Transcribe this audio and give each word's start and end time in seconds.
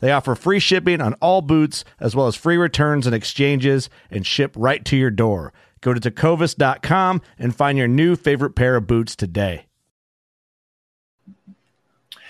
They 0.00 0.12
offer 0.12 0.34
free 0.34 0.58
shipping 0.58 1.00
on 1.00 1.14
all 1.14 1.42
boots, 1.42 1.84
as 2.00 2.16
well 2.16 2.26
as 2.26 2.34
free 2.34 2.56
returns 2.56 3.06
and 3.06 3.14
exchanges, 3.14 3.88
and 4.10 4.26
ship 4.26 4.52
right 4.56 4.84
to 4.86 4.96
your 4.96 5.10
door. 5.10 5.52
Go 5.80 5.94
to 5.94 6.00
tecovas.com 6.00 7.22
and 7.38 7.54
find 7.54 7.78
your 7.78 7.88
new 7.88 8.16
favorite 8.16 8.54
pair 8.54 8.76
of 8.76 8.86
boots 8.86 9.14
today. 9.14 9.66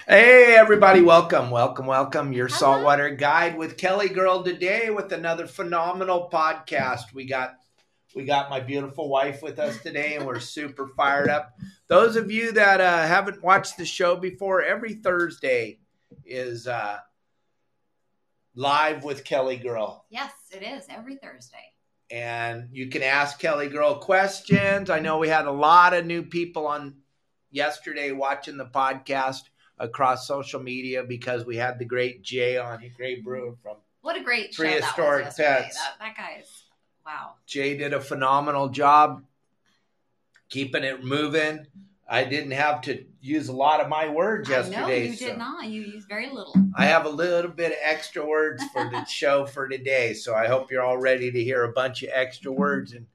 Hey, 0.06 0.56
everybody, 0.56 1.00
welcome, 1.02 1.50
welcome, 1.50 1.86
welcome. 1.86 2.32
Your 2.32 2.48
saltwater 2.48 3.10
guide 3.10 3.56
with 3.56 3.76
Kelly 3.76 4.08
Girl 4.08 4.42
today 4.42 4.90
with 4.90 5.12
another 5.12 5.46
phenomenal 5.46 6.28
podcast. 6.32 7.14
We 7.14 7.26
got 7.26 7.54
we 8.16 8.24
got 8.24 8.50
my 8.50 8.58
beautiful 8.58 9.08
wife 9.08 9.40
with 9.40 9.60
us 9.60 9.80
today, 9.80 10.16
and 10.16 10.26
we're 10.26 10.40
super 10.40 10.88
fired 10.96 11.28
up. 11.28 11.56
Those 11.86 12.16
of 12.16 12.28
you 12.28 12.50
that 12.52 12.80
uh, 12.80 13.06
haven't 13.06 13.40
watched 13.40 13.76
the 13.76 13.84
show 13.84 14.16
before, 14.16 14.62
every 14.62 14.94
Thursday 14.94 15.78
is 16.24 16.66
uh, 16.66 16.98
live 18.60 19.04
with 19.04 19.24
Kelly 19.24 19.56
Girl. 19.56 20.04
Yes, 20.10 20.32
it 20.50 20.62
is 20.62 20.84
every 20.90 21.16
Thursday. 21.16 21.72
And 22.10 22.68
you 22.72 22.88
can 22.88 23.02
ask 23.02 23.38
Kelly 23.38 23.68
Girl 23.68 23.94
questions. 23.94 24.90
I 24.90 24.98
know 24.98 25.16
we 25.16 25.28
had 25.28 25.46
a 25.46 25.50
lot 25.50 25.94
of 25.94 26.04
new 26.04 26.22
people 26.22 26.66
on 26.66 26.96
yesterday 27.50 28.12
watching 28.12 28.58
the 28.58 28.66
podcast 28.66 29.44
across 29.78 30.28
social 30.28 30.60
media 30.60 31.02
because 31.02 31.46
we 31.46 31.56
had 31.56 31.78
the 31.78 31.86
great 31.86 32.22
Jay 32.22 32.58
on, 32.58 32.82
great 32.98 33.24
Brewer 33.24 33.54
from 33.62 33.76
What 34.02 34.16
a 34.16 34.22
great 34.22 34.52
show 34.52 34.64
Prehistoric 34.64 35.24
that 35.24 35.28
was. 35.28 35.36
Pets. 35.36 35.76
That, 35.76 35.94
that 35.98 36.16
guy 36.18 36.40
is 36.42 36.64
wow. 37.06 37.36
Jay 37.46 37.78
did 37.78 37.94
a 37.94 38.00
phenomenal 38.00 38.68
job 38.68 39.24
keeping 40.50 40.84
it 40.84 41.02
moving. 41.02 41.66
I 42.12 42.24
didn't 42.24 42.50
have 42.50 42.80
to 42.82 43.04
use 43.20 43.48
a 43.48 43.52
lot 43.52 43.80
of 43.80 43.88
my 43.88 44.08
words 44.08 44.48
yesterday. 44.48 45.06
you 45.06 45.14
so 45.14 45.28
did 45.28 45.38
not. 45.38 45.66
You 45.66 45.82
used 45.82 46.08
very 46.08 46.28
little. 46.28 46.52
I 46.74 46.86
have 46.86 47.06
a 47.06 47.08
little 47.10 47.52
bit 47.52 47.70
of 47.70 47.78
extra 47.80 48.26
words 48.26 48.64
for 48.72 48.90
the 48.90 49.04
show 49.08 49.46
for 49.46 49.68
today, 49.68 50.14
so 50.14 50.34
I 50.34 50.48
hope 50.48 50.72
you're 50.72 50.82
all 50.82 50.98
ready 50.98 51.30
to 51.30 51.44
hear 51.44 51.62
a 51.62 51.72
bunch 51.72 52.02
of 52.02 52.10
extra 52.12 52.50
words. 52.50 52.94
And 52.94 53.06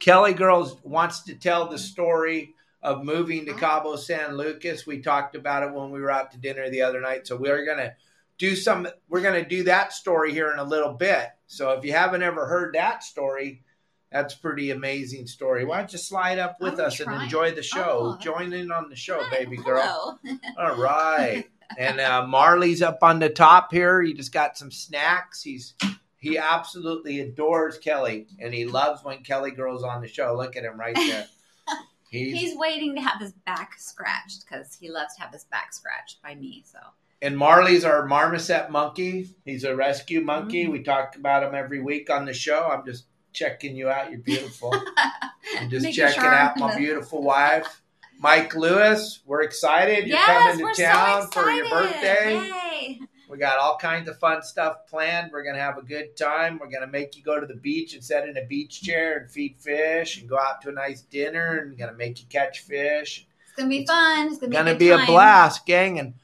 Kelly 0.00 0.34
Girls 0.34 0.76
wants 0.82 1.22
to 1.22 1.34
tell 1.34 1.66
the 1.66 1.78
story 1.78 2.54
of 2.82 3.04
moving 3.04 3.46
to 3.46 3.52
oh. 3.52 3.56
Cabo 3.56 3.96
San 3.96 4.36
Lucas. 4.36 4.86
We 4.86 5.00
talked 5.00 5.34
about 5.34 5.62
it 5.62 5.72
when 5.72 5.90
we 5.90 5.98
were 5.98 6.10
out 6.10 6.30
to 6.32 6.38
dinner 6.38 6.68
the 6.68 6.82
other 6.82 7.00
night, 7.00 7.26
so 7.26 7.36
we're 7.36 7.64
gonna 7.64 7.94
do 8.36 8.54
some. 8.54 8.86
We're 9.08 9.22
gonna 9.22 9.48
do 9.48 9.62
that 9.64 9.94
story 9.94 10.32
here 10.32 10.52
in 10.52 10.58
a 10.58 10.64
little 10.64 10.92
bit. 10.92 11.30
So 11.46 11.70
if 11.70 11.86
you 11.86 11.92
haven't 11.92 12.22
ever 12.22 12.44
heard 12.44 12.74
that 12.74 13.02
story, 13.02 13.62
that's 14.10 14.34
a 14.34 14.38
pretty 14.38 14.70
amazing 14.70 15.26
story. 15.26 15.64
Why 15.64 15.78
don't 15.78 15.92
you 15.92 15.98
slide 15.98 16.38
up 16.38 16.60
with 16.60 16.80
I'm 16.80 16.86
us 16.86 17.00
and 17.00 17.22
enjoy 17.22 17.52
the 17.52 17.62
show? 17.62 18.16
Oh. 18.16 18.18
Join 18.22 18.52
in 18.52 18.70
on 18.70 18.88
the 18.88 18.96
show, 18.96 19.22
Hi, 19.22 19.30
baby 19.30 19.56
girl. 19.56 20.18
All 20.58 20.76
right. 20.76 21.44
And 21.78 22.00
uh, 22.00 22.26
Marley's 22.26 22.82
up 22.82 22.98
on 23.02 23.18
the 23.18 23.28
top 23.28 23.72
here. 23.72 24.00
He 24.02 24.14
just 24.14 24.32
got 24.32 24.56
some 24.56 24.70
snacks. 24.70 25.42
He's 25.42 25.74
he 26.18 26.38
absolutely 26.38 27.20
adores 27.20 27.78
Kelly, 27.78 28.26
and 28.40 28.54
he 28.54 28.64
loves 28.64 29.04
when 29.04 29.22
Kelly 29.22 29.50
girls 29.50 29.82
on 29.82 30.00
the 30.00 30.08
show. 30.08 30.34
Look 30.36 30.56
at 30.56 30.64
him 30.64 30.78
right 30.78 30.94
there. 30.94 31.26
He's, 32.10 32.40
He's 32.40 32.56
waiting 32.56 32.94
to 32.94 33.00
have 33.00 33.20
his 33.20 33.32
back 33.32 33.72
scratched 33.78 34.44
because 34.48 34.76
he 34.80 34.88
loves 34.88 35.16
to 35.16 35.22
have 35.22 35.32
his 35.32 35.44
back 35.44 35.74
scratched 35.74 36.22
by 36.22 36.36
me. 36.36 36.62
So 36.64 36.78
and 37.22 37.36
Marley's 37.36 37.84
our 37.84 38.06
marmoset 38.06 38.70
monkey. 38.70 39.28
He's 39.44 39.64
a 39.64 39.74
rescue 39.74 40.20
monkey. 40.20 40.66
Mm. 40.66 40.72
We 40.72 40.82
talk 40.82 41.16
about 41.16 41.42
him 41.42 41.54
every 41.54 41.80
week 41.80 42.10
on 42.10 42.26
the 42.26 42.34
show. 42.34 42.68
I'm 42.70 42.84
just 42.84 43.04
checking 43.36 43.76
you 43.76 43.88
out. 43.88 44.10
You're 44.10 44.18
beautiful. 44.18 44.74
I'm 45.58 45.70
just 45.70 45.84
Making 45.84 45.96
checking 45.96 46.22
sure 46.22 46.34
out 46.34 46.58
my 46.58 46.76
beautiful 46.76 47.22
wife. 47.22 47.82
Mike 48.18 48.56
Lewis, 48.56 49.20
we're 49.26 49.42
excited. 49.42 50.06
You're 50.06 50.16
yes, 50.16 50.58
coming 50.58 50.74
to 50.74 50.82
town 50.82 51.30
so 51.30 51.42
for 51.42 51.50
your 51.50 51.68
birthday. 51.68 52.34
Yay! 52.34 53.00
We 53.28 53.38
got 53.38 53.58
all 53.58 53.76
kinds 53.76 54.08
of 54.08 54.18
fun 54.18 54.42
stuff 54.42 54.86
planned. 54.88 55.32
We're 55.32 55.44
gonna 55.44 55.58
have 55.58 55.76
a 55.76 55.82
good 55.82 56.16
time. 56.16 56.58
We're 56.58 56.70
gonna 56.70 56.86
make 56.86 57.16
you 57.16 57.22
go 57.22 57.38
to 57.38 57.46
the 57.46 57.56
beach 57.56 57.94
and 57.94 58.02
sit 58.02 58.26
in 58.26 58.36
a 58.38 58.46
beach 58.46 58.82
chair 58.82 59.18
and 59.18 59.30
feed 59.30 59.56
fish 59.58 60.18
and 60.18 60.28
go 60.28 60.38
out 60.38 60.62
to 60.62 60.70
a 60.70 60.72
nice 60.72 61.02
dinner 61.02 61.58
and 61.58 61.76
gonna 61.76 61.92
make 61.92 62.20
you 62.20 62.26
catch 62.30 62.60
fish. 62.60 63.26
It's 63.44 63.56
gonna 63.56 63.68
be 63.68 63.84
fun. 63.84 64.28
It's 64.28 64.38
gonna 64.38 64.50
be, 64.50 64.56
Gonna 64.56 64.74
be 64.76 64.90
a 64.90 65.04
blast, 65.04 65.66
gang. 65.66 65.98
And 65.98 66.14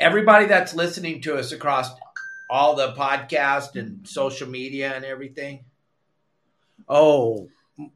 everybody 0.00 0.46
that's 0.46 0.74
listening 0.74 1.20
to 1.22 1.36
us 1.36 1.52
across 1.52 1.90
all 2.48 2.76
the 2.76 2.92
podcast 2.92 3.76
and 3.76 4.06
social 4.06 4.48
media 4.48 4.94
and 4.94 5.04
everything. 5.04 5.64
Oh 6.88 7.48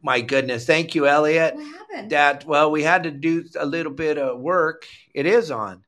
my 0.03 0.21
goodness. 0.21 0.67
Thank 0.67 0.95
you, 0.95 1.07
Elliot. 1.07 1.55
What 1.55 1.65
happened? 1.67 2.11
That 2.11 2.45
well, 2.45 2.71
we 2.71 2.83
had 2.83 3.05
to 3.05 3.11
do 3.11 3.45
a 3.59 3.65
little 3.67 3.93
bit 3.93 4.19
of 4.19 4.39
work. 4.41 4.87
It 5.15 5.27
is 5.27 5.51
on. 5.51 5.85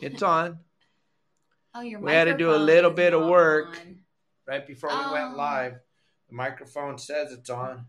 It's 0.00 0.22
on. 0.22 0.58
oh, 1.74 1.80
your 1.82 2.00
we 2.00 2.12
had 2.12 2.24
to 2.24 2.36
do 2.36 2.52
a 2.54 2.56
little 2.56 2.90
bit 2.90 3.14
of 3.14 3.26
work. 3.26 3.78
on. 3.80 3.98
right 4.46 4.66
before 4.66 4.90
we 4.90 5.12
went 5.12 5.34
Oh. 5.34 5.36
live. 5.36 5.74
The 6.28 6.34
microphone 6.34 6.98
says 6.98 7.32
it's 7.32 7.50
on. 7.50 7.86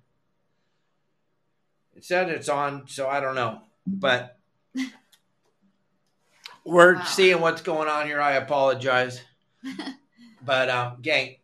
It 1.96 2.04
said 2.06 2.30
it's 2.30 2.50
on, 2.50 2.88
so 2.88 3.08
I 3.08 3.20
don't 3.20 3.36
know. 3.36 3.62
But 3.86 4.38
we're 6.66 6.96
Wow. 6.96 7.04
seeing 7.04 7.42
what's 7.42 7.62
going 7.62 7.88
on 7.90 8.06
here. 8.08 8.22
I 8.22 8.34
apologize. 8.34 9.22
but 10.46 10.70
um, 10.70 10.98
gang, 11.02 11.38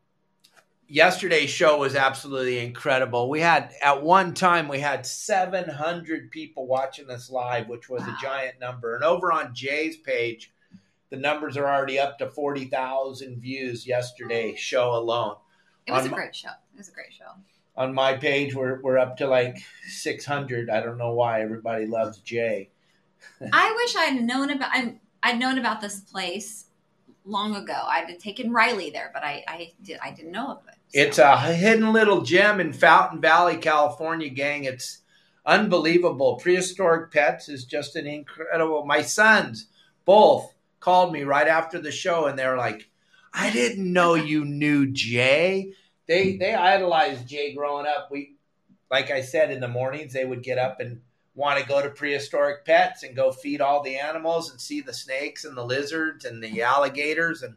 yesterday's 0.87 1.49
show 1.49 1.77
was 1.79 1.95
absolutely 1.95 2.59
incredible. 2.59 3.29
We 3.29 3.39
had 3.39 3.73
at 3.81 4.01
one 4.03 4.33
time 4.33 4.67
we 4.67 4.79
had 4.79 5.05
700 5.05 6.31
people 6.31 6.67
watching 6.67 7.09
us 7.09 7.29
live, 7.29 7.69
which 7.69 7.89
was 7.89 8.01
Wow. 8.01 8.15
a 8.17 8.21
giant 8.21 8.59
number. 8.59 8.95
And 8.95 9.03
over 9.03 9.31
on 9.31 9.53
Jay's 9.53 9.97
page, 9.97 10.51
the 11.09 11.17
numbers 11.17 11.57
are 11.57 11.67
already 11.67 11.99
up 11.99 12.17
to 12.19 12.29
40,000 12.29 13.41
views 13.41 13.87
yesterday 13.87 14.55
show 14.55 14.91
alone. 14.95 15.35
It 15.85 15.91
was 15.91 16.05
on 16.05 16.11
a 16.11 16.15
great 16.15 16.35
show. 16.35 16.49
It 16.49 16.77
was 16.77 16.89
a 16.89 16.91
great 16.91 17.13
show. 17.13 17.31
On 17.75 17.93
my 17.93 18.13
page, 18.15 18.53
we're, 18.53 18.81
we're 18.81 18.97
up 18.97 19.17
to 19.17 19.27
like 19.27 19.57
600. 19.87 20.69
I 20.69 20.81
don't 20.81 20.97
know 20.97 21.13
why 21.13 21.41
everybody 21.41 21.85
loves 21.85 22.19
Jay. 22.19 22.69
I 23.53 23.73
wish 23.75 23.95
I'd 23.95 24.21
known 24.21 24.49
about. 24.49 24.69
I'm, 24.73 24.99
I'd 25.23 25.39
known 25.39 25.57
about 25.57 25.81
this 25.81 25.99
place 25.99 26.65
long 27.29 27.55
ago. 27.55 27.73
I'd 27.87 28.09
have 28.09 28.19
taken 28.19 28.51
Riley 28.51 28.89
there, 28.89 29.11
but 29.13 29.23
I, 29.23 29.43
I 29.47 29.71
did. 29.81 29.99
I 30.01 30.11
didn't 30.11 30.31
know 30.31 30.51
of 30.51 30.57
it. 30.67 30.75
so. 30.93 30.99
It's 30.99 31.17
a 31.17 31.37
hidden 31.53 31.93
little 31.93 32.21
gem 32.21 32.59
in 32.59 32.73
Fountain 32.73 33.21
Valley, 33.21 33.57
California, 33.57 34.29
gang. 34.29 34.63
It's 34.63 34.99
unbelievable. 35.45 36.37
Prehistoric 36.37 37.11
Pets 37.11 37.49
is 37.49 37.65
just 37.65 37.95
an 37.95 38.07
incredible. 38.07 38.85
My 38.85 39.01
sons 39.01 39.67
both 40.05 40.53
called 40.79 41.13
me 41.13 41.23
right 41.23 41.47
after 41.47 41.79
the 41.79 41.91
show, 41.91 42.25
and 42.25 42.37
they're 42.37 42.57
like, 42.57 42.89
"I 43.33 43.51
didn't 43.51 43.91
know 43.91 44.13
you 44.15 44.45
knew 44.45 44.91
Jay." 44.91 45.73
They 46.07 46.37
they 46.37 46.55
idolized 46.55 47.27
Jay 47.27 47.53
growing 47.53 47.85
up. 47.85 48.09
We, 48.11 48.35
like 48.89 49.11
I 49.11 49.21
said, 49.21 49.51
in 49.51 49.59
the 49.59 49.67
mornings 49.67 50.13
they 50.13 50.25
would 50.25 50.43
get 50.43 50.57
up 50.57 50.79
and 50.79 51.01
want 51.39 51.59
to 51.59 51.65
go 51.67 51.81
to 51.81 51.89
prehistoric 51.89 52.65
pets 52.65 53.03
and 53.03 53.15
go 53.15 53.31
feed 53.31 53.61
all 53.61 53.81
the 53.81 53.95
animals 53.97 54.51
and 54.51 54.59
see 54.59 54.81
the 54.81 54.93
snakes 54.93 55.45
and 55.45 55.55
the 55.57 55.63
lizards 55.65 56.25
and 56.25 56.43
the 56.43 56.61
alligators 56.61 57.41
and 57.41 57.55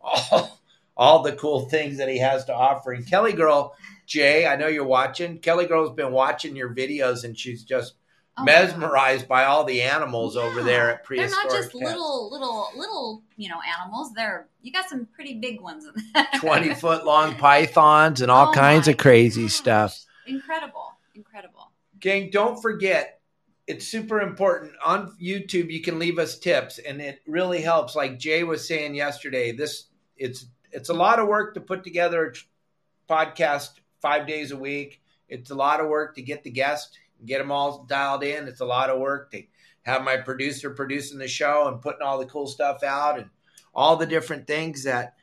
all 0.00 0.58
all 0.96 1.22
the 1.22 1.32
cool 1.32 1.68
things 1.70 1.96
that 1.96 2.08
he 2.08 2.18
has 2.18 2.44
to 2.44 2.54
offer. 2.54 2.92
And 2.92 3.08
Kelly 3.08 3.32
Girl, 3.32 3.74
Jay, 4.06 4.46
I 4.46 4.56
know 4.56 4.66
you're 4.68 4.84
watching. 4.84 5.38
Kelly 5.38 5.64
Girl's 5.66 5.94
been 5.96 6.12
watching 6.12 6.54
your 6.54 6.74
videos 6.74 7.24
and 7.24 7.36
she's 7.38 7.64
just 7.64 7.94
Oh 8.34 8.44
mesmerized 8.44 9.28
by 9.28 9.44
all 9.44 9.64
the 9.64 9.82
animals 9.82 10.38
over 10.38 10.62
there 10.62 10.90
at 10.90 11.04
prehistoric. 11.04 11.50
They're 11.50 11.52
not 11.52 11.62
just 11.62 11.72
Pets. 11.72 11.84
little, 11.84 12.30
little, 12.30 12.68
little, 12.74 13.22
you 13.36 13.50
know, 13.50 13.58
animals. 13.78 14.12
They're 14.14 14.48
you 14.62 14.72
got 14.72 14.88
some 14.88 15.06
pretty 15.14 15.34
big 15.34 15.60
ones 15.60 15.84
in 15.84 15.92
there. 16.14 16.26
20 16.40 16.74
foot 16.74 17.04
long 17.04 17.34
pythons 17.34 18.22
and 18.22 18.30
all 18.30 18.48
Oh 18.48 18.52
kinds 18.52 18.88
of 18.88 18.96
crazy 18.96 19.42
gosh. 19.42 19.52
stuff. 19.52 20.04
Incredible, 20.26 20.92
incredible. 21.14 21.72
Gang, 22.00 22.30
don't 22.32 22.60
forget, 22.60 23.20
it's 23.66 23.86
super 23.86 24.20
important. 24.20 24.72
On 24.84 25.14
YouTube, 25.22 25.70
you 25.70 25.80
can 25.80 25.98
leave 25.98 26.18
us 26.18 26.38
tips, 26.38 26.78
and 26.78 27.00
it 27.00 27.22
really 27.26 27.60
helps. 27.60 27.94
Like 27.94 28.18
Jay 28.18 28.42
was 28.42 28.66
saying 28.66 28.94
yesterday, 28.94 29.52
this 29.52 29.84
it's 30.16 30.46
it's 30.72 30.88
a 30.88 30.94
lot 30.94 31.18
of 31.18 31.28
work 31.28 31.54
to 31.54 31.60
put 31.60 31.84
together 31.84 32.26
a 32.26 33.12
podcast 33.12 33.70
five 34.00 34.26
days 34.26 34.50
a 34.50 34.56
week. 34.56 35.00
It's 35.28 35.50
a 35.50 35.54
lot 35.54 35.80
of 35.80 35.88
work 35.88 36.14
to 36.16 36.22
get 36.22 36.42
the 36.42 36.50
guest, 36.50 36.98
get 37.24 37.38
them 37.38 37.52
all 37.52 37.84
dialed 37.84 38.24
in. 38.24 38.48
It's 38.48 38.60
a 38.60 38.66
lot 38.66 38.90
of 38.90 39.00
work 39.00 39.30
to 39.32 39.42
have 39.82 40.02
my 40.02 40.16
producer 40.16 40.70
producing 40.70 41.18
the 41.18 41.28
show 41.28 41.68
and 41.68 41.80
putting 41.80 42.02
all 42.02 42.18
the 42.18 42.26
cool 42.26 42.46
stuff 42.46 42.82
out 42.82 43.18
and 43.18 43.30
all 43.74 43.96
the 43.96 44.06
different 44.06 44.46
things 44.46 44.84
that 44.84 45.14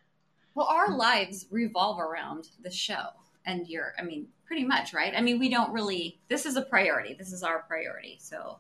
Well, 0.55 0.67
our 0.67 0.95
lives 0.95 1.45
revolve 1.51 1.99
around 1.99 2.49
the 2.61 2.71
show, 2.71 3.07
and 3.49 3.67
you're, 3.67 3.93
I 3.97 4.03
mean, 4.03 4.27
pretty 4.45 4.65
much, 4.65 4.93
right? 4.93 5.13
I 5.15 5.21
mean, 5.21 5.39
we 5.39 5.49
don't 5.49 5.71
really. 5.71 6.19
This 6.27 6.45
is 6.45 6.55
a 6.55 6.61
priority. 6.61 7.13
This 7.13 7.31
is 7.31 7.43
our 7.43 7.63
priority. 7.63 8.17
So, 8.21 8.59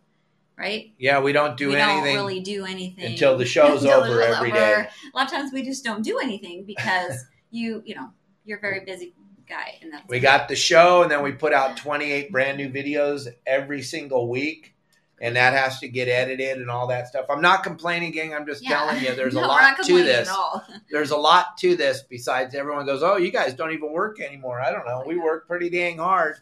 right? 0.57 0.91
yeah 0.97 1.21
we 1.21 1.31
don't 1.31 1.55
do 1.55 1.69
we 1.69 1.75
anything 1.77 2.15
don't 2.15 2.25
really 2.25 2.41
do 2.41 2.65
anything 2.65 3.05
until 3.05 3.37
the 3.37 3.45
show's 3.55 3.83
until 3.83 4.01
over 4.01 4.21
every 4.21 4.51
over. 4.51 4.59
day. 4.59 4.89
A 5.13 5.17
lot 5.17 5.25
of 5.25 5.31
times 5.31 5.53
we 5.53 5.63
just 5.63 5.83
don't 5.83 6.03
do 6.03 6.19
anything 6.19 6.65
because 6.65 7.25
you, 7.51 7.81
you 7.85 7.95
know, 7.95 8.09
you're 8.45 8.57
a 8.57 8.61
very 8.61 8.83
busy 8.85 9.13
guy, 9.47 9.79
and 9.81 9.91
that's 9.91 10.07
We 10.07 10.19
got 10.19 10.47
the 10.47 10.55
show, 10.55 11.01
and 11.01 11.11
then 11.11 11.23
we 11.23 11.31
put 11.31 11.53
out 11.53 11.75
28 11.75 12.31
brand 12.31 12.57
new 12.57 12.69
videos 12.69 13.27
every 13.45 13.81
single 13.81 14.29
week, 14.29 14.75
and 15.21 15.35
that 15.35 15.53
has 15.53 15.79
to 15.79 15.87
get 15.87 16.07
edited 16.07 16.57
and 16.57 16.69
all 16.69 16.87
that 16.87 17.07
stuff. 17.07 17.25
I'm 17.29 17.41
not 17.41 17.63
complaining, 17.63 18.11
gang. 18.11 18.33
I'm 18.33 18.45
just 18.45 18.63
Yeah. 18.63 18.69
telling 18.79 19.03
you, 19.03 19.15
there's 19.15 19.33
No, 19.35 19.41
a 19.41 19.43
we're 19.43 19.49
lot 19.49 19.83
to 19.83 20.03
this. 20.03 20.29
There's 20.91 21.11
a 21.11 21.17
lot 21.17 21.57
to 21.59 21.75
this. 21.75 22.03
Besides, 22.09 22.55
everyone 22.55 22.85
goes, 22.85 23.03
"Oh, 23.03 23.17
you 23.17 23.31
guys 23.31 23.53
don't 23.53 23.71
even 23.71 23.91
work 23.91 24.19
anymore." 24.19 24.59
I 24.59 24.71
don't 24.71 24.85
know. 24.87 25.03
We 25.05 25.17
work 25.17 25.47
pretty 25.47 25.69
dang 25.69 25.97
hard, 25.99 26.37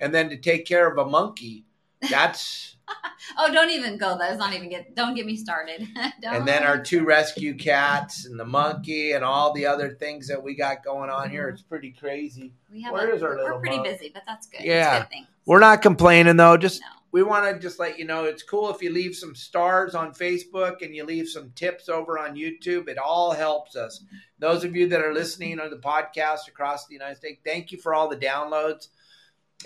and 0.00 0.12
then 0.14 0.28
to 0.30 0.36
take 0.36 0.66
care 0.66 0.90
of 0.90 0.98
a 0.98 1.04
monkey, 1.08 1.64
that's. 2.10 2.68
Oh, 3.38 3.50
don't 3.50 3.70
even 3.70 3.96
go. 3.96 4.18
That's 4.18 4.36
not 4.38 4.52
even 4.52 4.68
get. 4.68 4.94
Don't 4.96 5.14
get 5.14 5.24
me 5.24 5.36
started. 5.36 5.88
don't. 6.20 6.34
and 6.34 6.48
then 6.48 6.64
our 6.64 6.78
two 6.82 7.04
rescue 7.04 7.54
cats 7.54 8.26
and 8.26 8.38
the 8.38 8.44
monkey 8.44 9.12
and 9.12 9.24
all 9.24 9.52
the 9.54 9.64
other 9.64 9.90
things 9.94 10.26
that 10.28 10.42
we 10.42 10.54
got 10.54 10.84
going 10.84 11.08
on 11.08 11.30
here. 11.30 11.44
Mm-hmm. 11.46 11.54
It's 11.54 11.62
pretty 11.62 11.92
crazy. 11.92 12.52
we 12.70 12.82
have 12.82 12.92
where 12.92 13.10
a, 13.10 13.16
is 13.16 13.22
our 13.22 13.30
we're 13.36 13.42
little 13.44 13.60
pretty 13.60 13.76
mug? 13.76 13.86
busy, 13.86 14.10
but 14.12 14.24
that's 14.26 14.48
good. 14.48 14.62
Yeah. 14.62 14.98
Good 14.98 15.08
thing. 15.10 15.26
We're 15.46 15.60
not 15.60 15.80
complaining 15.80 16.36
though. 16.36 16.56
Just 16.58 16.80
No. 16.82 16.86
We 17.12 17.22
want 17.22 17.44
to 17.44 17.60
just 17.60 17.78
let 17.78 17.98
you 17.98 18.06
know 18.06 18.24
it's 18.24 18.42
cool 18.42 18.74
if 18.74 18.82
you 18.82 18.90
leave 18.90 19.14
some 19.14 19.34
stars 19.34 19.94
on 19.94 20.14
Facebook 20.14 20.80
and 20.80 20.96
you 20.96 21.04
leave 21.04 21.28
some 21.28 21.52
tips 21.54 21.90
over 21.90 22.18
on 22.18 22.34
YouTube. 22.34 22.88
It 22.88 22.96
all 22.96 23.32
helps 23.32 23.76
us. 23.76 24.02
Those 24.38 24.64
of 24.64 24.74
you 24.74 24.88
that 24.88 25.04
are 25.04 25.12
listening 25.12 25.60
on 25.60 25.68
the 25.68 25.76
podcast 25.76 26.48
across 26.48 26.86
the 26.86 26.94
United 26.94 27.18
States, 27.18 27.42
thank 27.44 27.70
you 27.70 27.76
for 27.76 27.94
all 27.94 28.08
the 28.08 28.16
downloads. 28.16 28.88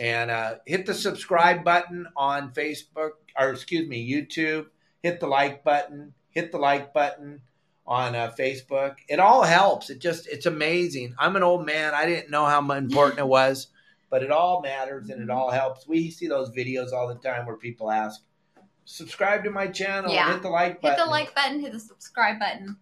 And 0.01 0.31
uh, 0.31 0.57
hit 0.67 0.87
the 0.87 0.93
subscribe 0.93 1.65
button 1.65 2.09
on 2.17 2.53
Facebook, 2.53 3.13
or 3.39 3.51
excuse 3.51 3.89
me, 3.89 4.11
YouTube. 4.11 4.67
Hit 5.03 5.21
the 5.21 5.29
like 5.29 5.63
button. 5.63 6.15
Hit 6.31 6.51
the 6.51 6.59
like 6.59 6.93
button 6.93 7.41
on 7.87 8.17
uh, 8.17 8.33
Facebook. 8.37 8.97
It 9.09 9.21
all 9.21 9.45
helps. 9.45 9.89
It 9.89 10.01
just, 10.01 10.27
it's 10.27 10.47
amazing. 10.47 11.15
I'm 11.17 11.37
an 11.37 11.45
old 11.45 11.65
man. 11.65 11.95
I 11.95 12.07
didn't 12.07 12.29
know 12.29 12.45
how 12.45 12.59
important 12.73 13.21
it 13.21 13.27
was 13.29 13.69
but 14.11 14.23
it 14.23 14.31
all 14.31 14.61
matters 14.61 15.11
and 15.11 15.21
it 15.21 15.29
mm-hmm. 15.29 15.37
all 15.37 15.51
helps. 15.51 15.87
We 15.87 16.11
see 16.11 16.27
those 16.29 16.51
videos 16.51 16.93
all 16.93 17.09
the 17.09 17.17
time 17.17 17.47
where 17.47 17.57
people 17.57 17.91
ask, 17.91 18.23
subscribe 18.85 19.45
to 19.45 19.51
my 19.51 19.67
channel, 19.67 20.13
Yeah. 20.13 20.33
hit 20.33 20.43
the 20.43 20.49
like 20.49 20.81
button. 20.81 20.99
Hit 20.99 21.05
the 21.05 21.11
like 21.11 21.35
button. 21.35 21.61
Hit 21.61 21.73
the 21.73 21.81
subscribe 21.81 22.39
button. 22.39 22.77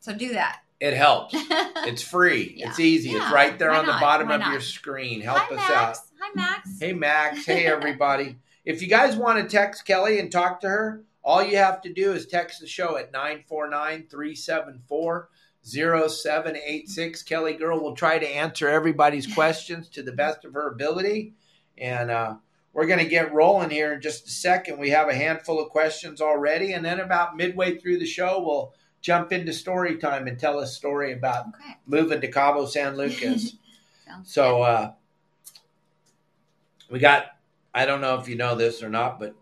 So 0.00 0.14
do 0.14 0.32
that. 0.32 0.60
It 0.80 0.94
helps. 0.94 1.34
It's 1.86 2.02
free. 2.02 2.54
Yeah. 2.56 2.70
It's 2.70 2.80
easy. 2.80 3.10
It's 3.10 3.30
right 3.30 3.58
there 3.58 3.70
Why 3.70 3.78
on 3.78 3.86
the 3.86 3.92
bottom 3.92 4.28
Why 4.28 4.36
of 4.36 4.40
not? 4.40 4.52
your 4.52 4.60
screen. 4.62 5.20
Help 5.20 5.38
Hi, 5.38 5.54
us 5.54 5.56
Max. 5.56 5.70
out. 5.70 5.96
Hi, 6.18 6.30
Max. 6.34 6.80
Hey, 6.80 6.92
Max. 6.94 7.44
Hey, 7.44 7.66
everybody. 7.66 8.38
if 8.64 8.80
you 8.80 8.88
guys 8.88 9.16
want 9.16 9.38
to 9.38 9.46
text 9.54 9.84
Kelly 9.84 10.18
and 10.18 10.32
talk 10.32 10.62
to 10.62 10.68
her, 10.68 11.04
all 11.22 11.44
you 11.44 11.58
have 11.58 11.82
to 11.82 11.92
do 11.92 12.12
is 12.12 12.26
text 12.26 12.60
the 12.60 12.66
show 12.66 12.96
at 12.96 13.12
949 13.12 14.06
374 14.10 15.28
0786. 15.64 17.22
Kelly 17.22 17.54
Girl 17.54 17.80
will 17.80 17.94
try 17.96 18.18
to 18.18 18.28
answer 18.28 18.68
everybody's 18.68 19.32
questions 19.32 19.88
to 19.90 20.02
the 20.02 20.12
best 20.12 20.44
of 20.44 20.52
her 20.54 20.68
ability. 20.68 21.32
And 21.78 22.10
uh, 22.10 22.36
we're 22.72 22.86
going 22.86 22.98
to 23.00 23.06
get 23.08 23.32
rolling 23.32 23.70
here 23.70 23.94
in 23.94 24.00
just 24.00 24.26
a 24.26 24.30
second. 24.30 24.78
We 24.78 24.90
have 24.90 25.08
a 25.08 25.14
handful 25.14 25.60
of 25.60 25.70
questions 25.70 26.20
already. 26.20 26.72
And 26.74 26.84
then 26.84 27.00
about 27.00 27.36
midway 27.36 27.78
through 27.78 27.98
the 27.98 28.06
show, 28.06 28.42
we'll 28.44 28.74
jump 29.00 29.32
into 29.32 29.52
story 29.52 29.96
time 29.96 30.26
and 30.28 30.38
tell 30.38 30.58
a 30.60 30.66
story 30.66 31.12
about 31.12 31.46
Okay. 31.48 31.76
moving 31.86 32.20
to 32.20 32.28
Cabo 32.28 32.66
San 32.66 32.96
Lucas. 32.96 33.56
So 34.22 34.62
uh, 34.62 34.92
we 36.90 36.98
got. 37.00 37.26
I 37.74 37.86
don't 37.86 38.00
know 38.00 38.20
if 38.20 38.28
you 38.28 38.36
know 38.36 38.54
this 38.54 38.82
or 38.82 38.88
not, 38.88 39.18
but 39.18 39.34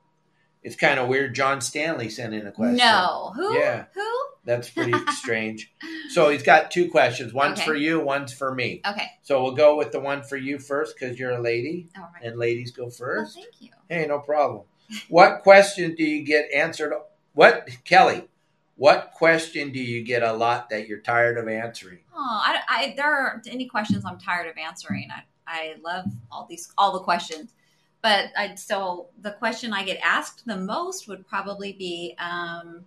it's 0.62 0.76
kind 0.76 0.98
of 1.00 1.08
weird. 1.08 1.34
John 1.34 1.60
Stanley 1.60 2.08
sent 2.08 2.34
in 2.34 2.46
a 2.46 2.52
question. 2.52 2.76
No. 2.76 3.32
Who? 3.36 3.54
Yeah. 3.58 3.86
Who? 3.94 4.10
that's 4.44 4.68
pretty 4.70 4.92
strange. 5.12 5.72
So 6.10 6.28
he's 6.28 6.42
got 6.42 6.70
two 6.72 6.90
questions. 6.90 7.32
One's 7.32 7.58
Okay. 7.60 7.66
for 7.66 7.74
you. 7.76 8.00
One's 8.00 8.32
for 8.32 8.52
me. 8.54 8.80
Okay. 8.86 9.06
So 9.22 9.40
we'll 9.42 9.54
go 9.54 9.76
with 9.76 9.92
the 9.92 10.00
one 10.00 10.22
for 10.24 10.36
you 10.36 10.58
first 10.58 10.96
because 10.98 11.16
you're 11.18 11.30
a 11.30 11.40
lady, 11.40 11.88
All 11.96 12.10
right. 12.12 12.24
and 12.24 12.36
ladies 12.38 12.72
go 12.72 12.84
Well, 12.84 12.90
first. 12.90 13.34
thank 13.36 13.54
you. 13.60 13.70
Hey, 13.88 14.04
no 14.06 14.18
problem. 14.18 14.64
What 15.08 15.42
question 15.42 15.94
do 15.94 16.02
you 16.04 16.24
get 16.24 16.50
answered? 16.52 16.92
What 17.34 17.68
Kelly? 17.84 18.28
What 18.76 19.12
question 19.14 19.70
do 19.70 19.78
you 19.78 20.02
get 20.02 20.22
a 20.24 20.32
lot 20.32 20.70
that 20.70 20.88
you're 20.88 21.00
tired 21.00 21.38
of 21.38 21.46
answering? 21.46 22.00
Oh, 22.12 22.18
I, 22.44 22.58
I 22.68 22.94
there 22.96 23.14
aren't 23.14 23.46
any 23.46 23.66
questions 23.68 24.04
I'm 24.04 24.18
tired 24.18 24.48
of 24.48 24.58
answering. 24.58 25.08
I, 25.14 25.22
I 25.46 25.74
love 25.84 26.06
all 26.32 26.46
these 26.50 26.72
all 26.76 26.92
the 26.92 26.98
questions, 27.00 27.54
but 28.02 28.30
I 28.36 28.54
still 28.56 29.08
the 29.22 29.32
question 29.32 29.72
I 29.72 29.84
get 29.84 29.98
asked 30.02 30.44
the 30.46 30.56
most 30.56 31.08
would 31.08 31.26
probably 31.26 31.72
be 31.72 32.16
um 32.18 32.84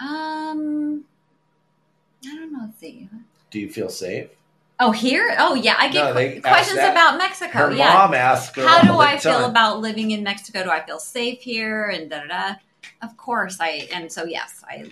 um 0.00 1.04
I 2.24 2.34
don't 2.34 2.52
know. 2.52 2.60
Let's 2.62 2.78
see. 2.78 3.08
Do 3.50 3.60
you 3.60 3.70
feel 3.70 3.88
safe? 3.88 4.28
Oh, 4.80 4.92
here? 4.92 5.34
Oh, 5.38 5.54
yeah. 5.54 5.74
I 5.78 5.88
get 5.88 6.14
No, 6.14 6.20
asked 6.20 6.42
questions 6.42 6.76
that. 6.76 6.92
about 6.92 7.18
Mexico. 7.18 7.58
Her 7.58 7.72
yeah. 7.72 7.94
mom 7.94 8.14
asked. 8.14 8.54
How 8.54 8.80
do 8.82 8.98
I 9.00 9.18
feel 9.18 9.40
time. 9.40 9.50
about 9.50 9.80
living 9.80 10.12
in 10.12 10.22
Mexico? 10.22 10.62
Do 10.62 10.70
I 10.70 10.84
feel 10.84 11.00
safe 11.00 11.40
here? 11.40 11.88
And 11.88 12.08
da 12.08 12.20
da 12.20 12.26
da. 12.26 12.54
Of 13.02 13.16
course, 13.16 13.58
I 13.60 13.88
and 13.92 14.10
so 14.10 14.24
yes, 14.24 14.62
I, 14.68 14.90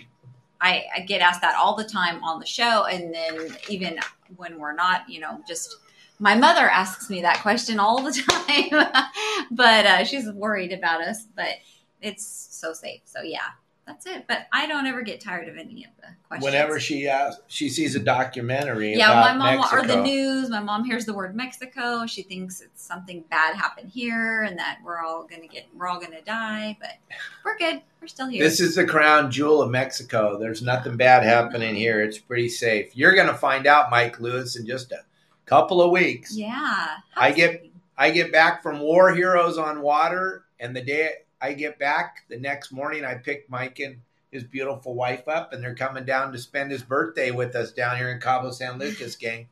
I 0.59 0.85
I 0.95 0.99
get 1.01 1.21
asked 1.21 1.41
that 1.41 1.55
all 1.55 1.75
the 1.75 1.83
time 1.85 2.21
on 2.23 2.39
the 2.39 2.45
show, 2.45 2.85
and 2.85 3.13
then 3.13 3.57
even 3.69 3.97
when 4.35 4.59
we're 4.59 4.73
not, 4.73 5.09
you 5.09 5.19
know, 5.21 5.41
just 5.47 5.77
my 6.19 6.35
mother 6.35 6.67
asks 6.69 7.09
me 7.09 7.21
that 7.21 7.41
question 7.41 7.79
all 7.79 8.01
the 8.01 8.11
time, 8.71 9.45
but 9.51 9.85
uh, 9.85 10.03
she's 10.03 10.29
worried 10.31 10.73
about 10.73 11.01
us. 11.01 11.25
But 11.35 11.55
it's 12.01 12.25
so 12.25 12.73
safe. 12.73 13.01
So 13.05 13.21
yeah, 13.21 13.49
that's 13.85 14.05
it. 14.05 14.25
But 14.27 14.47
I 14.51 14.67
don't 14.67 14.85
ever 14.85 15.01
get 15.01 15.21
tired 15.21 15.47
of 15.47 15.57
any 15.57 15.85
of 15.85 15.91
the 16.01 16.07
questions. 16.27 16.43
Whenever 16.43 16.79
she 16.79 17.07
asks, 17.07 17.41
she 17.47 17.69
sees 17.69 17.95
a 17.95 17.99
documentary 17.99 18.95
yeah, 18.95 19.13
my 19.13 19.33
mom 19.33 19.57
Mexico. 19.57 19.81
or 19.81 19.87
the 19.87 20.01
news. 20.01 20.49
My 20.49 20.59
mom 20.59 20.83
hears 20.83 21.05
the 21.05 21.13
word 21.13 21.35
Mexico. 21.35 22.05
She 22.05 22.23
thinks 22.23 22.61
it's 22.61 22.83
something 22.83 23.23
bad 23.29 23.55
happened 23.55 23.89
here, 23.89 24.43
and 24.43 24.57
that 24.59 24.79
we're 24.83 24.99
all 24.99 25.25
gonna 25.25 25.47
get, 25.47 25.67
we're 25.75 25.87
all 25.87 25.99
gonna 25.99 26.21
die. 26.21 26.77
But 26.79 26.97
we're 27.45 27.57
good. 27.57 27.81
We're 28.01 28.07
still 28.07 28.27
here. 28.27 28.43
This 28.43 28.59
is 28.59 28.75
the 28.75 28.85
crown 28.85 29.31
jewel 29.31 29.61
of 29.61 29.71
Mexico. 29.71 30.37
There's 30.37 30.61
nothing 30.61 30.97
bad 30.97 31.23
happening 31.23 31.75
here. 31.75 32.01
It's 32.01 32.17
pretty 32.17 32.49
safe. 32.49 32.95
You're 32.95 33.15
going 33.15 33.27
to 33.27 33.33
find 33.33 33.65
out, 33.65 33.89
Mike 33.89 34.19
Lewis, 34.19 34.55
in 34.55 34.67
just 34.67 34.91
a 34.91 35.03
couple 35.47 35.81
of 35.81 35.89
weeks. 35.91 36.35
yeah. 36.35 36.97
I 37.15 37.31
get- 37.31 37.63
I 37.99 38.11
get 38.11 38.31
back 38.31 38.61
from 38.61 38.79
War 38.79 39.11
Heroes 39.15 39.57
on 39.57 39.81
Water, 39.81 40.45
and 40.59 40.75
the 40.75 40.83
day 40.83 41.09
I 41.41 41.53
get 41.53 41.79
back, 41.79 42.25
the 42.29 42.37
next 42.37 42.71
morning, 42.71 43.03
I 43.03 43.15
pick 43.15 43.49
Mike 43.49 43.79
and 43.79 44.01
his 44.31 44.43
beautiful 44.43 44.93
wife 44.93 45.27
up, 45.27 45.51
and 45.51 45.63
they're 45.63 45.73
coming 45.73 46.05
down 46.05 46.31
to 46.33 46.37
spend 46.37 46.69
his 46.69 46.83
birthday 46.83 47.31
with 47.31 47.55
us 47.55 47.71
down 47.71 47.97
here 47.97 48.11
in 48.11 48.19
Cabo 48.19 48.51
San 48.51 48.77
Lucas, 48.77 49.15
gang. 49.23 49.47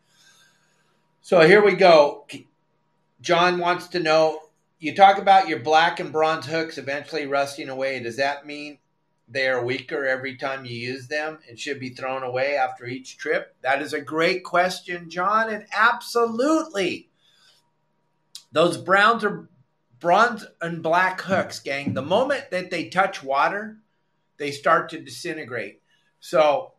So 1.23 1.41
here 1.41 1.63
we 1.65 1.73
go. 1.73 2.27
John 3.21 3.57
wants 3.57 3.87
to 3.87 3.99
know 3.99 4.41
you 4.77 4.93
talk 4.93 5.17
about 5.17 5.47
your 5.47 5.59
black 5.59 5.99
and 5.99 6.11
bronze 6.11 6.45
hooks 6.45 6.77
eventually 6.77 7.25
rusting 7.25 7.69
away. 7.69 7.99
Does 7.99 8.17
that 8.17 8.45
mean 8.45 8.77
they 9.27 9.47
are 9.47 9.63
weaker 9.63 10.05
every 10.05 10.35
time 10.35 10.65
you 10.65 10.75
use 10.75 11.07
them 11.07 11.39
and 11.49 11.59
should 11.59 11.79
be 11.79 11.89
thrown 11.89 12.23
away 12.23 12.55
after 12.55 12.85
each 12.85 13.17
trip? 13.17 13.55
That 13.61 13.81
is 13.81 13.93
a 13.93 14.01
great 14.01 14.43
question, 14.43 15.09
John, 15.09 15.49
and 15.49 15.65
absolutely. 15.75 17.09
Those 18.51 18.77
browns 18.77 19.23
are 19.23 19.49
bronze 19.99 20.45
and 20.61 20.83
black 20.83 21.21
hooks, 21.21 21.59
gang. 21.59 21.93
The 21.93 22.01
moment 22.01 22.51
that 22.51 22.69
they 22.69 22.89
touch 22.89 23.23
water, 23.23 23.77
they 24.37 24.51
start 24.51 24.89
to 24.89 25.01
disintegrate. 25.01 25.81
So 26.19 26.73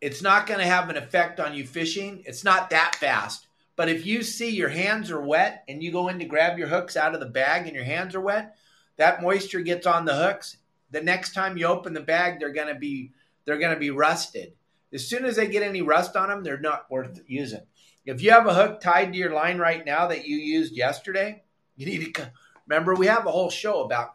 it's 0.00 0.22
not 0.22 0.46
going 0.46 0.60
to 0.60 0.66
have 0.66 0.88
an 0.90 0.96
effect 0.96 1.40
on 1.40 1.54
you 1.54 1.66
fishing. 1.66 2.22
It's 2.26 2.44
not 2.44 2.70
that 2.70 2.96
fast. 2.96 3.46
But 3.76 3.88
if 3.88 4.06
you 4.06 4.22
see 4.22 4.50
your 4.50 4.68
hands 4.68 5.10
are 5.10 5.20
wet 5.20 5.64
and 5.68 5.82
you 5.82 5.90
go 5.90 6.08
in 6.08 6.18
to 6.18 6.24
grab 6.24 6.58
your 6.58 6.68
hooks 6.68 6.96
out 6.96 7.14
of 7.14 7.20
the 7.20 7.26
bag 7.26 7.66
and 7.66 7.74
your 7.74 7.84
hands 7.84 8.14
are 8.14 8.20
wet, 8.20 8.56
that 8.96 9.22
moisture 9.22 9.60
gets 9.60 9.86
on 9.86 10.04
the 10.04 10.14
hooks. 10.14 10.58
The 10.90 11.00
next 11.00 11.34
time 11.34 11.56
you 11.56 11.66
open 11.66 11.92
the 11.92 12.00
bag, 12.00 12.38
they're 12.38 12.52
going 12.52 12.72
to 12.72 12.78
be 12.78 13.12
they're 13.44 13.58
going 13.58 13.74
to 13.74 13.80
be 13.80 13.90
rusted. 13.90 14.54
As 14.92 15.06
soon 15.06 15.24
as 15.24 15.36
they 15.36 15.48
get 15.48 15.62
any 15.62 15.82
rust 15.82 16.16
on 16.16 16.28
them, 16.28 16.42
they're 16.42 16.58
not 16.58 16.90
worth 16.90 17.20
using. 17.26 17.62
If 18.06 18.22
you 18.22 18.30
have 18.30 18.46
a 18.46 18.54
hook 18.54 18.80
tied 18.80 19.12
to 19.12 19.18
your 19.18 19.32
line 19.32 19.58
right 19.58 19.84
now 19.84 20.06
that 20.08 20.26
you 20.26 20.36
used 20.36 20.74
yesterday, 20.74 21.42
you 21.76 21.86
need 21.86 22.14
to 22.14 22.32
remember 22.66 22.94
we 22.94 23.06
have 23.06 23.26
a 23.26 23.30
whole 23.30 23.50
show 23.50 23.82
about 23.82 24.14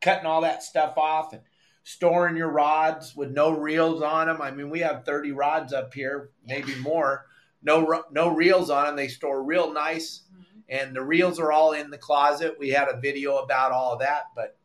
cutting 0.00 0.26
all 0.26 0.42
that 0.42 0.62
stuff 0.62 0.96
off 0.96 1.32
and 1.32 1.42
storing 1.84 2.36
your 2.36 2.50
rods 2.50 3.16
with 3.16 3.30
no 3.30 3.50
reels 3.50 4.02
on 4.02 4.26
them. 4.26 4.40
I 4.40 4.50
mean, 4.50 4.70
we 4.70 4.80
have 4.80 5.04
30 5.04 5.32
rods 5.32 5.72
up 5.72 5.94
here, 5.94 6.30
maybe 6.46 6.74
more. 6.76 7.26
No 7.62 8.04
no 8.10 8.28
reels 8.28 8.68
on 8.68 8.86
them. 8.86 8.96
They 8.96 9.08
store 9.08 9.42
real 9.42 9.72
nice. 9.72 10.23
And 10.68 10.94
the 10.94 11.02
reels 11.02 11.38
are 11.38 11.52
all 11.52 11.72
in 11.72 11.90
the 11.90 11.98
closet. 11.98 12.56
We 12.58 12.70
had 12.70 12.88
a 12.88 13.00
video 13.00 13.38
about 13.38 13.72
all 13.72 13.92
of 13.92 14.00
that, 14.00 14.24
but 14.34 14.56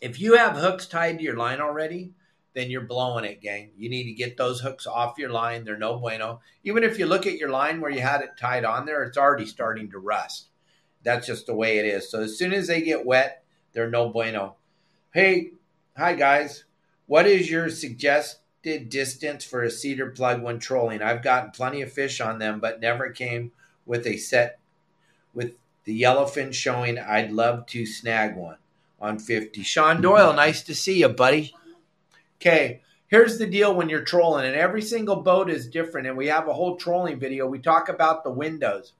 if 0.00 0.20
you 0.20 0.36
have 0.36 0.56
hooks 0.56 0.86
tied 0.86 1.18
to 1.18 1.24
your 1.24 1.36
line 1.36 1.60
already, 1.60 2.12
then 2.54 2.70
you're 2.70 2.82
blowing 2.82 3.24
it, 3.24 3.40
gang. 3.40 3.70
You 3.76 3.88
need 3.88 4.04
to 4.04 4.12
get 4.12 4.36
those 4.36 4.60
hooks 4.60 4.86
off 4.86 5.18
your 5.18 5.30
line. 5.30 5.64
They're 5.64 5.78
no 5.78 5.98
bueno. 5.98 6.40
Even 6.64 6.84
if 6.84 6.98
you 6.98 7.06
look 7.06 7.26
at 7.26 7.38
your 7.38 7.48
line 7.48 7.80
where 7.80 7.90
you 7.90 8.00
had 8.00 8.20
it 8.20 8.30
tied 8.38 8.64
on 8.64 8.84
there, 8.84 9.02
it's 9.04 9.16
already 9.16 9.46
starting 9.46 9.90
to 9.90 9.98
rust. 9.98 10.48
That's 11.02 11.26
just 11.26 11.46
the 11.46 11.54
way 11.54 11.78
it 11.78 11.86
is. 11.86 12.10
So 12.10 12.20
as 12.20 12.36
soon 12.36 12.52
as 12.52 12.66
they 12.66 12.82
get 12.82 13.06
wet, 13.06 13.44
they're 13.72 13.90
no 13.90 14.10
bueno. 14.10 14.56
Hey, 15.14 15.52
hi 15.96 16.14
guys. 16.14 16.64
What 17.06 17.26
is 17.26 17.50
your 17.50 17.70
suggested 17.70 18.88
distance 18.88 19.44
for 19.44 19.62
a 19.62 19.70
cedar 19.70 20.10
plug 20.10 20.42
when 20.42 20.58
trolling? 20.58 21.02
I've 21.02 21.22
gotten 21.22 21.50
plenty 21.50 21.82
of 21.82 21.92
fish 21.92 22.20
on 22.20 22.38
them, 22.38 22.60
but 22.60 22.80
never 22.80 23.10
came 23.10 23.52
with 23.86 24.06
a 24.06 24.16
set 24.16 24.58
with 25.34 25.54
the 25.84 26.00
yellowfin 26.00 26.52
showing. 26.52 26.98
I'd 26.98 27.32
love 27.32 27.66
to 27.66 27.86
snag 27.86 28.36
one 28.36 28.56
on 29.00 29.18
50. 29.18 29.62
Sean 29.62 30.00
Doyle, 30.00 30.32
nice 30.32 30.62
to 30.62 30.74
see 30.74 31.00
you, 31.00 31.08
buddy. 31.08 31.54
Okay, 32.40 32.82
here's 33.08 33.38
the 33.38 33.46
deal 33.46 33.74
when 33.74 33.88
you're 33.88 34.04
trolling, 34.04 34.46
and 34.46 34.54
every 34.56 34.82
single 34.82 35.16
boat 35.16 35.50
is 35.50 35.66
different, 35.68 36.06
and 36.06 36.16
we 36.16 36.26
have 36.26 36.48
a 36.48 36.54
whole 36.54 36.76
trolling 36.76 37.18
video. 37.18 37.46
We 37.46 37.58
talk 37.58 37.88
about 37.88 38.24
the 38.24 38.30
windows. 38.30 38.92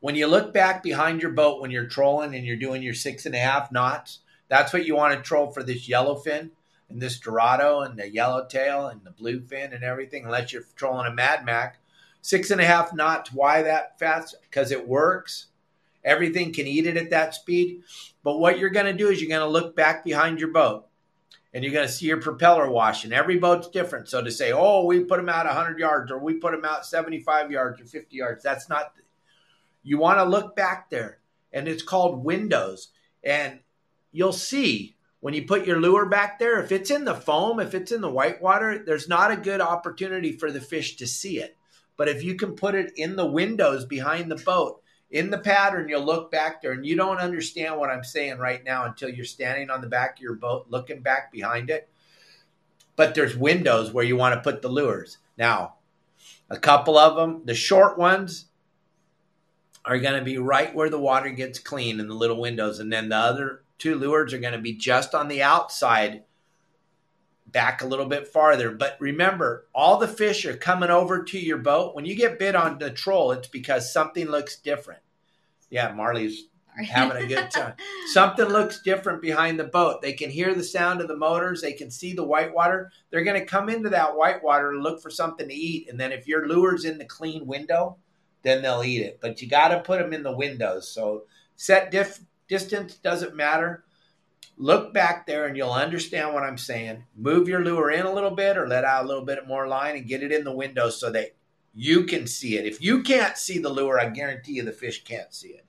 When 0.00 0.16
you 0.16 0.26
look 0.26 0.52
back 0.52 0.82
behind 0.82 1.22
your 1.22 1.30
boat 1.30 1.60
when 1.60 1.70
you're 1.70 1.86
trolling 1.86 2.34
and 2.34 2.44
you're 2.44 2.56
doing 2.56 2.82
your 2.82 2.94
six 2.94 3.24
and 3.24 3.36
a 3.36 3.38
half 3.38 3.70
knots, 3.70 4.18
that's 4.48 4.72
what 4.72 4.84
you 4.84 4.96
want 4.96 5.14
to 5.14 5.22
troll 5.22 5.52
for 5.52 5.62
this 5.62 5.88
yellowfin 5.88 6.50
and 6.88 7.00
this 7.00 7.20
Dorado 7.20 7.80
and 7.80 7.96
the 7.96 8.08
yellowtail 8.10 8.88
and 8.88 9.00
the 9.04 9.10
bluefin 9.10 9.72
and 9.72 9.84
everything, 9.84 10.24
unless 10.24 10.52
you're 10.52 10.64
trolling 10.74 11.06
a 11.06 11.14
Mad 11.14 11.44
Mac. 11.44 11.78
Six 12.22 12.50
and 12.50 12.60
a 12.60 12.64
half 12.64 12.94
knots. 12.94 13.32
Why 13.32 13.62
that 13.62 13.98
fast? 13.98 14.36
Because 14.42 14.70
it 14.70 14.88
works. 14.88 15.48
Everything 16.04 16.52
can 16.52 16.66
eat 16.66 16.86
it 16.86 16.96
at 16.96 17.10
that 17.10 17.34
speed. 17.34 17.82
But 18.24 18.38
what 18.38 18.58
you're 18.58 18.70
going 18.70 18.86
to 18.86 18.92
do 18.92 19.08
is 19.08 19.20
you're 19.20 19.28
going 19.28 19.46
to 19.46 19.52
look 19.52 19.76
back 19.76 20.04
behind 20.04 20.40
your 20.40 20.50
boat 20.50 20.86
and 21.54 21.62
you're 21.62 21.72
going 21.72 21.86
to 21.86 21.92
see 21.92 22.06
your 22.06 22.20
propeller 22.20 22.70
washing. 22.70 23.12
Every 23.12 23.38
boat's 23.38 23.68
different. 23.68 24.08
So 24.08 24.22
to 24.22 24.30
say, 24.30 24.52
oh, 24.52 24.84
we 24.84 25.04
put 25.04 25.18
them 25.18 25.28
out 25.28 25.46
100 25.46 25.78
yards 25.78 26.10
or 26.10 26.18
we 26.18 26.34
put 26.34 26.52
them 26.52 26.64
out 26.64 26.86
75 26.86 27.50
yards 27.50 27.80
or 27.80 27.84
50 27.84 28.16
yards, 28.16 28.42
that's 28.42 28.68
not. 28.68 28.94
You 29.82 29.98
want 29.98 30.18
to 30.18 30.24
look 30.24 30.54
back 30.54 30.90
there, 30.90 31.18
and 31.52 31.66
it's 31.66 31.82
called 31.82 32.24
windows. 32.24 32.88
And 33.24 33.58
you'll 34.12 34.32
see 34.32 34.96
when 35.20 35.34
you 35.34 35.44
put 35.44 35.66
your 35.66 35.80
lure 35.80 36.06
back 36.06 36.38
there, 36.38 36.62
if 36.62 36.72
it's 36.72 36.90
in 36.90 37.04
the 37.04 37.14
foam, 37.14 37.60
if 37.60 37.74
it's 37.74 37.92
in 37.92 38.00
the 38.00 38.10
whitewater, 38.10 38.82
there's 38.84 39.08
not 39.08 39.30
a 39.30 39.36
good 39.36 39.60
opportunity 39.60 40.32
for 40.32 40.50
the 40.50 40.60
fish 40.60 40.96
to 40.96 41.06
see 41.06 41.38
it. 41.38 41.56
But 41.96 42.08
if 42.08 42.22
you 42.22 42.34
can 42.36 42.54
put 42.54 42.74
it 42.74 42.92
in 42.96 43.16
the 43.16 43.26
windows 43.26 43.84
behind 43.84 44.30
the 44.30 44.36
boat, 44.36 44.82
in 45.10 45.30
the 45.30 45.38
pattern, 45.38 45.88
you'll 45.88 46.04
look 46.04 46.30
back 46.30 46.62
there 46.62 46.72
and 46.72 46.86
you 46.86 46.96
don't 46.96 47.18
understand 47.18 47.78
what 47.78 47.90
I'm 47.90 48.02
saying 48.02 48.38
right 48.38 48.64
now 48.64 48.86
until 48.86 49.10
you're 49.10 49.26
standing 49.26 49.68
on 49.68 49.82
the 49.82 49.86
back 49.86 50.16
of 50.16 50.22
your 50.22 50.34
boat 50.34 50.66
looking 50.70 51.02
back 51.02 51.30
behind 51.30 51.68
it. 51.68 51.88
But 52.96 53.14
there's 53.14 53.36
windows 53.36 53.92
where 53.92 54.04
you 54.04 54.16
want 54.16 54.34
to 54.34 54.40
put 54.40 54.62
the 54.62 54.68
lures. 54.68 55.18
Now, 55.36 55.74
a 56.48 56.58
couple 56.58 56.96
of 56.96 57.16
them, 57.16 57.42
the 57.44 57.54
short 57.54 57.98
ones 57.98 58.46
are 59.84 59.98
going 59.98 60.18
to 60.18 60.24
be 60.24 60.38
right 60.38 60.74
where 60.74 60.90
the 60.90 60.98
water 60.98 61.30
gets 61.30 61.58
clean 61.58 62.00
in 62.00 62.08
the 62.08 62.14
little 62.14 62.40
windows. 62.40 62.78
And 62.78 62.92
then 62.92 63.08
the 63.10 63.16
other 63.16 63.64
two 63.78 63.96
lures 63.96 64.32
are 64.32 64.38
going 64.38 64.52
to 64.52 64.58
be 64.58 64.74
just 64.74 65.14
on 65.14 65.28
the 65.28 65.42
outside 65.42 66.22
back 67.52 67.82
a 67.82 67.86
little 67.86 68.06
bit 68.06 68.26
farther. 68.28 68.70
But 68.70 68.96
remember, 68.98 69.66
all 69.74 69.98
the 69.98 70.08
fish 70.08 70.44
are 70.46 70.56
coming 70.56 70.90
over 70.90 71.22
to 71.22 71.38
your 71.38 71.58
boat. 71.58 71.94
When 71.94 72.04
you 72.04 72.16
get 72.16 72.38
bit 72.38 72.56
on 72.56 72.78
the 72.78 72.90
troll, 72.90 73.32
it's 73.32 73.48
because 73.48 73.92
something 73.92 74.26
looks 74.26 74.56
different. 74.56 75.00
Yeah, 75.70 75.92
Marley's 75.92 76.46
having 76.76 77.22
a 77.22 77.26
good 77.26 77.50
time. 77.50 77.74
Something 78.12 78.46
looks 78.46 78.82
different 78.82 79.20
behind 79.20 79.58
the 79.58 79.64
boat. 79.64 80.00
They 80.00 80.12
can 80.12 80.30
hear 80.30 80.54
the 80.54 80.64
sound 80.64 81.00
of 81.00 81.08
the 81.08 81.16
motors. 81.16 81.60
They 81.60 81.72
can 81.72 81.90
see 81.90 82.14
the 82.14 82.24
whitewater. 82.24 82.90
They're 83.10 83.24
going 83.24 83.40
to 83.40 83.46
come 83.46 83.68
into 83.68 83.90
that 83.90 84.16
whitewater 84.16 84.72
to 84.72 84.78
look 84.78 85.02
for 85.02 85.10
something 85.10 85.48
to 85.48 85.54
eat. 85.54 85.88
And 85.90 86.00
then 86.00 86.12
if 86.12 86.26
your 86.26 86.48
lure's 86.48 86.84
in 86.84 86.98
the 86.98 87.04
clean 87.04 87.46
window, 87.46 87.96
then 88.42 88.62
they'll 88.62 88.82
eat 88.82 89.02
it. 89.02 89.18
But 89.20 89.42
you 89.42 89.48
got 89.48 89.68
to 89.68 89.80
put 89.80 90.00
them 90.00 90.12
in 90.12 90.22
the 90.22 90.36
windows. 90.36 90.88
So 90.88 91.24
set 91.56 91.90
diff- 91.90 92.24
distance 92.48 92.96
doesn't 92.96 93.36
matter. 93.36 93.84
Look 94.58 94.92
back 94.94 95.26
there 95.26 95.46
and 95.46 95.56
you'll 95.56 95.72
understand 95.72 96.34
what 96.34 96.42
I'm 96.44 96.58
saying. 96.58 97.04
Move 97.16 97.48
your 97.48 97.64
lure 97.64 97.90
in 97.90 98.06
a 98.06 98.12
little 98.12 98.30
bit 98.30 98.56
or 98.56 98.68
let 98.68 98.84
out 98.84 99.04
a 99.04 99.08
little 99.08 99.24
bit 99.24 99.46
more 99.46 99.66
line 99.66 99.96
and 99.96 100.06
get 100.06 100.22
it 100.22 100.30
in 100.32 100.44
the 100.44 100.52
window 100.54 100.88
so 100.90 101.10
that 101.10 101.34
you 101.74 102.04
can 102.04 102.26
see 102.26 102.56
it. 102.58 102.66
If 102.66 102.80
you 102.82 103.02
can't 103.02 103.36
see 103.36 103.58
the 103.58 103.70
lure, 103.70 103.98
I 103.98 104.08
guarantee 104.10 104.52
you 104.52 104.62
the 104.62 104.72
fish 104.72 105.02
can't 105.04 105.32
see 105.32 105.48
it. 105.48 105.64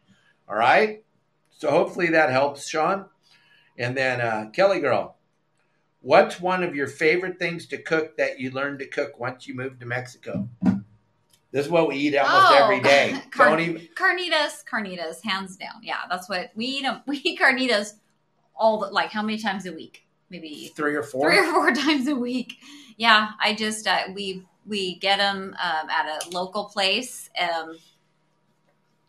All 0.47 0.55
right. 0.55 1.03
So 1.51 1.71
hopefully 1.71 2.09
that 2.09 2.29
helps, 2.29 2.67
Sean. 2.67 3.05
And 3.77 3.95
then 3.97 4.21
uh, 4.21 4.49
Kelly 4.53 4.79
girl, 4.81 5.15
what's 6.01 6.39
one 6.39 6.61
of 6.61 6.75
your 6.75 6.87
favorite 6.87 7.39
things 7.39 7.65
to 7.67 7.77
cook 7.81 8.17
that 8.17 8.39
you 8.39 8.51
learned 8.51 8.79
to 8.79 8.85
cook 8.87 9.17
once 9.19 9.47
you 9.47 9.55
moved 9.55 9.79
to 9.79 9.85
Mexico? 9.85 10.49
This 11.51 11.65
is 11.67 11.71
what 11.71 11.87
we 11.87 11.95
eat 11.95 12.17
almost 12.17 12.51
Oh, 12.51 12.63
every 12.63 12.81
day. 12.81 13.15
car- 13.31 13.59
even. 13.59 13.87
carnitas, 13.95 14.63
carnitas, 14.69 15.23
hands 15.23 15.55
down. 15.55 15.75
Yeah, 15.83 15.99
that's 16.09 16.27
what 16.27 16.51
we 16.55 16.65
eat. 16.65 16.85
We 17.07 17.17
eat 17.23 17.39
carnitas 17.39 17.93
all 18.55 18.79
the 18.79 18.87
like 18.87 19.11
how 19.11 19.21
many 19.21 19.37
times 19.37 19.65
a 19.65 19.71
week? 19.73 20.05
Maybe 20.29 20.71
Three 20.75 20.95
or 20.95 21.03
four. 21.03 21.29
three 21.29 21.39
or 21.39 21.51
four 21.51 21.71
times 21.75 22.07
a 22.07 22.15
week. 22.15 22.57
Yeah, 22.97 23.31
I 23.41 23.53
just 23.55 23.87
uh, 23.87 24.03
we 24.13 24.43
we 24.65 24.95
get 24.95 25.17
them 25.19 25.55
um, 25.63 25.89
at 25.89 26.05
a 26.25 26.29
local 26.29 26.65
place. 26.65 27.29
Um, 27.39 27.77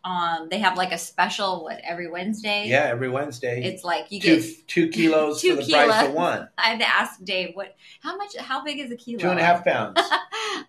um, 0.03 0.49
they 0.51 0.59
have 0.59 0.77
like 0.77 0.91
a 0.91 0.99
special 0.99 1.63
what 1.63 1.79
every 1.83 2.07
Wednesday. 2.07 2.67
yeah, 2.67 2.83
every 2.83 3.09
Wednesday. 3.09 3.63
it's 3.63 3.83
like 3.83 4.11
you 4.11 4.21
two 4.21 4.39
get. 4.41 4.67
two 4.67 4.87
kilos 4.89 5.41
Two 5.41 5.55
for 5.55 5.63
the 5.63 5.71
price 5.71 5.91
kilos. 5.91 6.09
of 6.09 6.13
one. 6.13 6.49
I 6.59 6.69
had 6.69 6.79
to 6.79 6.87
ask 6.87 7.23
Dave 7.23 7.51
what 7.55 7.75
how 8.01 8.15
much 8.15 8.35
how 8.37 8.63
big 8.63 8.79
is 8.79 8.91
a 8.91 8.95
kilo? 8.95 9.17
Two 9.19 9.29
and 9.29 9.39
a 9.39 9.43
half 9.43 9.65
pounds. 9.65 9.99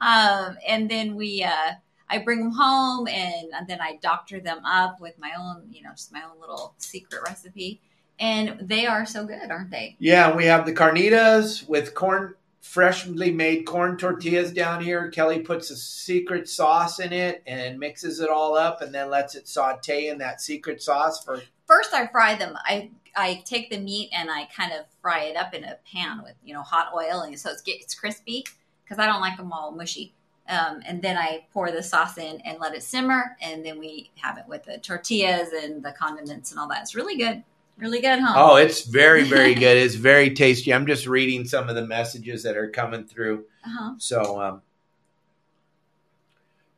um, 0.01 0.57
and 0.67 0.91
then 0.91 1.17
we 1.17 1.43
uh, 1.43 1.73
I 2.09 2.19
bring 2.19 2.39
them 2.39 2.53
home 2.53 3.09
and, 3.09 3.49
and 3.53 3.67
then 3.69 3.81
I 3.81 3.99
doctor 4.01 4.41
them 4.41 4.65
up 4.65 5.01
with 5.03 5.19
my 5.19 5.33
own 5.39 5.65
you 5.71 5.83
know 5.83 5.91
just 5.91 6.13
my 6.13 6.23
own 6.23 6.41
little 6.41 6.75
secret 6.79 7.21
recipe. 7.27 7.83
And 8.19 8.59
they 8.61 8.87
are 8.87 9.05
so 9.05 9.27
good, 9.27 9.51
aren't 9.51 9.71
they? 9.71 9.97
Yeah, 9.99 10.35
we 10.35 10.47
have 10.47 10.65
the 10.65 10.73
carnitas 10.73 11.69
with 11.69 11.95
corn, 11.95 12.35
freshly 12.61 13.31
made 13.31 13.65
corn 13.67 13.97
tortillas 13.97 14.53
down 14.53 14.83
here. 14.83 15.11
Kelly 15.11 15.41
puts 15.41 15.71
a 15.71 15.77
secret 15.77 16.49
sauce 16.49 16.99
in 16.99 17.13
it 17.13 17.43
and 17.47 17.79
mixes 17.79 18.21
it 18.21 18.31
all 18.31 18.57
up, 18.57 18.81
and 18.81 18.95
then 18.95 19.11
lets 19.11 19.35
it 19.35 19.49
saute 19.49 20.09
in 20.09 20.19
that 20.19 20.41
secret 20.41 20.83
sauce 20.83 21.23
for. 21.23 21.43
First, 21.67 21.93
I 21.93 22.07
fry 22.07 22.37
them. 22.37 22.57
I 22.65 22.91
I 23.17 23.43
take 23.47 23.71
the 23.71 23.79
meat 23.79 24.11
and 24.13 24.31
I 24.31 24.47
kind 24.55 24.73
of 24.73 24.87
fry 25.01 25.25
it 25.25 25.37
up 25.37 25.55
in 25.55 25.65
a 25.65 25.79
pan 25.91 26.23
with 26.23 26.35
you 26.45 26.55
know 26.55 26.63
hot 26.63 26.93
oil, 26.95 27.21
and 27.21 27.39
so 27.39 27.51
it's 27.51 27.63
gets 27.63 27.95
crispy 27.95 28.45
because 28.85 28.99
I 28.99 29.07
don't 29.07 29.21
like 29.21 29.37
them 29.37 29.53
all 29.53 29.73
mushy. 29.73 30.15
Um, 30.49 30.81
and 30.87 31.03
then 31.03 31.17
I 31.17 31.47
pour 31.53 31.73
the 31.73 31.83
sauce 31.83 32.19
in 32.19 32.41
and 32.43 32.61
let 32.61 32.75
it 32.75 32.83
simmer, 32.83 33.37
and 33.41 33.65
then 33.65 33.79
we 33.79 34.11
have 34.17 34.39
it 34.39 34.45
with 34.47 34.65
the 34.65 34.79
tortillas 34.79 35.49
and 35.53 35.83
the 35.83 35.93
condiments 35.93 36.53
and 36.53 36.61
all 36.61 36.69
that. 36.69 36.83
It's 36.83 36.95
really 36.95 37.17
good, 37.17 37.43
really 37.79 38.01
good, 38.01 38.19
huh? 38.19 38.35
Oh, 38.37 38.57
it's 38.57 38.83
very, 38.83 39.25
very 39.25 39.55
good. 39.55 39.77
It's 39.77 39.95
very 39.95 40.31
tasty. 40.31 40.73
I'm 40.73 40.87
just 40.87 41.07
reading 41.07 41.45
some 41.45 41.69
of 41.69 41.75
the 41.75 41.87
messages 41.87 42.43
that 42.43 42.57
are 42.57 42.71
coming 42.71 43.05
through. 43.05 43.45
Uh-huh. 43.65 43.95
So, 43.99 44.41
um, 44.41 44.63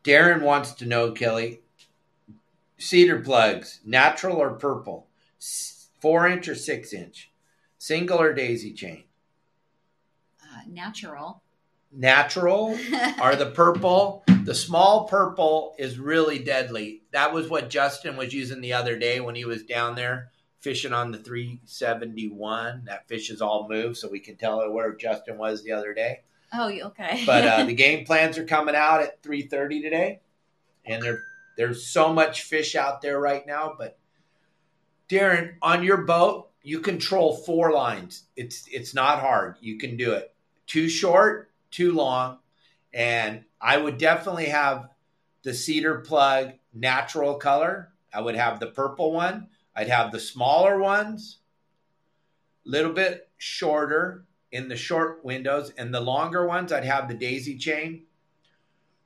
Darren 0.04 0.42
wants 0.42 0.72
to 0.72 0.86
know, 0.86 1.12
Kelly, 1.12 1.60
cedar 2.78 3.20
plugs, 3.20 3.80
natural 3.84 4.36
or 4.36 4.52
purple, 4.52 5.06
four 6.00 6.28
inch 6.28 6.48
or 6.48 6.54
six 6.54 6.92
inch, 6.92 7.30
single 7.78 8.20
or 8.20 8.32
daisy 8.32 8.72
chain. 8.72 9.04
Uh, 10.42 10.62
natural. 10.68 11.42
Natural 11.90 12.78
are 13.20 13.36
the 13.36 13.50
purple. 13.50 14.24
The 14.44 14.54
small 14.54 15.08
purple 15.08 15.74
is 15.78 15.98
really 15.98 16.38
deadly. 16.38 17.02
That 17.12 17.32
was 17.32 17.48
what 17.48 17.70
Justin 17.70 18.16
was 18.16 18.32
using 18.32 18.60
the 18.60 18.72
other 18.72 18.98
day 18.98 19.20
when 19.20 19.34
he 19.34 19.44
was 19.44 19.62
down 19.64 19.94
there 19.94 20.30
fishing 20.68 20.92
on 20.92 21.12
the 21.12 21.18
371. 21.18 22.82
That 22.84 23.08
fish 23.08 23.30
is 23.30 23.40
all 23.40 23.66
moved, 23.70 23.96
so 23.96 24.06
we 24.06 24.20
can 24.20 24.36
tell 24.36 24.70
where 24.70 24.94
Justin 24.94 25.38
was 25.38 25.64
the 25.64 25.72
other 25.72 25.94
day. 25.94 26.20
oh, 26.52 26.68
okay. 26.68 27.22
But 27.26 27.44
uh, 27.48 27.62
the 27.64 27.72
game 27.72 28.04
plans 28.04 28.36
are 28.36 28.44
coming 28.44 28.74
out 28.74 29.00
at 29.00 29.22
3:30 29.22 29.80
today. 29.80 30.20
and 30.84 31.02
there 31.02 31.22
there's 31.56 31.86
so 31.86 32.12
much 32.12 32.42
fish 32.42 32.76
out 32.76 33.00
there 33.00 33.18
right 33.18 33.46
now. 33.46 33.76
But 33.78 33.98
Darren, 35.08 35.54
on 35.62 35.84
your 35.84 36.02
boat, 36.02 36.50
you 36.62 36.80
control 36.80 37.34
four 37.34 37.72
lines. 37.72 38.24
It's 38.36 38.68
it's 38.70 38.92
not 38.92 39.20
hard. 39.20 39.56
You 39.62 39.78
can 39.78 39.96
do 39.96 40.12
it. 40.12 40.34
Too 40.66 40.90
short, 40.90 41.50
too 41.70 41.92
long, 41.92 42.40
and 42.92 43.44
I 43.58 43.78
would 43.78 43.96
definitely 43.96 44.50
have 44.50 44.90
the 45.44 45.54
cedar 45.54 46.00
plug 46.00 46.52
natural 46.74 47.36
color. 47.36 47.90
I 48.12 48.20
would 48.20 48.36
have 48.36 48.60
the 48.60 48.66
purple 48.66 49.12
one. 49.12 49.48
I'd 49.78 49.88
have 49.88 50.10
the 50.10 50.18
smaller 50.18 50.76
ones, 50.76 51.38
little 52.64 52.92
bit 52.92 53.28
shorter 53.36 54.24
in 54.50 54.68
the 54.68 54.74
short 54.74 55.24
windows, 55.24 55.72
and 55.78 55.94
the 55.94 56.00
longer 56.00 56.48
ones 56.48 56.72
I'd 56.72 56.84
have 56.84 57.06
the 57.06 57.14
daisy 57.14 57.56
chain 57.56 58.02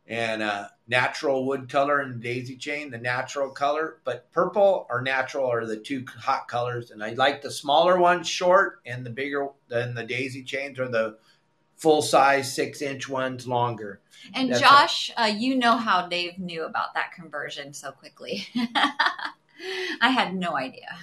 and 0.07 0.43
uh, 0.43 0.69
natural 0.89 1.45
wood 1.45 1.69
color 1.69 2.01
and 2.01 2.23
daisy 2.23 2.57
chain, 2.57 2.91
the 2.91 2.97
natural 2.97 3.51
color. 3.51 3.99
But 4.05 4.33
purple 4.33 4.87
or 4.89 5.03
natural 5.03 5.47
are 5.53 5.67
the 5.67 5.77
two 5.77 6.07
hot 6.19 6.49
colors, 6.49 6.91
and 6.91 7.05
I 7.05 7.11
like 7.11 7.43
the 7.43 7.51
smaller 7.51 7.99
ones 7.99 8.27
short, 8.27 8.81
and 8.87 9.05
the 9.05 9.11
bigger 9.11 9.49
than 9.69 9.95
the 9.95 10.05
daisy 10.05 10.43
chains 10.43 10.79
are 10.79 10.89
the 10.89 11.19
full 11.77 12.01
size 12.01 12.55
six 12.55 12.81
inch 12.81 13.11
ones 13.11 13.47
longer. 13.47 14.01
And 14.35 14.51
That's 14.51 14.61
Josh, 14.61 15.11
uh, 15.19 15.25
you 15.25 15.55
know 15.55 15.77
how 15.77 16.07
Dave 16.07 16.39
knew 16.39 16.65
about 16.65 16.95
that 16.95 17.13
conversion 17.13 17.75
so 17.75 17.91
quickly. 17.91 18.47
I 20.03 20.09
had 20.09 20.35
no 20.35 20.57
idea. 20.57 20.99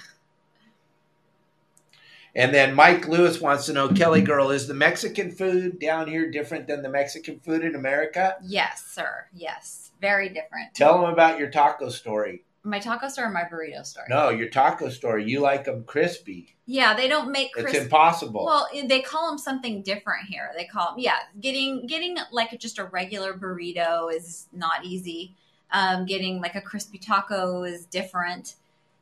And 2.36 2.54
then 2.54 2.74
Mike 2.74 3.08
Lewis 3.08 3.40
wants 3.40 3.66
to 3.66 3.72
know, 3.72 3.88
Kelly 3.88 4.20
girl, 4.20 4.50
is 4.50 4.68
the 4.68 4.74
Mexican 4.74 5.32
food 5.32 5.80
down 5.80 6.06
here 6.06 6.30
different 6.30 6.68
than 6.68 6.82
the 6.82 6.88
Mexican 6.88 7.40
food 7.40 7.64
in 7.64 7.74
America? 7.74 8.36
Yes, 8.42 8.84
sir. 8.86 9.26
Yes, 9.34 9.90
very 10.00 10.28
different. 10.28 10.74
Tell 10.74 11.00
them 11.00 11.10
about 11.10 11.38
your 11.38 11.50
taco 11.50 11.88
story. 11.88 12.44
My 12.62 12.78
taco 12.78 13.08
story 13.08 13.28
or 13.28 13.30
my 13.30 13.44
burrito 13.44 13.84
story? 13.84 14.06
No, 14.10 14.28
your 14.28 14.50
taco 14.50 14.90
story. 14.90 15.28
You 15.28 15.40
like 15.40 15.64
them 15.64 15.82
crispy. 15.84 16.54
Yeah, 16.66 16.94
they 16.94 17.08
don't 17.08 17.32
make 17.32 17.50
It's 17.56 17.74
impossible. 17.74 18.44
Well, 18.44 18.68
they 18.84 19.00
call 19.00 19.30
them 19.30 19.38
something 19.38 19.82
different 19.82 20.26
here. 20.28 20.50
They 20.54 20.66
call 20.66 20.90
them, 20.90 20.98
yeah, 20.98 21.20
getting 21.40 21.86
getting 21.86 22.18
like 22.30 22.56
just 22.60 22.78
a 22.78 22.84
regular 22.84 23.32
burrito 23.32 24.14
is 24.14 24.46
not 24.52 24.84
easy. 24.84 25.34
Um, 25.72 26.04
getting 26.04 26.40
like 26.40 26.54
a 26.54 26.60
crispy 26.60 26.98
taco 26.98 27.62
is 27.62 27.86
different. 27.86 28.56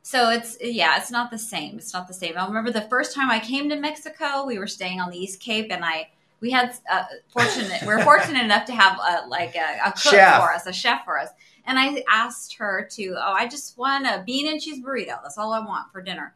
So 0.09 0.31
it's 0.31 0.57
yeah, 0.63 0.97
it's 0.97 1.11
not 1.11 1.31
the 1.31 1.37
same. 1.37 1.77
It's 1.77 1.93
not 1.93 2.09
the 2.09 2.15
same. 2.15 2.39
I 2.39 2.47
remember 2.47 2.71
the 2.71 2.89
first 2.89 3.15
time 3.15 3.31
I 3.31 3.39
came 3.39 3.69
to 3.69 3.77
Mexico, 3.77 4.47
we 4.47 4.59
were 4.59 4.67
staying 4.67 5.01
on 5.01 5.11
the 5.11 5.19
East 5.19 5.39
Cape, 5.39 5.71
and 5.71 5.85
I 5.85 6.09
we 6.41 6.51
had 6.51 6.75
uh, 6.91 7.05
fortunate 7.29 7.83
we 7.83 7.89
were 7.89 8.03
fortunate 8.03 8.43
enough 8.43 8.65
to 8.67 8.73
have 8.73 8.99
a, 8.99 9.29
like 9.29 9.55
a, 9.55 9.81
a 9.85 9.93
cook 9.93 10.15
Chef. 10.15 10.41
for 10.41 10.51
us, 10.51 10.67
a 10.67 10.73
chef 10.73 11.05
for 11.05 11.19
us. 11.19 11.29
And 11.67 11.79
I 11.79 12.03
asked 12.11 12.55
her 12.55 12.89
to, 12.93 13.17
oh, 13.19 13.33
I 13.35 13.47
just 13.49 13.77
want 13.77 14.07
a 14.07 14.23
bean 14.25 14.49
and 14.51 14.59
cheese 14.59 14.83
burrito. 14.83 15.23
That's 15.23 15.37
all 15.37 15.53
I 15.53 15.59
want 15.59 15.93
for 15.93 16.01
dinner 16.01 16.35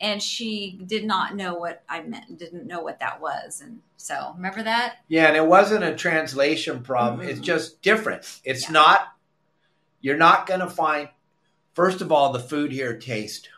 and 0.00 0.22
she 0.22 0.80
did 0.86 1.04
not 1.04 1.36
know 1.36 1.52
what 1.54 1.82
I 1.88 2.00
meant, 2.00 2.38
didn't 2.38 2.66
know 2.66 2.80
what 2.80 3.00
that 3.00 3.20
was. 3.20 3.60
And 3.60 3.80
so, 3.98 4.32
remember 4.34 4.62
that? 4.62 4.96
yeah, 5.08 5.26
and 5.26 5.36
it 5.36 5.46
wasn't 5.46 5.84
a 5.84 5.94
translation 5.94 6.82
problem. 6.82 7.26
Mhm. 7.26 7.30
It's 7.30 7.40
just 7.40 7.82
different. 7.82 8.40
It's 8.44 8.62
Yeah. 8.64 8.72
not, 8.72 9.12
you're 10.00 10.16
not 10.16 10.46
going 10.46 10.60
to 10.60 10.70
find, 10.70 11.10
first 11.74 12.00
of 12.00 12.10
all, 12.12 12.32
the 12.32 12.40
food 12.40 12.72
here 12.72 12.96
tastes 12.98 13.48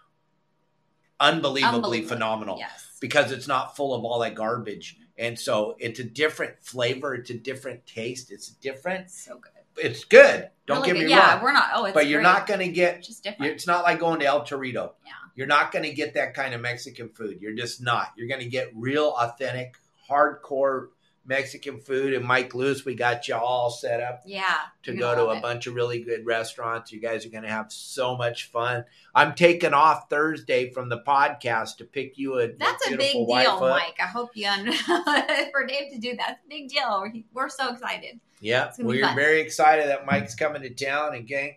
unbelievably 1.21 1.77
Unbelievable. 1.77 2.09
phenomenal. 2.15 2.57
Yes. 2.59 2.97
because 3.01 3.31
it's 3.33 3.47
not 3.49 3.77
full 3.77 3.95
of 3.95 4.05
all 4.05 4.19
that 4.21 4.35
garbage. 4.35 4.99
And 5.19 5.39
so 5.39 5.77
it's 5.79 6.01
a 6.01 6.05
different 6.05 6.55
flavor, 6.63 7.15
it's 7.15 7.31
a 7.31 7.35
different 7.35 7.87
taste, 7.87 8.31
it's 8.33 8.49
different. 8.49 9.03
It's 9.07 9.25
so 9.25 9.39
good. 9.39 9.53
It's 9.77 10.05
good. 10.05 10.51
Don't 10.67 10.79
Really 10.83 10.89
get 10.89 10.99
good. 10.99 11.05
me 11.07 11.11
yeah, 11.11 11.35
wrong. 11.35 11.43
we're 11.45 11.53
not. 11.53 11.71
Oh, 11.75 11.85
it's 11.87 11.95
But 11.95 12.07
you're 12.07 12.21
great. 12.21 12.31
not 12.33 12.47
going 12.47 12.61
to 12.61 12.69
get 12.69 13.03
just 13.03 13.23
different. 13.25 13.53
it's 13.53 13.67
not 13.67 13.85
like 13.85 13.99
going 14.01 14.21
to 14.21 14.27
El 14.27 14.43
Torito. 14.43 14.93
Yeah. 15.05 15.13
You're 15.35 15.47
not 15.47 15.73
going 15.73 15.85
to 15.85 15.95
get 15.95 16.15
that 16.15 16.35
kind 16.35 16.53
of 16.55 16.61
Mexican 16.61 17.09
food. 17.09 17.41
You're 17.41 17.55
just 17.55 17.83
not. 17.83 18.09
You're 18.17 18.29
going 18.29 18.41
to 18.43 18.49
get 18.49 18.71
real 18.75 19.15
authentic, 19.19 19.77
hardcore 20.11 20.89
Mexican 21.25 21.81
food 21.81 22.15
and 22.15 22.25
Mike 22.25 22.55
Lewis, 22.55 22.85
we 22.85 22.95
got 22.95 23.29
you 23.29 23.37
all 23.37 23.71
set 23.71 24.01
up 24.01 24.23
yeah. 24.27 24.57
to 24.83 24.93
go 24.93 25.15
gonna 25.15 25.31
a 25.31 25.37
it. 25.37 25.43
bunch 25.43 25.67
of 25.67 25.75
really 25.75 26.03
good 26.03 26.27
restaurants. 26.27 26.91
You 26.93 27.01
guys 27.01 27.25
are 27.25 27.29
going 27.29 27.45
to 27.45 27.49
have 27.49 27.71
so 27.71 28.17
much 28.17 28.51
fun. 28.51 28.85
I'm 29.15 29.35
taking 29.35 29.73
off 29.73 30.11
Thursday 30.11 30.71
from 30.71 30.89
the 30.89 30.99
podcast 30.99 31.77
to 31.77 31.85
pick 31.85 32.19
you 32.19 32.41
a 32.41 32.49
That's 32.59 32.87
a 32.89 32.97
big 32.97 33.13
deal, 33.13 33.59
foot. 33.59 33.71
Mike. 33.71 33.99
I 34.01 34.07
hope 34.07 34.31
you 34.35 34.49
for 35.53 35.67
Dave 35.67 35.93
to 35.93 35.99
do 36.01 36.17
that. 36.17 36.41
Big 36.49 36.69
deal. 36.69 37.05
We're, 37.33 37.49
so 37.49 37.73
excited. 37.73 38.19
Yeah, 38.41 38.67
It's 38.69 38.79
gonna 38.79 38.89
be 38.89 38.97
we're 38.97 39.07
fun. 39.07 39.15
very 39.15 39.41
excited 39.41 39.89
that 39.89 40.07
Mike's 40.07 40.35
coming 40.35 40.63
to 40.63 40.71
town. 40.71 41.15
And 41.15 41.27
gang, 41.27 41.57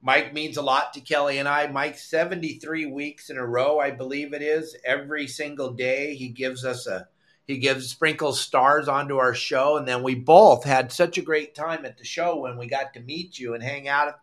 Mike 0.00 0.32
means 0.32 0.56
a 0.56 0.62
lot 0.62 0.94
to 0.94 1.00
Kelly 1.00 1.38
and 1.38 1.48
I. 1.48 1.66
Mike, 1.66 1.98
73 1.98 2.86
weeks 2.86 3.28
in 3.28 3.36
a 3.36 3.46
row, 3.46 3.78
I 3.78 3.90
believe 3.90 4.32
it 4.32 4.42
is. 4.42 4.76
Every 4.84 5.26
single 5.26 5.72
day, 5.72 6.14
he 6.14 6.28
gives 6.28 6.64
us 6.64 6.86
a 6.86 7.08
he 7.46 7.58
gives 7.58 7.88
sprinkles 7.88 8.40
stars 8.40 8.88
onto 8.88 9.18
our 9.18 9.34
show, 9.34 9.76
and 9.76 9.86
then 9.86 10.02
we 10.02 10.14
both 10.14 10.64
had 10.64 10.92
such 10.92 11.18
a 11.18 11.22
great 11.22 11.54
time 11.54 11.84
at 11.84 11.98
the 11.98 12.04
show 12.04 12.38
when 12.38 12.56
we 12.56 12.66
got 12.66 12.94
to 12.94 13.00
meet 13.00 13.38
you 13.38 13.54
and 13.54 13.62
hang 13.62 13.88
out 13.88 14.14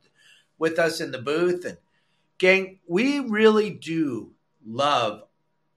with 0.58 0.80
us 0.80 1.02
in 1.02 1.12
the 1.12 1.22
booth. 1.22 1.66
And 1.66 1.78
gang, 2.38 2.80
we 2.88 3.20
really 3.20 3.70
do 3.72 4.32
love 4.66 5.24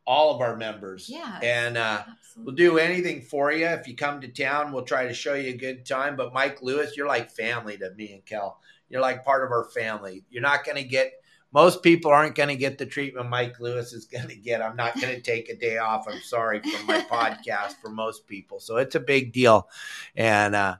all 0.04 0.34
of 0.34 0.40
our 0.40 0.56
members. 0.56 1.08
Yeah. 1.08 1.38
and 1.42 1.76
uh, 1.76 2.04
We'll 2.36 2.54
do 2.54 2.78
anything 2.78 3.22
for 3.22 3.52
you. 3.52 3.66
If 3.66 3.86
you 3.86 3.94
come 3.94 4.20
to 4.20 4.28
town, 4.28 4.72
we'll 4.72 4.84
try 4.84 5.06
to 5.06 5.14
show 5.14 5.34
you 5.34 5.50
a 5.50 5.56
good 5.56 5.84
time. 5.84 6.16
But 6.16 6.32
Mike 6.32 6.62
Lewis, 6.62 6.96
you're 6.96 7.06
like 7.06 7.30
family 7.30 7.76
to 7.78 7.90
me 7.90 8.12
and 8.12 8.24
Kel. 8.24 8.58
You're 8.88 9.00
like 9.00 9.24
part 9.24 9.44
of 9.44 9.50
our 9.50 9.64
family. 9.64 10.24
You're 10.30 10.42
not 10.42 10.64
going 10.64 10.76
to 10.76 10.84
get, 10.84 11.12
most 11.52 11.82
people 11.82 12.10
aren't 12.10 12.34
going 12.34 12.48
to 12.48 12.56
get 12.56 12.78
the 12.78 12.86
treatment 12.86 13.28
Mike 13.28 13.60
Lewis 13.60 13.92
is 13.92 14.06
going 14.06 14.28
to 14.28 14.36
get. 14.36 14.62
I'm 14.62 14.76
not 14.76 15.00
going 15.00 15.14
to 15.14 15.20
take 15.20 15.48
a 15.48 15.56
day 15.56 15.78
off. 15.78 16.06
I'm 16.08 16.20
sorry 16.20 16.60
from 16.60 16.86
my 16.86 17.00
podcast 17.10 17.74
for 17.80 17.90
most 17.90 18.26
people. 18.26 18.58
So 18.60 18.76
it's 18.76 18.94
a 18.94 19.00
big 19.00 19.32
deal. 19.32 19.68
And, 20.16 20.54
uh, 20.54 20.76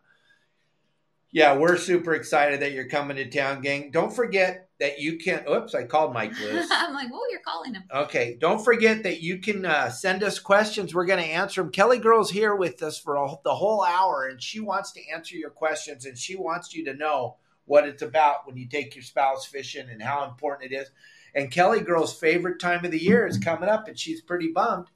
yeah, 1.33 1.57
we're 1.57 1.79
super 1.79 2.13
excited 2.13 2.61
that 2.61 2.73
you're 2.73 2.89
coming 2.89 3.17
to 3.17 3.29
town, 3.29 3.63
gang. 3.63 3.91
Don't 3.91 4.15
forget 4.15 4.69
that 4.81 4.99
you 4.99 5.17
can. 5.17 5.45
Oops, 5.49 5.75
I 5.75 5.85
called 5.85 6.13
Mike 6.13 6.39
Lewis. 6.41 6.69
I'm 6.71 6.93
like, 6.93 7.09
oh, 7.13 7.27
you're 7.31 7.41
calling 7.41 7.73
him. 7.75 7.85
Okay, 7.91 8.37
don't 8.39 8.63
forget 8.63 9.03
that 9.05 9.23
you 9.23 9.39
can 9.39 9.65
uh, 9.65 9.89
send 9.89 10.23
us 10.23 10.39
questions. 10.39 10.95
We're 10.95 11.07
going 11.07 11.25
to 11.25 11.31
answer 11.31 11.63
them. 11.63 11.73
Kelly 11.73 11.99
Girl's 11.99 12.31
here 12.31 12.55
with 12.55 12.83
us 12.83 12.99
for 12.99 13.17
a, 13.17 13.29
the 13.45 13.55
whole 13.55 13.83
hour, 13.83 14.29
and 14.29 14.43
she 14.43 14.61
wants 14.61 14.93
to 14.93 15.01
answer 15.09 15.35
your 15.35 15.51
questions, 15.51 16.05
and 16.05 16.19
she 16.19 16.37
wants 16.37 16.75
you 16.75 16.85
to 16.85 16.95
know 16.95 17.37
what 17.73 17.89
it's 17.89 18.03
about 18.03 18.47
when 18.47 18.55
you 18.55 18.67
take 18.69 18.95
your 18.95 19.03
spouse 19.03 19.47
fishing 19.47 19.89
and 19.89 20.03
how 20.03 20.25
important 20.29 20.71
it 20.71 20.77
is. 20.77 20.91
And 21.35 21.51
Kelly 21.51 21.81
Girl's 21.81 22.13
favorite 22.13 22.61
time 22.61 22.85
of 22.85 22.91
the 22.91 23.03
year 23.03 23.27
is 23.27 23.39
coming 23.39 23.71
up, 23.71 23.89
and 23.89 23.99
she's 23.99 24.21
pretty 24.21 24.49
bummed 24.49 24.89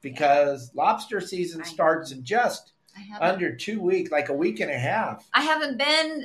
because 0.00 0.72
lobster 0.74 1.20
season 1.20 1.60
I- 1.60 1.64
starts 1.64 2.10
in 2.10 2.24
just 2.24 2.72
under 3.20 3.54
two 3.54 3.80
weeks, 3.80 4.10
like 4.10 4.30
a 4.30 4.34
week 4.34 4.58
and 4.58 4.68
a 4.68 4.76
half. 4.76 5.28
I 5.32 5.42
haven't 5.42 5.78
been, 5.78 6.24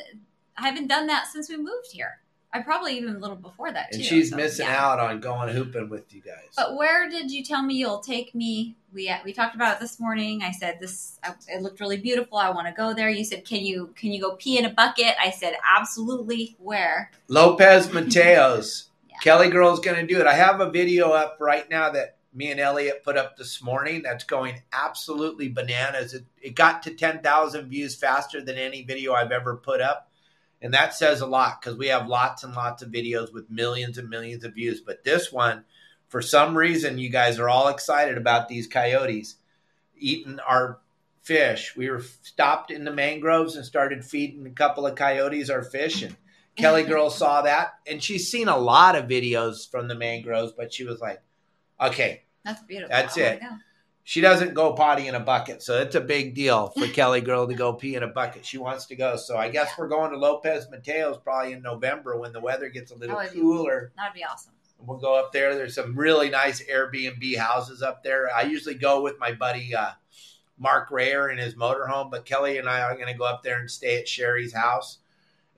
I 0.58 0.68
haven't 0.68 0.88
done 0.88 1.06
that 1.06 1.28
since 1.28 1.48
we 1.48 1.58
moved 1.58 1.92
here. 1.92 2.22
I 2.52 2.62
probably 2.62 2.98
even 2.98 3.16
a 3.16 3.20
little 3.20 3.36
before 3.36 3.72
that 3.72 3.92
too. 3.92 3.98
And 3.98 4.06
she's 4.06 4.32
so, 4.32 4.36
missing 4.36 4.66
yeah. 4.66 4.84
out 4.84 5.00
on 5.00 5.20
going 5.20 5.54
hooping 5.54 5.90
with 5.90 6.14
you 6.14 6.22
guys. 6.22 6.50
But 6.56 6.76
where 6.76 7.08
did 7.08 7.30
you 7.30 7.44
tell 7.44 7.62
me 7.62 7.76
you'll 7.76 8.00
take 8.00 8.34
me? 8.34 8.76
We 8.92 9.14
we 9.24 9.34
talked 9.34 9.54
about 9.54 9.76
it 9.76 9.80
this 9.80 10.00
morning. 10.00 10.42
I 10.42 10.52
said 10.52 10.80
this. 10.80 11.20
I, 11.24 11.34
it 11.48 11.62
looked 11.62 11.80
really 11.80 11.98
beautiful. 11.98 12.40
I 12.40 12.50
want 12.50 12.68
to 12.68 12.74
go 12.74 12.94
there. 12.94 13.10
You 13.10 13.24
said, 13.24 13.46
can 13.46 13.62
you 13.62 13.94
can 13.96 14.12
you 14.12 14.20
go 14.20 14.36
pee 14.36 14.58
in 14.58 14.66
a 14.66 14.72
bucket? 14.72 15.14
I 15.24 15.30
said, 15.30 15.54
absolutely. 15.78 16.56
Where? 16.60 17.12
Lopez 17.28 17.88
Mateos. 17.88 18.86
Yeah. 19.10 19.18
Kelly 19.24 19.50
Girl's 19.50 19.80
going 19.80 19.98
to 19.98 20.06
do 20.06 20.22
it. 20.22 20.28
I 20.28 20.34
have 20.34 20.62
a 20.62 20.70
video 20.70 21.14
up 21.14 21.38
right 21.40 21.68
now 21.68 21.90
that 21.90 22.18
me 22.34 22.52
and 22.52 22.60
Elliot 22.60 23.04
put 23.04 23.18
up 23.18 23.38
this 23.38 23.62
morning 23.62 24.04
that's 24.04 24.24
going 24.24 24.62
absolutely 24.72 25.50
bananas. 25.50 26.14
It, 26.14 26.26
it 26.42 26.56
got 26.56 26.84
to 26.84 26.92
10,000 26.92 27.70
views 27.70 27.96
faster 27.96 28.42
than 28.42 28.58
any 28.58 28.84
video 28.84 29.14
I've 29.14 29.32
ever 29.32 29.58
put 29.58 29.82
up. 29.82 30.09
And 30.62 30.74
that 30.74 30.94
says 30.94 31.22
a 31.22 31.28
lot 31.28 31.62
because 31.62 31.78
we 31.78 31.88
have 31.88 32.08
lots 32.08 32.44
and 32.44 32.54
lots 32.54 32.84
of 32.84 32.90
videos 32.90 33.34
with 33.34 33.50
millions 33.50 33.98
and 33.98 34.10
millions 34.10 34.44
of 34.44 34.56
views. 34.56 34.82
But 34.82 35.04
this 35.04 35.32
one, 35.32 35.64
for 36.08 36.22
some 36.22 36.58
reason, 36.58 36.98
you 36.98 37.10
guys 37.10 37.40
are 37.40 37.50
all 37.50 37.70
excited 37.70 38.18
about 38.18 38.50
these 38.50 38.68
coyotes 38.68 39.36
eating 39.98 40.40
our 40.40 40.80
fish. 41.22 41.76
We 41.78 41.90
were 41.90 42.02
stopped 42.24 42.72
in 42.72 42.84
the 42.84 42.92
mangroves 42.92 43.56
and 43.56 43.66
started 43.66 44.04
feeding 44.04 44.46
a 44.48 44.52
couple 44.52 44.86
of 44.86 44.96
coyotes 44.96 45.50
our 45.50 45.64
fish. 45.64 46.02
And 46.02 46.18
Kelly 46.56 46.84
girl 46.88 47.10
saw 47.10 47.44
that 47.44 47.76
and 47.88 48.04
she's 48.04 48.30
seen 48.30 48.48
a 48.48 48.58
lot 48.58 48.96
of 48.96 49.06
videos 49.06 49.70
from 49.70 49.88
the 49.88 49.96
mangroves, 49.96 50.52
but 50.52 50.74
she 50.74 50.84
was 50.84 51.00
like, 51.00 51.22
okay, 51.80 52.24
That's 52.44 52.62
beautiful. 52.64 52.90
That's 52.90 53.16
it. 53.18 53.42
She 54.10 54.22
doesn't 54.22 54.56
go 54.56 54.74
potty 54.74 55.08
in 55.08 55.14
a 55.14 55.20
bucket. 55.20 55.62
So 55.62 55.80
it's 55.80 55.94
a 55.94 56.02
big 56.02 56.34
deal 56.34 56.70
for 56.76 56.88
Kelly 56.94 57.22
girl 57.22 57.48
to 57.48 57.54
go 57.54 57.74
pee 57.74 57.94
in 57.94 58.02
a 58.02 58.08
bucket. 58.08 58.44
She 58.44 58.58
wants 58.58 58.88
to 58.88 58.96
go. 58.96 59.18
So 59.18 59.38
I 59.38 59.50
guess 59.50 59.70
we're 59.78 59.88
going 59.88 60.10
to 60.10 60.18
Lopez 60.18 60.66
Mateos 60.66 61.24
probably 61.24 61.54
in 61.54 61.62
November 61.62 62.18
when 62.18 62.34
the 62.34 62.40
weather 62.40 62.70
gets 62.70 62.90
a 62.92 62.96
little 62.96 63.16
That 63.16 63.26
would 63.26 63.34
be- 63.36 63.40
cooler. 63.40 63.92
That'd 63.96 64.16
be 64.16 64.24
awesome. 64.24 64.54
We'll 64.84 64.98
go 64.98 65.14
up 65.20 65.32
there. 65.32 65.54
There's 65.54 65.76
some 65.76 65.96
really 65.96 66.32
nice 66.32 66.60
Airbnb 66.68 67.38
houses 67.38 67.84
up 67.84 68.04
there. 68.04 68.36
I 68.36 68.42
usually 68.44 68.74
go 68.74 69.04
with 69.04 69.20
my 69.20 69.32
buddy 69.32 69.76
uh, 69.76 69.92
Mark 70.58 70.90
Rayer 70.90 71.30
in 71.30 71.38
his 71.38 71.54
motorhome, 71.54 72.10
but 72.10 72.26
Kelly 72.26 72.58
and 72.58 72.68
I 72.68 72.82
are 72.82 72.96
going 72.96 73.12
to 73.14 73.14
go 73.14 73.26
up 73.26 73.44
there 73.44 73.60
and 73.60 73.70
stay 73.70 74.00
at 74.00 74.08
Sherry's 74.08 74.54
house. 74.54 74.98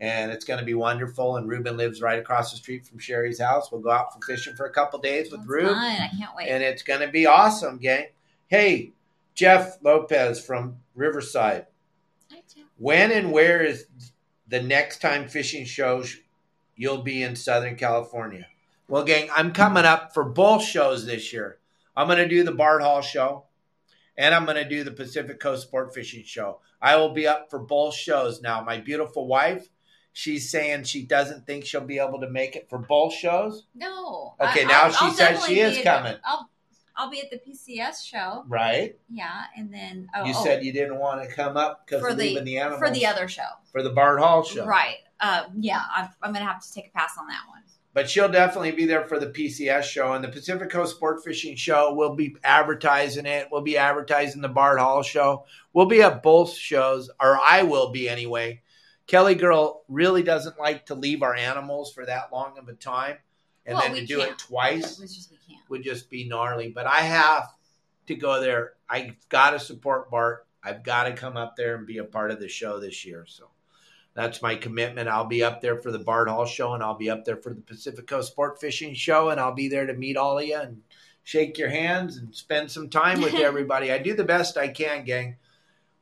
and 0.02 0.30
it's 0.30 0.44
going 0.44 0.60
to 0.60 0.66
be 0.66 0.74
wonderful. 0.74 1.38
And 1.38 1.48
Ruben 1.48 1.78
lives 1.78 2.02
right 2.02 2.20
across 2.20 2.52
the 2.52 2.58
street 2.58 2.86
from 2.86 3.00
Sherry's 3.00 3.40
house. 3.40 3.72
We'll 3.72 3.80
go 3.82 3.92
out 3.92 4.12
for 4.14 4.20
fishing 4.26 4.56
for 4.56 4.66
a 4.66 4.72
couple 4.74 5.00
days 5.00 5.32
with 5.32 5.40
That's 5.42 5.50
Ruben, 5.50 5.74
fun. 5.76 6.02
I 6.02 6.10
can't 6.20 6.36
wait. 6.36 6.50
and 6.50 6.62
it's 6.64 6.84
going 6.84 7.00
to 7.02 7.08
be 7.08 7.26
awesome, 7.28 7.78
gang. 7.78 8.08
Hey, 8.56 8.92
Jeff 9.34 9.78
Lopez 9.82 10.46
from 10.46 10.76
Riverside. 10.94 11.68
Hi, 12.30 12.42
Jeff. 12.54 12.66
When 12.78 13.10
and 13.14 13.32
where 13.32 13.64
is 13.64 13.86
the 14.50 14.62
next 14.62 15.00
time 15.02 15.30
fishing 15.30 15.64
shows 15.64 16.18
you'll 16.76 17.02
be 17.02 17.24
in 17.24 17.38
Southern 17.38 17.78
California? 17.78 18.46
Well, 18.90 19.06
gang, 19.06 19.30
I'm 19.34 19.54
coming 19.54 19.86
up 19.86 20.14
for 20.14 20.26
both 20.26 20.66
shows 20.66 21.06
this 21.06 21.32
year. 21.32 21.60
I'm 21.96 22.08
going 22.08 22.18
to 22.20 22.28
do 22.28 22.44
the 22.44 22.52
Bart 22.52 22.82
Hall 22.82 23.02
show 23.02 23.46
and 24.18 24.36
I'm 24.36 24.44
going 24.44 24.62
to 24.62 24.68
do 24.68 24.84
the 24.84 24.92
Pacific 24.92 25.40
Coast 25.40 25.68
Sport 25.68 25.94
Fishing 25.94 26.26
show. 26.26 26.60
I 26.82 26.98
will 26.98 27.14
be 27.14 27.26
up 27.28 27.50
for 27.50 27.60
both 27.60 27.96
shows 27.96 28.42
now. 28.42 28.62
My 28.62 28.80
beautiful 28.80 29.28
wife, 29.28 29.70
she's 30.12 30.52
saying 30.52 30.84
she 30.84 31.04
doesn't 31.04 31.48
think 31.48 31.64
she'll 31.64 31.80
be 31.80 32.00
able 32.00 32.20
to 32.20 32.30
make 32.30 32.58
it 32.58 32.68
for 32.70 32.80
both 32.80 33.14
shows. 33.14 33.68
No. 33.74 34.36
Okay, 34.42 34.66
I- 34.66 34.68
now 34.68 34.82
I'll- 34.84 34.92
she 34.92 35.06
I'll 35.06 35.14
says 35.14 35.46
she 35.46 35.62
is 35.62 35.82
coming. 35.82 36.18
I'll 36.26 36.50
I'll 36.96 37.10
be 37.10 37.22
at 37.22 37.30
the 37.30 37.38
PCS 37.38 38.06
show. 38.06 38.44
Right? 38.48 38.98
Yeah, 39.10 39.44
and 39.56 39.74
then 39.74 40.08
oh, 40.16 40.26
you 40.26 40.34
oh, 40.36 40.44
said 40.44 40.64
you 40.64 40.74
didn't 40.74 40.98
want 41.00 41.22
to 41.24 41.34
come 41.34 41.58
up 41.58 41.86
because 41.86 42.04
of 42.04 42.18
the, 42.18 42.24
leaving 42.30 42.44
the 42.44 42.58
animals 42.58 42.80
for 42.80 42.92
the 42.92 43.06
other 43.06 43.28
show. 43.28 43.48
for 43.72 43.82
the 43.84 43.90
Bart 43.90 44.20
Hall 44.20 44.44
show. 44.44 44.66
Right. 44.66 44.98
Uh, 45.20 45.44
yeah, 45.58 45.82
I'm, 45.96 46.10
I'm 46.22 46.34
gonna 46.34 46.46
have 46.46 46.64
to 46.64 46.74
take 46.74 46.88
a 46.88 46.98
pass 46.98 47.14
on 47.20 47.28
that 47.28 47.44
one. 47.48 47.62
but 47.94 48.10
she'll 48.10 48.32
definitely 48.32 48.72
be 48.72 48.86
there 48.86 49.04
for 49.06 49.20
the 49.20 49.28
PCS 49.28 49.84
show 49.84 50.14
and 50.14 50.24
the 50.24 50.30
Pacific 50.30 50.70
Coast 50.70 50.96
Sport 50.96 51.24
Fishing 51.24 51.56
Show. 51.56 51.94
We'll 51.94 52.16
be 52.16 52.36
advertising 52.44 53.26
it. 53.26 53.50
We'll 53.52 53.62
be 53.62 53.78
advertising 53.78 54.42
the 54.42 54.50
Bart 54.50 54.80
Hall 54.80 55.04
show. 55.04 55.46
We'll 55.74 55.86
be 55.86 56.02
at 56.02 56.24
both 56.24 56.54
shows, 56.54 57.10
or 57.20 57.40
I 57.40 57.64
will 57.64 57.92
be 57.92 58.10
anyway. 58.10 58.62
Kelly 59.08 59.36
Girl 59.36 59.84
really 59.90 60.24
doesn't 60.24 60.60
like 60.60 60.86
to 60.86 60.96
leave 60.96 61.22
our 61.22 61.36
animals 61.36 61.94
for 61.94 62.06
that 62.06 62.32
long 62.32 62.58
of 62.58 62.70
a 62.70 62.74
time, 62.74 63.18
and 63.66 63.76
Well, 63.76 63.84
then 63.88 63.96
to 63.96 64.06
do 64.06 64.20
can't. 64.20 64.32
it 64.32 64.38
twice 64.40 64.98
just 64.98 65.34
would 65.70 65.84
just 65.84 66.10
be 66.10 66.28
gnarly. 66.28 66.70
But 66.70 66.88
I 66.88 67.02
have 67.02 67.50
to 68.08 68.16
go 68.16 68.40
there. 68.42 68.74
I've 68.90 69.16
got 69.30 69.52
to 69.52 69.60
support 69.60 70.10
Bart. 70.12 70.46
I've 70.64 70.84
got 70.84 71.06
to 71.06 71.14
come 71.14 71.38
up 71.38 71.56
there 71.56 71.76
and 71.76 71.88
be 71.88 71.98
a 72.00 72.04
part 72.04 72.32
of 72.32 72.40
the 72.40 72.48
show 72.50 72.80
this 72.80 73.06
year. 73.06 73.26
So 73.28 73.50
that's 74.14 74.42
my 74.42 74.56
commitment. 74.56 75.08
I'll 75.10 75.26
be 75.26 75.44
up 75.44 75.62
there 75.62 75.78
for 75.78 75.92
the 75.92 76.00
Bart 76.00 76.28
Hall 76.28 76.46
show, 76.46 76.74
and 76.74 76.84
I'll 76.84 76.98
be 76.98 77.10
up 77.10 77.24
there 77.26 77.38
for 77.38 77.54
the 77.54 77.62
Pacific 77.62 78.06
Coast 78.08 78.32
Sport 78.32 78.60
Fishing 78.60 78.94
show, 78.94 79.30
and 79.30 79.40
I'll 79.40 79.54
be 79.54 79.70
there 79.70 79.86
to 79.86 79.94
meet 79.94 80.18
all 80.18 80.38
of 80.38 80.46
you 80.46 80.60
and 80.60 80.82
shake 81.24 81.58
your 81.58 81.70
hands 81.70 82.18
and 82.18 82.34
spend 82.36 82.70
some 82.70 82.90
time 82.90 83.22
with 83.22 83.34
everybody. 83.36 83.92
I 83.92 84.00
do 84.00 84.14
the 84.14 84.24
best 84.24 84.58
I 84.58 84.68
can, 84.68 85.06
gang. 85.06 85.38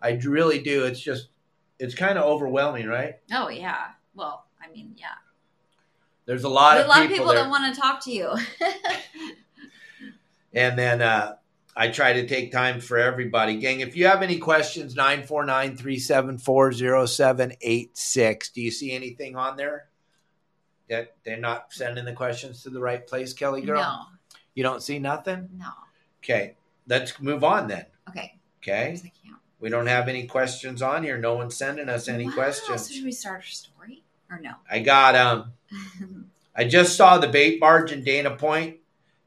I 0.01 0.11
really 0.23 0.59
do. 0.59 0.85
It's 0.85 0.99
just, 0.99 1.27
it's 1.77 1.93
kind 1.93 2.17
of 2.17 2.23
overwhelming, 2.25 2.87
right? 2.87 3.15
Oh 3.33 3.49
yeah. 3.49 3.89
Well, 4.15 4.45
I 4.61 4.71
mean, 4.71 4.93
yeah. 4.97 5.07
There's 6.29 6.43
a 6.43 6.47
lot 6.47 6.75
There's 6.75 6.83
of 6.83 6.85
a 6.85 6.89
lot 6.89 7.01
of 7.05 7.09
people, 7.09 7.25
people 7.25 7.33
that 7.41 7.49
want 7.49 7.73
to 7.73 7.81
talk 7.81 8.03
to 8.03 8.11
you. 8.11 8.29
And 10.53 10.77
then 10.77 11.01
uh, 11.01 11.37
I 11.75 11.89
try 11.89 12.13
to 12.13 12.27
take 12.27 12.51
time 12.51 12.79
for 12.81 12.97
everybody. 12.99 13.57
Gang, 13.57 13.79
if 13.79 13.95
you 13.95 14.05
have 14.05 14.21
any 14.21 14.37
questions, 14.37 14.95
949 14.95 15.75
374 15.75 17.07
0786. 17.07 18.49
Do 18.49 18.61
you 18.61 18.69
see 18.71 18.91
anything 18.91 19.35
on 19.35 19.57
there 19.57 19.87
that 20.87 21.15
they're 21.23 21.37
not 21.37 21.67
sending 21.71 22.05
the 22.05 22.13
questions 22.13 22.61
to 22.63 22.69
the 22.69 22.79
right 22.79 23.05
place, 23.05 23.33
Kelly 23.33 23.61
girl? 23.61 23.81
no, 23.81 24.01
You 24.53 24.61
don't 24.63 24.83
see 24.83 24.99
nothing? 24.99 25.49
no. 25.57 25.69
Okay, 26.23 26.55
let's 26.87 27.19
move 27.19 27.43
on 27.43 27.67
then. 27.67 27.85
Okay. 28.09 28.37
Okay, 28.61 28.89
Because 28.91 29.05
I 29.05 29.11
can't. 29.25 29.39
we 29.59 29.69
don't 29.69 29.87
have 29.87 30.07
any 30.09 30.27
questions 30.27 30.81
on 30.83 31.03
here. 31.03 31.17
No 31.17 31.33
one's 31.35 31.55
sending 31.55 31.89
us 31.89 32.07
any 32.07 32.25
Wow, 32.25 32.33
questions. 32.33 32.87
So 32.87 32.93
should 32.93 33.05
we 33.05 33.11
start 33.13 33.37
our 33.37 33.41
story 33.43 34.03
or 34.29 34.39
no? 34.39 34.53
I 34.69 34.79
got 34.79 35.15
um 35.15 35.53
I 36.55 36.65
just 36.65 36.95
saw 36.95 37.17
the 37.17 37.27
bait 37.27 37.59
barge 37.59 37.91
in 37.91 38.03
Dana 38.03 38.31
Point. 38.35 38.77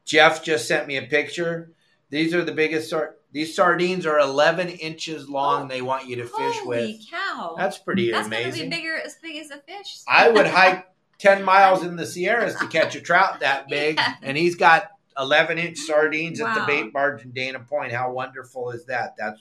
Jeff 0.05 0.43
just 0.43 0.67
sent 0.67 0.87
me 0.87 0.97
a 0.97 1.03
picture. 1.03 1.71
These 2.09 2.33
are 2.33 2.43
the 2.43 2.51
biggest 2.51 2.89
sar- 2.89 3.15
these 3.31 3.55
sardines 3.55 4.05
are 4.05 4.19
11 4.19 4.69
inches 4.69 5.27
long. 5.27 5.63
Oh, 5.63 5.67
they 5.67 5.81
want 5.81 6.07
you 6.07 6.17
to 6.17 6.25
fish 6.25 6.57
Holy 6.59 6.67
with. 6.99 7.09
cow! 7.09 7.55
That's 7.57 7.79
pretty 7.79 8.11
That's 8.11 8.27
amazing. 8.27 8.69
be 8.69 8.75
bigger, 8.75 8.95
as 9.03 9.15
big 9.23 9.37
as 9.37 9.49
a 9.49 9.57
fish. 9.57 10.01
I 10.07 10.29
would 10.29 10.45
hike 10.45 10.85
10 11.17 11.43
miles 11.43 11.83
in 11.83 11.95
the 11.95 12.05
Sierras 12.05 12.55
to 12.55 12.67
catch 12.67 12.95
a 12.95 13.01
trout 13.01 13.39
that 13.39 13.67
big, 13.69 13.95
Yeah. 13.97 14.13
and 14.21 14.37
he's 14.37 14.53
got 14.55 14.89
11 15.17 15.57
inch 15.57 15.77
sardines 15.79 16.39
at 16.41 16.53
the 16.53 16.63
bait 16.67 16.93
barge 16.93 17.23
in 17.23 17.31
Dana 17.31 17.59
Point. 17.61 17.91
How 17.91 18.11
wonderful 18.11 18.69
is 18.71 18.85
that? 18.85 19.15
That's 19.17 19.39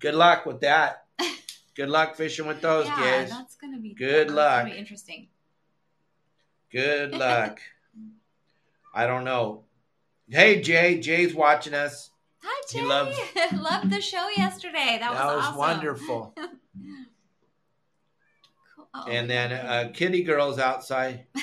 good 0.00 0.14
luck 0.14 0.44
with 0.44 0.60
that. 0.60 1.04
Good 1.76 1.88
luck 1.88 2.14
fishing 2.14 2.46
with 2.46 2.60
those 2.60 2.86
yeah, 2.86 2.96
guys. 3.00 3.30
that's 3.30 3.56
gonna 3.56 3.80
be 3.80 3.94
Good 3.94 4.28
that's 4.28 4.36
luck. 4.36 4.62
Gonna 4.62 4.74
be 4.74 4.78
interesting. 4.78 5.26
Good 6.74 7.12
luck. 7.14 7.60
I 8.94 9.06
don't 9.06 9.22
know. 9.24 9.62
Hey 10.28 10.60
Jay, 10.60 10.98
Jay's 10.98 11.32
watching 11.34 11.72
us. 11.74 12.10
Hi, 12.42 12.62
He 12.70 12.80
Jay. 12.80 12.84
loves- 12.84 13.16
Loved 13.52 13.90
the 13.90 14.00
show 14.00 14.28
yesterday. 14.36 14.98
That, 15.00 15.12
That, 15.12 15.24
was, 15.26 15.36
was 15.36 15.44
awesome. 15.46 15.58
wonderful. 15.58 16.34
Cool. 18.76 18.88
Oh, 18.94 19.08
And 19.10 19.28
then 19.30 19.52
uh, 19.52 19.90
Kitty 19.94 20.22
Girl's 20.24 20.58
outside. 20.58 21.26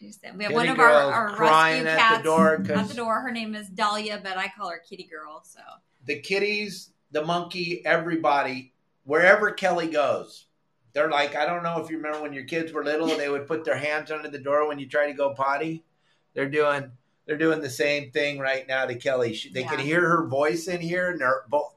We 0.00 0.08
have 0.44 0.52
Kitty 0.52 0.54
one 0.54 0.68
of 0.68 0.78
our, 0.78 0.90
our 0.92 1.26
rescue 1.38 1.86
at 1.88 1.98
cats 1.98 2.16
the 2.18 2.24
door 2.24 2.54
at 2.56 2.88
the 2.88 2.94
door. 2.94 3.20
Her 3.20 3.30
name 3.30 3.54
is 3.54 3.68
Dahlia, 3.68 4.20
but 4.22 4.36
I 4.36 4.48
call 4.54 4.68
her 4.70 4.78
Kitty 4.86 5.04
Girl. 5.10 5.42
So 5.44 5.60
the 6.06 6.18
kitties, 6.20 6.90
the 7.12 7.24
monkey, 7.24 7.82
everybody, 7.86 8.72
wherever 9.04 9.50
Kelly 9.50 9.86
goes, 9.88 10.46
they're 10.94 11.10
like, 11.10 11.36
I 11.36 11.44
don't 11.44 11.62
know 11.62 11.82
if 11.82 11.90
you 11.90 11.96
remember 11.96 12.22
when 12.22 12.32
your 12.32 12.44
kids 12.44 12.72
were 12.72 12.84
little, 12.84 13.08
they 13.08 13.28
would 13.28 13.46
put 13.46 13.64
their 13.64 13.76
hands 13.76 14.10
under 14.10 14.28
the 14.28 14.38
door 14.38 14.66
when 14.66 14.78
you 14.78 14.88
try 14.88 15.06
to 15.06 15.12
go 15.12 15.34
potty. 15.34 15.84
They're 16.32 16.48
doing 16.48 16.92
they're 17.26 17.38
doing 17.38 17.60
the 17.60 17.70
same 17.70 18.10
thing 18.10 18.38
right 18.38 18.66
now 18.66 18.86
to 18.86 18.94
Kelly. 18.94 19.34
She, 19.34 19.50
they 19.50 19.64
can 19.64 19.78
hear 19.78 20.00
her 20.00 20.26
voice 20.26 20.68
in 20.68 20.80
here, 20.80 21.10
and 21.10 21.20
they're 21.20 21.44
both 21.48 21.74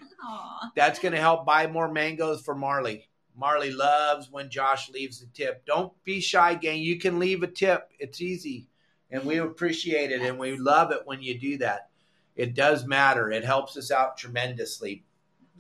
That's 0.75 0.99
going 0.99 1.13
to 1.13 1.21
help 1.21 1.47
buy 1.47 1.67
more 1.67 1.91
mangoes 1.91 2.43
for 2.43 2.55
Marley. 2.55 3.09
Marley 3.37 3.71
loves 3.71 4.31
when 4.31 4.49
Josh 4.51 4.91
leaves 4.91 5.23
a 5.23 5.27
tip. 5.27 5.65
Don't 5.67 5.93
be 6.05 6.21
shy, 6.21 6.55
gang. 6.55 6.81
You 6.81 6.99
can 6.99 7.19
leave 7.19 7.43
a 7.43 7.47
tip. 7.47 7.91
It's 7.99 8.21
easy. 8.21 8.67
And 9.11 9.25
we 9.25 9.37
appreciate 9.39 10.11
it 10.11 10.23
and 10.23 10.39
we 10.39 10.57
love 10.57 10.91
it 10.91 11.03
when 11.05 11.23
you 11.23 11.39
do 11.39 11.59
that. 11.59 11.91
It 12.35 12.55
does 12.55 12.87
matter. 12.87 13.31
It 13.31 13.45
helps 13.45 13.77
us 13.77 13.91
out 13.91 14.17
tremendously. 14.17 15.05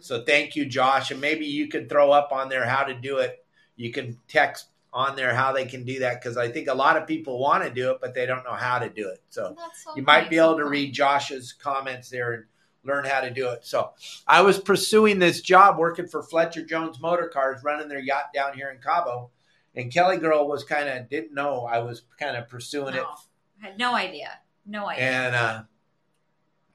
So 0.00 0.22
thank 0.24 0.56
you, 0.56 0.66
Josh. 0.66 1.10
And 1.10 1.20
maybe 1.20 1.46
you 1.46 1.68
can 1.68 1.88
throw 1.88 2.10
up 2.10 2.32
on 2.32 2.48
there 2.48 2.64
how 2.64 2.84
to 2.84 2.94
do 2.94 3.18
it. 3.18 3.44
You 3.76 3.92
can 3.92 4.18
text 4.28 4.66
on 4.92 5.14
there 5.14 5.34
how 5.34 5.52
they 5.52 5.66
can 5.66 5.84
do 5.84 5.98
that 5.98 6.20
because 6.20 6.38
I 6.38 6.48
think 6.48 6.68
a 6.68 6.74
lot 6.74 6.96
of 6.96 7.06
people 7.06 7.38
want 7.38 7.62
to 7.64 7.70
do 7.70 7.90
it, 7.90 7.98
but 8.00 8.14
they 8.14 8.24
don't 8.24 8.44
know 8.44 8.54
how 8.54 8.78
to 8.78 8.88
do 8.88 9.08
it. 9.08 9.22
So 9.28 9.54
so 9.84 9.94
you 9.94 10.02
might 10.02 10.22
nice. 10.22 10.30
be 10.30 10.38
able 10.38 10.56
to 10.56 10.64
read 10.64 10.94
Josh's 10.94 11.52
comments 11.52 12.08
there 12.08 12.32
and 12.32 12.44
learn 12.82 13.04
how 13.04 13.20
to 13.20 13.30
do 13.30 13.50
it. 13.50 13.66
So 13.66 13.90
I 14.26 14.40
was 14.40 14.58
pursuing 14.58 15.18
this 15.18 15.42
job 15.42 15.78
working 15.78 16.06
for 16.06 16.22
Fletcher 16.22 16.64
Jones 16.64 16.98
Motor 16.98 17.28
Cars, 17.28 17.62
running 17.62 17.88
their 17.88 18.00
yacht 18.00 18.32
down 18.34 18.54
here 18.54 18.70
in 18.70 18.78
Cabo. 18.80 19.30
And 19.74 19.92
Kelly 19.92 20.16
Girl 20.16 20.48
was 20.48 20.64
kind 20.64 20.88
of 20.88 21.10
didn't 21.10 21.34
know 21.34 21.66
I 21.66 21.80
was 21.80 22.02
kind 22.18 22.36
of 22.36 22.48
pursuing 22.48 22.94
it. 22.94 23.02
No, 23.02 23.14
I 23.62 23.66
had 23.66 23.78
no 23.78 23.94
idea. 23.94 24.30
No 24.64 24.88
idea. 24.88 25.04
And 25.04 25.34
uh, 25.34 25.62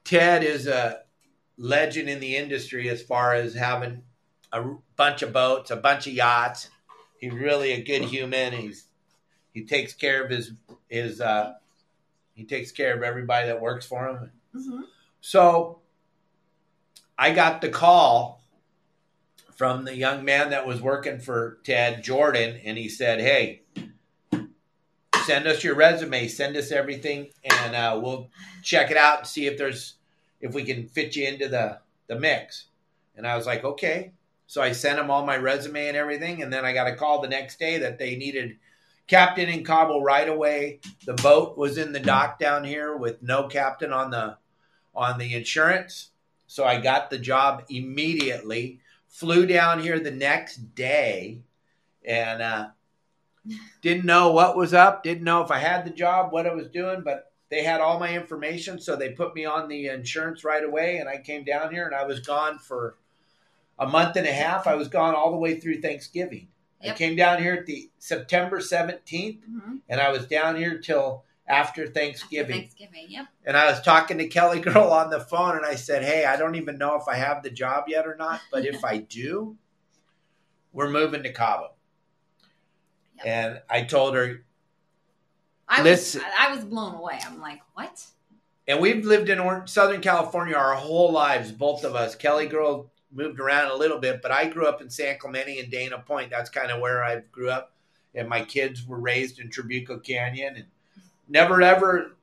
Ted 0.04 0.44
is 0.44 0.68
a 0.68 1.01
legend 1.62 2.08
in 2.08 2.18
the 2.20 2.36
industry 2.36 2.88
as 2.88 3.00
far 3.00 3.34
as 3.34 3.54
having 3.54 4.02
a 4.52 4.62
bunch 4.96 5.22
of 5.22 5.32
boats, 5.32 5.70
a 5.70 5.76
bunch 5.76 6.06
of 6.06 6.12
yachts. 6.12 6.68
He's 7.18 7.32
really 7.32 7.72
a 7.72 7.82
good 7.82 8.02
human. 8.02 8.52
He's 8.52 8.86
he 9.54 9.64
takes 9.64 9.94
care 9.94 10.24
of 10.24 10.30
his 10.30 10.52
his 10.88 11.20
uh, 11.20 11.54
he 12.34 12.44
takes 12.44 12.72
care 12.72 12.96
of 12.96 13.02
everybody 13.02 13.46
that 13.46 13.60
works 13.60 13.86
for 13.86 14.08
him. 14.08 14.30
hmm 14.52 14.80
So 15.20 15.78
I 17.16 17.32
got 17.32 17.60
the 17.60 17.68
call 17.68 18.42
from 19.54 19.84
the 19.84 19.94
young 19.94 20.24
man 20.24 20.50
that 20.50 20.66
was 20.66 20.80
working 20.80 21.20
for 21.20 21.58
Ted 21.64 22.02
Jordan, 22.02 22.60
and 22.64 22.76
he 22.76 22.88
said, 22.88 23.20
"Hey, 23.20 23.62
send 25.24 25.46
us 25.46 25.62
your 25.62 25.76
resume, 25.76 26.26
send 26.26 26.56
us 26.56 26.72
everything, 26.72 27.30
and 27.44 27.76
uh, 27.76 28.00
we'll 28.02 28.30
check 28.64 28.90
it 28.90 28.96
out 28.96 29.18
and 29.18 29.26
see 29.28 29.46
if 29.46 29.56
there's 29.56 29.94
if 30.42 30.52
we 30.52 30.64
can 30.64 30.86
fit 30.88 31.16
you 31.16 31.26
into 31.26 31.48
the 31.48 31.78
the 32.08 32.18
mix." 32.18 32.66
And 33.16 33.26
I 33.26 33.36
was 33.36 33.46
like, 33.46 33.64
"Okay." 33.64 34.12
So 34.46 34.60
I 34.60 34.72
sent 34.72 34.98
him 34.98 35.10
all 35.10 35.24
my 35.24 35.38
resume 35.38 35.88
and 35.88 35.96
everything, 35.96 36.42
and 36.42 36.52
then 36.52 36.64
I 36.66 36.74
got 36.74 36.86
a 36.86 36.94
call 36.94 37.22
the 37.22 37.28
next 37.28 37.58
day 37.58 37.78
that 37.78 37.98
they 37.98 38.16
needed 38.16 38.58
captain 39.06 39.48
in 39.48 39.64
Cabo 39.64 40.00
right 40.00 40.28
away. 40.28 40.80
The 41.06 41.14
boat 41.14 41.56
was 41.56 41.78
in 41.78 41.92
the 41.92 42.00
dock 42.00 42.38
down 42.38 42.64
here 42.64 42.96
with 42.96 43.22
no 43.22 43.48
captain 43.48 43.92
on 43.92 44.10
the 44.10 44.36
on 44.94 45.18
the 45.18 45.34
insurance. 45.34 46.10
So 46.46 46.64
I 46.64 46.80
got 46.80 47.08
the 47.08 47.18
job 47.18 47.64
immediately. 47.70 48.80
Flew 49.08 49.46
down 49.46 49.80
here 49.80 49.98
the 49.98 50.10
next 50.10 50.74
day 50.74 51.40
and 52.04 52.42
uh, 52.42 52.68
didn't 53.82 54.04
know 54.04 54.32
what 54.32 54.56
was 54.56 54.74
up. 54.74 55.02
Didn't 55.02 55.24
know 55.24 55.42
if 55.42 55.50
I 55.50 55.58
had 55.58 55.84
the 55.84 55.90
job, 55.90 56.32
what 56.32 56.46
I 56.46 56.54
was 56.54 56.68
doing, 56.68 57.02
but 57.02 57.31
they 57.52 57.62
had 57.62 57.82
all 57.82 58.00
my 58.00 58.14
information. 58.14 58.80
So 58.80 58.96
they 58.96 59.10
put 59.10 59.34
me 59.34 59.44
on 59.44 59.68
the 59.68 59.88
insurance 59.88 60.42
right 60.42 60.64
away. 60.64 60.96
And 60.96 61.08
I 61.08 61.18
came 61.18 61.44
down 61.44 61.70
here 61.70 61.84
and 61.84 61.94
I 61.94 62.06
was 62.06 62.20
gone 62.20 62.58
for 62.58 62.96
a 63.78 63.86
month 63.86 64.16
and 64.16 64.26
a 64.26 64.32
half. 64.32 64.66
I 64.66 64.74
was 64.74 64.88
gone 64.88 65.14
all 65.14 65.30
the 65.30 65.36
way 65.36 65.60
through 65.60 65.82
Thanksgiving. 65.82 66.48
I 66.82 66.94
came 66.94 67.14
down 67.14 67.42
here 67.42 67.52
at 67.52 67.66
the 67.66 67.90
September 67.98 68.58
17th 68.58 69.44
hmm 69.44 69.76
and 69.88 70.00
I 70.00 70.10
was 70.10 70.26
down 70.26 70.56
here 70.56 70.78
till 70.78 71.24
after 71.46 71.86
Thanksgiving. 71.86 72.60
Thanksgiving. 72.60 73.06
Yep. 73.08 73.26
And 73.44 73.56
I 73.56 73.70
was 73.70 73.82
talking 73.82 74.16
to 74.16 74.28
Kelly 74.28 74.60
Girl 74.68 74.90
on 74.90 75.10
the 75.10 75.20
phone, 75.20 75.56
and 75.56 75.66
I 75.66 75.74
said, 75.74 76.02
"Hey, 76.02 76.24
I 76.24 76.36
don't 76.36 76.54
even 76.54 76.78
know 76.78 76.96
if 76.96 77.06
I 77.06 77.16
have 77.16 77.42
the 77.42 77.50
job 77.50 77.84
yet 77.88 78.06
or 78.06 78.16
not, 78.16 78.40
but 78.50 78.64
if 78.64 78.84
I 78.84 78.98
do, 78.98 79.56
we're 80.72 80.90
moving 80.90 81.22
to 81.24 81.32
Cabo." 81.32 81.72
Yep. 83.24 83.26
And 83.26 83.60
I 83.68 83.82
told 83.82 84.16
her, 84.16 84.42
I 85.72 85.82
Listen- 85.82 86.20
was 86.22 86.32
I 86.38 86.54
was 86.54 86.64
blown 86.64 86.94
away. 86.94 87.18
I'm 87.24 87.40
like, 87.40 87.60
what? 87.74 88.04
and 88.68 88.80
we've 88.80 89.04
lived 89.04 89.28
in 89.28 89.38
Or- 89.40 89.66
Southern 89.66 90.00
California 90.00 90.54
our 90.54 90.74
whole 90.74 91.10
lives, 91.10 91.50
both 91.50 91.82
of 91.84 91.96
us. 91.96 92.14
Kelly 92.14 92.46
Girl 92.46 92.90
moved 93.10 93.40
around 93.40 93.70
a 93.70 93.74
little 93.74 93.98
bit, 93.98 94.22
but 94.22 94.30
I 94.30 94.46
grew 94.48 94.66
up 94.66 94.80
in 94.80 94.88
San 94.88 95.18
Clemente 95.18 95.58
and 95.58 95.70
Dana 95.70 95.98
Point. 95.98 96.30
That's 96.30 96.48
kind 96.50 96.70
of 96.70 96.80
where 96.80 97.02
I 97.02 97.20
grew 97.32 97.50
up, 97.50 97.72
and 98.14 98.28
my 98.28 98.44
kids 98.44 98.86
were 98.86 99.00
raised 99.00 99.38
in 99.40 99.48
Trabuco 99.50 100.02
Canyon, 100.02 100.56
and 100.56 100.66
never 101.28 101.60
ever 101.62 102.16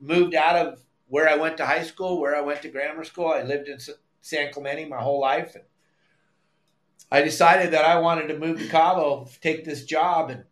moved 0.00 0.34
out 0.34 0.54
of 0.56 0.80
where 1.08 1.28
I 1.28 1.34
went 1.36 1.56
to 1.56 1.66
high 1.66 1.82
school, 1.82 2.20
where 2.20 2.36
I 2.36 2.40
went 2.40 2.62
to 2.62 2.68
grammar 2.68 3.02
school. 3.04 3.28
I 3.28 3.42
lived 3.42 3.66
in 3.68 3.74
S- 3.74 3.90
San 4.20 4.52
Clemente 4.52 4.84
my 4.84 5.00
whole 5.00 5.20
life, 5.20 5.54
and 5.56 5.64
I 7.10 7.22
decided 7.22 7.72
that 7.72 7.84
I 7.84 7.98
wanted 7.98 8.28
to 8.28 8.38
move 8.38 8.58
to 8.60 8.68
Cabo, 8.68 9.28
take 9.40 9.64
this 9.64 9.84
job, 9.84 10.30
and 10.30 10.44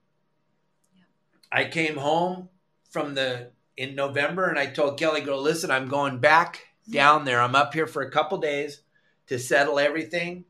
I 1.50 1.64
came 1.64 1.96
home 1.96 2.48
from 2.90 3.14
the 3.14 3.50
in 3.76 3.94
November, 3.94 4.48
and 4.48 4.58
I 4.58 4.66
told 4.66 4.98
Kelly, 4.98 5.20
"Girl, 5.20 5.40
listen, 5.40 5.70
I'm 5.70 5.88
going 5.88 6.18
back 6.18 6.66
down 6.90 7.24
there. 7.24 7.40
I'm 7.40 7.54
up 7.54 7.74
here 7.74 7.86
for 7.86 8.02
a 8.02 8.10
couple 8.10 8.38
days 8.38 8.82
to 9.28 9.38
settle 9.38 9.78
everything." 9.78 10.44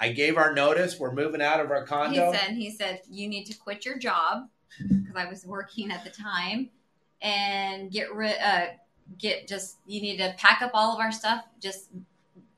I 0.00 0.12
gave 0.12 0.38
our 0.38 0.54
notice. 0.54 0.98
We're 0.98 1.12
moving 1.12 1.42
out 1.42 1.60
of 1.60 1.70
our 1.70 1.84
condo. 1.84 2.32
He 2.32 2.38
said 2.38 2.50
he 2.52 2.70
said 2.70 3.02
you 3.10 3.28
need 3.28 3.44
to 3.46 3.54
quit 3.56 3.84
your 3.84 3.98
job 3.98 4.48
because 4.78 5.16
I 5.16 5.26
was 5.26 5.44
working 5.44 5.90
at 5.90 6.04
the 6.04 6.10
time 6.10 6.70
and 7.22 7.90
get 7.90 8.12
rid 8.14 8.36
uh 8.42 8.66
get 9.18 9.46
just 9.46 9.76
you 9.86 10.00
need 10.00 10.16
to 10.18 10.34
pack 10.38 10.62
up 10.62 10.70
all 10.72 10.94
of 10.94 11.00
our 11.00 11.12
stuff 11.12 11.44
just 11.60 11.90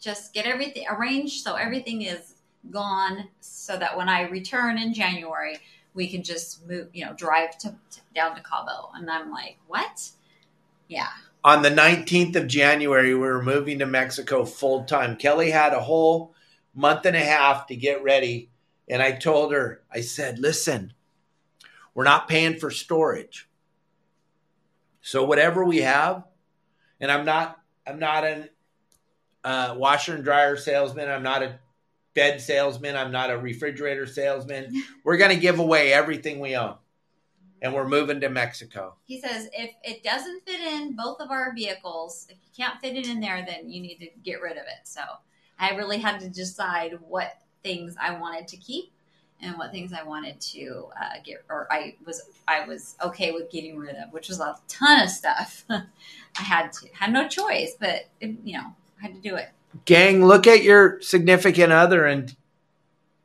just 0.01 0.33
get 0.35 0.47
everything 0.47 0.85
arranged 0.89 1.43
so 1.43 1.55
everything 1.55 2.03
is 2.03 2.35
gone 2.71 3.29
so 3.41 3.77
that 3.77 3.97
when 3.97 4.09
I 4.09 4.23
return 4.29 4.79
in 4.79 4.95
January 4.95 5.59
we 5.95 6.09
can 6.09 6.23
just 6.23 6.67
move 6.67 6.89
you 6.93 7.05
know 7.05 7.13
drive 7.15 7.57
to, 7.59 7.69
to 7.69 8.01
down 8.15 8.35
to 8.37 8.43
Cabo 8.43 8.91
and 8.95 9.11
I'm 9.11 9.31
like 9.31 9.59
what 9.67 10.11
yeah 10.89 11.09
on 11.45 11.63
the 11.63 11.71
19th 11.71 12.37
of 12.37 12.47
January, 12.47 13.15
we 13.15 13.21
were 13.21 13.43
moving 13.43 13.81
to 13.81 13.87
Mexico 13.87 14.45
full 14.45 14.85
time. 14.85 15.17
Kelly 15.17 15.51
had 15.51 15.73
a 15.73 15.81
whole 15.81 16.35
month 16.75 17.05
and 17.05 17.17
a 17.17 17.21
half 17.21 17.67
to 17.67 17.77
get 17.77 18.03
ready. 18.03 18.51
And 18.89 19.03
I 19.03 19.13
told 19.13 19.53
her, 19.53 19.83
I 19.93 20.03
said, 20.03 20.39
listen, 20.39 20.93
we're 21.95 22.05
not 22.05 22.29
paying 22.29 22.59
for 22.59 22.71
storage. 22.71 23.49
So 25.01 25.25
whatever 25.25 25.65
we 25.65 25.79
have, 25.79 26.25
and 27.01 27.11
I'm 27.11 27.25
not, 27.25 27.59
I'm 27.87 27.99
not 27.99 28.25
an 28.25 28.49
uh, 29.43 29.75
washer 29.77 30.15
and 30.15 30.23
dryer 30.23 30.57
salesman. 30.57 31.09
I'm 31.09 31.25
not 31.25 31.43
a 31.43 31.59
bed 32.15 32.41
salesman. 32.41 32.97
I'm 32.97 33.13
not 33.13 33.31
a 33.31 33.39
refrigerator 33.39 34.07
salesman. 34.07 34.73
We're 35.05 35.17
going 35.17 35.35
to 35.35 35.41
give 35.41 35.59
away 35.59 35.93
everything 35.93 36.41
we 36.41 36.57
own. 36.57 36.77
And 37.61 37.73
we're 37.73 37.87
moving 37.87 38.21
to 38.21 38.29
Mexico. 38.29 38.97
He 39.05 39.21
says 39.21 39.49
if 39.53 39.71
it 39.85 40.03
doesn't 40.03 40.45
fit 40.45 40.61
in 40.61 40.97
both 40.97 41.21
of 41.21 41.31
our 41.31 41.55
vehicles, 41.55 42.27
if 42.29 42.37
you 42.43 42.65
can't 42.65 42.81
fit 42.81 42.97
it 42.97 43.09
in 43.09 43.21
there, 43.21 43.45
then 43.47 43.71
you 43.71 43.81
need 43.81 43.99
to 44.01 44.09
get 44.25 44.43
rid 44.43 44.53
of 44.53 44.65
it. 44.65 44.81
So 44.85 45.01
I 45.61 45.71
really 45.77 45.99
had 45.99 46.19
to 46.21 46.29
decide 46.29 46.99
what 47.07 47.39
things 47.63 47.95
I 48.01 48.19
wanted 48.19 48.49
to 48.49 48.57
keep 48.57 48.93
and 49.41 49.57
what 49.59 49.73
things 49.73 49.93
I 49.93 50.03
wanted 50.03 50.41
to 50.41 50.87
uh, 51.01 51.15
get, 51.25 51.45
or 51.49 51.67
I 51.71 51.97
was 52.07 52.23
I 52.47 52.65
was 52.65 52.97
okay 53.03 53.33
with 53.33 53.51
getting 53.51 53.77
rid 53.77 53.97
of, 53.97 54.13
which 54.13 54.29
was 54.29 54.41
a 54.41 54.57
ton 54.69 55.03
of 55.03 55.11
stuff. 55.11 55.65
I 55.71 55.83
had 56.35 56.73
to 56.73 56.89
had 56.93 57.13
no 57.13 57.29
choice, 57.29 57.75
but 57.79 58.07
it, 58.21 58.37
you 58.45 58.55
know 58.55 58.75
I 58.99 59.03
had 59.03 59.15
to 59.15 59.21
do 59.21 59.37
it. 59.37 59.51
Gang, 59.85 60.25
look 60.25 60.47
at 60.47 60.63
your 60.63 61.01
significant 61.01 61.73
other 61.73 62.05
and 62.05 62.35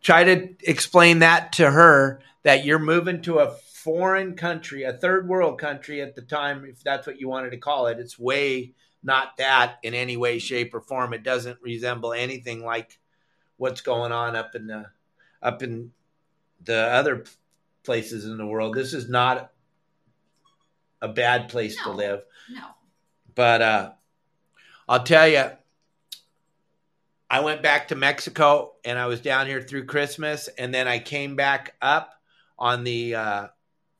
try 0.01 0.23
to 0.23 0.49
explain 0.63 1.19
that 1.19 1.53
to 1.53 1.71
her 1.71 2.19
that 2.43 2.65
you're 2.65 2.79
moving 2.79 3.21
to 3.23 3.39
a 3.39 3.51
foreign 3.73 4.35
country, 4.35 4.83
a 4.83 4.93
third 4.93 5.27
world 5.27 5.59
country 5.59 6.01
at 6.01 6.15
the 6.15 6.21
time, 6.21 6.65
if 6.65 6.83
that's 6.83 7.07
what 7.07 7.19
you 7.19 7.27
wanted 7.27 7.51
to 7.51 7.57
call 7.57 7.87
it. 7.87 7.99
It's 7.99 8.19
way 8.19 8.73
not 9.03 9.37
that 9.37 9.77
in 9.83 9.93
any 9.93 10.17
way, 10.17 10.39
shape, 10.39 10.73
or 10.73 10.81
form. 10.81 11.13
It 11.13 11.23
doesn't 11.23 11.61
resemble 11.61 12.13
anything 12.13 12.63
like 12.63 12.99
what's 13.57 13.81
going 13.81 14.11
on 14.11 14.35
up 14.35 14.55
in 14.55 14.67
the 14.67 14.85
up 15.41 15.63
in 15.63 15.91
the 16.63 16.75
other 16.75 17.23
places 17.83 18.25
in 18.25 18.37
the 18.37 18.45
world. 18.45 18.75
This 18.75 18.93
is 18.93 19.07
not 19.07 19.51
a 21.01 21.07
bad 21.07 21.49
place 21.49 21.81
to 21.83 21.91
live. 21.91 22.23
No, 22.49 22.65
But 23.35 23.61
uh, 23.61 23.91
I'll 24.89 25.03
tell 25.03 25.27
you, 25.27 25.51
I 27.29 27.41
went 27.41 27.61
back 27.61 27.89
to 27.89 27.95
Mexico 27.95 28.73
and 28.85 28.97
I 28.97 29.07
was 29.07 29.19
down 29.19 29.47
here 29.47 29.61
through 29.61 29.85
Christmas, 29.85 30.47
and 30.57 30.73
then 30.73 30.87
I 30.87 30.99
came 30.99 31.35
back 31.35 31.75
up 31.81 32.13
on 32.57 32.83
the 32.83 33.15
uh, 33.15 33.47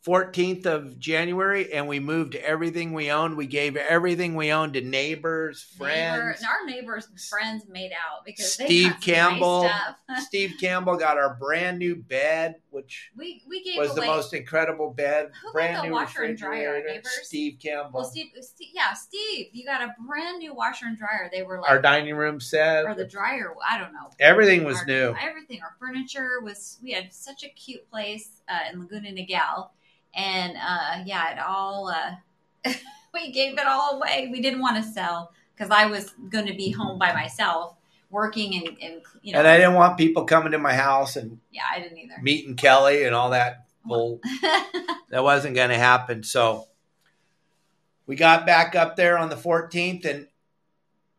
14th 0.08 0.66
of 0.66 0.98
January, 1.00 1.74
and 1.74 1.86
we 1.88 2.00
moved 2.00 2.36
everything 2.36 2.94
we 2.94 3.12
owned. 3.12 3.36
We 3.36 3.46
gave 3.46 3.76
everything 3.76 4.36
we 4.36 4.52
owned 4.54 4.74
to 4.76 4.82
neighbors, 4.82 5.68
Neighbor, 5.80 5.92
friends. 6.34 6.44
our 6.44 6.66
neighbors 6.66 7.08
and 7.10 7.20
friends 7.20 7.66
made 7.68 7.92
out 7.92 8.24
because 8.26 8.56
they 8.56 8.66
Steve 8.66 8.92
nice 8.92 9.04
Campbell. 9.04 9.64
stuff. 9.68 9.96
Steve 10.26 10.54
Campbell 10.60 10.96
got 10.96 11.18
our 11.18 11.36
brand 11.36 11.78
new 11.78 11.96
bed, 11.96 12.56
which 12.70 13.12
we 13.18 13.44
we 13.50 13.62
gave 13.64 13.78
was 13.78 13.94
the 13.96 14.06
most 14.06 14.34
incredible 14.34 14.92
bed. 14.92 15.32
Who 15.44 15.52
brand 15.52 15.84
new 15.86 15.92
washer 15.94 16.24
and 16.24 16.38
dryer, 16.38 16.82
neighbors? 16.88 17.10
Steve 17.24 17.58
Campbell. 17.62 18.00
Well, 18.00 18.10
Steve, 18.10 18.28
Steve, 18.40 18.70
yeah, 18.74 18.94
Steve, 18.94 19.48
you 19.52 19.66
got 19.66 19.82
a 19.82 19.94
brand 20.08 20.40
new 20.40 20.54
washer 20.54 20.86
and 20.86 20.98
dryer. 20.98 21.30
They 21.34 21.44
were 21.44 21.60
like, 21.60 21.70
our 21.70 21.82
dining 21.82 22.16
room 22.16 22.40
set. 22.40 22.86
or 22.86 22.96
the 22.96 23.06
dryer. 23.06 23.54
I 23.70 23.78
don't 23.78 23.92
know. 23.92 24.10
Everything 24.22 24.64
was 24.64 24.78
Our- 24.78 24.86
new. 24.86 25.16
Everything. 25.22 25.60
Our 25.62 25.76
furniture 25.80 26.40
was. 26.42 26.78
We 26.82 26.92
had 26.94 27.12
such 27.12 27.44
a 27.44 27.50
cute 27.50 27.90
place 27.92 28.30
uh, 28.48 28.72
in 28.72 28.80
Laguna 28.80 29.10
Niguel, 29.10 29.70
and 30.18 30.58
uh, 30.58 31.04
yeah, 31.06 31.32
it 31.32 31.40
all. 31.40 31.88
Uh, 31.88 32.74
we 33.14 33.32
gave 33.32 33.54
it 33.54 33.66
all 33.66 33.98
away. 33.98 34.30
We 34.32 34.42
didn't 34.42 34.60
want 34.60 34.84
to 34.84 34.92
sell 34.92 35.32
because 35.56 35.72
I 35.72 35.86
was 35.86 36.14
going 36.30 36.48
to 36.48 36.54
be 36.54 36.72
home 36.72 37.00
by 37.00 37.14
myself, 37.14 37.76
working 38.10 38.56
and, 38.56 38.78
and 38.82 39.02
you 39.22 39.34
know. 39.34 39.40
And 39.40 39.48
I 39.48 39.58
didn't 39.58 39.76
want 39.76 39.98
people 39.98 40.26
coming 40.26 40.52
to 40.52 40.58
my 40.58 40.74
house 40.74 41.16
and 41.16 41.40
yeah, 41.52 41.64
I 41.72 41.80
didn't 41.80 42.00
either. 42.00 42.16
meeting 42.22 42.56
Kelly 42.56 43.04
and 43.04 43.16
all 43.16 43.30
that 43.30 43.68
bull. 43.86 44.20
that 45.10 45.24
wasn't 45.24 45.56
going 45.56 45.70
to 45.70 45.78
happen. 45.78 46.24
So 46.24 46.68
we 48.08 48.16
got 48.16 48.46
back 48.46 48.76
up 48.76 48.96
there 48.96 49.18
on 49.18 49.30
the 49.30 49.36
14th 49.36 50.06
and 50.06 50.28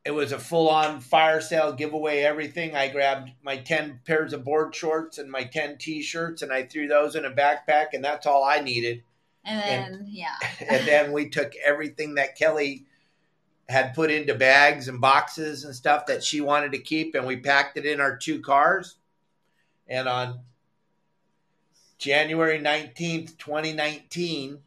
it 0.08 0.14
was 0.14 0.32
a 0.32 0.38
full 0.38 0.70
on 0.70 1.00
fire 1.00 1.38
sale, 1.38 1.70
giveaway, 1.70 2.20
everything. 2.20 2.74
I 2.74 2.88
grabbed 2.88 3.30
my 3.42 3.58
10 3.58 4.00
pairs 4.06 4.32
of 4.32 4.42
board 4.42 4.74
shorts 4.74 5.18
and 5.18 5.30
my 5.30 5.44
10 5.44 5.76
t 5.76 6.00
shirts 6.00 6.40
and 6.40 6.50
I 6.50 6.62
threw 6.62 6.88
those 6.88 7.14
in 7.14 7.26
a 7.26 7.30
backpack 7.30 7.88
and 7.92 8.02
that's 8.02 8.26
all 8.26 8.42
I 8.42 8.60
needed. 8.60 9.02
and 9.44 9.60
then 9.60 10.06
yeah, 10.08 10.32
And 10.66 10.88
then 10.88 11.12
we 11.12 11.28
took 11.28 11.52
everything 11.62 12.14
that 12.14 12.38
Kelly 12.38 12.86
had 13.68 13.92
put 13.92 14.10
into 14.10 14.34
bags 14.34 14.88
and 14.88 14.98
boxes 14.98 15.64
and 15.64 15.74
stuff 15.74 16.06
that 16.06 16.24
she 16.24 16.40
wanted 16.40 16.72
to 16.72 16.78
keep, 16.78 17.14
and 17.14 17.26
we 17.26 17.36
packed 17.36 17.76
it 17.76 17.84
in 17.84 18.00
our 18.00 18.16
two 18.16 18.40
cars. 18.40 18.96
And 19.88 20.08
on 20.08 20.40
January 21.98 22.58
19th, 22.58 23.36
2019, 23.36 24.60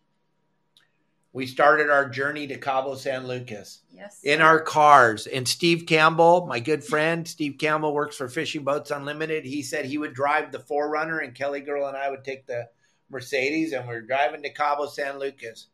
we 1.34 1.48
started 1.48 1.90
our 1.90 2.10
journey 2.10 2.48
to 2.48 2.58
Cabo 2.58 2.96
San 2.96 3.28
Lucas 3.28 3.82
Yes. 3.92 4.20
in 4.24 4.42
our 4.42 4.60
cars. 4.60 5.28
And 5.28 5.48
Steve 5.48 5.86
Campbell, 5.86 6.46
my 6.46 6.60
good 6.60 6.84
friend, 6.84 7.28
Steve 7.28 7.56
Campbell 7.58 7.94
works 7.94 8.18
for 8.18 8.28
Fishing 8.28 8.64
Boats 8.64 8.92
Unlimited. 8.92 9.46
He 9.46 9.64
said 9.64 9.86
he 9.86 9.98
would 9.98 10.14
drive 10.14 10.52
the 10.52 10.60
4Runner, 10.60 11.24
and 11.24 11.34
Kelly 11.34 11.62
Girl 11.62 11.88
and 11.88 11.96
I 11.96 12.10
would 12.10 12.24
take 12.26 12.48
the 12.48 12.68
Mercedes, 13.10 13.72
and 13.74 13.88
we 13.88 13.96
are 13.96 14.02
driving 14.02 14.44
to 14.44 14.50
Cabo 14.54 14.88
San 14.88 15.20
Lucas. 15.20 15.68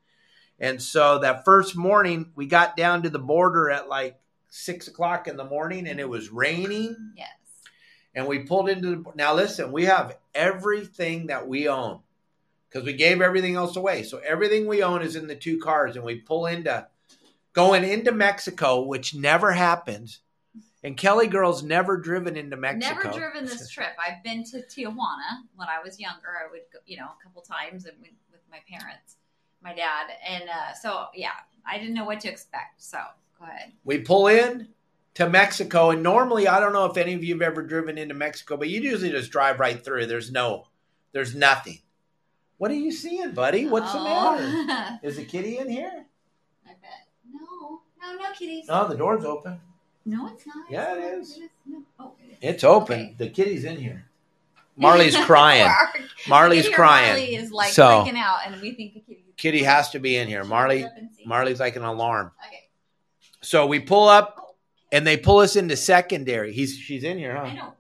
And 0.60 0.82
so 0.82 1.20
that 1.20 1.46
first 1.46 1.76
morning, 1.76 2.32
we 2.36 2.46
got 2.48 2.76
down 2.76 3.04
to 3.04 3.10
the 3.10 3.20
border 3.20 3.70
at 3.70 3.90
like 3.90 4.20
six 4.50 4.88
o'clock 4.88 5.28
in 5.28 5.38
the 5.38 5.46
morning, 5.46 5.88
and 5.88 6.00
it 6.00 6.10
was 6.10 6.30
raining. 6.30 6.96
Yes. 7.16 7.30
And 8.16 8.26
we 8.28 8.40
pulled 8.40 8.68
into 8.70 8.90
the. 8.90 9.04
Now, 9.16 9.36
listen, 9.36 9.72
we 9.72 9.86
have 9.86 10.18
everything 10.34 11.28
that 11.28 11.48
we 11.48 11.68
own 11.68 12.00
because 12.70 12.86
we 12.86 12.94
gave 12.94 13.22
everything 13.22 13.56
else 13.56 13.76
away. 13.76 14.04
So 14.04 14.20
everything 14.20 14.68
we 14.68 14.84
own 14.84 15.02
is 15.02 15.16
in 15.16 15.28
the 15.28 15.36
two 15.36 15.60
cars, 15.60 15.96
and 15.96 16.06
we 16.06 16.16
pull 16.16 16.46
into 16.48 16.88
going 17.54 17.84
into 17.84 18.12
Mexico, 18.12 18.82
which 18.82 19.16
never 19.16 19.52
happens. 19.52 20.20
And 20.84 20.96
Kelly 20.96 21.28
Girl's 21.28 21.64
never 21.64 21.98
driven 21.98 22.38
into 22.38 22.56
Mexico. 22.56 22.96
Never 22.96 23.18
driven 23.18 23.46
this 23.46 23.70
trip. 23.74 23.90
I've 24.00 24.24
been 24.24 24.44
to 24.46 24.58
Tijuana 24.58 25.42
when 25.56 25.68
I 25.68 25.82
was 25.84 26.00
younger. 26.00 26.30
I 26.40 26.50
would, 26.52 26.62
go, 26.72 26.80
you 26.86 26.98
know, 26.98 27.06
a 27.06 27.24
couple 27.24 27.42
times 27.42 27.86
and 27.86 27.98
with, 28.00 28.12
with 28.32 28.42
my 28.52 28.60
parents, 28.70 29.16
my 29.62 29.74
dad, 29.74 30.08
and 30.26 30.44
uh, 30.44 30.74
so 30.74 31.08
yeah, 31.16 31.32
I 31.66 31.78
didn't 31.78 31.96
know 31.96 32.06
what 32.06 32.20
to 32.22 32.30
expect. 32.30 32.84
So 32.84 33.00
go 33.40 33.46
ahead. 33.46 33.72
We 33.84 34.00
pull 34.00 34.28
in 34.28 34.68
to 35.16 35.28
Mexico, 35.28 35.90
and 35.90 36.04
normally 36.04 36.48
I 36.48 36.60
don't 36.60 36.74
know 36.74 36.86
if 36.86 36.96
any 36.96 37.16
of 37.16 37.24
you 37.24 37.34
have 37.34 37.42
ever 37.42 37.64
driven 37.64 37.98
into 37.98 38.14
Mexico, 38.14 38.56
but 38.56 38.70
you 38.70 38.80
usually 38.80 39.10
just 39.10 39.32
drive 39.32 39.60
right 39.60 39.84
through. 39.84 40.06
There's 40.06 40.32
no, 40.32 40.68
there's 41.12 41.34
nothing. 41.34 41.80
What 42.58 42.72
are 42.72 42.76
you 42.76 42.92
seeing, 42.92 43.32
buddy? 43.32 43.68
What's 43.68 43.94
the 43.94 44.00
matter? 44.04 44.66
matter? 44.66 45.00
Is 45.04 45.18
the 45.18 45.26
kitty 45.26 45.58
in 45.60 45.70
here? 45.70 46.06
I 46.66 46.70
bet. 46.70 47.08
No, 47.32 47.82
no, 48.02 48.16
no, 48.18 48.32
kitties. 48.34 48.68
No, 48.68 48.88
the 48.88 48.96
door's 48.96 49.24
open. 49.26 49.60
No, 50.06 50.28
it's 50.34 50.46
not. 50.48 50.66
Yeah, 50.70 50.96
it 50.96 51.00
It's 51.20 51.32
is. 51.32 51.38
not. 51.40 51.50
No. 51.68 51.84
Oh, 52.00 52.12
it 52.24 52.32
is. 52.32 52.38
It's 52.42 52.64
open. 52.64 53.00
Okay. 53.00 53.16
The 53.18 53.30
kitty's 53.30 53.64
in 53.64 53.78
here. 53.78 54.06
Marley's 54.78 55.16
crying. 55.18 55.72
Marley's 56.28 56.70
crying. 56.70 57.08
Marley 57.10 57.36
is 57.36 57.52
like 57.52 57.72
So- 57.74 58.04
freaking 58.06 58.16
out, 58.18 58.40
and 58.46 58.60
we 58.62 58.72
think 58.74 58.94
the 58.96 59.00
kitty. 59.02 59.24
Kitty 59.38 59.64
has 59.64 59.92
to 59.92 60.00
be 60.00 60.16
in 60.18 60.28
here. 60.28 60.44
Marley, 60.44 60.82
look 60.84 60.92
up 60.94 60.98
and 60.98 61.10
see? 61.16 61.24
Marley's 61.26 61.60
like 61.60 61.76
an 61.76 61.84
alarm. 61.84 62.32
Okay. 62.48 62.70
So 63.42 63.68
we 63.68 63.80
pull 63.80 64.08
up, 64.10 64.36
Oh, 64.40 64.56
and 64.92 65.06
they 65.06 65.16
pull 65.16 65.38
us 65.40 65.56
into 65.56 65.76
secondary. 65.76 66.54
He's 66.54 66.76
she's 66.76 67.04
in 67.04 67.20
here, 67.20 67.38
I 67.38 67.50
huh? 67.50 67.56
know. 67.56 67.74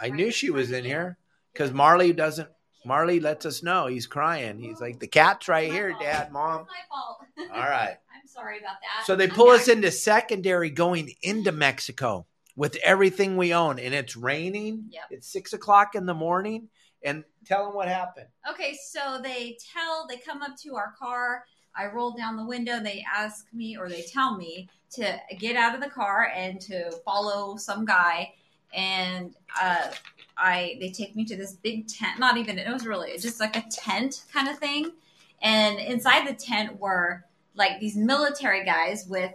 I 0.00 0.08
knew 0.08 0.30
she 0.30 0.48
was 0.48 0.72
in 0.72 0.84
here 0.84 1.18
because 1.52 1.70
Marley 1.70 2.14
doesn't. 2.14 2.48
Marley 2.84 3.20
lets 3.20 3.46
us 3.46 3.62
know 3.62 3.86
he's 3.86 4.06
crying. 4.06 4.58
He's 4.58 4.80
like, 4.80 4.98
the 4.98 5.06
cat's 5.06 5.48
right 5.48 5.68
My 5.68 5.74
here, 5.74 5.90
fault. 5.90 6.02
Dad, 6.02 6.32
Mom. 6.32 6.60
It's 6.62 6.70
my 6.70 6.96
fault. 6.96 7.52
All 7.54 7.70
right. 7.70 7.96
I'm 8.22 8.26
sorry 8.26 8.58
about 8.58 8.76
that. 8.80 9.06
So 9.06 9.16
they 9.16 9.28
pull 9.28 9.48
us 9.48 9.68
into 9.68 9.90
secondary 9.90 10.70
going 10.70 11.12
into 11.22 11.52
Mexico 11.52 12.26
with 12.56 12.76
everything 12.84 13.36
we 13.36 13.54
own, 13.54 13.78
and 13.78 13.94
it's 13.94 14.16
raining. 14.16 14.86
Yep. 14.90 15.02
It's 15.10 15.28
six 15.28 15.52
o'clock 15.52 15.94
in 15.94 16.06
the 16.06 16.14
morning, 16.14 16.68
and 17.02 17.24
tell 17.46 17.66
them 17.66 17.74
what 17.74 17.88
happened. 17.88 18.26
Okay, 18.50 18.76
so 18.88 19.20
they 19.22 19.56
tell, 19.72 20.06
they 20.08 20.18
come 20.18 20.42
up 20.42 20.56
to 20.62 20.74
our 20.76 20.92
car. 20.98 21.44
I 21.74 21.86
roll 21.86 22.12
down 22.12 22.36
the 22.36 22.44
window. 22.44 22.80
They 22.80 23.04
ask 23.12 23.46
me, 23.52 23.76
or 23.76 23.88
they 23.88 24.02
tell 24.02 24.36
me 24.36 24.68
to 24.92 25.18
get 25.38 25.56
out 25.56 25.74
of 25.74 25.80
the 25.80 25.88
car 25.88 26.30
and 26.34 26.60
to 26.62 26.90
follow 27.04 27.56
some 27.56 27.84
guy. 27.84 28.34
And 28.74 29.34
uh, 29.60 29.88
I, 30.36 30.76
they 30.80 30.90
take 30.90 31.14
me 31.14 31.24
to 31.26 31.36
this 31.36 31.52
big 31.52 31.88
tent. 31.88 32.18
Not 32.18 32.36
even 32.36 32.58
it 32.58 32.72
was 32.72 32.86
really 32.86 33.16
just 33.18 33.40
like 33.40 33.56
a 33.56 33.64
tent 33.70 34.24
kind 34.32 34.48
of 34.48 34.58
thing. 34.58 34.92
And 35.40 35.78
inside 35.78 36.26
the 36.26 36.34
tent 36.34 36.80
were 36.80 37.24
like 37.54 37.80
these 37.80 37.96
military 37.96 38.64
guys 38.64 39.06
with 39.06 39.32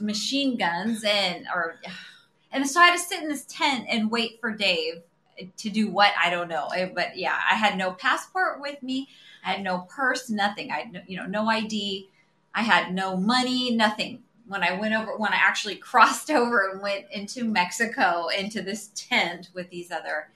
machine 0.00 0.56
guns 0.56 1.04
and 1.04 1.46
or 1.54 1.78
and 2.52 2.68
so 2.68 2.80
I 2.80 2.86
had 2.86 2.96
to 2.96 3.02
sit 3.02 3.22
in 3.22 3.28
this 3.28 3.44
tent 3.44 3.86
and 3.88 4.10
wait 4.10 4.40
for 4.40 4.50
Dave 4.50 5.02
to 5.56 5.70
do 5.70 5.90
what 5.90 6.12
I 6.20 6.30
don't 6.30 6.48
know. 6.48 6.68
But 6.94 7.16
yeah, 7.16 7.38
I 7.50 7.54
had 7.54 7.78
no 7.78 7.92
passport 7.92 8.60
with 8.60 8.82
me. 8.82 9.08
I 9.44 9.52
had 9.52 9.62
no 9.62 9.86
purse, 9.88 10.28
nothing. 10.28 10.70
I 10.70 10.80
had 10.80 10.92
no, 10.92 11.00
you 11.06 11.16
know 11.16 11.26
no 11.26 11.48
ID. 11.48 12.08
I 12.54 12.62
had 12.62 12.92
no 12.92 13.16
money, 13.16 13.74
nothing. 13.74 14.22
When 14.46 14.64
I 14.64 14.72
went 14.72 14.94
over, 14.94 15.16
when 15.16 15.32
I 15.32 15.36
actually 15.36 15.76
crossed 15.90 16.30
over 16.30 16.68
and 16.68 16.82
went 16.82 17.06
into 17.12 17.44
Mexico 17.44 18.28
into 18.28 18.62
this 18.62 18.90
tent 18.94 19.50
with 19.54 19.70
these 19.70 19.90
other 19.90 20.28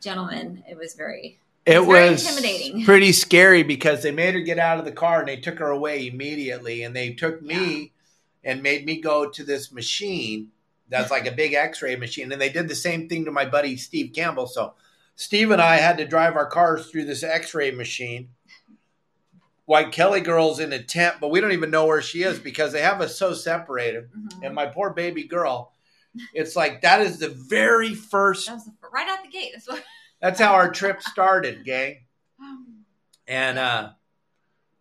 gentlemen, 0.00 0.62
it 0.68 0.76
was 0.76 0.94
very 0.94 1.38
It 1.64 1.84
was 1.84 2.26
intimidating. 2.26 2.84
pretty 2.84 3.12
scary 3.12 3.62
because 3.62 4.02
they 4.02 4.12
made 4.12 4.34
her 4.34 4.40
get 4.40 4.58
out 4.58 4.78
of 4.78 4.84
the 4.84 4.92
car 4.92 5.20
and 5.20 5.28
they 5.28 5.36
took 5.36 5.58
her 5.58 5.70
away 5.70 6.06
immediately, 6.08 6.82
and 6.82 6.94
they 6.94 7.12
took 7.12 7.42
me 7.42 7.92
and 8.44 8.62
made 8.62 8.84
me 8.86 9.00
go 9.00 9.28
to 9.28 9.42
this 9.44 9.72
machine 9.72 10.48
that's 10.88 11.10
like 11.10 11.26
a 11.26 11.32
big 11.32 11.52
X-ray 11.52 11.96
machine, 11.96 12.30
and 12.30 12.40
they 12.40 12.48
did 12.48 12.68
the 12.68 12.74
same 12.74 13.08
thing 13.08 13.24
to 13.24 13.32
my 13.32 13.44
buddy 13.44 13.76
Steve 13.76 14.12
Campbell. 14.14 14.46
So 14.46 14.74
Steve 15.16 15.50
and 15.50 15.60
I 15.60 15.76
had 15.76 15.98
to 15.98 16.06
drive 16.06 16.36
our 16.36 16.46
cars 16.46 16.90
through 16.90 17.06
this 17.06 17.24
X-ray 17.24 17.72
machine. 17.72 18.28
White 19.64 19.90
Kelly 19.90 20.20
girl's 20.20 20.60
in 20.60 20.72
a 20.72 20.80
tent, 20.80 21.16
but 21.20 21.30
we 21.32 21.40
don't 21.40 21.50
even 21.50 21.72
know 21.72 21.86
where 21.86 22.00
she 22.02 22.22
is 22.22 22.38
because 22.38 22.72
they 22.72 22.82
have 22.82 23.00
us 23.00 23.16
so 23.18 23.34
separated. 23.34 24.08
mhm. 24.12 24.44
And 24.46 24.54
my 24.54 24.66
poor 24.66 24.90
baby 24.90 25.24
girl, 25.24 25.72
it's 26.34 26.56
like 26.56 26.82
that 26.82 27.00
is 27.00 27.18
the 27.18 27.28
very 27.28 27.94
first. 27.94 28.46
that 28.46 28.54
was 28.54 28.64
the, 28.64 28.72
right 28.92 29.08
out 29.08 29.22
the 29.22 29.30
gate. 29.30 29.50
That's 29.54 29.68
what. 29.68 29.82
That's 30.20 30.40
how 30.40 30.54
our 30.54 30.70
trip 30.70 31.02
started, 31.02 31.64
gang. 31.64 32.04
And 33.28 33.58
uh, 33.58 33.90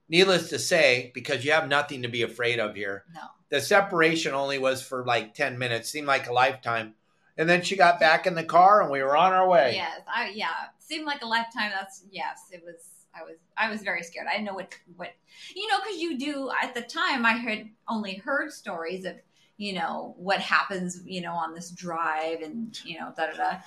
needless 0.08 0.50
to 0.50 0.60
say, 0.60 1.12
because 1.16 1.44
you 1.44 1.52
have 1.52 1.68
nothing 1.68 2.04
to 2.04 2.08
be 2.08 2.22
afraid 2.22 2.60
of 2.60 2.76
here, 2.76 3.06
no. 3.14 3.22
the 3.50 3.60
separation 3.60 4.36
only 4.36 4.60
was 4.60 4.84
for 4.84 5.04
like 5.04 5.34
10 5.34 5.58
minutes, 5.58 5.90
seemed 5.90 6.06
like 6.06 6.30
a 6.30 6.34
lifetime. 6.34 6.94
And 7.38 7.50
then 7.50 7.64
she 7.64 7.76
got 7.76 8.00
back 8.00 8.28
in 8.28 8.36
the 8.36 8.44
car 8.44 8.82
and 8.82 8.92
we 8.92 9.02
were 9.02 9.18
on 9.18 9.34
our 9.34 9.48
way. 9.48 9.74
Yes, 9.76 10.02
I 10.08 10.32
yeah, 10.34 10.50
seemed 10.80 11.06
like 11.06 11.22
a 11.22 11.28
lifetime. 11.28 11.72
That's 11.74 12.04
yes, 12.12 12.50
it 12.52 12.64
was. 12.64 12.90
I 13.18 13.24
was 13.24 13.36
I 13.58 13.70
was 13.70 13.82
very 13.82 14.04
scared. 14.04 14.28
I 14.30 14.34
didn't 14.34 14.46
know 14.46 14.54
what 14.54 14.78
what 14.96 15.14
you 15.56 15.68
know 15.68 15.80
because 15.80 16.02
you 16.02 16.18
do 16.18 16.50
at 16.62 16.74
the 16.74 16.82
time. 16.82 17.26
I 17.26 17.34
had 17.34 17.70
only 17.90 18.16
heard 18.16 18.52
stories 18.52 19.06
of 19.06 19.16
you 19.58 19.74
know 19.74 20.14
what 20.18 20.40
happens 20.40 21.02
you 21.06 21.22
know 21.22 21.34
on 21.34 21.54
this 21.54 21.72
drive 21.72 22.42
and 22.42 22.78
you 22.84 23.00
know 23.00 23.14
da 23.16 23.28
da 23.28 23.38
da. 23.38 23.58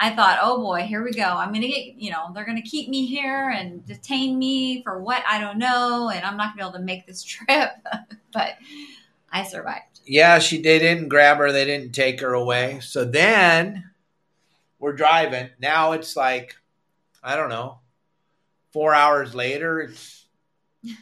I 0.00 0.14
thought, 0.14 0.38
oh 0.40 0.62
boy, 0.62 0.82
here 0.82 1.02
we 1.02 1.10
go. 1.10 1.24
I'm 1.24 1.52
gonna 1.52 1.66
get 1.66 1.94
you 1.96 2.10
know 2.10 2.30
they're 2.34 2.46
gonna 2.46 2.62
keep 2.62 2.88
me 2.88 3.06
here 3.06 3.50
and 3.50 3.84
detain 3.86 4.38
me 4.38 4.82
for 4.82 5.00
what 5.02 5.22
I 5.28 5.40
don't 5.40 5.58
know, 5.58 6.10
and 6.10 6.24
I'm 6.24 6.36
not 6.36 6.56
gonna 6.56 6.56
be 6.56 6.62
able 6.62 6.78
to 6.78 6.84
make 6.84 7.06
this 7.06 7.22
trip. 7.24 7.70
but 8.32 8.56
I 9.32 9.42
survived. 9.42 10.00
Yeah, 10.06 10.38
she 10.38 10.62
they 10.62 10.78
didn't 10.78 11.08
grab 11.08 11.38
her, 11.38 11.52
they 11.52 11.64
didn't 11.64 11.92
take 11.92 12.20
her 12.20 12.32
away. 12.32 12.80
So 12.80 13.04
then 13.04 13.90
we're 14.78 14.92
driving. 14.92 15.50
Now 15.58 15.92
it's 15.92 16.16
like, 16.16 16.56
I 17.22 17.36
don't 17.36 17.50
know, 17.50 17.80
four 18.72 18.94
hours 18.94 19.34
later, 19.34 19.80
it's 19.80 20.26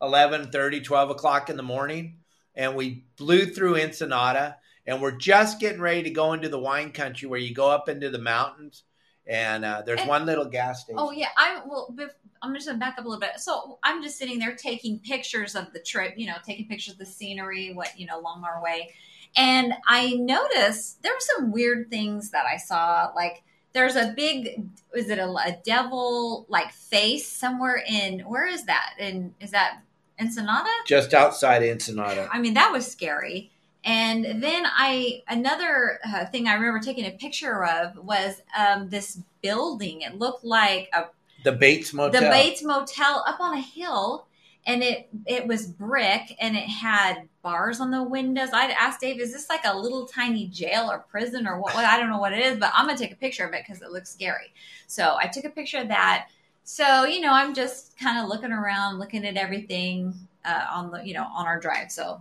11 0.00 0.50
30, 0.50 0.80
12 0.80 1.10
o'clock 1.10 1.50
in 1.50 1.56
the 1.56 1.62
morning, 1.62 2.18
and 2.56 2.74
we 2.74 3.04
blew 3.16 3.46
through 3.46 3.76
Ensenada, 3.76 4.56
and 4.86 5.00
we're 5.02 5.12
just 5.12 5.60
getting 5.60 5.80
ready 5.80 6.02
to 6.04 6.10
go 6.10 6.32
into 6.32 6.48
the 6.48 6.58
wine 6.58 6.92
country 6.92 7.28
where 7.28 7.38
you 7.40 7.54
go 7.54 7.68
up 7.70 7.88
into 7.88 8.10
the 8.10 8.18
mountains. 8.20 8.84
And 9.28 9.64
uh, 9.64 9.82
there's 9.84 10.00
And- 10.00 10.08
one 10.08 10.24
little 10.24 10.44
gas 10.44 10.82
station. 10.82 10.98
Oh 10.98 11.10
yeah, 11.10 11.28
I 11.36 11.60
well. 11.66 11.92
bef- 11.96 12.10
I'm 12.42 12.54
just 12.54 12.66
gonna 12.66 12.78
back 12.78 12.96
up 12.98 13.04
a 13.04 13.08
little 13.08 13.20
bit. 13.20 13.38
So 13.40 13.78
I'm 13.82 14.00
just 14.02 14.18
sitting 14.18 14.38
there 14.38 14.54
taking 14.54 15.00
pictures 15.00 15.56
of 15.56 15.72
the 15.72 15.80
trip. 15.80 16.14
You 16.16 16.28
know, 16.28 16.36
taking 16.44 16.68
pictures 16.68 16.92
of 16.92 16.98
the 16.98 17.06
scenery, 17.06 17.72
what 17.72 17.98
you 17.98 18.06
know, 18.06 18.20
along 18.20 18.44
our 18.44 18.62
way, 18.62 18.90
and 19.36 19.72
I 19.88 20.14
noticed 20.14 21.02
there 21.02 21.12
were 21.12 21.18
some 21.20 21.50
weird 21.50 21.90
things 21.90 22.30
that 22.30 22.46
I 22.46 22.56
saw. 22.56 23.10
Like 23.16 23.42
there's 23.72 23.96
a 23.96 24.12
big, 24.16 24.68
is 24.94 25.10
it 25.10 25.18
a, 25.18 25.28
a 25.28 25.58
devil 25.64 26.46
like 26.48 26.70
face 26.72 27.26
somewhere 27.26 27.82
in? 27.88 28.20
Where 28.20 28.46
is 28.46 28.64
that? 28.66 28.94
And 29.00 29.34
is 29.40 29.50
that 29.50 29.80
Ensenada? 30.20 30.70
Just 30.86 31.14
outside 31.14 31.62
Ensenada. 31.62 32.28
I 32.32 32.38
mean, 32.38 32.54
that 32.54 32.72
was 32.72 32.90
scary. 32.90 33.50
And 33.84 34.42
then 34.42 34.64
I 34.66 35.22
another 35.28 36.00
uh, 36.04 36.26
thing 36.26 36.48
I 36.48 36.54
remember 36.54 36.80
taking 36.80 37.06
a 37.06 37.12
picture 37.12 37.64
of 37.64 37.96
was 38.04 38.42
um, 38.58 38.88
this 38.88 39.20
building. 39.42 40.00
It 40.00 40.18
looked 40.18 40.44
like 40.44 40.88
a 40.92 41.04
The 41.44 41.52
Bates 41.52 41.94
Motel. 41.94 42.20
the 42.20 42.28
Bates 42.28 42.64
Motel 42.64 43.22
up 43.28 43.38
on 43.38 43.56
a 43.56 43.60
hill, 43.60 44.26
and 44.66 44.82
it 44.82 45.08
it 45.24 45.46
was 45.46 45.68
brick 45.68 46.34
and 46.40 46.56
it 46.56 46.68
had 46.68 47.28
bars 47.42 47.78
on 47.78 47.92
the 47.92 48.02
windows. 48.02 48.48
I'd 48.52 48.72
asked 48.72 49.02
Dave, 49.02 49.20
"Is 49.20 49.32
this 49.32 49.48
like 49.48 49.64
a 49.64 49.78
little 49.78 50.08
tiny 50.08 50.48
jail 50.48 50.90
or 50.90 50.98
prison 51.08 51.46
or 51.46 51.60
what?" 51.60 51.76
what 51.76 51.84
I 51.84 51.96
don't 51.96 52.10
know 52.10 52.18
what 52.18 52.32
it 52.32 52.44
is, 52.44 52.58
but 52.58 52.72
I'm 52.74 52.86
gonna 52.86 52.98
take 52.98 53.12
a 53.12 53.16
picture 53.16 53.46
of 53.46 53.54
it 53.54 53.62
because 53.64 53.82
it 53.82 53.92
looks 53.92 54.10
scary. 54.10 54.52
So 54.88 55.16
I 55.16 55.28
took 55.28 55.44
a 55.44 55.50
picture 55.50 55.78
of 55.78 55.88
that. 55.88 56.26
So 56.68 57.04
you 57.04 57.20
know, 57.20 57.32
I'm 57.32 57.54
just 57.54 57.96
kind 57.96 58.18
of 58.18 58.28
looking 58.28 58.50
around, 58.50 58.98
looking 58.98 59.24
at 59.24 59.36
everything 59.36 60.12
uh, 60.44 60.66
on 60.72 60.90
the 60.90 61.06
you 61.06 61.14
know 61.14 61.24
on 61.24 61.46
our 61.46 61.60
drive. 61.60 61.92
So 61.92 62.20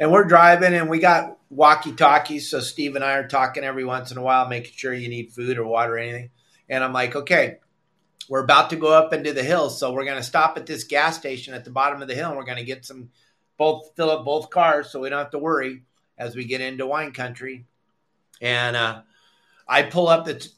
And 0.00 0.10
we're 0.10 0.24
driving 0.24 0.72
and 0.72 0.88
we 0.88 0.98
got 0.98 1.36
walkie 1.50 1.92
talkies. 1.92 2.48
So 2.48 2.60
Steve 2.60 2.96
and 2.96 3.04
I 3.04 3.12
are 3.12 3.28
talking 3.28 3.64
every 3.64 3.84
once 3.84 4.10
in 4.10 4.16
a 4.16 4.22
while, 4.22 4.48
making 4.48 4.72
sure 4.74 4.94
you 4.94 5.10
need 5.10 5.32
food 5.32 5.58
or 5.58 5.66
water 5.66 5.96
or 5.96 5.98
anything. 5.98 6.30
And 6.70 6.82
I'm 6.82 6.94
like, 6.94 7.14
okay, 7.14 7.58
we're 8.30 8.42
about 8.42 8.70
to 8.70 8.76
go 8.76 8.88
up 8.88 9.12
into 9.12 9.34
the 9.34 9.42
hills. 9.42 9.78
So 9.78 9.92
we're 9.92 10.06
going 10.06 10.16
to 10.16 10.22
stop 10.22 10.56
at 10.56 10.64
this 10.64 10.84
gas 10.84 11.18
station 11.18 11.52
at 11.52 11.66
the 11.66 11.70
bottom 11.70 12.00
of 12.00 12.08
the 12.08 12.14
hill 12.14 12.30
and 12.30 12.38
we're 12.38 12.44
going 12.44 12.58
to 12.58 12.64
get 12.64 12.86
some, 12.86 13.10
both 13.58 13.92
fill 13.94 14.10
up 14.10 14.24
both 14.24 14.48
cars 14.48 14.90
so 14.90 15.00
we 15.00 15.10
don't 15.10 15.18
have 15.18 15.32
to 15.32 15.38
worry 15.38 15.82
as 16.16 16.34
we 16.34 16.46
get 16.46 16.62
into 16.62 16.86
wine 16.86 17.12
country. 17.12 17.66
And 18.40 18.74
uh, 18.74 19.02
I 19.68 19.82
pull 19.82 20.08
up 20.08 20.24
the, 20.24 20.48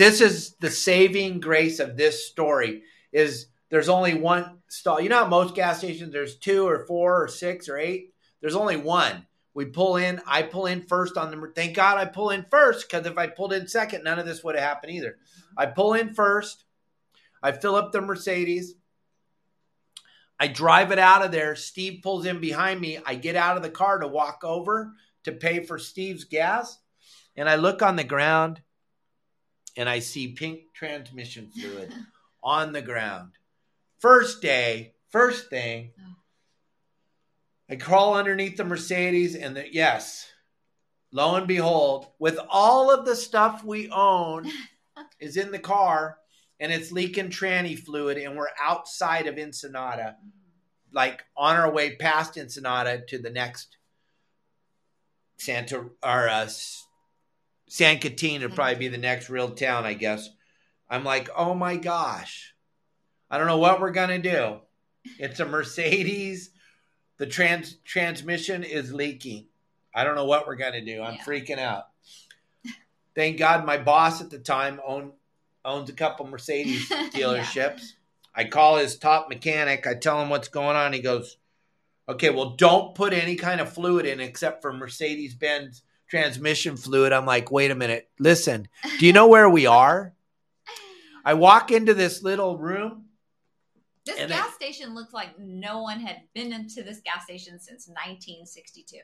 this 0.00 0.22
is 0.22 0.54
the 0.60 0.70
saving 0.70 1.40
grace 1.40 1.78
of 1.78 1.94
this 1.94 2.26
story 2.26 2.84
is 3.12 3.48
there's 3.68 3.90
only 3.90 4.14
one 4.14 4.56
stall. 4.66 4.98
You 4.98 5.10
know 5.10 5.18
how 5.18 5.26
most 5.26 5.54
gas 5.54 5.76
stations 5.76 6.10
there's 6.10 6.36
two 6.36 6.66
or 6.66 6.86
four 6.86 7.22
or 7.22 7.28
six 7.28 7.68
or 7.68 7.76
eight 7.76 8.14
there's 8.40 8.56
only 8.56 8.78
one. 8.78 9.26
We 9.52 9.66
pull 9.66 9.96
in. 9.96 10.22
I 10.26 10.40
pull 10.42 10.64
in 10.64 10.80
first 10.80 11.18
on 11.18 11.30
the. 11.30 11.52
Thank 11.54 11.76
God 11.76 11.98
I 11.98 12.06
pull 12.06 12.30
in 12.30 12.46
first 12.50 12.88
because 12.88 13.06
if 13.06 13.18
I 13.18 13.26
pulled 13.26 13.52
in 13.52 13.68
second, 13.68 14.02
none 14.02 14.18
of 14.18 14.24
this 14.24 14.42
would 14.42 14.54
have 14.54 14.64
happened 14.64 14.94
either. 14.94 15.18
I 15.54 15.66
pull 15.66 15.92
in 15.92 16.14
first. 16.14 16.64
I 17.42 17.52
fill 17.52 17.76
up 17.76 17.92
the 17.92 18.00
Mercedes. 18.00 18.76
I 20.38 20.46
drive 20.46 20.92
it 20.92 20.98
out 20.98 21.22
of 21.22 21.30
there. 21.30 21.54
Steve 21.56 22.00
pulls 22.02 22.24
in 22.24 22.40
behind 22.40 22.80
me. 22.80 22.98
I 23.04 23.16
get 23.16 23.36
out 23.36 23.58
of 23.58 23.62
the 23.62 23.68
car 23.68 23.98
to 23.98 24.08
walk 24.08 24.40
over 24.44 24.92
to 25.24 25.32
pay 25.32 25.62
for 25.62 25.78
Steve's 25.78 26.24
gas. 26.24 26.78
And 27.36 27.50
I 27.50 27.56
look 27.56 27.82
on 27.82 27.96
the 27.96 28.04
ground 28.04 28.62
and 29.76 29.88
I 29.88 29.98
see 29.98 30.32
pink 30.32 30.72
transmission 30.74 31.50
fluid 31.50 31.92
on 32.42 32.72
the 32.72 32.82
ground. 32.82 33.32
First 33.98 34.42
day, 34.42 34.94
first 35.10 35.50
thing, 35.50 35.92
I 37.68 37.76
crawl 37.76 38.14
underneath 38.14 38.56
the 38.56 38.64
Mercedes, 38.64 39.36
and 39.36 39.56
the, 39.56 39.72
yes, 39.72 40.26
lo 41.12 41.36
and 41.36 41.46
behold, 41.46 42.08
with 42.18 42.38
all 42.48 42.90
of 42.90 43.04
the 43.04 43.14
stuff 43.14 43.62
we 43.62 43.88
own 43.90 44.50
is 45.20 45.36
in 45.36 45.52
the 45.52 45.58
car, 45.58 46.18
and 46.58 46.72
it's 46.72 46.92
leaking 46.92 47.28
tranny 47.28 47.78
fluid, 47.78 48.18
and 48.18 48.36
we're 48.36 48.48
outside 48.60 49.26
of 49.26 49.38
Ensenada, 49.38 50.16
like 50.92 51.22
on 51.36 51.56
our 51.56 51.70
way 51.70 51.96
past 51.96 52.36
Ensenada 52.36 53.02
to 53.08 53.18
the 53.18 53.30
next 53.30 53.76
Santa 55.38 55.86
or 56.02 56.28
uh, 56.28 56.48
San 57.70 58.00
Quintin 58.00 58.42
would 58.42 58.56
probably 58.56 58.74
mm-hmm. 58.74 58.80
be 58.80 58.88
the 58.88 58.98
next 58.98 59.30
real 59.30 59.50
town, 59.50 59.84
I 59.84 59.94
guess. 59.94 60.28
I'm 60.88 61.04
like, 61.04 61.30
oh 61.36 61.54
my 61.54 61.76
gosh, 61.76 62.52
I 63.30 63.38
don't 63.38 63.46
know 63.46 63.58
what 63.58 63.80
we're 63.80 63.92
gonna 63.92 64.18
do. 64.18 64.58
It's 65.18 65.38
a 65.38 65.46
Mercedes 65.46 66.50
the 67.20 67.26
trans 67.26 67.76
transmission 67.84 68.64
is 68.64 68.92
leaking. 68.92 69.46
I 69.94 70.04
don't 70.04 70.14
know 70.14 70.24
what 70.24 70.46
we're 70.46 70.56
gonna 70.56 70.84
do. 70.84 71.02
I'm 71.02 71.14
yeah. 71.14 71.22
freaking 71.22 71.58
out. 71.58 71.84
Thank 73.14 73.38
God 73.38 73.66
my 73.66 73.76
boss 73.76 74.20
at 74.20 74.30
the 74.30 74.38
time 74.38 74.80
owned 74.84 75.12
owns 75.64 75.90
a 75.90 75.92
couple 75.92 76.26
Mercedes 76.26 76.88
dealerships. 76.90 77.54
yeah. 77.54 77.74
I 78.34 78.44
call 78.44 78.78
his 78.78 78.96
top 78.96 79.28
mechanic. 79.28 79.86
I 79.86 79.94
tell 79.94 80.20
him 80.20 80.30
what's 80.30 80.48
going 80.48 80.76
on. 80.76 80.92
He 80.92 81.00
goes, 81.00 81.36
"Okay, 82.08 82.30
well, 82.30 82.56
don't 82.56 82.96
put 82.96 83.12
any 83.12 83.36
kind 83.36 83.60
of 83.60 83.72
fluid 83.72 84.06
in 84.06 84.18
except 84.18 84.60
for 84.60 84.72
Mercedes 84.72 85.34
Benz 85.34 85.82
transmission 86.10 86.76
fluid." 86.76 87.12
I'm 87.12 87.26
like, 87.26 87.50
"Wait 87.50 87.70
a 87.70 87.74
minute. 87.74 88.10
Listen, 88.18 88.68
do 88.98 89.06
you 89.06 89.12
know 89.12 89.28
where 89.28 89.48
we 89.48 89.66
are?" 89.66 90.14
I 91.24 91.34
walk 91.34 91.70
into 91.70 91.94
this 91.94 92.22
little 92.22 92.58
room 92.58 93.10
this 94.16 94.30
gas 94.30 94.54
station 94.54 94.94
looks 94.94 95.12
like 95.12 95.38
no 95.38 95.82
one 95.82 96.00
had 96.00 96.22
been 96.34 96.52
into 96.52 96.82
this 96.82 97.00
gas 97.00 97.24
station 97.24 97.58
since 97.58 97.88
1962, 97.88 98.96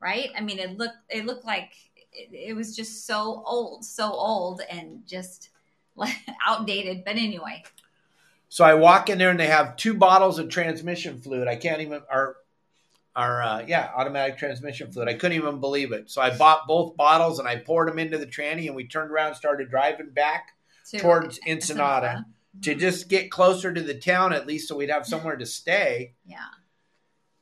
right? 0.00 0.30
I 0.36 0.40
mean, 0.40 0.58
it 0.58 0.78
looked 0.78 0.96
it 1.08 1.26
looked 1.26 1.44
like 1.44 1.72
it, 2.12 2.30
it 2.32 2.54
was 2.54 2.76
just 2.76 3.06
so 3.06 3.42
old, 3.46 3.84
so 3.84 4.12
old, 4.12 4.62
and 4.70 5.06
just 5.06 5.50
outdated. 6.46 7.04
But 7.04 7.16
anyway. 7.16 7.62
So 8.48 8.64
I 8.64 8.74
walk 8.74 9.10
in 9.10 9.18
there 9.18 9.30
and 9.30 9.40
they 9.40 9.48
have 9.48 9.76
two 9.76 9.94
bottles 9.94 10.38
of 10.38 10.48
transmission 10.48 11.20
fluid. 11.20 11.48
I 11.48 11.56
can't 11.56 11.80
even 11.80 12.02
or 12.10 12.36
our 13.16 13.42
uh, 13.42 13.64
yeah 13.66 13.90
automatic 13.96 14.38
transmission 14.38 14.90
fluid. 14.90 15.08
I 15.08 15.14
couldn't 15.14 15.36
even 15.36 15.60
believe 15.60 15.92
it. 15.92 16.10
So 16.10 16.20
I 16.20 16.36
bought 16.36 16.66
both 16.66 16.96
bottles 16.96 17.38
and 17.38 17.48
I 17.48 17.56
poured 17.56 17.88
them 17.88 17.98
into 17.98 18.18
the 18.18 18.26
tranny 18.26 18.66
and 18.66 18.74
we 18.74 18.86
turned 18.86 19.10
around 19.10 19.28
and 19.28 19.36
started 19.36 19.70
driving 19.70 20.10
back 20.10 20.50
to 20.90 20.98
towards 20.98 21.38
Ensenada. 21.46 22.06
Ensenada 22.06 22.26
to 22.62 22.74
just 22.74 23.08
get 23.08 23.30
closer 23.30 23.72
to 23.72 23.80
the 23.80 23.94
town 23.94 24.32
at 24.32 24.46
least 24.46 24.68
so 24.68 24.76
we'd 24.76 24.90
have 24.90 25.06
somewhere 25.06 25.36
to 25.36 25.46
stay. 25.46 26.14
Yeah. 26.26 26.38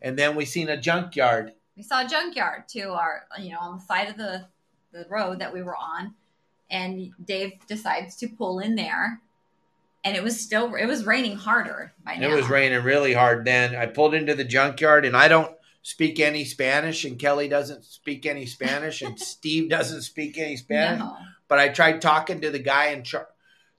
And 0.01 0.18
then 0.18 0.37
we 0.37 0.45
seen 0.45 0.68
a 0.68 0.77
junkyard. 0.77 1.53
We 1.77 1.83
saw 1.83 2.05
a 2.05 2.09
junkyard 2.09 2.68
to 2.70 2.91
our 2.93 3.27
you 3.39 3.53
know 3.53 3.59
on 3.61 3.79
the 3.79 3.85
side 3.85 4.09
of 4.09 4.16
the 4.16 4.47
the 4.93 5.07
road 5.09 5.39
that 5.39 5.53
we 5.53 5.62
were 5.62 5.77
on 5.77 6.14
and 6.70 7.12
Dave 7.25 7.53
decides 7.66 8.16
to 8.16 8.29
pull 8.29 8.59
in 8.59 8.75
there 8.75 9.20
and 10.05 10.16
it 10.16 10.23
was 10.23 10.39
still 10.41 10.75
it 10.75 10.87
was 10.87 11.07
raining 11.07 11.37
harder 11.37 11.93
by 12.05 12.16
now. 12.16 12.29
It 12.29 12.35
was 12.35 12.49
raining 12.49 12.83
really 12.83 13.12
hard 13.12 13.45
then. 13.45 13.75
I 13.75 13.87
pulled 13.87 14.14
into 14.14 14.35
the 14.35 14.45
junkyard 14.45 15.05
and 15.05 15.16
I 15.16 15.29
don't 15.29 15.55
speak 15.83 16.20
any 16.20 16.45
Spanish 16.45 17.05
and 17.05 17.18
Kelly 17.18 17.49
doesn't 17.49 17.85
speak 17.85 18.24
any 18.24 18.47
Spanish 18.47 19.03
and 19.03 19.18
Steve 19.20 19.68
doesn't 19.68 20.03
speak 20.03 20.39
any 20.39 20.57
Spanish. 20.57 21.01
No. 21.01 21.16
But 21.49 21.59
I 21.59 21.68
tried 21.68 22.01
talking 22.01 22.41
to 22.41 22.51
the 22.51 22.59
guy 22.59 22.89
in 22.89 23.03
charge 23.03 23.26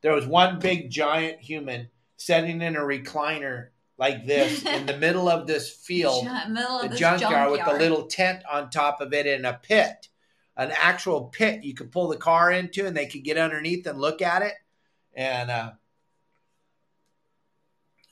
there 0.04 0.14
was 0.14 0.28
one 0.28 0.60
big 0.60 0.91
giant 0.91 1.39
human 1.39 1.89
sitting 2.18 2.62
in 2.62 2.76
a 2.76 2.82
recliner 2.82 3.70
like 3.97 4.28
this 4.28 4.64
in 4.66 4.86
the 4.86 4.97
middle 4.99 5.30
of 5.30 5.47
this 5.47 5.72
field, 5.72 6.26
the, 6.26 6.89
the 6.89 6.95
junkyard, 6.95 7.20
junkyard 7.20 7.51
with 7.51 7.68
a 7.68 7.78
little 7.78 8.06
tent 8.06 8.43
on 8.51 8.70
top 8.70 9.01
of 9.01 9.14
it 9.14 9.26
in 9.26 9.45
a 9.45 9.54
pit, 9.54 10.10
an 10.58 10.72
actual 10.72 11.26
pit 11.26 11.64
you 11.64 11.74
could 11.74 11.91
pull 11.91 12.10
the 12.10 12.18
car 12.18 12.51
into, 12.51 12.86
and 12.86 12.95
they 12.95 13.08
could 13.08 13.24
get 13.24 13.38
underneath 13.38 13.88
and 13.88 13.99
look 13.99 14.22
at 14.22 14.41
it. 14.41 14.54
And 15.16 15.49
uh, 15.49 15.72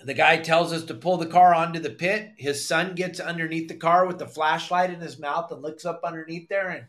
the 0.04 0.14
guy 0.14 0.38
tells 0.38 0.74
us 0.74 0.84
to 0.86 0.94
pull 0.94 1.18
the 1.18 1.26
car 1.26 1.54
onto 1.54 1.80
the 1.80 1.90
pit. 1.90 2.34
His 2.38 2.66
son 2.66 2.96
gets 2.96 3.20
underneath 3.20 3.68
the 3.68 3.76
car 3.76 4.06
with 4.06 4.20
the 4.20 4.28
flashlight 4.28 4.90
in 4.90 5.00
his 5.00 5.20
mouth 5.20 5.52
and 5.52 5.62
looks 5.62 5.86
up 5.86 6.02
underneath 6.04 6.50
there 6.50 6.70
and 6.70 6.86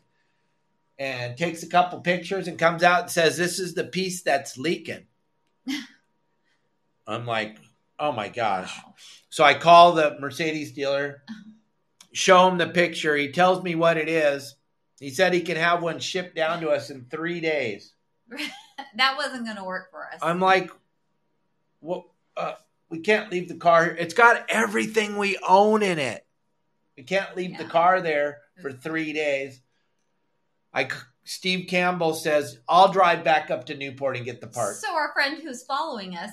and 0.99 1.37
takes 1.37 1.63
a 1.63 1.69
couple 1.69 2.01
pictures 2.01 2.49
and 2.49 2.59
comes 2.59 2.83
out 2.83 3.03
and 3.03 3.11
says, 3.11 3.37
This 3.37 3.59
is 3.59 3.75
the 3.75 3.85
piece 3.85 4.23
that's 4.23 4.57
leaking. 4.59 5.07
I'm 7.07 7.27
like, 7.27 7.59
Oh 7.99 8.13
my 8.13 8.29
gosh. 8.29 8.79
So 9.29 9.45
I 9.45 9.55
call 9.55 9.93
the 9.93 10.17
Mercedes 10.21 10.73
dealer, 10.73 11.23
show 12.13 12.49
him 12.49 12.59
the 12.59 12.69
picture. 12.69 13.17
He 13.17 13.33
tells 13.33 13.63
me 13.63 13.75
what 13.75 13.97
it 13.97 14.09
is. 14.09 14.57
He 15.01 15.11
said 15.11 15.33
he 15.33 15.41
can 15.41 15.57
have 15.57 15.83
one 15.83 15.99
shipped 15.99 16.37
down 16.37 16.61
to 16.61 16.71
us 16.71 16.91
in 16.91 17.07
three 17.07 17.41
days. 17.41 17.95
that 18.97 19.17
wasn't 19.17 19.45
going 19.45 19.57
to 19.57 19.65
work 19.65 19.91
for 19.91 20.07
us. 20.07 20.19
I'm 20.23 20.41
like, 20.41 20.71
Well, 21.81 22.15
uh, 22.37 22.55
we 22.93 23.01
can't 23.01 23.33
leave 23.33 23.49
the 23.49 23.57
car 23.57 23.85
here. 23.85 23.97
It's 23.99 24.13
got 24.13 24.45
everything 24.51 25.17
we 25.17 25.39
own 25.49 25.83
in 25.83 25.99
it. 25.99 26.25
We 26.97 27.03
can't 27.03 27.35
leave 27.35 27.53
yeah. 27.53 27.63
the 27.63 27.65
car 27.65 28.03
there 28.03 28.43
for 28.61 28.71
three 28.71 29.15
days. 29.15 29.63
I 30.75 30.89
Steve 31.25 31.69
Campbell 31.69 32.13
says 32.13 32.59
I'll 32.69 32.93
drive 32.93 33.25
back 33.25 33.51
up 33.51 33.65
to 33.67 33.77
Newport 33.77 34.17
and 34.17 34.27
get 34.27 34.43
the 34.43 34.47
part. 34.47 34.77
So 34.77 34.95
our 34.95 35.11
friend 35.15 35.43
who's 35.43 35.63
following 35.65 36.17
us 36.17 36.33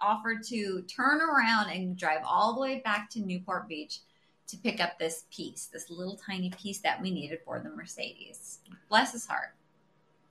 offered 0.00 0.42
to 0.44 0.82
turn 0.82 1.20
around 1.20 1.70
and 1.70 1.96
drive 1.96 2.20
all 2.26 2.54
the 2.54 2.60
way 2.60 2.80
back 2.82 3.10
to 3.10 3.20
Newport 3.20 3.68
Beach 3.68 4.00
to 4.46 4.56
pick 4.56 4.80
up 4.80 4.98
this 4.98 5.24
piece, 5.30 5.66
this 5.66 5.90
little 5.90 6.16
tiny 6.16 6.50
piece 6.50 6.78
that 6.80 7.00
we 7.00 7.10
needed 7.10 7.40
for 7.44 7.60
the 7.60 7.68
Mercedes. 7.68 8.60
Bless 8.88 9.12
his 9.12 9.26
heart. 9.26 9.54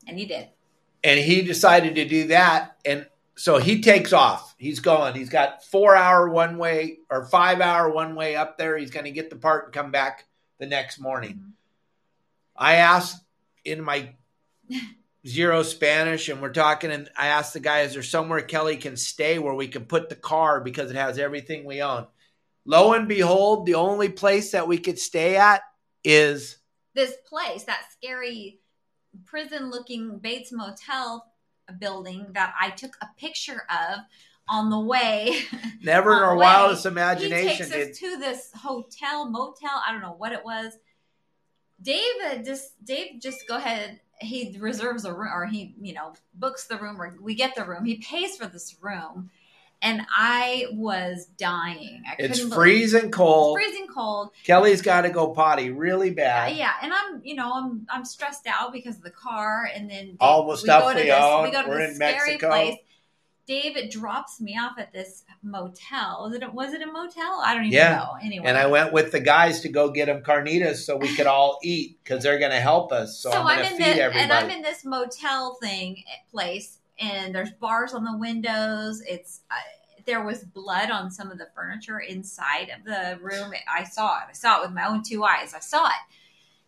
And 0.07 0.17
he 0.17 0.25
did. 0.25 0.49
And 1.03 1.19
he 1.19 1.43
decided 1.43 1.93
to 1.95 2.05
do 2.05 2.27
that 2.27 2.77
and 2.85 3.05
so 3.35 3.57
he 3.57 3.81
takes 3.81 4.13
off. 4.13 4.55
He's 4.57 4.79
going. 4.79 5.15
He's 5.15 5.29
got 5.29 5.63
4 5.65 5.95
hour 5.95 6.29
one 6.29 6.57
way 6.57 6.99
or 7.09 7.25
5 7.25 7.61
hour 7.61 7.89
one 7.89 8.15
way 8.15 8.35
up 8.35 8.57
there. 8.57 8.77
He's 8.77 8.91
going 8.91 9.05
to 9.05 9.11
get 9.11 9.29
the 9.29 9.35
part 9.35 9.65
and 9.65 9.73
come 9.73 9.91
back 9.91 10.25
the 10.59 10.65
next 10.65 10.99
morning. 10.99 11.33
Mm-hmm. 11.33 11.49
I 12.55 12.75
asked 12.75 13.23
in 13.65 13.81
my 13.81 14.09
zero 15.25 15.63
Spanish 15.63 16.29
and 16.29 16.41
we're 16.41 16.51
talking 16.51 16.91
and 16.91 17.09
I 17.17 17.27
asked 17.27 17.53
the 17.53 17.59
guy, 17.59 17.81
is 17.81 17.93
there 17.93 18.03
somewhere 18.03 18.41
Kelly 18.41 18.77
can 18.77 18.95
stay 18.95 19.39
where 19.39 19.53
we 19.53 19.67
can 19.67 19.85
put 19.85 20.09
the 20.09 20.15
car 20.15 20.61
because 20.61 20.91
it 20.91 20.95
has 20.95 21.17
everything 21.17 21.65
we 21.65 21.81
own? 21.81 22.05
Lo 22.65 22.93
and 22.93 23.07
behold, 23.07 23.65
the 23.65 23.75
only 23.75 24.09
place 24.09 24.51
that 24.51 24.67
we 24.67 24.77
could 24.77 24.99
stay 24.99 25.35
at 25.35 25.61
is 26.03 26.57
this 26.93 27.13
place, 27.27 27.63
that 27.63 27.85
scary 27.91 28.59
prison 29.25 29.69
looking 29.71 30.19
Bates 30.19 30.51
Motel 30.51 31.25
building 31.79 32.27
that 32.33 32.53
I 32.59 32.69
took 32.71 32.95
a 33.01 33.07
picture 33.17 33.63
of 33.69 33.99
on 34.49 34.69
the 34.69 34.79
way. 34.79 35.39
Never 35.81 36.17
in 36.17 36.23
our 36.23 36.35
wildest 36.35 36.85
imagination. 36.85 37.65
He 37.65 37.71
takes 37.71 37.91
us 37.91 37.97
to 37.99 38.17
this 38.17 38.49
hotel, 38.55 39.29
motel, 39.29 39.81
I 39.87 39.91
don't 39.91 40.01
know 40.01 40.15
what 40.17 40.33
it 40.33 40.43
was 40.43 40.73
Dave 41.83 42.45
just 42.45 42.83
Dave 42.83 43.21
just 43.21 43.47
go 43.47 43.57
ahead. 43.57 43.99
He 44.21 44.55
reserves 44.59 45.05
a 45.05 45.13
room, 45.13 45.31
or 45.33 45.45
he 45.45 45.75
you 45.81 45.93
know 45.93 46.13
books 46.33 46.65
the 46.65 46.77
room, 46.77 47.01
or 47.01 47.15
we 47.21 47.35
get 47.35 47.55
the 47.55 47.65
room. 47.65 47.85
He 47.85 47.97
pays 47.97 48.37
for 48.37 48.47
this 48.47 48.75
room, 48.81 49.29
and 49.83 50.01
I 50.09 50.65
was 50.71 51.27
dying. 51.37 52.01
I 52.07 52.15
It's 52.17 52.39
freezing 52.41 53.11
cold. 53.11 53.59
It's 53.59 53.67
freezing 53.67 53.87
cold. 53.93 54.29
Kelly's 54.43 54.81
got 54.81 55.01
to 55.01 55.09
go 55.09 55.33
potty 55.33 55.69
really 55.69 56.09
bad. 56.09 56.55
yeah, 56.55 56.71
and 56.81 56.91
I'm, 56.91 57.21
you 57.23 57.35
know, 57.35 57.51
I'm, 57.53 57.85
I'm 57.91 58.05
stressed 58.05 58.47
out 58.47 58.73
because 58.73 58.95
of 58.95 59.03
the 59.03 59.11
car, 59.11 59.69
and 59.75 59.89
then 59.89 60.17
All 60.19 60.47
the 60.49 60.57
stuff 60.57 60.89
to 60.93 60.95
we 60.97 61.03
this, 61.07 61.13
own. 61.23 61.43
We 61.43 61.51
go 61.51 61.61
to 61.63 61.69
We're 61.69 61.77
this 61.79 61.89
in 61.91 61.95
scary 61.97 62.31
Mexico. 62.31 62.49
place. 62.49 62.77
David 63.45 63.89
drops 63.91 64.39
me 64.39 64.57
off 64.57 64.79
at 64.79 64.93
this 64.93 65.25
motel. 65.43 66.29
Was 66.29 66.33
it, 66.33 66.53
was 66.53 66.71
it 66.71 66.81
a 66.81 66.85
motel? 66.85 67.41
I 67.43 67.53
don't 67.53 67.65
even 67.65 67.73
Yeah. 67.73 67.95
know. 67.97 68.13
Anyway, 68.23 68.45
And 68.47 68.57
I 68.57 68.67
went 68.67 68.93
with 68.93 69.11
the 69.11 69.19
guys 69.19 69.59
to 69.61 69.69
go 69.69 69.91
get 69.91 70.05
them 70.05 70.21
carnitas 70.23 70.77
so 70.85 70.95
we 70.95 71.13
could 71.13 71.27
all 71.27 71.59
eat 71.61 71.99
because 72.01 72.23
they're 72.23 72.39
going 72.39 72.51
to 72.53 72.61
help 72.61 72.93
us. 72.93 73.19
So, 73.19 73.33
I'm 73.33 73.43
going 73.57 73.67
to 73.67 73.73
in 73.73 73.77
the, 73.97 74.01
everybody. 74.01 74.23
and 74.23 74.31
I'm 74.31 74.49
in 74.49 74.61
this 74.61 74.85
motel 74.85 75.55
thing 75.61 76.03
eh, 76.07 76.19
place, 76.31 76.79
and 76.99 77.33
there's 77.33 77.51
bars 77.51 77.93
on 77.93 78.03
the 78.03 78.17
windows. 78.17 79.01
It's 79.07 79.41
uh, 79.51 79.55
there 80.05 80.23
was 80.23 80.43
blood 80.43 80.91
on 80.91 81.09
some 81.09 81.31
of 81.31 81.37
the 81.37 81.47
furniture 81.55 81.99
inside 81.99 82.71
of 82.77 82.85
the 82.85 83.17
room. 83.21 83.53
I 83.73 83.83
saw 83.83 84.17
it. 84.17 84.23
I 84.29 84.33
saw 84.33 84.59
it 84.59 84.63
with 84.63 84.75
my 84.75 84.87
own 84.87 85.03
two 85.03 85.23
eyes. 85.23 85.53
I 85.53 85.59
saw 85.59 85.87
it. 85.87 85.93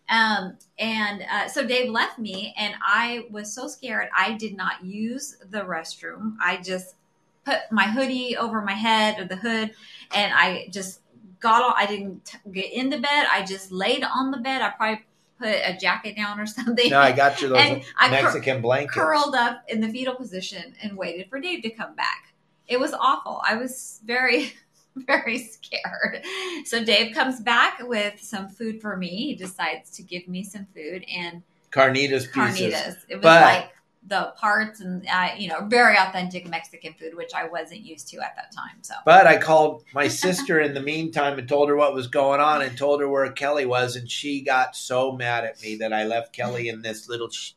Um, 0.09 0.57
and 0.78 1.23
uh, 1.32 1.47
so 1.47 1.65
Dave 1.65 1.89
left 1.89 2.19
me, 2.19 2.53
and 2.57 2.76
I 2.82 3.26
was 3.32 3.53
so 3.53 3.67
scared. 3.67 4.09
I 4.15 4.34
did 4.34 4.55
not 4.55 4.84
use 4.86 5.38
the 5.49 5.61
restroom. 5.61 6.36
I 6.39 6.57
just 6.57 6.95
put 7.43 7.59
my 7.71 7.86
hoodie 7.86 8.38
over 8.38 8.61
my 8.61 8.73
head 8.73 9.19
or 9.19 9.26
the 9.26 9.36
hood, 9.36 9.71
and 10.13 10.34
I 10.34 10.67
just 10.71 11.01
got 11.39 11.63
all. 11.63 11.73
I 11.76 11.86
didn't 11.88 12.36
get 12.51 12.71
into 12.71 12.99
bed. 12.99 13.28
I 13.32 13.43
just 13.43 13.71
laid 13.71 14.03
on 14.03 14.32
the 14.32 14.38
bed. 14.38 14.61
I 14.61 14.69
probably 14.69 15.04
put 15.39 15.47
a 15.49 15.77
jacket 15.79 16.15
down 16.15 16.39
or 16.39 16.45
something. 16.57 16.89
no, 16.89 16.99
I 16.99 17.11
got 17.11 17.41
you 17.41 17.49
those 17.49 17.57
And 17.59 17.83
I 17.97 18.07
cur- 18.09 18.23
Mexican 18.23 18.61
blankets. 18.61 18.93
curled 18.95 19.36
up 19.36 19.63
in 19.67 19.81
the 19.81 19.89
fetal 19.89 20.15
position 20.15 20.73
and 20.81 20.97
waited 20.97 21.29
for 21.29 21.39
Dave 21.39 21.63
to 21.63 21.69
come 21.69 21.95
back. 21.95 22.33
It 22.67 22.79
was 22.79 22.93
awful. 22.93 23.41
I 23.47 23.55
was 23.57 23.99
very, 24.05 24.53
very 24.95 25.38
scared. 25.39 26.23
So 26.65 26.83
Dave 26.83 27.13
comes 27.13 27.39
back 27.41 27.79
with 27.81 28.19
some 28.21 28.47
food 28.49 28.81
for 28.81 28.97
me. 28.97 29.09
He 29.09 29.36
decides 29.36 29.91
to 29.97 30.03
give 30.03 30.27
me 30.27 30.43
some 30.43 30.65
food 30.73 31.05
and 31.13 31.43
carnitas 31.71 32.31
pieces. 32.31 32.73
carnitas. 32.73 32.95
It 33.09 33.15
was 33.17 33.23
But- 33.23 33.41
like 33.41 33.69
the 34.07 34.33
parts 34.37 34.81
and 34.81 35.05
uh, 35.11 35.29
you 35.37 35.47
know 35.47 35.65
very 35.65 35.97
authentic 35.97 36.47
Mexican 36.47 36.93
food, 36.93 37.15
which 37.15 37.31
I 37.33 37.47
wasn't 37.47 37.81
used 37.81 38.07
to 38.09 38.17
at 38.17 38.35
that 38.35 38.51
time. 38.51 38.77
So 38.81 38.93
But 39.05 39.27
I 39.27 39.37
called 39.37 39.83
my 39.93 40.07
sister 40.07 40.59
in 40.59 40.73
the 40.73 40.81
meantime 40.81 41.39
and 41.39 41.47
told 41.47 41.69
her 41.69 41.75
what 41.75 41.93
was 41.93 42.07
going 42.07 42.39
on 42.39 42.61
and 42.61 42.77
told 42.77 43.01
her 43.01 43.09
where 43.09 43.29
Kelly 43.31 43.65
was, 43.65 43.95
and 43.95 44.09
she 44.09 44.41
got 44.41 44.75
so 44.75 45.11
mad 45.11 45.43
at 45.45 45.61
me 45.61 45.77
that 45.77 45.93
I 45.93 46.05
left 46.05 46.33
Kelly 46.33 46.69
in 46.69 46.81
this 46.81 47.09
little 47.09 47.29
sh- 47.29 47.53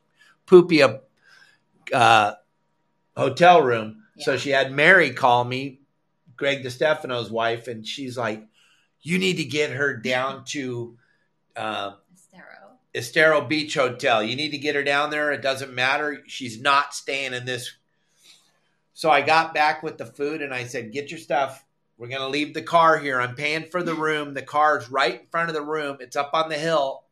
poopy 0.47 0.83
uh, 1.93 2.33
hotel 3.17 3.63
room. 3.63 4.03
So 4.21 4.37
she 4.37 4.51
had 4.51 4.73
Mary 4.73 5.11
call 5.11 5.45
me, 5.45 5.81
Greg 6.37 6.65
DeStefano's 6.65 7.31
wife, 7.31 7.69
and 7.69 7.87
she's 7.87 8.17
like, 8.17 8.45
"You 9.01 9.19
need 9.19 9.37
to 9.37 9.45
get 9.45 9.71
her 9.71 9.97
down 9.97 10.45
to." 10.47 10.97
Uh, 11.55 11.93
Estero. 12.99 13.41
Beach 13.41 13.75
Hotel. 13.75 14.23
You 14.23 14.37
need 14.37 14.51
to 14.51 14.59
get 14.59 14.75
her 14.75 14.83
down 14.83 15.11
there. 15.11 15.33
It 15.33 15.43
doesn't 15.43 15.73
matter. 15.73 16.23
She's 16.27 16.61
not 16.61 16.95
staying 16.95 17.33
in 17.33 17.45
this. 17.45 17.73
So 18.93 19.11
I 19.11 19.23
got 19.23 19.55
back 19.55 19.83
with 19.83 19.97
the 19.97 20.07
food 20.07 20.43
and 20.43 20.53
I 20.53 20.65
said, 20.65 20.93
Get 20.93 21.11
your 21.11 21.21
stuff. 21.21 21.65
We're 21.97 22.09
going 22.09 22.21
to 22.21 22.29
leave 22.29 22.55
the 22.55 22.63
car 22.63 22.99
here. 22.99 23.21
I'm 23.21 23.35
paying 23.35 23.65
for 23.65 23.83
the 23.83 23.95
room. 23.95 24.35
The 24.35 24.43
car's 24.43 24.91
right 24.91 25.21
in 25.21 25.27
front 25.27 25.49
of 25.49 25.55
the 25.55 25.63
room. 25.63 25.99
It's 26.01 26.17
up 26.17 26.31
on 26.33 26.49
the 26.49 26.57
hill. 26.57 27.05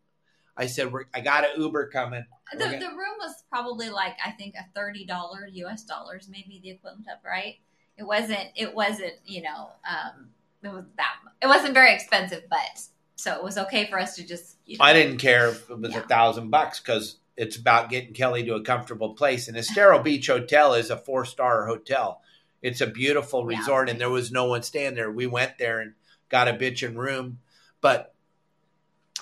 I 0.56 0.66
said, 0.66 0.92
We're, 0.92 1.04
I 1.14 1.20
got 1.20 1.44
an 1.44 1.60
Uber 1.60 1.88
coming. 1.88 2.24
The, 2.52 2.64
We're 2.64 2.80
the 2.80 2.88
room 2.88 3.16
was 3.18 3.44
probably 3.50 3.90
like 3.90 4.16
I 4.24 4.30
think 4.32 4.54
a 4.54 4.64
thirty 4.74 5.04
dollar 5.04 5.48
U.S. 5.52 5.84
dollars, 5.84 6.28
maybe 6.30 6.60
the 6.62 6.70
equivalent 6.70 7.06
of 7.08 7.18
right. 7.24 7.56
It 7.96 8.04
wasn't. 8.04 8.48
It 8.54 8.74
wasn't. 8.74 9.14
You 9.24 9.42
know, 9.42 9.70
um, 9.88 10.28
it 10.62 10.72
was 10.72 10.84
that. 10.96 11.16
It 11.42 11.46
wasn't 11.46 11.74
very 11.74 11.92
expensive, 11.94 12.44
but 12.48 12.80
so 13.16 13.34
it 13.34 13.42
was 13.42 13.58
okay 13.58 13.86
for 13.86 13.98
us 13.98 14.14
to 14.16 14.26
just. 14.26 14.56
You 14.66 14.78
know, 14.78 14.84
I 14.84 14.92
didn't 14.92 15.18
care 15.18 15.48
if 15.48 15.68
it 15.68 15.78
was 15.78 15.94
a 15.94 16.02
thousand 16.02 16.50
bucks 16.50 16.80
because 16.80 17.16
it's 17.36 17.56
about 17.56 17.90
getting 17.90 18.12
Kelly 18.12 18.44
to 18.44 18.54
a 18.54 18.62
comfortable 18.62 19.14
place. 19.14 19.48
And 19.48 19.56
Estero 19.56 20.02
Beach 20.02 20.26
Hotel 20.26 20.74
is 20.74 20.90
a 20.90 20.96
four 20.96 21.24
star 21.24 21.66
hotel. 21.66 22.20
It's 22.62 22.80
a 22.80 22.86
beautiful 22.86 23.44
resort, 23.44 23.88
it's 23.88 23.92
and 23.92 24.00
there 24.00 24.10
was 24.10 24.32
no 24.32 24.46
one 24.46 24.62
staying 24.62 24.94
there. 24.94 25.10
We 25.10 25.26
went 25.26 25.58
there 25.58 25.80
and 25.80 25.94
got 26.28 26.48
a 26.48 26.52
bitchin' 26.52 26.96
room. 26.96 27.38
But 27.80 28.14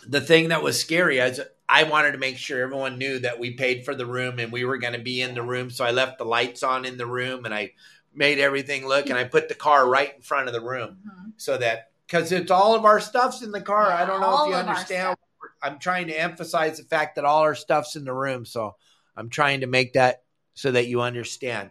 the 0.06 0.20
thing 0.20 0.48
that 0.48 0.62
was 0.62 0.78
scary 0.80 1.18
is 1.18 1.40
I 1.68 1.84
wanted 1.84 2.12
to 2.12 2.18
make 2.18 2.36
sure 2.38 2.62
everyone 2.62 2.98
knew 2.98 3.18
that 3.20 3.38
we 3.38 3.52
paid 3.52 3.84
for 3.84 3.94
the 3.94 4.06
room 4.06 4.38
and 4.38 4.52
we 4.52 4.64
were 4.64 4.78
going 4.78 4.92
to 4.92 4.98
be 4.98 5.20
in 5.20 5.34
the 5.34 5.42
room. 5.42 5.70
So 5.70 5.84
I 5.84 5.90
left 5.90 6.18
the 6.18 6.24
lights 6.24 6.62
on 6.62 6.84
in 6.84 6.96
the 6.96 7.06
room 7.06 7.44
and 7.44 7.54
I 7.54 7.72
made 8.14 8.38
everything 8.38 8.86
look 8.86 9.08
and 9.08 9.18
I 9.18 9.24
put 9.24 9.48
the 9.48 9.54
car 9.54 9.88
right 9.88 10.14
in 10.14 10.22
front 10.22 10.46
of 10.46 10.54
the 10.54 10.60
room 10.60 10.98
Mhm. 11.06 11.32
so 11.36 11.56
that 11.56 11.90
because 12.06 12.32
it's 12.32 12.50
all 12.50 12.74
of 12.74 12.84
our 12.84 13.00
stuff's 13.00 13.42
in 13.42 13.50
the 13.50 13.60
car. 13.60 13.90
I 13.90 14.04
don't 14.04 14.20
know 14.20 14.44
if 14.44 14.48
you 14.50 14.54
understand. 14.54 15.16
I'm 15.62 15.78
trying 15.78 16.08
to 16.08 16.20
emphasize 16.20 16.78
the 16.78 16.84
fact 16.84 17.16
that 17.16 17.24
all 17.24 17.40
our 17.40 17.54
stuff's 17.54 17.96
in 17.96 18.04
the 18.04 18.12
room, 18.12 18.44
so 18.44 18.76
I'm 19.16 19.30
trying 19.30 19.60
to 19.60 19.66
make 19.66 19.94
that 19.94 20.22
so 20.54 20.72
that 20.72 20.86
you 20.86 21.00
understand. 21.00 21.70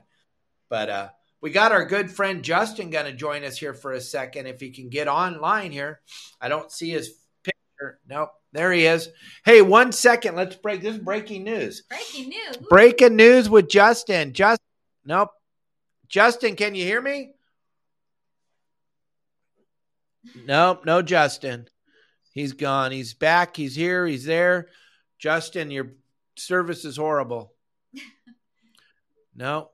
But 0.69 0.89
uh, 0.89 1.09
we 1.41 1.51
got 1.51 1.71
our 1.71 1.86
good 1.86 2.09
friend 2.09 2.43
Justin 2.43 2.89
going 2.89 3.05
to 3.05 3.13
join 3.13 3.43
us 3.43 3.57
here 3.57 3.73
for 3.73 3.91
a 3.91 4.01
second. 4.01 4.47
If 4.47 4.59
he 4.59 4.71
can 4.71 4.89
get 4.89 5.07
online 5.07 5.71
here, 5.71 6.01
I 6.41 6.49
don't 6.49 6.71
see 6.71 6.89
his 6.89 7.13
picture. 7.43 7.99
Nope, 8.07 8.29
there 8.51 8.71
he 8.71 8.86
is. 8.86 9.09
Hey, 9.45 9.61
one 9.61 9.91
second. 9.91 10.36
Let's 10.36 10.55
break. 10.55 10.81
This 10.81 10.95
is 10.95 11.01
breaking 11.01 11.43
news. 11.43 11.84
Breaking 11.89 12.29
news. 12.29 12.57
Breaking 12.69 13.15
news 13.15 13.49
with 13.49 13.69
Justin. 13.69 14.34
Just 14.34 14.61
nope. 15.05 15.29
Justin, 16.07 16.55
can 16.55 16.75
you 16.75 16.84
hear 16.84 17.01
me? 17.01 17.34
Nope, 20.45 20.86
no 20.86 21.01
Justin. 21.01 21.67
He's 22.32 22.53
gone. 22.53 22.91
He's 22.91 23.13
back. 23.13 23.55
He's 23.55 23.76
here. 23.76 24.05
He's 24.05 24.26
there. 24.26 24.67
Justin, 25.19 25.69
your 25.71 25.93
service 26.36 26.86
is 26.86 26.97
horrible. 26.97 27.53
No, 29.36 29.71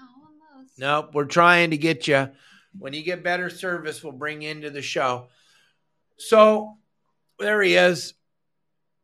almost. 0.00 0.78
nope. 0.78 1.10
We're 1.12 1.26
trying 1.26 1.72
to 1.72 1.76
get 1.76 2.08
you. 2.08 2.30
When 2.78 2.94
you 2.94 3.02
get 3.02 3.22
better 3.22 3.50
service, 3.50 4.02
we'll 4.02 4.14
bring 4.14 4.40
you 4.40 4.48
into 4.48 4.70
the 4.70 4.80
show. 4.80 5.26
So 6.16 6.78
there 7.38 7.60
he 7.60 7.74
is. 7.74 8.14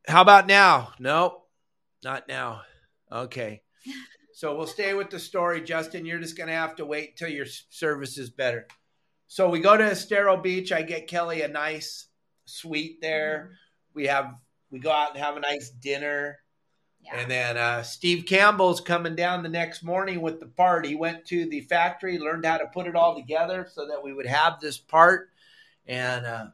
How 0.07 0.23
about 0.23 0.47
now? 0.47 0.93
Nope, 0.99 1.47
not 2.03 2.27
now. 2.27 2.63
Okay. 3.13 3.61
So 4.33 4.57
we'll 4.57 4.69
stay 4.69 4.95
with 4.95 5.11
the 5.11 5.19
story, 5.19 5.61
Justin. 5.61 6.07
You're 6.07 6.21
just 6.21 6.37
going 6.37 6.47
to 6.47 6.55
have 6.55 6.77
to 6.77 6.87
wait 6.87 7.17
till 7.17 7.29
your 7.29 7.47
service 7.71 8.19
is 8.19 8.31
better. 8.31 8.69
So 9.29 9.51
we 9.51 9.61
go 9.61 9.77
to 9.77 9.85
Estero 9.85 10.39
Beach. 10.39 10.73
I 10.73 10.83
get 10.83 11.07
Kelly 11.07 11.43
a 11.43 11.49
nice 11.49 12.07
suite 12.47 13.01
there. 13.03 13.53
We 13.95 14.07
have 14.07 14.35
we 14.71 14.79
go 14.79 14.91
out 14.91 15.15
and 15.15 15.23
have 15.23 15.37
a 15.37 15.41
nice 15.41 15.69
dinner. 15.69 16.39
Yeah. 17.05 17.21
And 17.21 17.31
then 17.31 17.57
uh, 17.57 17.83
Steve 17.83 18.25
Campbell's 18.27 18.81
coming 18.81 19.15
down 19.15 19.43
the 19.43 19.49
next 19.49 19.83
morning 19.83 20.23
with 20.23 20.41
the 20.41 20.47
part. 20.47 20.87
He 20.87 20.95
went 20.95 21.27
to 21.27 21.47
the 21.47 21.61
factory, 21.61 22.19
learned 22.19 22.45
how 22.45 22.57
to 22.57 22.67
put 22.67 22.87
it 22.87 22.97
all 22.97 23.15
together 23.15 23.69
so 23.71 23.87
that 23.87 24.03
we 24.03 24.13
would 24.13 24.27
have 24.27 24.61
this 24.61 24.79
part. 24.79 25.31
And 25.87 26.27
uh, 26.27 26.47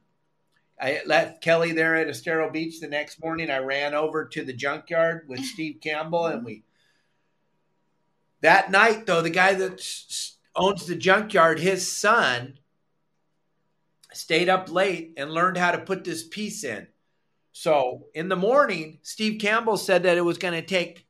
I 0.81 1.01
left 1.07 1.43
Kelly 1.43 1.73
there 1.73 1.95
at 1.95 2.09
Estero 2.09 2.51
Beach 2.51 2.81
the 2.81 2.89
next 2.89 3.23
morning. 3.23 3.51
I 3.51 3.59
ran 3.59 3.95
over 3.95 4.27
to 4.27 4.45
the 4.45 4.53
junkyard 4.53 5.27
with 5.29 5.41
Steve 5.45 5.79
Campbell, 5.81 6.27
and 6.27 6.45
we. 6.45 6.65
That 8.41 8.71
night, 8.71 9.07
though, 9.07 9.23
the 9.23 9.31
guy 9.31 9.55
that 9.55 9.81
owns 10.55 10.87
the 10.87 10.97
junkyard, 10.97 11.61
his 11.61 11.91
son, 11.91 12.59
stayed 14.17 14.49
up 14.49 14.71
late 14.71 15.15
and 15.17 15.31
learned 15.31 15.57
how 15.57 15.73
to 15.73 15.79
put 15.79 16.05
this 16.05 16.27
piece 16.27 16.65
in. 16.65 16.87
So 17.53 18.07
in 18.15 18.29
the 18.29 18.37
morning, 18.37 18.99
Steve 19.03 19.41
Campbell 19.41 19.77
said 19.77 20.03
that 20.05 20.17
it 20.17 20.25
was 20.25 20.39
going 20.39 20.55
to 20.55 20.67
take 20.67 21.07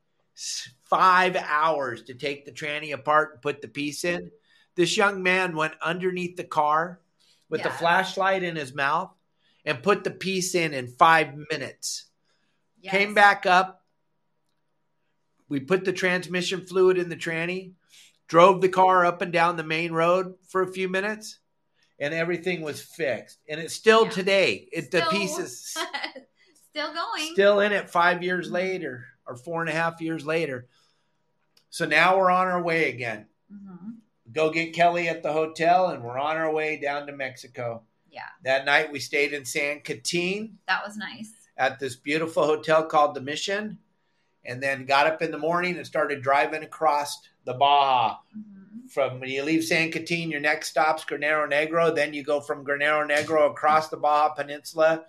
five 0.85 1.37
hours 1.37 2.03
to 2.05 2.15
take 2.15 2.45
the 2.45 2.53
tranny 2.53 2.93
apart 2.93 3.33
and 3.33 3.43
put 3.43 3.63
the 3.63 3.69
piece 3.69 4.05
in. 4.05 4.31
This 4.77 4.97
young 4.97 5.23
man 5.23 5.57
went 5.57 5.75
underneath 5.81 6.37
the 6.37 6.45
car 6.45 7.01
with 7.49 7.63
the 7.63 7.71
flashlight 7.71 8.43
in 8.43 8.57
his 8.57 8.75
mouth 8.75 9.11
and 9.65 9.83
put 9.83 10.05
the 10.05 10.11
piece 10.11 10.55
in 10.55 10.75
in 10.75 10.89
five 10.89 11.35
minutes. 11.51 12.07
Yes. 12.81 12.93
Came 12.93 13.15
back 13.15 13.47
up. 13.47 13.85
We 15.49 15.61
put 15.61 15.85
the 15.85 15.93
transmission 15.93 16.67
fluid 16.67 16.99
in 16.99 17.09
the 17.09 17.17
tranny, 17.17 17.73
drove 18.27 18.61
the 18.61 18.69
car 18.69 19.07
up 19.07 19.23
and 19.23 19.33
down 19.33 19.57
the 19.57 19.63
main 19.63 19.93
road 19.93 20.35
for 20.49 20.63
a 20.63 20.73
few 20.73 20.89
minutes, 20.89 21.39
and 21.99 22.13
everything 22.15 22.63
was 22.63 22.83
fixed. 22.83 23.39
And 23.49 23.61
it's 23.61 23.75
still 23.75 24.05
Yeah. 24.05 24.11
today. 24.11 24.69
It 24.73 24.91
the 24.91 24.99
Still- 25.01 25.11
piece 25.11 25.39
is 25.39 25.77
still 26.71 26.93
going. 26.93 27.33
still 27.33 27.61
in 27.61 27.73
it 27.73 27.89
five 27.91 28.23
years 28.23 28.51
later 28.51 29.07
or 29.27 29.37
four 29.37 29.61
and 29.61 29.71
a 29.71 29.75
half 29.75 30.01
years 30.01 30.27
later. 30.27 30.67
So 31.71 31.87
now 31.87 32.19
we're 32.19 32.31
on 32.31 32.47
our 32.49 32.63
way 32.63 32.89
again. 32.91 33.27
Mhm. 33.53 33.97
Go 34.33 34.51
get 34.51 34.75
Kelly 34.75 35.09
at 35.09 35.23
the 35.23 35.33
hotel, 35.33 35.91
and 35.91 36.03
we're 36.03 36.19
on 36.19 36.37
our 36.37 36.53
way 36.53 36.77
down 36.79 37.07
to 37.07 37.13
Mexico. 37.13 37.85
Yeah, 38.11 38.29
That 38.43 38.65
night 38.65 38.93
we 38.93 39.01
stayed 39.01 39.33
in 39.33 39.45
San 39.45 39.81
Quintin 39.83 40.59
that 40.67 40.85
was 40.87 40.97
nice. 40.97 41.33
at 41.57 41.79
this 41.81 41.97
beautiful 41.97 42.45
hotel 42.45 42.85
called 42.85 43.15
the 43.15 43.21
Mission, 43.21 43.79
and 44.45 44.63
then 44.63 44.87
got 44.87 45.07
up 45.07 45.21
in 45.23 45.31
the 45.33 45.39
morning 45.39 45.77
and 45.77 45.87
started 45.87 46.23
driving 46.23 46.63
across 46.63 47.27
the 47.45 47.55
Baja. 47.55 48.19
Mhm. 48.37 48.64
From 48.95 49.19
when 49.19 49.29
you 49.29 49.43
leave 49.43 49.65
San 49.65 49.91
Quintin, 49.91 50.31
your 50.31 50.39
next 50.39 50.69
stop's 50.69 51.05
Guerrero 51.05 51.51
Negro. 51.51 51.93
Then 51.93 52.15
you 52.15 52.23
go 52.23 52.41
from 52.41 52.63
Guerrero 52.63 53.05
Negro 53.05 53.51
across 53.51 53.89
the 53.89 53.97
Baja 53.97 54.33
Peninsula 54.33 55.05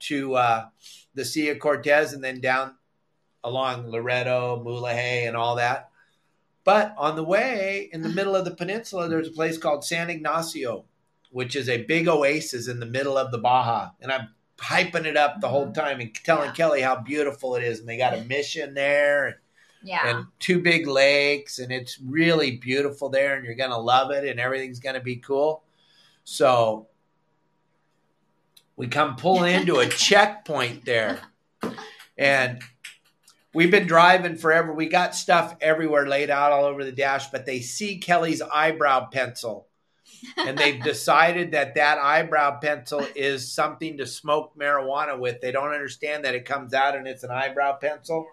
to 0.00 0.34
uh, 0.34 0.66
the 1.14 1.24
Sea 1.24 1.48
of 1.48 1.58
Cortez, 1.58 2.12
and 2.12 2.22
then 2.22 2.42
down 2.42 2.74
along 3.42 3.86
Loreto, 3.86 4.62
Mulegé, 4.62 5.26
and 5.26 5.38
all 5.38 5.56
that. 5.56 5.88
But 6.64 6.94
on 6.98 7.16
the 7.16 7.24
way, 7.24 7.88
in 7.90 8.02
the 8.02 8.10
middle 8.10 8.36
of 8.36 8.44
the 8.44 8.50
peninsula, 8.50 9.08
there's 9.08 9.28
a 9.28 9.32
place 9.32 9.56
called 9.56 9.86
San 9.86 10.10
Ignacio, 10.10 10.84
which 11.30 11.56
is 11.56 11.70
a 11.70 11.84
big 11.84 12.08
oasis 12.08 12.68
in 12.68 12.78
the 12.78 12.84
middle 12.84 13.16
of 13.16 13.32
the 13.32 13.38
Baja. 13.38 13.92
And 14.02 14.12
I'm 14.12 14.28
hyping 14.58 15.06
it 15.06 15.16
up 15.16 15.40
the 15.40 15.48
whole 15.48 15.72
time 15.72 16.00
and 16.00 16.14
telling 16.14 16.48
Yeah. 16.50 16.54
Kelly 16.54 16.82
how 16.82 16.96
beautiful 16.96 17.56
it 17.56 17.64
is. 17.64 17.80
And 17.80 17.88
they 17.88 17.96
got 17.96 18.12
a 18.12 18.20
mission 18.24 18.74
there 18.74 19.40
Yeah. 19.82 20.08
and 20.08 20.26
two 20.38 20.60
big 20.60 20.86
lakes, 20.86 21.58
and 21.58 21.72
it's 21.72 21.98
really 22.00 22.56
beautiful 22.56 23.08
there, 23.08 23.36
and 23.36 23.44
you're 23.44 23.54
gonna 23.54 23.78
love 23.78 24.10
it, 24.10 24.24
and 24.24 24.38
everything's 24.38 24.80
gonna 24.80 25.00
be 25.00 25.16
cool. 25.16 25.62
So 26.24 26.88
we 28.76 28.88
come 28.88 29.16
pulling 29.16 29.54
into 29.60 29.78
a 29.78 29.86
checkpoint 29.88 30.84
there, 30.84 31.20
and 32.18 32.60
we've 33.54 33.70
been 33.70 33.86
driving 33.86 34.36
forever. 34.36 34.72
We 34.72 34.86
got 34.86 35.14
stuff 35.14 35.56
everywhere 35.60 36.06
laid 36.06 36.30
out 36.30 36.52
all 36.52 36.64
over 36.64 36.84
the 36.84 36.92
dash, 36.92 37.28
but 37.30 37.46
they 37.46 37.60
see 37.60 37.98
Kelly's 37.98 38.42
eyebrow 38.42 39.06
pencil. 39.10 39.66
and 40.36 40.58
they've 40.58 40.82
decided 40.84 41.52
that 41.52 41.74
that 41.76 41.98
eyebrow 41.98 42.58
pencil 42.60 43.06
is 43.14 43.50
something 43.50 43.96
to 43.96 44.06
smoke 44.06 44.56
marijuana 44.58 45.18
with. 45.18 45.40
They 45.40 45.52
don't 45.52 45.72
understand 45.72 46.24
that 46.24 46.34
it 46.34 46.44
comes 46.44 46.74
out 46.74 46.94
and 46.94 47.06
it's 47.06 47.24
an 47.24 47.30
eyebrow 47.30 47.76
pencil. 47.76 48.26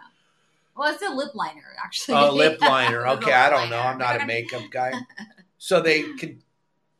Well, 0.77 0.93
it's 0.93 1.03
a 1.03 1.13
lip 1.13 1.33
liner, 1.33 1.75
actually. 1.83 2.15
Oh, 2.15 2.31
lip 2.33 2.61
liner. 2.61 3.03
A 3.03 3.13
Okay, 3.13 3.33
I 3.33 3.49
don't 3.49 3.69
know. 3.69 3.79
I'm 3.79 3.97
not 3.97 4.21
a 4.21 4.25
makeup 4.25 4.63
guy. 4.71 4.93
So 5.59 5.81
they 5.81 6.03
could 6.03 6.43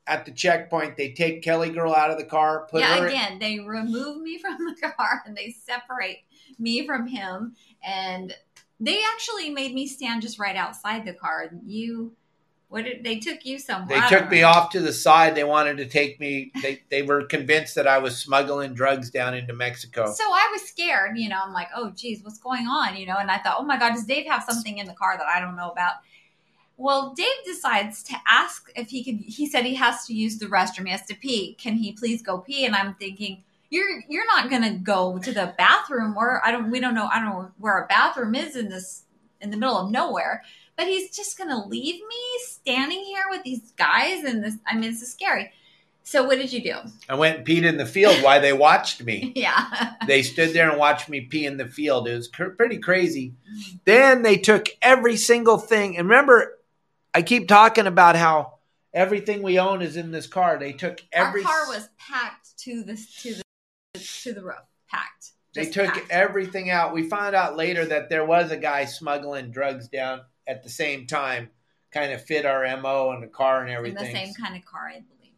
at 0.08 0.26
the 0.26 0.32
checkpoint 0.32 0.98
they 0.98 1.12
take 1.12 1.44
Kelly 1.44 1.70
girl 1.70 1.94
out 1.94 2.10
of 2.10 2.18
the 2.18 2.24
car, 2.24 2.68
put 2.72 2.82
yeah, 2.82 2.98
her 2.98 3.08
again, 3.08 3.40
they 3.40 3.60
remove 3.60 4.22
me 4.22 4.38
from 4.42 4.58
the 4.58 4.76
car 4.82 5.22
and 5.26 5.36
they 5.36 5.52
separate 5.52 6.20
me 6.58 6.86
from 6.86 7.08
him. 7.08 7.56
And 7.84 8.34
they 8.80 9.02
actually 9.14 9.50
made 9.50 9.74
me 9.74 9.88
stand 9.88 10.22
just 10.22 10.40
right 10.40 10.56
outside 10.56 11.06
the 11.06 11.14
car. 11.14 11.50
You, 11.66 12.14
what 12.70 12.84
did 12.84 13.04
they 13.04 13.18
took 13.18 13.46
you 13.46 13.60
somewhere? 13.60 14.02
they 14.02 14.08
took 14.08 14.30
me 14.30 14.44
off 14.44 14.72
to 14.72 14.82
the 14.82 14.92
side. 14.92 15.36
They 15.36 15.46
wanted 15.46 15.78
to 15.78 15.86
take 15.86 16.20
me 16.20 16.52
they 16.62 16.84
they 16.90 17.02
were 17.02 17.24
convinced 17.24 17.76
that 17.76 17.88
I 17.88 17.98
was 17.98 18.18
smuggling 18.18 18.74
drugs 18.74 19.10
down 19.10 19.34
into 19.34 19.54
Mexico. 19.54 20.12
So 20.12 20.24
I 20.26 20.50
was 20.52 20.64
scared, 20.64 21.18
you 21.18 21.30
know. 21.30 21.40
I'm 21.44 21.54
like, 21.54 21.70
oh, 21.76 21.92
geez, 21.92 22.24
what's 22.24 22.40
going 22.40 22.68
on, 22.68 22.98
you 22.98 23.06
know? 23.06 23.18
And 23.18 23.32
I 23.32 23.38
thought, 23.38 23.58
oh 23.60 23.64
my 23.64 23.80
God, 23.80 23.94
does 23.94 24.06
Dave 24.06 24.28
have 24.28 24.44
something 24.44 24.80
in 24.80 24.86
the 24.86 24.94
car 24.94 25.18
that 25.18 25.28
I 25.28 25.40
don't 25.40 25.56
know 25.56 25.70
about? 25.70 25.94
Well, 26.76 27.14
Dave 27.16 27.26
decides 27.46 28.04
to 28.04 28.16
ask 28.28 28.70
if 28.76 28.90
he 28.90 29.04
could. 29.04 29.26
He 29.26 29.48
said 29.48 29.66
he 29.66 29.76
has 29.76 30.06
to 30.06 30.14
use 30.14 30.38
the 30.38 30.46
restroom. 30.48 30.86
He 30.86 30.92
has 30.92 31.06
to 31.08 31.16
pee. 31.16 31.56
Can 31.56 31.76
he 31.76 31.94
please 31.94 32.22
go 32.22 32.40
pee? 32.40 32.66
And 32.66 32.76
I'm 32.76 32.96
thinking, 32.96 33.44
you're 33.70 34.04
you're 34.08 34.28
not 34.28 34.50
gonna 34.50 34.78
go 34.78 35.18
to 35.20 35.32
the 35.32 35.54
bathroom, 35.58 36.16
or 36.16 36.46
I 36.46 36.52
don't. 36.52 36.70
We 36.70 36.80
don't 36.80 36.94
know. 36.94 37.10
I 37.12 37.20
don't 37.20 37.30
know 37.30 37.52
where 37.58 37.80
a 37.80 37.88
bathroom 37.88 38.36
is 38.36 38.56
in 38.56 38.70
this 38.70 39.04
in 39.42 39.50
the 39.50 39.58
middle 39.58 39.78
of 39.78 39.90
nowhere. 39.90 40.44
But 40.78 40.88
he's 40.88 41.16
just 41.16 41.38
gonna 41.38 41.66
leave 41.68 41.96
me 41.96 42.16
standing 42.46 43.04
here 43.04 43.24
with 43.30 43.44
these 43.44 43.72
guys, 43.78 44.24
and 44.24 44.44
this. 44.44 44.56
I 44.66 44.76
mean, 44.76 44.92
this 44.92 45.02
is 45.02 45.12
scary. 45.12 45.52
So 46.04 46.24
what 46.24 46.38
did 46.38 46.54
you 46.54 46.64
do? 46.64 46.76
I 47.10 47.16
went 47.16 47.40
and 47.40 47.46
peed 47.46 47.64
in 47.66 47.76
the 47.76 47.86
field 47.86 48.24
while 48.24 48.40
they 48.40 48.54
watched 48.54 49.04
me. 49.04 49.34
Yeah. 49.36 49.94
They 50.08 50.24
stood 50.24 50.54
there 50.54 50.70
and 50.70 50.80
watched 50.80 51.10
me 51.10 51.20
pee 51.20 51.46
in 51.46 51.58
the 51.58 51.68
field. 51.68 52.08
It 52.08 52.16
was 52.16 52.30
cr- 52.30 52.46
pretty 52.46 52.78
crazy. 52.78 53.34
Then 53.84 54.22
they 54.22 54.38
took 54.38 54.68
every 54.82 55.18
single 55.18 55.58
thing. 55.58 55.98
And 55.98 56.08
remember, 56.08 56.58
I 57.14 57.24
keep 57.24 57.50
talking 57.50 57.88
about 57.88 58.16
how 58.16 58.54
everything 58.94 59.42
we 59.42 59.60
own 59.60 59.82
is 59.82 59.98
in 59.98 60.12
this 60.12 60.28
car. 60.28 60.58
They 60.58 60.72
took 60.72 61.04
every 61.12 61.44
Our 61.44 61.48
car 61.48 61.68
was 61.68 61.90
packed 61.98 62.58
to 62.60 62.84
the 62.84 62.96
to 63.20 63.36
the 63.36 63.44
to 64.00 64.34
the 64.34 64.44
roof. 64.44 64.56
They 65.58 65.70
took 65.70 65.94
packed. 65.94 66.12
everything 66.12 66.70
out. 66.70 66.94
We 66.94 67.10
found 67.10 67.36
out 67.36 67.56
later 67.58 67.86
that 67.86 68.10
there 68.10 68.26
was 68.26 68.52
a 68.52 68.58
guy 68.58 68.86
smuggling 68.86 69.52
drugs 69.52 69.88
down 69.88 70.22
at 70.48 70.64
the 70.64 70.70
same 70.70 71.08
time, 71.08 71.50
kind 71.92 72.12
of 72.14 72.24
fit 72.24 72.46
our 72.46 72.64
MO 72.78 73.12
and 73.12 73.22
the 73.24 73.28
car 73.28 73.62
and 73.62 73.70
in 73.70 73.76
everything. 73.76 74.04
the 74.04 74.12
same 74.12 74.34
kind 74.34 74.56
of 74.56 74.64
car, 74.66 74.88
I 74.88 74.94
believe, 75.02 75.34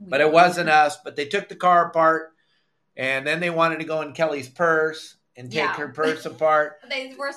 but. 0.00 0.10
But 0.10 0.20
it 0.20 0.30
wasn't 0.32 0.68
us. 0.68 0.98
But 1.02 1.16
they 1.16 1.26
took 1.26 1.48
the 1.48 1.56
car 1.56 1.86
apart 1.88 2.32
and 2.96 3.26
then 3.26 3.40
they 3.40 3.50
wanted 3.50 3.78
to 3.80 3.84
go 3.84 4.00
in 4.02 4.12
Kelly's 4.12 4.48
purse 4.48 5.16
and 5.36 5.50
take 5.50 5.58
Yeah. 5.62 5.76
her 5.76 5.88
purse 5.88 6.24
apart. 6.32 6.76
They 6.88 7.14
were 7.18 7.32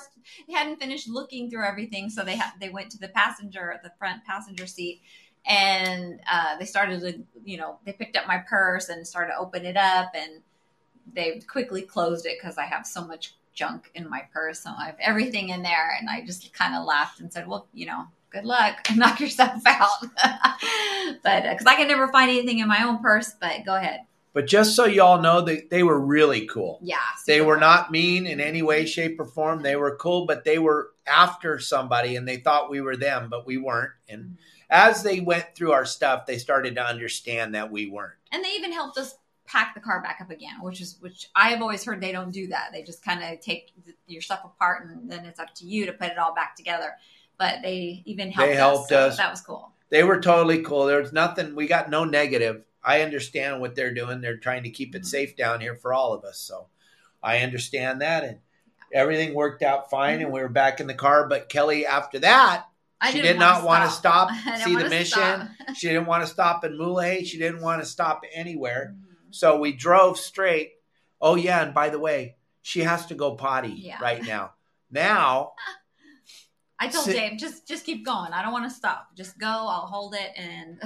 they 0.46 0.54
hadn't 0.54 0.78
finished 0.80 1.08
looking 1.08 1.50
through 1.50 1.64
everything, 1.66 2.08
so 2.10 2.22
they 2.24 2.36
had 2.36 2.52
they 2.60 2.68
went 2.70 2.90
to 2.92 2.98
the 2.98 3.08
passenger 3.08 3.78
the 3.82 3.92
front 3.98 4.24
passenger 4.24 4.66
seat, 4.66 5.02
and 5.46 6.20
uh, 6.30 6.56
they 6.58 6.64
started 6.64 7.00
to 7.00 7.22
you 7.44 7.58
know 7.58 7.78
they 7.84 7.92
picked 7.92 8.16
up 8.16 8.26
my 8.26 8.38
purse 8.38 8.88
and 8.88 9.06
started 9.06 9.32
to 9.32 9.38
open 9.38 9.64
it 9.66 9.76
up, 9.76 10.12
and 10.14 10.42
they 11.12 11.40
quickly 11.40 11.82
closed 11.82 12.26
it 12.26 12.38
because 12.40 12.58
I 12.58 12.64
have 12.64 12.86
so 12.86 13.04
much 13.04 13.34
junk 13.52 13.90
in 13.94 14.08
my 14.08 14.22
purse, 14.32 14.60
so 14.60 14.70
I 14.76 14.86
have 14.86 14.96
everything 15.00 15.50
in 15.50 15.62
there, 15.62 15.96
and 15.98 16.08
I 16.08 16.24
just 16.24 16.52
kind 16.52 16.74
of 16.74 16.84
laughed 16.84 17.20
and 17.20 17.32
said, 17.32 17.46
well, 17.48 17.66
you 17.72 17.86
know. 17.86 18.04
Good 18.32 18.44
luck, 18.44 18.86
knock 18.94 19.18
yourself 19.18 19.60
out. 19.66 19.88
but 21.24 21.46
uh, 21.46 21.50
because 21.50 21.66
I 21.66 21.74
can 21.74 21.88
never 21.88 22.06
find 22.12 22.30
anything 22.30 22.60
in 22.60 22.68
my 22.68 22.84
own 22.84 23.02
purse, 23.02 23.34
but 23.40 23.64
go 23.66 23.74
ahead. 23.74 24.02
But 24.32 24.46
just 24.46 24.76
so 24.76 24.84
y'all 24.84 25.20
know, 25.20 25.40
they, 25.40 25.62
they 25.62 25.82
were 25.82 25.98
really 25.98 26.46
cool. 26.46 26.78
Yeah, 26.80 26.98
They 27.26 27.40
were 27.40 27.54
cool. 27.54 27.60
not 27.62 27.90
mean 27.90 28.26
in 28.26 28.40
any 28.40 28.62
way, 28.62 28.86
shape, 28.86 29.18
or 29.18 29.24
form. 29.24 29.62
They 29.62 29.74
were 29.74 29.96
cool, 29.96 30.26
but 30.26 30.44
they 30.44 30.58
were 30.60 30.90
after 31.06 31.58
somebody 31.58 32.14
and 32.14 32.28
they 32.28 32.36
thought 32.36 32.70
we 32.70 32.80
were 32.80 32.96
them, 32.96 33.28
but 33.28 33.46
we 33.46 33.56
weren't. 33.56 33.90
And 34.08 34.22
mm-hmm. 34.22 34.34
as 34.70 35.02
they 35.02 35.18
went 35.18 35.56
through 35.56 35.72
our 35.72 35.84
stuff, 35.84 36.26
they 36.26 36.38
started 36.38 36.76
to 36.76 36.84
understand 36.86 37.56
that 37.56 37.72
we 37.72 37.88
weren't. 37.88 38.14
and 38.30 38.44
they 38.44 38.50
even 38.50 38.70
helped 38.72 38.96
us 38.98 39.16
pack 39.50 39.74
the 39.74 39.80
car 39.80 40.00
back 40.02 40.18
up 40.20 40.30
again, 40.30 40.54
which 40.60 40.80
is 40.80 40.96
which 41.00 41.28
I 41.34 41.48
have 41.50 41.60
always 41.62 41.84
heard 41.84 42.00
they 42.00 42.12
don't 42.12 42.30
do 42.30 42.46
that. 42.48 42.70
They 42.72 42.82
just 42.82 43.04
kind 43.04 43.22
of 43.22 43.40
take 43.40 43.72
th- 43.84 43.96
your 44.06 44.22
stuff 44.22 44.40
apart 44.44 44.86
and 44.86 45.10
then 45.10 45.24
it's 45.24 45.40
up 45.40 45.54
to 45.56 45.66
you 45.66 45.86
to 45.86 45.92
put 45.92 46.08
it 46.08 46.18
all 46.18 46.34
back 46.34 46.54
together. 46.56 46.92
But 47.38 47.62
they 47.62 48.02
even 48.04 48.30
helped 48.30 48.50
They 48.50 48.54
helped 48.56 48.92
us. 48.92 49.16
so. 49.16 49.22
That 49.22 49.30
was 49.30 49.40
cool. 49.40 49.72
They 49.88 50.04
were 50.04 50.20
totally 50.20 50.62
cool. 50.62 50.84
There 50.86 51.00
was 51.00 51.12
nothing, 51.12 51.54
we 51.56 51.66
got 51.66 51.90
no 51.90 52.04
negative. 52.04 52.62
I 52.84 53.02
understand 53.02 53.60
what 53.60 53.74
they're 53.74 53.92
doing. 53.94 54.20
They're 54.20 54.36
trying 54.36 54.62
to 54.62 54.70
keep 54.70 54.94
it 54.94 55.04
safe 55.04 55.36
down 55.36 55.60
here 55.60 55.74
for 55.74 55.92
all 55.92 56.12
of 56.12 56.24
us. 56.24 56.38
So 56.38 56.66
I 57.22 57.38
understand 57.38 58.00
that. 58.02 58.22
And 58.24 58.38
everything 58.92 59.34
worked 59.34 59.62
out 59.62 59.90
fine. 59.90 60.20
And 60.20 60.32
we 60.32 60.40
were 60.40 60.48
back 60.48 60.80
in 60.80 60.86
the 60.86 60.94
car. 60.94 61.26
But 61.28 61.48
Kelly, 61.48 61.86
after 61.86 62.18
that, 62.20 62.66
I 63.00 63.10
she 63.10 63.20
didn't 63.22 63.38
not 63.38 63.64
want 63.64 63.80
wanna 63.80 63.90
stop, 63.90 64.30
see 64.64 64.76
the 64.76 64.88
mission. 64.88 65.50
She 65.74 65.88
didn't 65.88 66.06
want 66.06 66.22
to 66.24 66.26
stop 66.30 66.64
in 66.64 66.76
Mule. 66.76 67.24
She 67.24 67.38
didn't 67.38 67.62
want 67.62 67.82
to 67.82 67.88
stop 67.88 68.22
anywhere. 68.34 68.94
Mhm. 68.94 69.09
So 69.30 69.58
we 69.58 69.72
drove 69.72 70.18
straight. 70.18 70.72
Oh 71.20 71.34
yeah, 71.34 71.62
and 71.62 71.74
by 71.74 71.88
the 71.90 71.98
way, 71.98 72.36
she 72.62 72.80
has 72.80 73.06
to 73.06 73.14
go 73.14 73.34
potty 73.36 73.72
Yeah. 73.76 73.98
right 74.00 74.24
now. 74.24 74.52
Now, 74.90 75.52
I 76.82 76.88
told 76.88 77.04
Sit- 77.04 77.16
Dave, 77.16 77.38
just 77.38 77.68
just 77.68 77.84
keep 77.84 78.06
going. 78.06 78.32
I 78.32 78.40
don't 78.42 78.52
want 78.52 78.64
to 78.64 78.74
stop. 78.74 79.08
Just 79.14 79.38
go. 79.38 79.46
I'll 79.46 79.86
hold 79.86 80.14
it. 80.14 80.30
And 80.34 80.80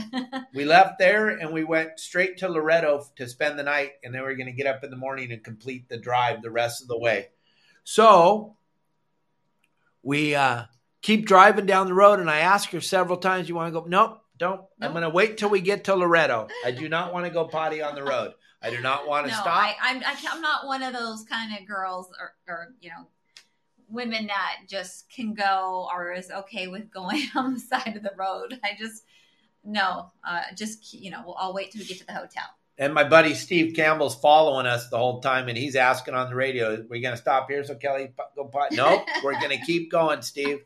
we 0.55 0.65
left 0.65 0.99
there 0.99 1.29
and 1.29 1.53
we 1.53 1.63
went 1.63 2.01
straight 2.01 2.39
to 2.39 2.49
Loreto 2.49 3.05
to 3.17 3.29
spend 3.29 3.59
the 3.59 3.63
night, 3.63 3.93
and 4.03 4.13
then 4.13 4.23
we 4.23 4.29
are 4.29 4.35
going 4.35 4.47
to 4.47 4.53
get 4.53 4.67
up 4.67 4.83
in 4.83 4.91
the 4.91 4.97
morning 4.97 5.31
and 5.31 5.45
complete 5.45 5.89
the 5.89 5.97
drive 5.97 6.43
the 6.43 6.51
rest 6.51 6.83
of 6.83 6.89
the 6.89 6.99
way. 6.99 7.29
So 7.85 8.57
we 10.03 10.35
uh, 10.35 10.65
keep 11.01 11.27
driving 11.27 11.67
down 11.67 11.87
the 11.87 11.95
road, 11.95 12.19
and 12.19 12.29
I 12.29 12.39
ask 12.41 12.71
her 12.71 12.81
several 12.81 13.19
times, 13.19 13.49
"You 13.49 13.55
want 13.55 13.73
to 13.73 13.81
go?" 13.81 13.87
Nope, 13.87 14.24
don't. 14.39 14.63
I'm 14.81 14.93
going 14.93 15.03
to 15.03 15.11
wait 15.11 15.39
till 15.39 15.51
we 15.51 15.61
get 15.61 15.85
to 15.85 15.95
Loreto. 15.95 16.49
I 16.65 16.71
do 16.71 16.89
not 16.89 17.13
want 17.13 17.27
to 17.27 17.31
go 17.31 17.47
potty 17.47 17.83
on 17.83 17.95
the 17.95 18.03
road. 18.03 18.35
I 18.61 18.71
do 18.71 18.81
not 18.81 19.07
want 19.07 19.27
no, 19.27 19.31
to 19.31 19.37
stop. 19.37 19.47
I, 19.47 19.77
I'm 19.81 20.03
I, 20.03 20.17
I'm 20.31 20.41
not 20.41 20.67
one 20.67 20.83
of 20.83 20.93
those 20.95 21.25
kind 21.25 21.57
of 21.57 21.67
girls 21.67 22.09
or, 22.19 22.35
or 22.49 22.75
you 22.81 22.89
know 22.89 23.07
women 23.89 24.27
that 24.27 24.63
just 24.69 25.11
can 25.11 25.35
go 25.35 25.89
or 25.93 26.13
is 26.13 26.31
okay 26.31 26.67
with 26.67 26.91
going 26.91 27.23
on 27.35 27.55
the 27.55 27.61
side 27.61 27.97
of 27.97 28.03
the 28.03 28.13
road. 28.17 28.59
I 28.65 28.71
just 28.79 29.05
no, 29.65 30.11
uh, 30.27 30.43
just 30.57 30.95
you 30.95 31.11
know 31.11 31.35
I'll 31.39 31.55
wait 31.55 31.73
till 31.73 31.81
we 31.81 31.87
get 31.87 31.99
to 31.99 32.07
the 32.07 32.13
hotel. 32.13 32.45
And 32.77 32.93
my 32.93 33.05
buddy 33.05 33.35
Steve 33.35 33.75
Campbell's 33.77 34.17
following 34.17 34.67
us 34.67 34.89
the 34.89 34.99
whole 34.99 35.21
time, 35.21 35.49
and 35.49 35.57
he's 35.57 35.77
asking 35.77 36.15
on 36.15 36.29
the 36.29 36.35
radio, 36.35 36.85
"We're 36.89 37.03
going 37.03 37.15
to 37.15 37.21
stop 37.21 37.49
here 37.51 37.63
so 37.65 37.75
Kelly 37.75 38.13
go 38.35 38.47
pot?" 38.47 38.73
Nope, 38.73 39.07
we're 39.23 39.39
going 39.41 39.57
to 39.57 39.65
keep 39.65 39.91
going, 39.91 40.23
Steve. 40.23 40.61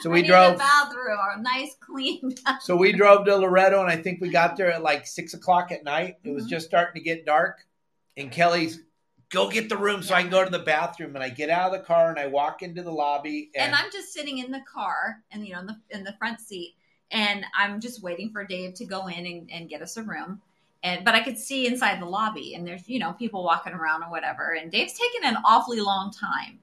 So 0.00 0.10
we 0.10 0.22
drove. 0.22 0.58
bathroom 0.58 1.18
or 1.18 1.38
a 1.38 1.42
nice 1.42 1.76
clean. 1.80 2.34
So 2.60 2.76
we 2.76 2.92
drove 2.92 3.24
to 3.26 3.36
Loreto, 3.36 3.80
and 3.80 3.90
I 3.90 3.96
think 3.96 4.20
we 4.20 4.28
got 4.30 4.56
there 4.56 4.70
at 4.70 4.82
like 4.82 5.06
six 5.06 5.34
o'clock 5.34 5.72
at 5.72 5.84
night. 5.84 6.16
It 6.24 6.30
was 6.30 6.46
Mhm. 6.46 6.50
just 6.50 6.66
starting 6.66 6.94
to 6.94 7.04
get 7.04 7.24
dark, 7.26 7.66
and 8.16 8.30
Kelly's 8.30 8.80
go 9.30 9.50
get 9.50 9.68
the 9.68 9.76
room 9.76 10.02
so 10.02 10.14
I 10.14 10.22
can 10.22 10.30
go 10.30 10.44
to 10.44 10.50
the 10.50 10.58
bathroom. 10.58 11.14
And 11.14 11.22
I 11.22 11.28
get 11.28 11.50
out 11.50 11.72
of 11.72 11.80
the 11.80 11.84
car 11.86 12.10
and 12.10 12.18
I 12.18 12.26
walk 12.26 12.62
into 12.62 12.82
the 12.82 12.92
lobby, 12.92 13.50
and, 13.54 13.66
and 13.66 13.74
I'm 13.74 13.90
just 13.92 14.12
sitting 14.12 14.38
in 14.38 14.50
the 14.50 14.62
car 14.72 15.22
and 15.30 15.46
you 15.46 15.52
know 15.52 15.60
in 15.60 15.66
the 15.66 15.76
in 15.90 16.04
the 16.04 16.14
front 16.14 16.40
seat 16.40 16.74
and 17.10 17.44
I'm 17.56 17.80
just 17.80 18.02
waiting 18.02 18.30
for 18.30 18.44
Dave 18.44 18.74
to 18.74 18.84
go 18.84 19.06
in 19.06 19.26
and, 19.26 19.50
and 19.50 19.68
get 19.68 19.82
us 19.82 19.96
a 19.96 20.02
room. 20.02 20.40
And 20.82 21.04
but 21.04 21.14
I 21.14 21.20
could 21.20 21.38
see 21.38 21.66
inside 21.66 22.00
the 22.00 22.06
lobby 22.06 22.54
and 22.54 22.66
there's 22.66 22.88
you 22.88 22.98
know 22.98 23.12
people 23.12 23.42
walking 23.44 23.72
around 23.72 24.02
or 24.02 24.10
whatever. 24.10 24.52
And 24.54 24.70
Dave's 24.70 24.92
taking 24.94 25.24
an 25.24 25.36
awfully 25.44 25.80
long 25.80 26.12
time. 26.12 26.58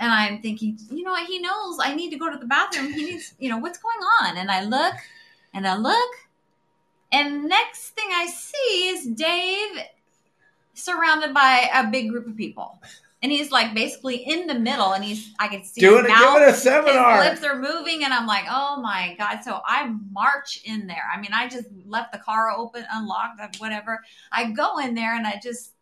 And 0.00 0.10
I'm 0.10 0.40
thinking, 0.40 0.78
you 0.90 1.04
know 1.04 1.10
what? 1.10 1.26
He 1.26 1.38
knows 1.38 1.78
I 1.80 1.94
need 1.94 2.10
to 2.10 2.16
go 2.16 2.30
to 2.30 2.38
the 2.38 2.46
bathroom. 2.46 2.90
He 2.92 3.04
needs, 3.04 3.34
you 3.38 3.50
know, 3.50 3.58
what's 3.58 3.78
going 3.78 3.98
on? 4.22 4.38
And 4.38 4.50
I 4.50 4.64
look 4.64 4.94
and 5.52 5.68
I 5.68 5.76
look. 5.76 6.10
And 7.12 7.44
next 7.44 7.90
thing 7.90 8.08
I 8.10 8.26
see 8.26 8.88
is 8.88 9.06
Dave 9.06 9.84
surrounded 10.72 11.34
by 11.34 11.68
a 11.74 11.86
big 11.90 12.08
group 12.08 12.26
of 12.26 12.34
people. 12.34 12.80
And 13.22 13.30
he's 13.30 13.50
like 13.50 13.74
basically 13.74 14.16
in 14.16 14.46
the 14.46 14.54
middle, 14.54 14.92
and 14.94 15.04
he's 15.04 15.34
I 15.38 15.48
can 15.48 15.62
see 15.62 15.82
Doing 15.82 16.04
his 16.04 16.08
mouth, 16.08 16.38
giving 16.38 16.96
a 16.96 17.22
his 17.26 17.40
lips 17.40 17.44
are 17.44 17.56
moving, 17.58 18.02
and 18.02 18.14
I'm 18.14 18.26
like, 18.26 18.44
oh 18.50 18.80
my 18.80 19.14
god! 19.18 19.40
So 19.44 19.60
I 19.66 19.94
march 20.10 20.62
in 20.64 20.86
there. 20.86 21.02
I 21.14 21.20
mean, 21.20 21.30
I 21.34 21.46
just 21.46 21.66
left 21.84 22.12
the 22.12 22.18
car 22.18 22.50
open, 22.50 22.86
unlocked, 22.90 23.58
whatever. 23.58 24.00
I 24.32 24.52
go 24.52 24.78
in 24.78 24.94
there, 24.94 25.14
and 25.14 25.26
I 25.26 25.38
just 25.42 25.72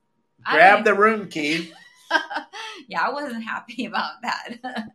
I 0.44 0.56
Grab 0.56 0.80
even- 0.80 0.84
the 0.84 0.94
room 0.94 1.28
key. 1.28 1.72
yeah, 2.88 3.02
I 3.02 3.10
wasn't 3.10 3.44
happy 3.44 3.86
about 3.92 4.22
that 4.22 4.88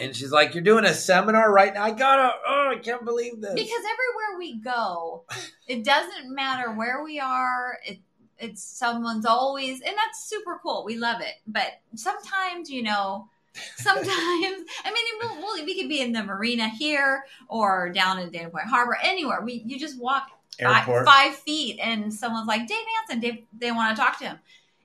And 0.00 0.14
she's 0.14 0.30
like, 0.32 0.54
You're 0.54 0.64
doing 0.64 0.84
a 0.84 0.94
seminar 0.94 1.52
right 1.52 1.72
now? 1.74 1.82
I 1.82 1.90
gotta, 1.90 2.30
oh, 2.46 2.74
I 2.76 2.78
can't 2.78 3.04
believe 3.04 3.40
this. 3.40 3.54
because 3.54 3.68
everywhere 3.68 4.38
we 4.38 4.56
go, 4.60 5.24
it 5.66 5.84
doesn't 5.84 6.34
matter 6.34 6.72
where 6.72 7.02
we 7.02 7.18
are. 7.20 7.78
It, 7.84 7.98
it's 8.38 8.62
someone's 8.62 9.26
always, 9.26 9.80
and 9.80 9.96
that's 9.96 10.28
super 10.28 10.60
cool. 10.62 10.84
We 10.84 10.96
love 10.96 11.20
it. 11.20 11.34
But 11.46 11.80
sometimes, 11.96 12.70
you 12.70 12.84
know, 12.84 13.28
sometimes 13.76 14.06
I 14.84 14.92
mean, 14.92 15.04
we'll, 15.20 15.36
we'll, 15.42 15.64
we 15.64 15.80
could 15.80 15.88
be 15.88 16.00
in 16.00 16.12
the 16.12 16.22
marina 16.22 16.68
here 16.68 17.24
or 17.48 17.90
down 17.90 18.20
in 18.20 18.30
Dana 18.30 18.50
Point 18.50 18.66
Harbor, 18.68 18.96
anywhere. 19.02 19.40
We 19.42 19.62
you 19.66 19.78
just 19.78 20.00
walk 20.00 20.28
five, 20.60 20.88
Airport. 20.88 21.06
five 21.06 21.34
feet, 21.34 21.78
and 21.82 22.12
someone's 22.12 22.46
like 22.46 22.66
Dave 22.68 22.78
Hansen. 23.00 23.20
Dave, 23.20 23.44
they 23.58 23.72
want 23.72 23.96
to 23.96 24.00
talk 24.00 24.18
to 24.20 24.24
him. 24.26 24.38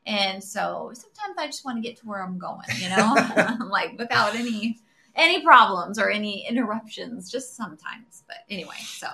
And 0.06 0.44
so 0.44 0.92
sometimes 0.94 1.38
I 1.38 1.48
just 1.48 1.64
want 1.64 1.78
to 1.78 1.82
get 1.82 1.98
to 2.00 2.06
where 2.08 2.22
I'm 2.22 2.38
going, 2.38 2.68
you 2.78 2.90
know, 2.90 3.16
like 3.70 3.98
without 3.98 4.36
any 4.36 4.80
any 5.16 5.44
problems 5.44 6.00
or 6.00 6.10
any 6.10 6.48
interruptions, 6.48 7.32
just 7.32 7.56
sometimes. 7.56 8.24
But 8.28 8.38
anyway, 8.50 8.76
so 8.80 9.08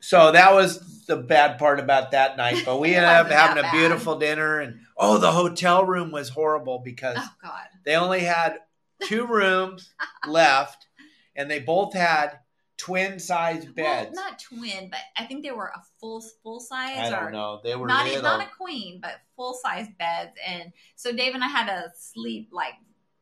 So 0.00 0.32
that 0.32 0.52
was 0.52 1.06
the 1.06 1.16
bad 1.16 1.58
part 1.58 1.80
about 1.80 2.12
that 2.12 2.36
night. 2.36 2.62
But 2.64 2.78
we 2.78 2.94
ended 2.94 3.10
up 3.10 3.28
having 3.28 3.64
a 3.64 3.70
beautiful 3.72 4.18
dinner. 4.18 4.60
And 4.60 4.80
oh, 4.96 5.18
the 5.18 5.32
hotel 5.32 5.84
room 5.84 6.12
was 6.12 6.28
horrible 6.28 6.78
because 6.78 7.16
oh 7.18 7.30
god, 7.42 7.66
they 7.84 7.96
only 7.96 8.20
had 8.20 8.58
two 9.02 9.26
rooms 9.26 9.92
left 10.26 10.86
and 11.34 11.50
they 11.50 11.58
both 11.58 11.94
had 11.94 12.38
twin 12.82 13.20
sized 13.20 13.68
well, 13.76 14.04
beds. 14.04 14.16
not 14.16 14.40
twin, 14.40 14.88
but 14.90 14.98
I 15.16 15.24
think 15.24 15.44
they 15.44 15.52
were 15.52 15.70
a 15.74 15.80
full 16.00 16.20
full 16.42 16.58
size 16.58 16.98
I 16.98 17.10
don't 17.10 17.30
know. 17.30 17.60
They 17.62 17.76
were 17.76 17.86
not 17.86 18.06
little. 18.06 18.22
not 18.22 18.44
a 18.44 18.50
queen, 18.58 18.98
but 19.00 19.20
full 19.36 19.54
size 19.54 19.86
beds. 20.00 20.32
And 20.44 20.72
so 20.96 21.12
Dave 21.12 21.34
and 21.34 21.44
I 21.44 21.48
had 21.48 21.66
to 21.66 21.92
sleep 21.96 22.48
like 22.50 22.74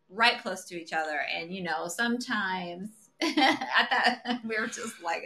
right 0.08 0.40
close 0.40 0.64
to 0.66 0.80
each 0.80 0.94
other. 0.94 1.20
And 1.36 1.52
you 1.52 1.62
know, 1.62 1.88
sometimes 1.88 2.88
at 3.20 3.88
that 3.90 4.40
we 4.44 4.58
were 4.58 4.66
just 4.66 5.02
like, 5.02 5.24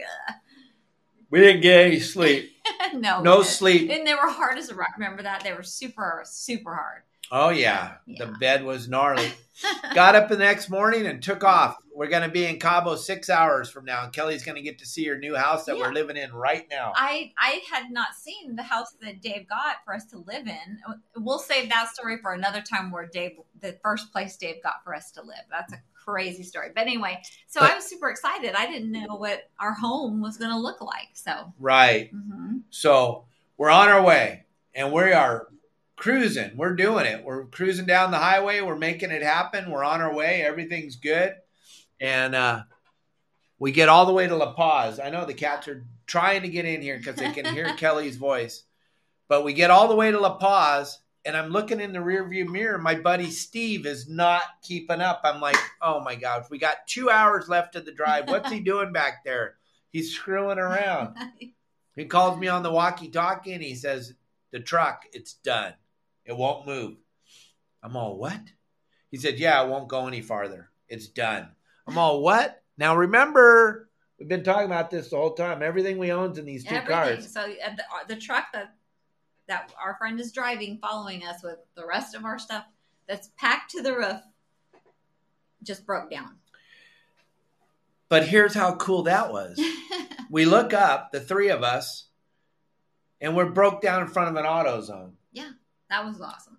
we 1.29 1.39
didn't 1.39 1.61
get 1.61 1.85
any 1.85 2.01
sleep. 2.01 2.51
uh, 2.81 2.89
no, 2.97 3.21
No 3.21 3.41
sleep. 3.41 3.89
And 3.89 4.05
they 4.05 4.15
were 4.15 4.29
hard 4.29 4.57
as 4.57 4.67
a 4.67 4.75
rock. 4.75 4.91
Remember 4.97 5.23
that 5.23 5.45
they 5.45 5.53
were 5.53 5.63
super 5.63 6.23
super 6.25 6.75
hard. 6.75 7.03
Oh 7.31 7.49
yeah. 7.49 7.95
Yeah. 8.05 8.25
The 8.25 8.31
bed 8.33 8.63
was 8.63 8.87
gnarly. 8.87 9.31
Got 9.93 10.15
up 10.15 10.27
the 10.29 10.37
next 10.37 10.69
morning 10.69 11.05
and 11.07 11.23
took 11.23 11.43
off. 11.43 11.77
We're 11.93 12.07
gonna 12.09 12.29
be 12.29 12.45
in 12.45 12.59
Cabo 12.59 12.95
six 12.97 13.29
hours 13.29 13.69
from 13.69 13.85
now, 13.85 14.03
and 14.03 14.11
Kelly's 14.13 14.43
gonna 14.43 14.61
get 14.61 14.79
to 14.79 14.85
see 14.85 15.05
her 15.05 15.17
new 15.17 15.33
house 15.35 15.65
that 15.65 15.77
Yeah. 15.77 15.83
we're 15.87 15.93
living 15.93 16.17
in 16.17 16.33
right 16.33 16.67
now. 16.69 16.91
I 16.95 17.31
I 17.37 17.61
had 17.71 17.89
not 17.89 18.15
seen 18.15 18.55
the 18.55 18.63
house 18.63 18.91
that 19.01 19.21
Dave 19.21 19.47
got 19.47 19.77
for 19.85 19.95
us 19.95 20.05
to 20.07 20.17
live 20.19 20.47
in. 20.47 20.79
We'll 21.15 21.39
save 21.39 21.69
that 21.69 21.89
story 21.89 22.17
for 22.21 22.33
another 22.33 22.61
time 22.61 22.91
where 22.91 23.05
Dave, 23.07 23.37
the 23.61 23.77
first 23.81 24.11
place 24.11 24.35
Dave 24.37 24.61
got 24.61 24.83
for 24.83 24.93
us 24.93 25.11
to 25.11 25.21
live. 25.21 25.45
That's 25.49 25.71
a 25.73 25.81
crazy 25.93 26.43
story. 26.43 26.69
But 26.75 26.81
anyway, 26.81 27.21
so 27.47 27.61
I 27.61 27.73
was 27.73 27.85
super 27.85 28.09
excited. 28.09 28.53
I 28.55 28.67
didn't 28.67 28.91
know 28.91 29.15
what 29.15 29.49
our 29.59 29.73
home 29.73 30.21
was 30.21 30.37
going 30.37 30.51
to 30.51 30.59
look 30.59 30.79
like. 30.81 31.09
So, 31.13 31.51
Right. 31.59 32.13
mhm. 32.13 32.61
So 32.69 33.25
we're 33.57 33.71
on 33.71 33.87
our 33.89 34.03
way 34.03 34.43
and 34.75 34.91
we 34.91 35.13
are 35.13 35.47
cruising. 35.95 36.57
We're 36.57 36.75
doing 36.75 37.05
it. 37.05 37.23
We're 37.23 37.45
cruising 37.45 37.85
down 37.85 38.11
the 38.11 38.17
highway. 38.17 38.61
We're 38.61 38.75
making 38.75 39.11
it 39.11 39.23
happen. 39.23 39.71
We're 39.71 39.83
on 39.83 40.01
our 40.01 40.13
way. 40.13 40.41
Everything's 40.41 40.95
good. 40.97 41.33
And 41.99 42.35
uh, 42.35 42.63
we 43.59 43.71
get 43.71 43.89
all 43.89 44.05
the 44.05 44.13
way 44.13 44.27
to 44.27 44.35
La 44.35 44.53
Paz. 44.53 44.99
I 44.99 45.09
know 45.09 45.25
the 45.25 45.33
cats 45.33 45.67
are 45.67 45.85
trying 46.07 46.41
to 46.41 46.49
get 46.49 46.65
in 46.65 46.81
here 46.81 46.97
because 46.97 47.15
they 47.15 47.31
can 47.31 47.45
hear 47.53 47.73
Kelly's 47.77 48.17
voice. 48.17 48.63
But 49.27 49.43
we 49.43 49.53
get 49.53 49.71
all 49.71 49.87
the 49.87 49.95
way 49.95 50.11
to 50.11 50.19
La 50.19 50.37
Paz 50.37 50.99
and 51.25 51.35
I'm 51.35 51.49
looking 51.49 51.81
in 51.81 51.91
the 51.91 51.99
rearview 51.99 52.47
mirror. 52.47 52.77
My 52.77 52.93
buddy 52.93 53.31
Steve 53.31 53.87
is 53.87 54.07
not 54.07 54.43
keeping 54.61 55.01
up. 55.01 55.21
I'm 55.23 55.41
like, 55.41 55.57
oh 55.81 55.99
my 56.01 56.13
gosh, 56.13 56.45
we 56.51 56.59
got 56.59 56.87
two 56.87 57.09
hours 57.09 57.49
left 57.49 57.75
of 57.75 57.85
the 57.85 57.91
drive. 57.91 58.29
What's 58.29 58.51
he 58.51 58.59
doing 58.59 58.93
back 58.93 59.23
there? 59.25 59.55
He's 59.91 60.13
screwing 60.13 60.59
around. 60.59 61.17
He 61.97 62.03
calls 62.03 62.37
me 62.37 62.49
on 62.49 62.61
the 62.61 62.73
walkie-talkie 62.73 63.53
and 63.53 63.63
he 63.63 63.73
says, 63.73 64.15
"The 64.51 64.59
truck, 64.59 65.03
it's 65.13 65.35
done. 65.35 65.75
It 66.25 66.35
won't 66.35 66.65
move." 66.65 66.97
I'm 67.83 67.95
all, 67.95 68.17
"What?" 68.17 68.41
He 69.11 69.17
said, 69.17 69.39
"Yeah, 69.39 69.63
it 69.63 69.69
won't 69.69 69.87
go 69.87 70.07
any 70.07 70.21
farther. 70.21 70.69
It's 70.87 71.07
done." 71.07 71.49
I'm 71.87 71.97
all, 71.97 72.21
"What?" 72.21 72.61
Now 72.77 72.95
remember, 72.95 73.89
we've 74.19 74.27
been 74.27 74.43
talking 74.43 74.65
about 74.65 74.89
this 74.89 75.09
the 75.09 75.17
whole 75.17 75.33
time. 75.33 75.61
Everything 75.61 75.97
we 75.97 76.11
own's 76.11 76.37
in 76.37 76.45
these 76.45 76.63
two 76.63 76.75
everything. 76.75 76.95
cars. 76.95 77.31
So 77.33 77.41
uh, 77.41 77.75
the, 77.75 77.83
uh, 77.83 78.05
the 78.07 78.15
truck 78.15 78.45
that 78.53 78.75
that 79.47 79.71
our 79.81 79.95
friend 79.95 80.19
is 80.19 80.31
driving, 80.31 80.79
following 80.81 81.25
us 81.25 81.43
with 81.43 81.59
the 81.75 81.85
rest 81.85 82.15
of 82.15 82.25
our 82.25 82.39
stuff 82.39 82.65
that's 83.07 83.29
packed 83.37 83.71
to 83.71 83.81
the 83.81 83.95
roof, 83.95 84.21
just 85.63 85.85
broke 85.85 86.09
down. 86.09 86.37
But 88.09 88.27
here's 88.27 88.53
how 88.53 88.75
cool 88.75 89.03
that 89.03 89.31
was. 89.31 89.59
we 90.29 90.45
look 90.45 90.73
up, 90.73 91.11
the 91.11 91.19
three 91.19 91.49
of 91.49 91.63
us, 91.63 92.07
and 93.21 93.35
we're 93.35 93.49
broke 93.49 93.81
down 93.81 94.01
in 94.01 94.07
front 94.07 94.29
of 94.29 94.35
an 94.35 94.49
AutoZone. 94.49 95.13
That 95.95 96.05
was 96.05 96.21
awesome. 96.21 96.57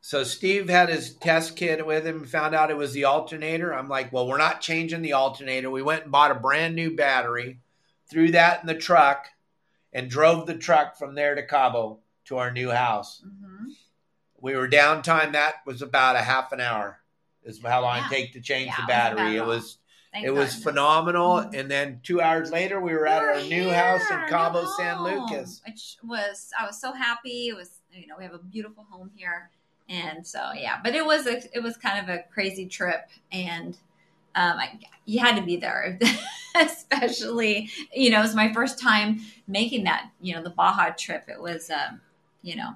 So 0.00 0.22
Steve 0.22 0.68
had 0.68 0.88
his 0.88 1.14
test 1.16 1.56
kit 1.56 1.84
with 1.84 2.06
him, 2.06 2.24
found 2.24 2.54
out 2.54 2.70
it 2.70 2.76
was 2.76 2.92
the 2.92 3.04
alternator. 3.04 3.74
I'm 3.74 3.88
like, 3.88 4.12
well, 4.12 4.28
we're 4.28 4.38
not 4.38 4.60
changing 4.60 5.02
the 5.02 5.14
alternator. 5.14 5.68
We 5.70 5.82
went 5.82 6.04
and 6.04 6.12
bought 6.12 6.30
a 6.30 6.34
brand 6.36 6.76
new 6.76 6.94
battery, 6.94 7.58
threw 8.08 8.30
that 8.30 8.60
in 8.60 8.68
the 8.68 8.74
truck, 8.74 9.26
and 9.92 10.08
drove 10.08 10.46
the 10.46 10.54
truck 10.56 10.96
from 10.96 11.14
there 11.16 11.34
to 11.34 11.44
Cabo 11.44 11.98
to 12.26 12.38
our 12.38 12.52
new 12.52 12.70
house. 12.70 13.22
hmm 13.24 13.70
We 14.40 14.54
were 14.54 14.68
downtime. 14.68 15.32
That 15.32 15.56
was 15.66 15.82
about 15.82 16.14
a 16.16 16.22
half 16.22 16.52
an 16.52 16.60
hour. 16.60 17.00
Is 17.42 17.60
how 17.62 17.82
long 17.82 17.96
Yeah. 17.98 18.06
it 18.06 18.10
take 18.10 18.32
to 18.34 18.40
change 18.40 18.66
Yeah, 18.68 18.76
the 18.76 18.82
it 18.82 18.86
battery. 18.88 19.36
It 19.36 19.44
was 19.44 19.78
it 20.14 20.30
was 20.30 20.46
goodness. 20.50 20.62
phenomenal. 20.62 21.36
Mhm. 21.40 21.60
And 21.60 21.70
then 21.70 22.00
two 22.02 22.20
hours 22.22 22.50
later, 22.50 22.80
we 22.80 22.92
were 22.94 23.06
at 23.06 23.20
We 23.22 23.26
were 23.26 23.32
our 23.34 23.42
new 23.42 23.70
house 23.70 24.08
in 24.10 24.28
Cabo 24.28 24.64
San 24.76 25.02
Lucas. 25.02 25.60
which 25.66 25.96
was 26.02 26.50
I 26.58 26.64
was 26.66 26.80
so 26.80 26.92
happy. 26.92 27.48
It 27.48 27.56
was 27.56 27.80
you 27.98 28.06
know 28.06 28.14
we 28.18 28.24
have 28.24 28.34
a 28.34 28.38
beautiful 28.38 28.86
home 28.90 29.10
here, 29.14 29.50
and 29.88 30.26
so 30.26 30.52
yeah. 30.54 30.78
But 30.82 30.94
it 30.94 31.04
was 31.04 31.26
a 31.26 31.42
it 31.56 31.62
was 31.62 31.76
kind 31.76 31.98
of 32.08 32.14
a 32.14 32.24
crazy 32.32 32.66
trip, 32.66 33.08
and 33.32 33.76
um, 34.34 34.58
I, 34.58 34.78
you 35.04 35.20
had 35.20 35.36
to 35.36 35.42
be 35.42 35.56
there, 35.56 35.98
especially 36.56 37.70
you 37.94 38.10
know 38.10 38.20
it 38.20 38.22
was 38.22 38.34
my 38.34 38.52
first 38.52 38.78
time 38.78 39.20
making 39.48 39.84
that 39.84 40.10
you 40.20 40.34
know 40.34 40.42
the 40.42 40.50
Baja 40.50 40.90
trip. 40.96 41.24
It 41.28 41.40
was 41.40 41.70
um, 41.70 42.00
you 42.42 42.56
know 42.56 42.74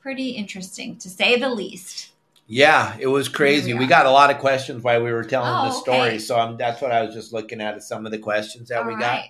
pretty 0.00 0.30
interesting 0.30 0.96
to 0.96 1.08
say 1.08 1.38
the 1.38 1.50
least. 1.50 2.10
Yeah, 2.50 2.96
it 2.98 3.08
was 3.08 3.28
crazy. 3.28 3.74
We 3.74 3.80
We 3.80 3.86
got 3.86 4.06
a 4.06 4.10
lot 4.10 4.30
of 4.30 4.38
questions 4.38 4.82
while 4.82 5.02
we 5.02 5.12
were 5.12 5.24
telling 5.24 5.50
Oh, 5.52 5.66
the 5.66 5.72
story, 5.72 5.98
okay. 5.98 6.18
so 6.18 6.38
I'm, 6.38 6.56
that's 6.56 6.80
what 6.80 6.92
I 6.92 7.02
was 7.02 7.14
just 7.14 7.32
looking 7.32 7.60
at. 7.60 7.76
Is 7.76 7.86
some 7.86 8.06
of 8.06 8.12
the 8.12 8.18
questions 8.18 8.70
that 8.70 8.82
All 8.82 8.88
we 8.88 8.96
got. 8.96 9.24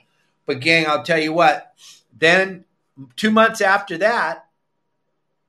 But 0.47 0.61
gang, 0.61 0.87
I'll 0.87 1.03
tell 1.03 1.19
you 1.19 1.33
what. 1.33 1.75
Then 2.17 2.65
two 3.17 3.31
months 3.31 3.61
after 3.61 3.99
that, 3.99 4.47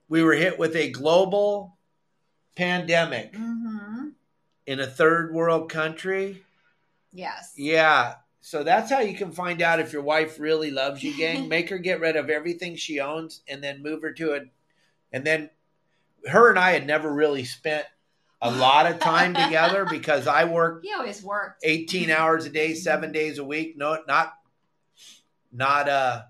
we 0.09 0.23
were 0.23 0.33
hit 0.33 0.57
with 0.59 0.75
a 0.75 0.89
global 0.89 1.77
pandemic 2.55 3.33
Mm-hmm. 3.33 4.09
in 4.65 4.79
a 4.79 4.87
third 4.87 5.33
world 5.33 5.69
country. 5.69 6.43
Yes. 7.13 7.53
Yeah. 7.55 8.15
So 8.41 8.63
that's 8.63 8.91
how 8.91 8.99
you 8.99 9.15
can 9.15 9.31
find 9.31 9.61
out 9.61 9.79
if 9.79 9.93
your 9.93 10.01
wife 10.01 10.39
really 10.39 10.71
loves 10.71 11.03
you, 11.03 11.15
gang. 11.15 11.47
Make 11.49 11.69
her 11.69 11.77
get 11.77 11.99
rid 11.99 12.15
of 12.15 12.29
everything 12.29 12.75
she 12.75 12.99
owns 12.99 13.41
and 13.47 13.63
then 13.63 13.81
move 13.83 14.01
her 14.01 14.11
to 14.13 14.33
it. 14.33 14.49
And 15.11 15.25
then 15.25 15.49
her 16.27 16.49
and 16.49 16.59
I 16.59 16.71
had 16.71 16.85
never 16.87 17.11
really 17.11 17.43
spent 17.43 17.85
a 18.41 18.51
lot 18.51 18.89
of 18.91 18.99
time 18.99 19.33
together 19.33 19.85
because 19.89 20.27
I 20.27 20.45
worked 20.45 20.85
He 20.85 20.93
always 20.93 21.21
worked. 21.23 21.61
18 21.63 22.09
hours 22.09 22.45
a 22.45 22.49
day, 22.49 22.73
seven 22.73 23.11
days 23.11 23.37
a 23.37 23.43
week. 23.43 23.75
No, 23.77 23.97
not, 24.07 24.33
not, 25.51 25.89
uh, 25.89 26.21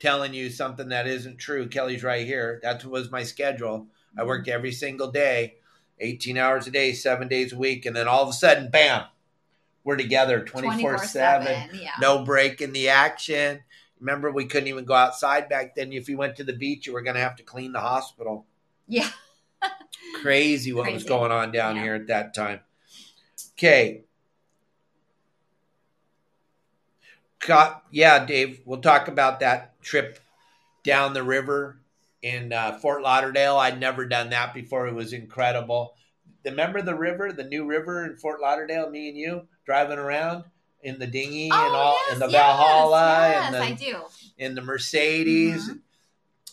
telling 0.00 0.34
you 0.34 0.50
something 0.50 0.88
that 0.88 1.06
isn't 1.06 1.38
true. 1.38 1.68
Kelly's 1.68 2.02
right 2.04 2.26
here. 2.26 2.60
That 2.62 2.84
was 2.84 3.10
my 3.10 3.22
schedule. 3.22 3.86
I 4.16 4.24
worked 4.24 4.48
every 4.48 4.72
single 4.72 5.10
day, 5.10 5.56
18 6.00 6.36
hours 6.38 6.66
a 6.66 6.70
day, 6.70 6.92
seven 6.92 7.28
days 7.28 7.52
a 7.52 7.58
week. 7.58 7.84
And 7.86 7.94
then 7.94 8.08
all 8.08 8.22
of 8.22 8.28
a 8.28 8.32
sudden, 8.32 8.70
bam, 8.70 9.04
we're 9.84 9.96
together 9.96 10.44
24 10.44 10.98
7. 10.98 11.70
Yeah. 11.74 11.90
No 12.00 12.24
break 12.24 12.60
in 12.60 12.72
the 12.72 12.88
action. 12.88 13.60
Remember, 14.00 14.30
we 14.30 14.44
couldn't 14.44 14.68
even 14.68 14.84
go 14.84 14.94
outside 14.94 15.48
back 15.48 15.74
then. 15.74 15.92
If 15.92 16.08
you 16.08 16.16
went 16.16 16.36
to 16.36 16.44
the 16.44 16.52
beach, 16.52 16.86
you 16.86 16.92
were 16.92 17.02
going 17.02 17.16
to 17.16 17.20
have 17.22 17.36
to 17.36 17.42
clean 17.42 17.72
the 17.72 17.80
hospital. 17.80 18.46
Yeah. 18.86 19.08
Crazy 20.22 20.72
what 20.72 20.92
was 20.92 21.04
going 21.04 21.32
on 21.32 21.50
down 21.52 21.76
Yeah. 21.76 21.82
here 21.82 21.94
at 21.94 22.06
that 22.06 22.34
time. 22.34 22.60
Okay. 23.54 24.04
Got, 27.46 27.84
yeah, 27.90 28.24
Dave, 28.24 28.60
we'll 28.64 28.80
talk 28.80 29.08
about 29.08 29.40
that 29.40 29.80
trip 29.82 30.18
down 30.82 31.12
the 31.14 31.22
river 31.22 31.78
in 32.22 32.52
uh, 32.52 32.78
Fort 32.80 33.02
Lauderdale. 33.02 33.56
I'd 33.56 33.78
never 33.80 34.06
done 34.06 34.30
that 34.30 34.54
before. 34.54 34.88
It 34.88 34.94
was 34.94 35.12
incredible. 35.12 35.94
Remember 36.44 36.82
the 36.82 36.94
river, 36.94 37.32
the 37.32 37.44
new 37.44 37.64
river 37.66 38.04
in 38.06 38.16
Fort 38.16 38.40
Lauderdale, 38.40 38.90
me 38.90 39.08
and 39.08 39.16
you 39.16 39.48
driving 39.66 39.98
around 39.98 40.44
in 40.82 40.98
the 40.98 41.06
dinghy 41.06 41.44
and 41.44 41.52
all 41.52 41.94
Oh, 41.96 42.04
yes, 42.06 42.14
in 42.14 42.18
the 42.20 42.28
yes, 42.28 42.32
Valhalla 42.32 43.28
yes, 43.28 43.44
and 43.46 43.54
the 43.54 43.58
I 43.62 43.72
do. 43.72 43.96
in 44.38 44.54
the 44.54 44.62
Mercedes. 44.62 45.68
Mhm. 45.68 45.80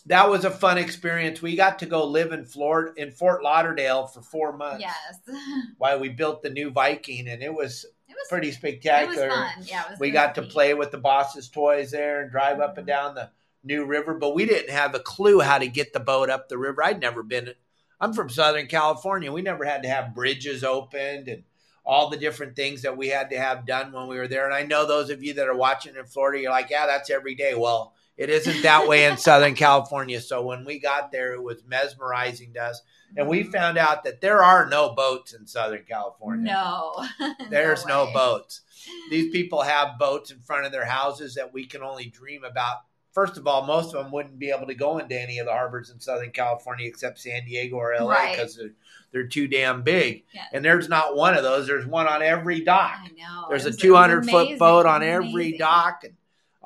That 0.06 0.28
was 0.30 0.44
a 0.44 0.50
fun 0.50 0.78
experience. 0.78 1.42
We 1.42 1.56
got 1.56 1.80
to 1.80 1.86
go 1.86 2.04
live 2.04 2.30
in 2.32 2.44
Florida 2.44 2.92
in 3.00 3.10
Fort 3.10 3.42
Lauderdale 3.42 4.06
for 4.06 4.20
four 4.22 4.52
months 4.56 4.80
Yes, 4.82 5.18
while 5.78 5.98
we 5.98 6.10
built 6.10 6.42
the 6.42 6.50
new 6.50 6.70
Viking, 6.70 7.26
and 7.28 7.42
it 7.42 7.52
was 7.52 7.86
was 8.16 8.28
pretty 8.28 8.48
It 8.48 8.50
was 8.50 8.56
spectacular. 8.56 9.28
fun. 9.28 9.48
Yeah, 9.62 9.84
it 9.84 9.90
was, 9.90 10.00
We 10.00 10.10
got 10.10 10.34
to 10.36 10.42
neat. 10.42 10.50
play 10.50 10.74
with 10.74 10.90
the 10.90 10.98
boss's 10.98 11.48
toys 11.48 11.90
there 11.90 12.22
and 12.22 12.30
drive 12.30 12.60
up 12.60 12.78
and 12.78 12.86
mm-hmm. 12.86 12.96
down 12.96 13.14
the 13.14 13.30
new 13.64 13.84
river, 13.84 14.14
but 14.14 14.34
we 14.34 14.46
didn't 14.46 14.70
have 14.70 14.94
a 14.94 15.00
clue 15.00 15.40
how 15.40 15.58
to 15.58 15.66
get 15.68 15.92
the 15.92 16.00
boat 16.00 16.30
up 16.30 16.48
the 16.48 16.58
river. 16.58 16.82
I'd 16.82 17.00
never 17.00 17.22
been. 17.22 17.52
I'm 18.00 18.12
from 18.12 18.28
Southern 18.28 18.66
California. 18.66 19.32
We 19.32 19.42
never 19.42 19.64
had 19.64 19.82
to 19.82 19.88
have 19.88 20.14
bridges 20.14 20.62
opened 20.62 21.28
and 21.28 21.42
all 21.84 22.10
the 22.10 22.16
different 22.16 22.56
things 22.56 22.82
that 22.82 22.96
we 22.96 23.08
had 23.08 23.30
to 23.30 23.38
have 23.38 23.66
done 23.66 23.92
when 23.92 24.08
we 24.08 24.18
were 24.18 24.28
there. 24.28 24.44
And 24.44 24.54
I 24.54 24.62
know 24.62 24.86
those 24.86 25.08
of 25.10 25.22
you 25.22 25.34
that 25.34 25.48
are 25.48 25.56
watching 25.56 25.94
in 25.96 26.04
Florida, 26.04 26.42
you're 26.42 26.50
like, 26.50 26.70
yeah, 26.70 26.86
that's 26.86 27.10
every 27.10 27.34
day. 27.34 27.54
Well, 27.54 27.94
it 28.16 28.30
isn't 28.30 28.62
that 28.62 28.88
way 28.88 29.04
in 29.04 29.16
Southern 29.16 29.54
California. 29.54 30.20
So 30.20 30.42
when 30.42 30.64
we 30.64 30.78
got 30.78 31.12
there, 31.12 31.34
it 31.34 31.42
was 31.42 31.62
mesmerizing 31.66 32.54
to 32.54 32.62
us. 32.62 32.82
And 33.16 33.28
we 33.28 33.44
found 33.44 33.78
out 33.78 34.04
that 34.04 34.20
there 34.20 34.42
are 34.42 34.66
no 34.68 34.90
boats 34.94 35.32
in 35.32 35.46
Southern 35.46 35.84
California. 35.88 36.52
No, 36.52 37.04
There's 37.50 37.86
no, 37.86 38.06
way. 38.06 38.12
boats. 38.12 38.62
These 39.10 39.30
people 39.32 39.62
have 39.62 39.98
boats 39.98 40.30
in 40.30 40.40
front 40.40 40.66
of 40.66 40.72
their 40.72 40.84
houses 40.84 41.34
that 41.36 41.52
we 41.52 41.66
can 41.66 41.82
only 41.82 42.06
dream 42.06 42.42
about. 42.44 42.78
First 43.12 43.38
of 43.38 43.46
all, 43.46 43.64
most 43.64 43.94
of 43.94 44.02
them 44.02 44.12
wouldn't 44.12 44.38
be 44.38 44.50
able 44.50 44.66
to 44.66 44.74
go 44.74 44.98
into 44.98 45.18
any 45.18 45.38
of 45.38 45.46
the 45.46 45.52
harbors 45.52 45.88
in 45.88 45.98
Southern 46.00 46.30
California 46.32 46.86
except 46.86 47.18
San 47.18 47.44
Diego 47.46 47.76
or 47.76 47.94
LA 47.98 48.10
Right. 48.10 48.36
because 48.36 48.56
they're, 48.56 48.72
they're 49.12 49.26
too 49.26 49.48
damn 49.48 49.82
big. 49.82 50.24
Yeah. 50.34 50.42
And 50.52 50.62
there's 50.62 50.88
not 50.90 51.16
one 51.16 51.34
of 51.34 51.42
those. 51.42 51.66
There's 51.66 51.86
one 51.86 52.06
on 52.06 52.20
every 52.20 52.60
dock. 52.62 52.96
I 53.04 53.08
know. 53.16 53.46
There's 53.48 53.64
a 53.64 53.68
was- 53.68 53.76
it 53.76 53.78
was 53.78 53.82
200 53.82 54.26
foot 54.28 54.58
boat 54.58 54.84
on 54.84 55.00
was 55.00 55.08
every 55.08 55.56
dock. 55.56 56.02
And 56.04 56.12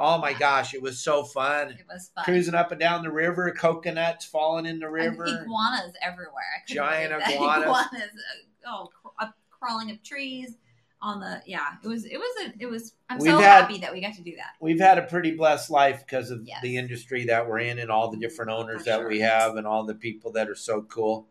oh 0.03 0.19
my 0.19 0.33
gosh, 0.33 0.73
it 0.75 0.81
was 0.83 0.99
so 0.99 1.23
fun. 1.23 1.69
It 1.71 1.85
was 1.89 2.11
fun. 2.15 2.25
Cruising 2.25 2.55
up 2.55 2.73
and 2.73 2.81
down 2.81 3.03
the 3.05 3.13
river, 3.13 3.51
coconuts 3.53 4.25
falling 4.25 4.65
in 4.67 4.79
the 4.81 4.87
And 4.87 4.95
river. 4.95 5.25
iguanas 5.27 5.93
everywhere. 6.03 6.65
Giant 6.67 7.13
iguanas. 7.29 7.65
iguanas. 7.65 7.93
uh, 7.93 8.67
Oh, 8.67 8.89
up, 9.19 9.35
crawling 9.51 9.91
up 9.91 10.03
trees 10.05 10.57
on 11.03 11.21
the 11.21 11.41
yeah. 11.47 11.67
It 11.83 11.89
was 11.89 12.05
it 12.05 12.19
was 12.19 12.47
a, 12.47 12.53
it 12.63 12.67
was. 12.67 12.93
I'm 13.09 13.19
We've 13.19 13.31
so 13.33 13.39
had- 13.39 13.63
happy 13.63 13.79
that 13.79 13.93
we 13.93 14.01
got 14.03 14.15
to 14.15 14.23
do 14.23 14.37
that. 14.37 14.53
we've 14.61 14.81
had 14.81 14.99
a 14.99 15.03
pretty 15.03 15.31
blessed 15.37 15.71
life 15.71 16.05
because 16.07 16.31
of 16.31 16.43
Yes. 16.47 16.61
the 16.63 16.77
industry 16.77 17.25
that 17.27 17.49
we're 17.49 17.61
in 17.61 17.79
and 17.79 17.91
all 17.91 18.11
the 18.11 18.19
different 18.19 18.51
owners 18.51 18.85
that 18.85 19.07
we 19.07 19.21
have 19.21 19.57
and 19.57 19.67
all 19.67 19.85
the 19.85 19.95
people 19.95 20.33
that 20.33 20.49
are 20.49 20.55
so 20.55 20.83
cool. 20.83 21.27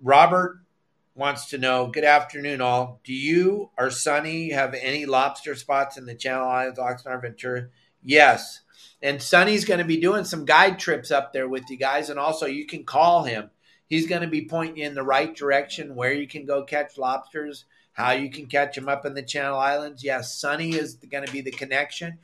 Robert 0.00 0.60
wants 1.14 1.46
to 1.50 1.58
know 1.58 1.88
Good 1.88 2.04
afternoon, 2.04 2.60
all. 2.60 3.00
Do 3.04 3.12
you 3.12 3.70
or 3.76 3.90
Sonny 3.90 4.50
have 4.50 4.74
any 4.74 5.04
lobster 5.04 5.54
spots 5.54 5.96
in 5.96 6.06
the 6.06 6.14
Channel 6.14 6.48
Islands, 6.48 6.78
Oxnard, 6.78 7.22
Ventura? 7.22 7.68
Yes. 8.02 8.60
And 9.02 9.20
Sonny's 9.20 9.64
going 9.64 9.78
to 9.78 9.84
be 9.84 10.00
doing 10.00 10.24
some 10.24 10.44
guide 10.44 10.78
trips 10.78 11.10
up 11.10 11.32
there 11.32 11.48
with 11.48 11.68
you 11.70 11.76
guys. 11.76 12.10
And 12.10 12.18
also, 12.18 12.46
you 12.46 12.66
can 12.66 12.84
call 12.84 13.24
him. 13.24 13.50
He's 13.88 14.06
going 14.06 14.22
to 14.22 14.28
be 14.28 14.46
pointing 14.46 14.78
you 14.78 14.86
in 14.86 14.94
the 14.94 15.02
right 15.02 15.34
direction 15.34 15.94
where 15.94 16.12
you 16.12 16.26
can 16.26 16.46
go 16.46 16.62
catch 16.62 16.96
lobsters, 16.96 17.64
how 17.92 18.12
you 18.12 18.30
can 18.30 18.46
catch 18.46 18.74
them 18.74 18.88
up 18.88 19.04
in 19.04 19.14
the 19.14 19.22
Channel 19.22 19.58
Islands. 19.58 20.02
Yes, 20.02 20.34
Sonny 20.40 20.74
is 20.74 20.94
going 20.94 21.26
to 21.26 21.32
be 21.32 21.40
the 21.42 21.50
connection. 21.50 22.18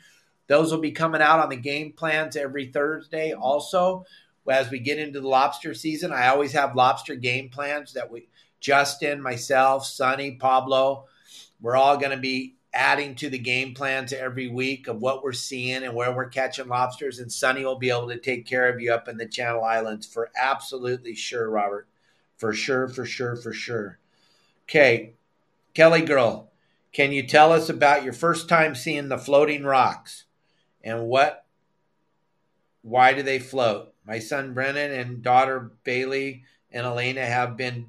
Those 0.46 0.72
will 0.72 0.80
be 0.80 0.92
coming 0.92 1.20
out 1.20 1.40
on 1.40 1.50
the 1.50 1.56
game 1.56 1.92
plans 1.92 2.36
every 2.36 2.66
Thursday. 2.66 3.32
Also, 3.32 4.06
as 4.48 4.70
we 4.70 4.78
get 4.78 4.98
into 4.98 5.20
the 5.20 5.28
lobster 5.28 5.74
season, 5.74 6.10
I 6.10 6.28
always 6.28 6.52
have 6.52 6.74
lobster 6.74 7.16
game 7.16 7.50
plans 7.50 7.92
that 7.92 8.10
we, 8.10 8.28
Justin, 8.60 9.20
myself, 9.20 9.84
Sonny, 9.84 10.36
Pablo, 10.36 11.04
we're 11.60 11.76
all 11.76 11.98
going 11.98 12.12
to 12.12 12.16
be 12.16 12.54
adding 12.74 13.14
to 13.16 13.30
the 13.30 13.38
game 13.38 13.74
plans 13.74 14.12
every 14.12 14.48
week 14.48 14.88
of 14.88 15.00
what 15.00 15.22
we're 15.22 15.32
seeing 15.32 15.82
and 15.82 15.94
where 15.94 16.12
we're 16.12 16.28
catching 16.28 16.68
lobsters. 16.68 17.18
And 17.18 17.32
Sonny 17.32 17.64
will 17.64 17.78
be 17.78 17.90
able 17.90 18.08
to 18.08 18.18
take 18.18 18.46
care 18.46 18.68
of 18.68 18.80
you 18.80 18.92
up 18.92 19.08
in 19.08 19.16
the 19.16 19.26
Channel 19.26 19.64
Islands 19.64 20.06
for 20.06 20.30
absolutely 20.36 21.14
sure, 21.14 21.48
Robert. 21.48 21.88
For 22.36 22.52
sure, 22.52 22.88
for 22.88 23.04
sure, 23.04 23.36
for 23.36 23.52
sure. 23.52 23.98
Okay, 24.64 25.14
Kelly 25.74 26.02
girl, 26.02 26.50
can 26.92 27.12
you 27.12 27.26
tell 27.26 27.52
us 27.52 27.68
about 27.68 28.04
your 28.04 28.12
first 28.12 28.48
time 28.48 28.74
seeing 28.74 29.08
the 29.08 29.18
floating 29.18 29.64
rocks 29.64 30.24
and 30.82 31.06
what 31.06 31.44
why 32.82 33.12
do 33.12 33.22
they 33.22 33.38
float? 33.38 33.92
My 34.06 34.18
son 34.18 34.54
Brennan 34.54 34.92
and 34.92 35.22
daughter 35.22 35.72
Bailey 35.84 36.44
and 36.70 36.86
Elena 36.86 37.26
have 37.26 37.56
been 37.56 37.86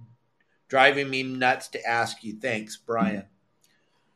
driving 0.68 1.10
me 1.10 1.24
nuts 1.24 1.68
to 1.70 1.86
ask 1.86 2.24
you. 2.24 2.38
Thanks, 2.40 2.76
Brian. 2.78 3.26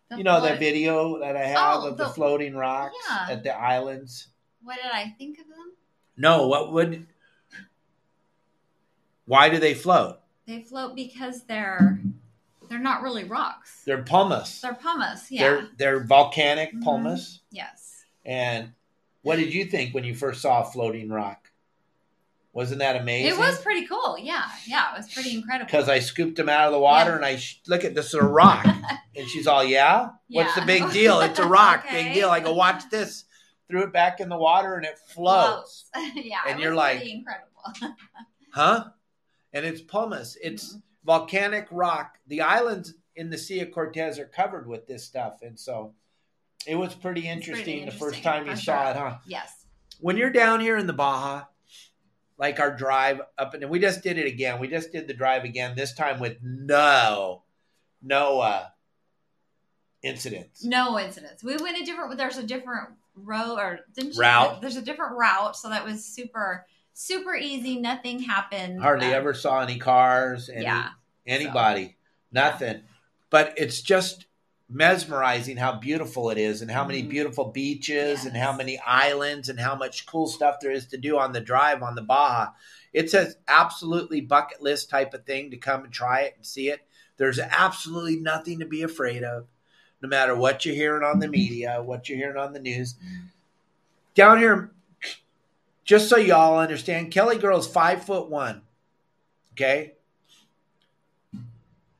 The 0.09 0.17
you 0.17 0.23
know 0.23 0.41
the 0.41 0.47
float- 0.49 0.59
video 0.59 1.19
that 1.19 1.35
I 1.35 1.45
have 1.45 1.83
Oh, 1.83 1.87
of 1.87 1.97
the, 1.97 2.03
the- 2.05 2.09
floating 2.11 2.55
rocks 2.55 2.95
yeah. 3.09 3.27
at 3.29 3.43
the 3.43 3.55
islands? 3.55 4.27
What 4.61 4.75
did 4.81 4.91
I 4.91 5.13
think 5.17 5.39
of 5.39 5.47
them? 5.47 5.73
No, 6.17 6.47
what 6.47 6.71
would 6.73 7.07
why 9.25 9.49
do 9.49 9.57
they 9.59 9.73
float? 9.73 10.19
They 10.45 10.61
float 10.61 10.95
because 10.95 11.43
they're 11.43 11.99
they're 12.69 12.79
not 12.79 13.01
really 13.01 13.23
rocks. 13.23 13.83
They're 13.85 14.03
pumice. 14.03 14.61
They're 14.61 14.73
pumice. 14.73 15.31
Yeah. 15.31 15.41
They're 15.41 15.67
they're 15.77 15.99
volcanic 16.03 16.73
Mhm. 16.73 16.83
pumice. 16.83 17.39
yes. 17.51 18.05
And 18.25 18.73
what 19.21 19.37
did 19.37 19.53
you 19.53 19.65
think 19.65 19.93
when 19.93 20.03
you 20.03 20.15
first 20.15 20.41
saw 20.41 20.61
a 20.61 20.65
floating 20.71 21.09
rock? 21.09 21.42
Wasn't 22.53 22.79
that 22.79 22.95
amazing? 22.95 23.31
It 23.33 23.37
was 23.37 23.59
pretty 23.59 23.87
cool. 23.87 24.17
Yeah. 24.19 24.43
Yeah. 24.67 24.93
It 24.93 24.97
was 24.97 25.11
pretty 25.13 25.33
incredible. 25.35 25.65
because 25.65 25.89
I 25.89 25.99
scooped 25.99 26.37
them 26.37 26.49
out 26.49 26.67
of 26.67 26.71
the 26.71 26.79
water 26.79 27.09
Yeah. 27.11 27.15
and 27.17 27.25
I 27.25 27.35
sh- 27.37 27.59
look 27.67 27.83
at 27.83 27.95
this 27.95 28.07
is 28.07 28.13
a 28.13 28.23
rock, 28.23 28.63
and 29.15 29.27
she's 29.27 29.47
all, 29.47 29.63
"Yeah, 29.63 30.09
what's 30.29 30.53
the 30.55 30.61
big 30.61 30.91
deal? 30.91 31.19
It's 31.21 31.39
a 31.39 31.47
rock, 31.47 31.85
big 31.91 32.13
deal." 32.13 32.29
I 32.29 32.39
go, 32.39 32.53
"Watch 32.53 32.89
this." 32.91 33.25
Threw 33.69 33.83
it 33.83 33.93
back 33.93 34.19
in 34.19 34.29
the 34.29 34.37
water 34.37 34.75
and 34.75 34.85
it 34.85 34.99
floats, 34.99 35.85
yeah. 36.15 36.41
And 36.47 36.59
you're 36.59 36.75
like- 36.75 37.01
incredible. 37.01 37.95
huh? 38.53 38.85
And 39.53 39.65
it's 39.65 39.81
pumice. 39.81 40.37
It's 40.41 40.69
mm-hmm. 40.73 40.79
volcanic 41.05 41.67
rock. 41.71 42.17
The 42.27 42.41
islands 42.41 42.93
in 43.15 43.29
the 43.29 43.37
Sea 43.37 43.61
of 43.61 43.71
Cortez 43.71 44.19
are 44.19 44.25
covered 44.25 44.67
with 44.67 44.85
this 44.85 45.03
stuff, 45.05 45.39
and 45.41 45.57
so 45.59 45.93
it 46.67 46.75
was 46.75 46.93
pretty 46.93 47.27
interesting, 47.27 47.85
the 47.85 47.91
first 47.91 48.21
time 48.21 48.45
you 48.45 48.51
for 48.51 48.57
saw 48.61 48.91
it, 48.91 48.95
huh? 48.97 49.15
yes. 49.25 49.65
when 49.99 50.17
you're 50.17 50.29
down 50.29 50.59
here 50.59 50.77
in 50.77 50.85
the 50.87 50.93
Baja, 50.93 51.43
like 52.37 52.59
our 52.59 52.75
drive 52.75 53.21
up 53.37 53.53
and 53.53 53.69
we 53.69 53.79
just 53.79 54.01
did 54.03 54.17
it 54.17 54.25
again. 54.27 54.59
We 54.59 54.67
just 54.67 54.91
did 54.91 55.07
the 55.07 55.13
drive 55.13 55.43
again, 55.43 55.75
this 55.75 55.93
time 55.93 56.19
with 56.19 56.37
no, 56.41 57.43
no 58.01 58.39
uh, 58.39 58.65
incidents. 60.01 60.63
No 60.63 60.99
incidents. 60.99 61.43
We 61.43 61.55
went 61.57 61.77
a 61.77 61.85
different. 61.85 62.17
There's 62.17 62.37
a 62.37 62.43
different 62.43 62.89
row 63.15 63.55
or 63.57 63.79
didn't 63.95 64.15
you- 64.15 64.21
Route. 64.21 64.61
There's 64.61 64.75
a 64.75 64.81
different 64.81 65.13
route, 65.17 65.55
so 65.55 65.69
that 65.69 65.83
was 65.85 66.03
super 66.03 66.65
super 66.95 67.35
easy. 67.35 67.79
Nothing 67.79 68.19
happened. 68.19 68.79
Hardly 68.79 69.07
Um, 69.07 69.13
ever 69.13 69.33
saw 69.33 69.61
any 69.61 69.79
cars, 69.79 70.47
any 70.49 70.63
Yeah. 70.63 70.89
anybody, 71.25 71.97
nothing. 72.31 72.83
But 73.31 73.53
it's 73.57 73.81
just 73.81 74.27
mesmerizing 74.73 75.57
how 75.57 75.73
beautiful 75.73 76.29
it 76.31 76.37
is 76.37 76.61
and 76.61 76.71
how 76.71 76.83
many 76.83 77.03
Mhm. 77.03 77.09
beautiful 77.09 77.45
beaches 77.45 78.25
and 78.25 78.35
how 78.35 78.51
many 78.51 78.79
islands 78.79 79.47
and 79.47 79.59
how 79.59 79.75
much 79.75 80.05
cool 80.07 80.25
stuff 80.27 80.59
there 80.59 80.71
is 80.71 80.87
to 80.87 80.97
do 80.97 81.17
on 81.17 81.31
the 81.31 81.39
drive 81.39 81.83
on 81.83 81.95
the 81.95 82.01
Baja. 82.01 82.51
It's 82.91 83.13
an 83.13 83.33
absolutely 83.47 84.21
bucket 84.21 84.61
list 84.61 84.89
type 84.89 85.13
of 85.13 85.25
thing 85.25 85.51
to 85.51 85.57
come 85.57 85.83
and 85.83 85.93
try 85.93 86.21
it 86.21 86.33
and 86.35 86.45
see 86.45 86.69
it. 86.69 86.81
There's 87.17 87.39
absolutely 87.39 88.17
nothing 88.17 88.59
to 88.59 88.65
be 88.65 88.81
afraid 88.81 89.23
of, 89.23 89.47
no 90.01 90.09
matter 90.09 90.35
what 90.35 90.65
you're 90.65 90.75
hearing 90.75 91.03
on 91.03 91.19
the 91.19 91.27
media, 91.27 91.81
what 91.81 92.09
you're 92.09 92.17
hearing 92.17 92.37
on 92.37 92.53
the 92.53 92.59
news. 92.59 92.95
Down 94.15 94.39
here, 94.39 94.71
just 95.85 96.09
so 96.09 96.17
y'all 96.17 96.57
understand, 96.57 97.11
Kelly 97.11 97.37
Girl's 97.37 97.67
five 97.67 98.03
foot 98.03 98.29
one. 98.29 98.63
Okay. 99.53 99.93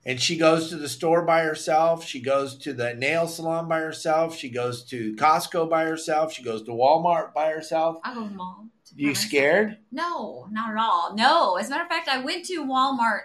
And 0.06 0.20
she 0.22 0.36
goes 0.38 0.70
to 0.70 0.76
the 0.76 0.90
store 0.90 1.22
by 1.22 1.44
herself. 1.44 2.04
She 2.06 2.20
goes 2.20 2.58
to 2.58 2.74
the 2.74 2.94
nail 2.94 3.26
salon 3.28 3.70
by 3.70 3.80
herself. 3.80 4.36
She 4.38 4.50
goes 4.50 4.84
to 4.86 5.16
Costco 5.16 5.70
by 5.70 5.86
herself. 5.86 6.34
She 6.34 6.44
goes 6.44 6.62
to 6.64 6.72
Walmart 6.72 7.34
by 7.34 7.50
herself. 7.52 7.98
I 8.04 8.14
go 8.14 8.26
mom. 8.26 8.72
to 8.88 8.94
You 8.98 9.08
myself. 9.08 9.26
scared? 9.28 9.78
No, 9.94 10.48
not 10.52 10.72
at 10.72 10.78
all. 10.78 11.16
No. 11.16 11.56
As 11.56 11.68
a 11.68 11.70
matter 11.70 11.84
of 11.84 11.90
fact, 11.90 12.10
I 12.10 12.20
went 12.20 12.44
to 12.48 12.66
Walmart 12.66 13.22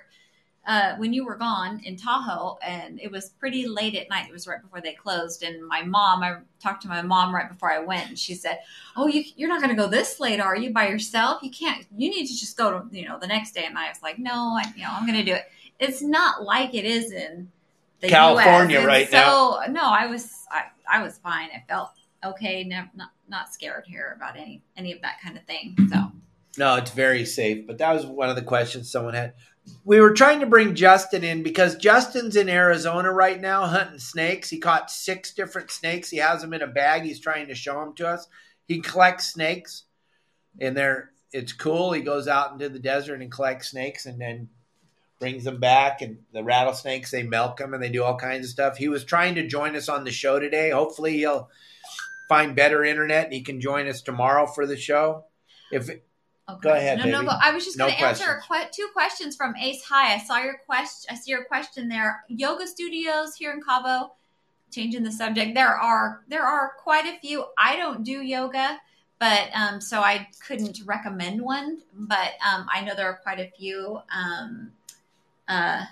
uh, 0.68 0.94
when 0.98 1.12
you 1.12 1.24
were 1.24 1.34
gone 1.34 1.80
in 1.82 1.96
Tahoe, 1.96 2.58
and 2.62 3.00
it 3.00 3.10
was 3.10 3.30
pretty 3.30 3.66
late 3.66 3.94
at 3.96 4.08
night. 4.10 4.26
It 4.28 4.32
was 4.32 4.46
right 4.46 4.60
before 4.62 4.80
they 4.82 4.92
closed, 4.92 5.42
and 5.42 5.66
my 5.66 5.82
mom. 5.82 6.22
I 6.22 6.36
talked 6.62 6.82
to 6.82 6.88
my 6.88 7.00
mom 7.00 7.34
right 7.34 7.48
before 7.48 7.72
I 7.72 7.78
went, 7.78 8.08
and 8.10 8.18
she 8.18 8.34
said, 8.34 8.58
"Oh, 8.94 9.06
you, 9.06 9.24
you're 9.34 9.48
not 9.48 9.62
going 9.62 9.74
to 9.74 9.82
go 9.82 9.88
this 9.88 10.20
late, 10.20 10.40
are 10.40 10.54
you? 10.54 10.70
By 10.72 10.88
yourself? 10.88 11.42
You 11.42 11.50
can't. 11.50 11.86
You 11.96 12.10
need 12.10 12.26
to 12.26 12.36
just 12.36 12.56
go 12.58 12.70
to 12.70 12.96
you 12.96 13.08
know 13.08 13.18
the 13.18 13.26
next 13.26 13.52
day." 13.52 13.64
And 13.64 13.78
I 13.78 13.88
was 13.88 14.02
like, 14.02 14.18
"No, 14.18 14.58
I, 14.58 14.64
you 14.76 14.82
know, 14.82 14.90
I'm 14.92 15.06
going 15.06 15.18
to 15.18 15.24
do 15.24 15.32
it." 15.34 15.44
It's 15.78 16.02
not 16.02 16.42
like 16.42 16.74
it 16.74 16.84
is 16.84 17.12
in 17.12 17.50
the 18.00 18.08
California 18.08 18.80
US. 18.80 18.86
right 18.86 19.12
now. 19.12 19.60
so, 19.64 19.72
no, 19.72 19.82
I 19.82 20.06
was 20.06 20.30
I, 20.50 20.64
I 20.90 21.02
was 21.02 21.18
fine. 21.18 21.48
I 21.54 21.64
felt 21.68 21.90
okay. 22.24 22.64
Never, 22.64 22.90
not 22.94 23.10
not 23.28 23.52
scared 23.52 23.84
here 23.86 24.14
about 24.16 24.36
any 24.36 24.62
any 24.76 24.92
of 24.92 25.02
that 25.02 25.20
kind 25.22 25.36
of 25.36 25.44
thing. 25.44 25.76
So. 25.90 26.12
No, 26.56 26.74
it's 26.74 26.90
very 26.90 27.24
safe. 27.24 27.66
But 27.66 27.78
that 27.78 27.92
was 27.92 28.04
one 28.04 28.28
of 28.28 28.36
the 28.36 28.42
questions 28.42 28.90
someone 28.90 29.14
had. 29.14 29.34
We 29.84 30.00
were 30.00 30.14
trying 30.14 30.40
to 30.40 30.46
bring 30.46 30.74
Justin 30.74 31.22
in 31.22 31.42
because 31.42 31.76
Justin's 31.76 32.36
in 32.36 32.48
Arizona 32.48 33.12
right 33.12 33.40
now 33.40 33.66
hunting 33.66 33.98
snakes. 33.98 34.48
He 34.48 34.58
caught 34.58 34.90
six 34.90 35.32
different 35.34 35.70
snakes. 35.70 36.08
He 36.08 36.16
has 36.16 36.40
them 36.40 36.54
in 36.54 36.62
a 36.62 36.66
bag. 36.66 37.02
He's 37.02 37.20
trying 37.20 37.48
to 37.48 37.54
show 37.54 37.78
them 37.80 37.94
to 37.96 38.08
us. 38.08 38.26
He 38.66 38.80
collects 38.80 39.32
snakes, 39.32 39.84
and 40.60 40.76
they're 40.76 41.10
it's 41.32 41.52
cool. 41.52 41.92
He 41.92 42.00
goes 42.00 42.26
out 42.26 42.52
into 42.52 42.68
the 42.68 42.78
desert 42.78 43.20
and 43.20 43.30
collects 43.30 43.70
snakes, 43.70 44.06
and 44.06 44.20
then 44.20 44.48
brings 45.18 45.44
them 45.44 45.58
back. 45.60 46.00
And 46.02 46.18
the 46.32 46.44
rattlesnakes, 46.44 47.10
they 47.10 47.22
milk 47.22 47.56
them, 47.58 47.74
and 47.74 47.82
they 47.82 47.88
do 47.90 48.04
all 48.04 48.16
kinds 48.16 48.46
of 48.46 48.50
stuff. 48.50 48.76
He 48.76 48.88
was 48.88 49.04
trying 49.04 49.34
to 49.36 49.46
join 49.46 49.76
us 49.76 49.88
on 49.88 50.04
the 50.04 50.10
show 50.12 50.38
today. 50.38 50.70
Hopefully, 50.70 51.14
he'll 51.18 51.50
find 52.28 52.54
better 52.54 52.84
internet 52.84 53.24
and 53.24 53.32
he 53.32 53.40
can 53.40 53.58
join 53.60 53.88
us 53.88 54.02
tomorrow 54.02 54.46
for 54.46 54.66
the 54.66 54.76
show. 54.76 55.24
If 55.72 55.88
Okay. 56.50 56.60
Go 56.62 56.72
ahead, 56.72 56.96
No, 56.98 57.04
no, 57.04 57.18
baby. 57.18 57.26
go. 57.26 57.32
I 57.42 57.50
was 57.52 57.62
just 57.66 57.76
No 57.76 57.86
going 57.88 57.98
to 57.98 58.04
answer 58.06 58.42
que- 58.50 58.68
two 58.72 58.88
questions 58.94 59.36
from 59.36 59.54
Ace 59.56 59.84
High. 59.84 60.14
I 60.14 60.18
saw 60.18 60.38
your 60.38 60.56
question. 60.64 61.14
I 61.14 61.14
see 61.18 61.30
your 61.30 61.44
question 61.44 61.90
there. 61.90 62.24
Yoga 62.28 62.66
studios 62.66 63.34
here 63.34 63.52
in 63.52 63.60
Cabo. 63.62 64.12
Changing 64.70 65.02
the 65.02 65.12
subject, 65.12 65.54
there 65.54 65.68
are 65.74 66.22
there 66.28 66.44
are 66.44 66.72
quite 66.78 67.04
a 67.06 67.18
few. 67.20 67.44
I 67.58 67.76
don't 67.76 68.02
do 68.02 68.22
yoga, 68.22 68.78
but 69.18 69.48
um, 69.54 69.78
so 69.80 70.00
I 70.00 70.28
couldn't 70.46 70.80
recommend 70.86 71.40
one. 71.42 71.78
But 71.94 72.32
um, 72.46 72.66
I 72.72 72.82
know 72.82 72.94
there 72.94 73.08
are 73.10 73.20
quite 73.22 73.40
a 73.40 73.50
few. 73.58 74.00
Um, 74.14 74.72
uh, 75.48 75.84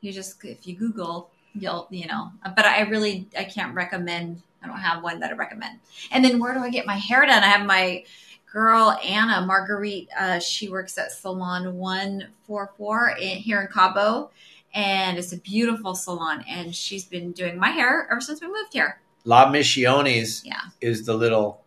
you 0.00 0.12
just 0.12 0.42
if 0.44 0.66
you 0.66 0.74
Google, 0.76 1.30
you'll 1.54 1.86
you 1.90 2.06
know. 2.06 2.30
But 2.54 2.64
I 2.64 2.80
really 2.82 3.26
I 3.38 3.44
can't 3.44 3.74
recommend. 3.74 4.42
I 4.62 4.66
don't 4.66 4.78
have 4.78 5.02
one 5.02 5.20
that 5.20 5.30
I 5.30 5.34
recommend. 5.34 5.78
And 6.10 6.24
then 6.24 6.38
where 6.40 6.52
do 6.54 6.60
I 6.60 6.70
get 6.70 6.86
my 6.86 6.96
hair 6.96 7.24
done? 7.26 7.42
I 7.44 7.46
have 7.48 7.66
my 7.66 8.04
girl 8.52 8.98
Anna 9.04 9.44
Marguerite. 9.46 10.08
Uh, 10.18 10.38
she 10.40 10.68
works 10.68 10.98
at 10.98 11.12
Salon 11.12 11.74
One 11.76 12.28
Four 12.46 12.72
Four 12.76 13.14
here 13.18 13.60
in 13.60 13.68
Cabo, 13.68 14.30
and 14.74 15.18
it's 15.18 15.32
a 15.32 15.38
beautiful 15.38 15.94
salon. 15.94 16.44
And 16.48 16.74
she's 16.74 17.04
been 17.04 17.32
doing 17.32 17.58
my 17.58 17.68
hair 17.70 18.08
ever 18.10 18.20
since 18.20 18.40
we 18.40 18.48
moved 18.48 18.72
here. 18.72 19.00
La 19.24 19.50
Missiones 19.50 20.42
Yeah, 20.44 20.60
is 20.80 21.04
the 21.04 21.14
little 21.14 21.62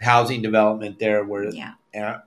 housing 0.00 0.42
development 0.42 0.98
there 0.98 1.24
where 1.24 1.48
yeah, 1.50 1.72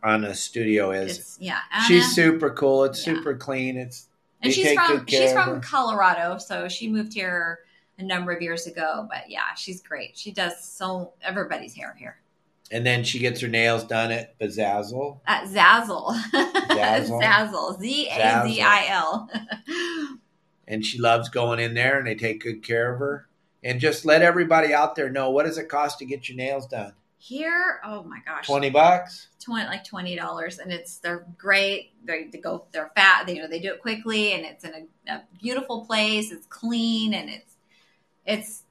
Anna 0.03 0.33
studio 0.33 0.91
is. 0.91 1.17
it's 1.17 1.37
yeah. 1.39 1.59
Anna, 1.71 1.85
She's 1.85 2.13
super 2.15 2.49
cool. 2.51 2.83
It's 2.85 3.05
Yeah. 3.05 3.15
super 3.15 3.35
clean. 3.35 3.77
It's 3.77 4.07
and 4.41 4.51
they 4.51 4.55
she's 4.55 4.73
from 4.73 5.05
she's 5.07 5.33
from. 5.33 5.61
Colorado, 5.61 6.37
so 6.37 6.67
she 6.67 6.89
moved 6.89 7.13
here 7.13 7.59
a 7.97 8.03
number 8.03 8.31
of 8.31 8.41
years 8.41 8.67
ago. 8.67 9.07
But 9.09 9.29
yeah, 9.29 9.53
she's 9.55 9.81
great. 9.81 10.17
She 10.17 10.31
does 10.31 10.63
so 10.63 11.13
everybody's 11.21 11.75
hair 11.75 11.95
here 11.97 12.17
and 12.71 12.85
then 12.85 13.03
she 13.03 13.19
gets 13.19 13.41
her 13.41 13.47
nails 13.47 13.83
done 13.83 14.11
at 14.11 14.37
Bezazzle. 14.39 15.19
at 15.25 15.45
Zazil. 15.45 16.13
Zazil. 16.69 17.21
Zazil. 17.21 17.79
Z 17.79 18.07
A 18.09 18.43
Z 18.47 18.61
I 18.61 18.85
L. 18.89 19.29
and 20.67 20.85
she 20.85 20.99
loves 20.99 21.29
going 21.29 21.59
in 21.59 21.73
there 21.73 21.97
and 21.97 22.07
they 22.07 22.15
take 22.15 22.43
good 22.43 22.63
care 22.63 22.93
of 22.93 22.99
her. 22.99 23.27
And 23.63 23.81
just 23.81 24.05
let 24.05 24.21
everybody 24.21 24.73
out 24.73 24.95
there 24.95 25.09
know 25.09 25.31
what 25.31 25.45
does 25.45 25.57
it 25.57 25.67
cost 25.67 25.99
to 25.99 26.05
get 26.05 26.29
your 26.29 26.37
nails 26.37 26.65
done? 26.65 26.93
Here, 27.21 27.81
oh 27.83 28.03
my 28.03 28.19
gosh, 28.25 28.47
20 28.47 28.69
bucks? 28.69 29.27
20 29.43 29.65
like 29.65 29.83
twenty 29.83 30.15
dollars 30.15 30.59
and 30.59 30.71
it's 30.71 30.97
they're 30.99 31.25
great 31.37 31.91
they, 32.05 32.25
they 32.31 32.37
go 32.37 32.65
they're 32.71 32.91
fat 32.95 33.25
they, 33.25 33.35
you 33.35 33.41
know 33.41 33.47
they 33.47 33.59
do 33.59 33.73
it 33.73 33.81
quickly 33.81 34.33
and 34.33 34.45
it's 34.45 34.63
in 34.63 34.73
a, 35.07 35.11
a 35.11 35.23
beautiful 35.39 35.85
place 35.85 36.31
it's 36.31 36.45
clean 36.47 37.13
and 37.13 37.29
it's 37.29 37.55
it's 38.25 38.63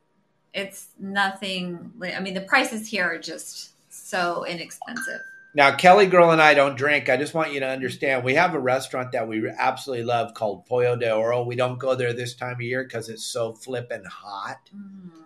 it's 0.55 0.89
nothing 0.99 1.93
i 2.17 2.21
mean 2.21 2.35
the 2.35 2.43
prices 2.43 2.87
here 2.87 3.05
are 3.05 3.19
just 3.19 3.71
so 3.91 4.45
inexpensive 4.45 5.21
Now, 5.55 5.75
Kelly 5.75 6.07
Girl 6.07 6.31
and 6.31 6.43
I 6.43 6.55
don't 6.55 6.77
drink. 6.77 7.09
I 7.09 7.17
just 7.17 7.35
want 7.35 7.53
you 7.53 7.61
to 7.61 7.67
understand 7.69 8.23
we 8.23 8.35
have 8.35 8.55
a 8.55 8.61
restaurant 8.61 9.13
that 9.13 9.27
we 9.27 9.49
absolutely 9.49 10.05
love 10.05 10.35
called 10.35 10.67
Pollo 10.67 10.95
de 10.95 11.11
Oro. 11.13 11.43
We 11.43 11.57
don't 11.57 11.79
go 11.79 11.95
there 11.95 12.13
this 12.13 12.35
time 12.35 12.53
of 12.57 12.61
year 12.61 12.85
because 12.85 13.09
it's 13.09 13.25
so 13.25 13.55
flippin' 13.55 14.05
hot. 14.05 14.61
Mm-hmm. 14.77 15.19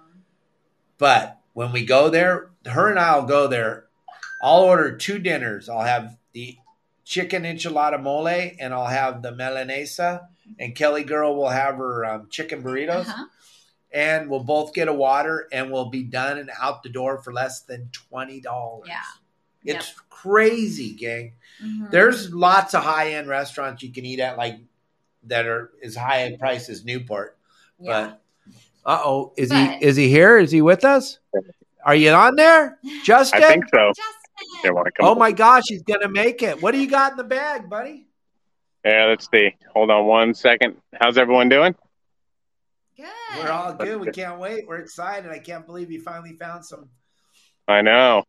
But 0.96 1.41
when 1.52 1.72
we 1.72 1.84
go 1.84 2.08
there, 2.08 2.50
her 2.66 2.88
and 2.90 2.98
I 2.98 3.16
will 3.16 3.26
go 3.26 3.46
there. 3.46 3.86
I'll 4.42 4.62
order 4.62 4.96
two 4.96 5.18
dinners. 5.18 5.68
I'll 5.68 5.82
have 5.82 6.16
the 6.32 6.56
chicken 7.04 7.42
enchilada 7.44 8.00
mole 8.02 8.26
and 8.28 8.72
I'll 8.74 8.86
have 8.86 9.22
the 9.22 9.32
milanesa. 9.32 10.26
And 10.58 10.74
Kelly 10.74 11.04
Girl 11.04 11.34
will 11.36 11.48
have 11.48 11.76
her 11.76 12.04
um, 12.04 12.26
chicken 12.30 12.62
burritos. 12.62 13.06
uh-huh. 13.08 13.24
And 13.94 14.30
we'll 14.30 14.42
both 14.44 14.72
get 14.72 14.88
a 14.88 14.92
water 14.92 15.46
and 15.52 15.70
we'll 15.70 15.90
be 15.90 16.02
done 16.02 16.38
and 16.38 16.50
out 16.60 16.82
the 16.82 16.88
door 16.88 17.18
for 17.22 17.32
less 17.32 17.60
than 17.60 17.90
$20. 18.12 18.42
yeah 18.86 19.00
It's 19.64 19.92
crazy, 20.08 20.94
gang. 20.94 21.34
Mhm. 21.62 21.90
There's 21.90 22.32
lots 22.32 22.74
of 22.74 22.82
high 22.82 23.12
end 23.12 23.28
restaurants 23.28 23.82
you 23.82 23.92
can 23.92 24.04
eat 24.06 24.18
at, 24.18 24.38
like 24.38 24.58
that 25.24 25.46
are 25.46 25.70
as 25.84 25.94
high 25.94 26.18
a 26.20 26.38
price 26.38 26.68
as 26.70 26.84
Newport. 26.84 27.36
yeah. 27.78 28.08
But 28.08 28.21
uh 28.84 29.00
oh, 29.04 29.32
is 29.36 29.48
But- 29.50 29.78
he 29.80 29.84
is 29.86 29.96
he 29.96 30.08
here? 30.08 30.38
Is 30.38 30.50
he 30.50 30.62
with 30.62 30.84
us? 30.84 31.18
Are 31.84 31.94
you 31.94 32.10
on 32.10 32.36
there, 32.36 32.78
Justin? 33.04 33.42
I 33.42 33.48
think 33.48 33.64
so. 33.72 33.92
Justin! 33.94 34.74
Want 34.74 34.86
to 34.86 34.92
come. 34.92 35.08
Oh 35.08 35.14
my 35.14 35.32
gosh, 35.32 35.64
he's 35.68 35.82
gonna 35.82 36.08
make 36.08 36.42
it. 36.42 36.62
What 36.62 36.72
do 36.72 36.80
you 36.80 36.88
got 36.88 37.12
in 37.12 37.16
the 37.16 37.24
bag, 37.24 37.68
buddy? 37.68 38.06
Yeah, 38.84 39.06
let's 39.06 39.28
see. 39.32 39.54
Hold 39.74 39.90
on 39.90 40.06
one 40.06 40.34
second. 40.34 40.76
How's 40.94 41.16
everyone 41.18 41.48
doing? 41.48 41.74
good 42.96 43.42
We're 43.42 43.50
all 43.50 43.74
good. 43.74 44.00
We 44.00 44.10
can't 44.10 44.38
wait. 44.38 44.66
We're 44.66 44.78
excited. 44.78 45.30
I 45.30 45.38
can't 45.38 45.66
believe 45.66 45.90
you 45.90 46.00
finally 46.00 46.34
found 46.34 46.64
some. 46.64 46.88
I 47.68 47.82
know. 47.82 48.24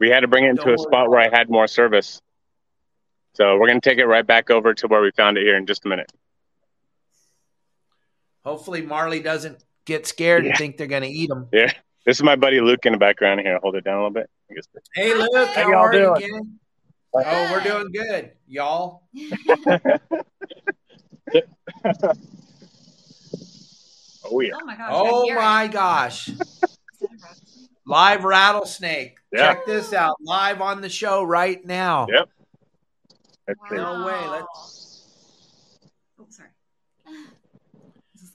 We 0.00 0.10
had 0.10 0.20
to 0.20 0.28
bring 0.28 0.44
it 0.44 0.50
into 0.50 0.64
Don't 0.64 0.74
a 0.74 0.78
spot 0.78 1.10
where 1.10 1.20
I 1.20 1.28
had 1.36 1.50
more 1.50 1.66
service. 1.66 2.20
So 3.34 3.56
we're 3.58 3.66
going 3.66 3.80
to 3.80 3.88
take 3.88 3.98
it 3.98 4.06
right 4.06 4.26
back 4.26 4.50
over 4.50 4.74
to 4.74 4.86
where 4.86 5.02
we 5.02 5.10
found 5.12 5.38
it 5.38 5.42
here 5.42 5.56
in 5.56 5.66
just 5.66 5.84
a 5.84 5.88
minute. 5.88 6.10
Hopefully, 8.44 8.82
Marley 8.82 9.20
doesn't 9.20 9.64
get 9.86 10.06
scared 10.06 10.44
and 10.46 10.56
think 10.56 10.76
they're 10.76 10.86
gonna 10.86 11.06
eat 11.06 11.28
them. 11.28 11.48
Yeah. 11.52 11.72
This 12.06 12.18
is 12.18 12.22
my 12.22 12.36
buddy 12.36 12.60
Luke 12.60 12.84
in 12.84 12.92
the 12.92 12.98
background 12.98 13.40
here. 13.40 13.58
Hold 13.62 13.76
it 13.76 13.84
down 13.84 13.94
a 13.94 13.98
little 13.98 14.10
bit. 14.10 14.28
I 14.50 14.54
guess- 14.54 14.68
Hey, 14.94 15.14
Luke, 15.14 15.30
how, 15.34 15.46
How 15.46 15.62
y'all 15.70 15.74
are 15.80 15.94
you, 15.94 16.14
doing? 16.20 16.58
Oh, 17.14 17.48
we're 17.52 17.62
doing 17.62 17.90
good, 17.92 18.32
y'all. 18.46 19.08
Oh, 24.26 24.40
yeah. 24.40 24.52
oh 24.54 24.64
my 24.64 24.74
gosh 24.76 24.90
Oh 24.90 25.24
hear 25.24 25.36
it. 25.36 25.38
my 25.40 25.68
gosh. 25.68 26.30
Live 27.86 28.24
rattlesnake. 28.24 29.18
Yeah. 29.32 29.52
Check 29.54 29.66
this 29.66 29.92
out. 29.92 30.16
Live 30.22 30.62
on 30.62 30.80
the 30.80 30.88
show 30.88 31.22
right 31.22 31.62
now. 31.64 32.06
Yep. 32.10 32.28
Let's 33.48 33.60
see. 33.68 33.76
No 33.76 34.06
way. 34.06 34.28
Let's 34.28 35.06
oh 36.18 36.26
sorry 36.30 36.48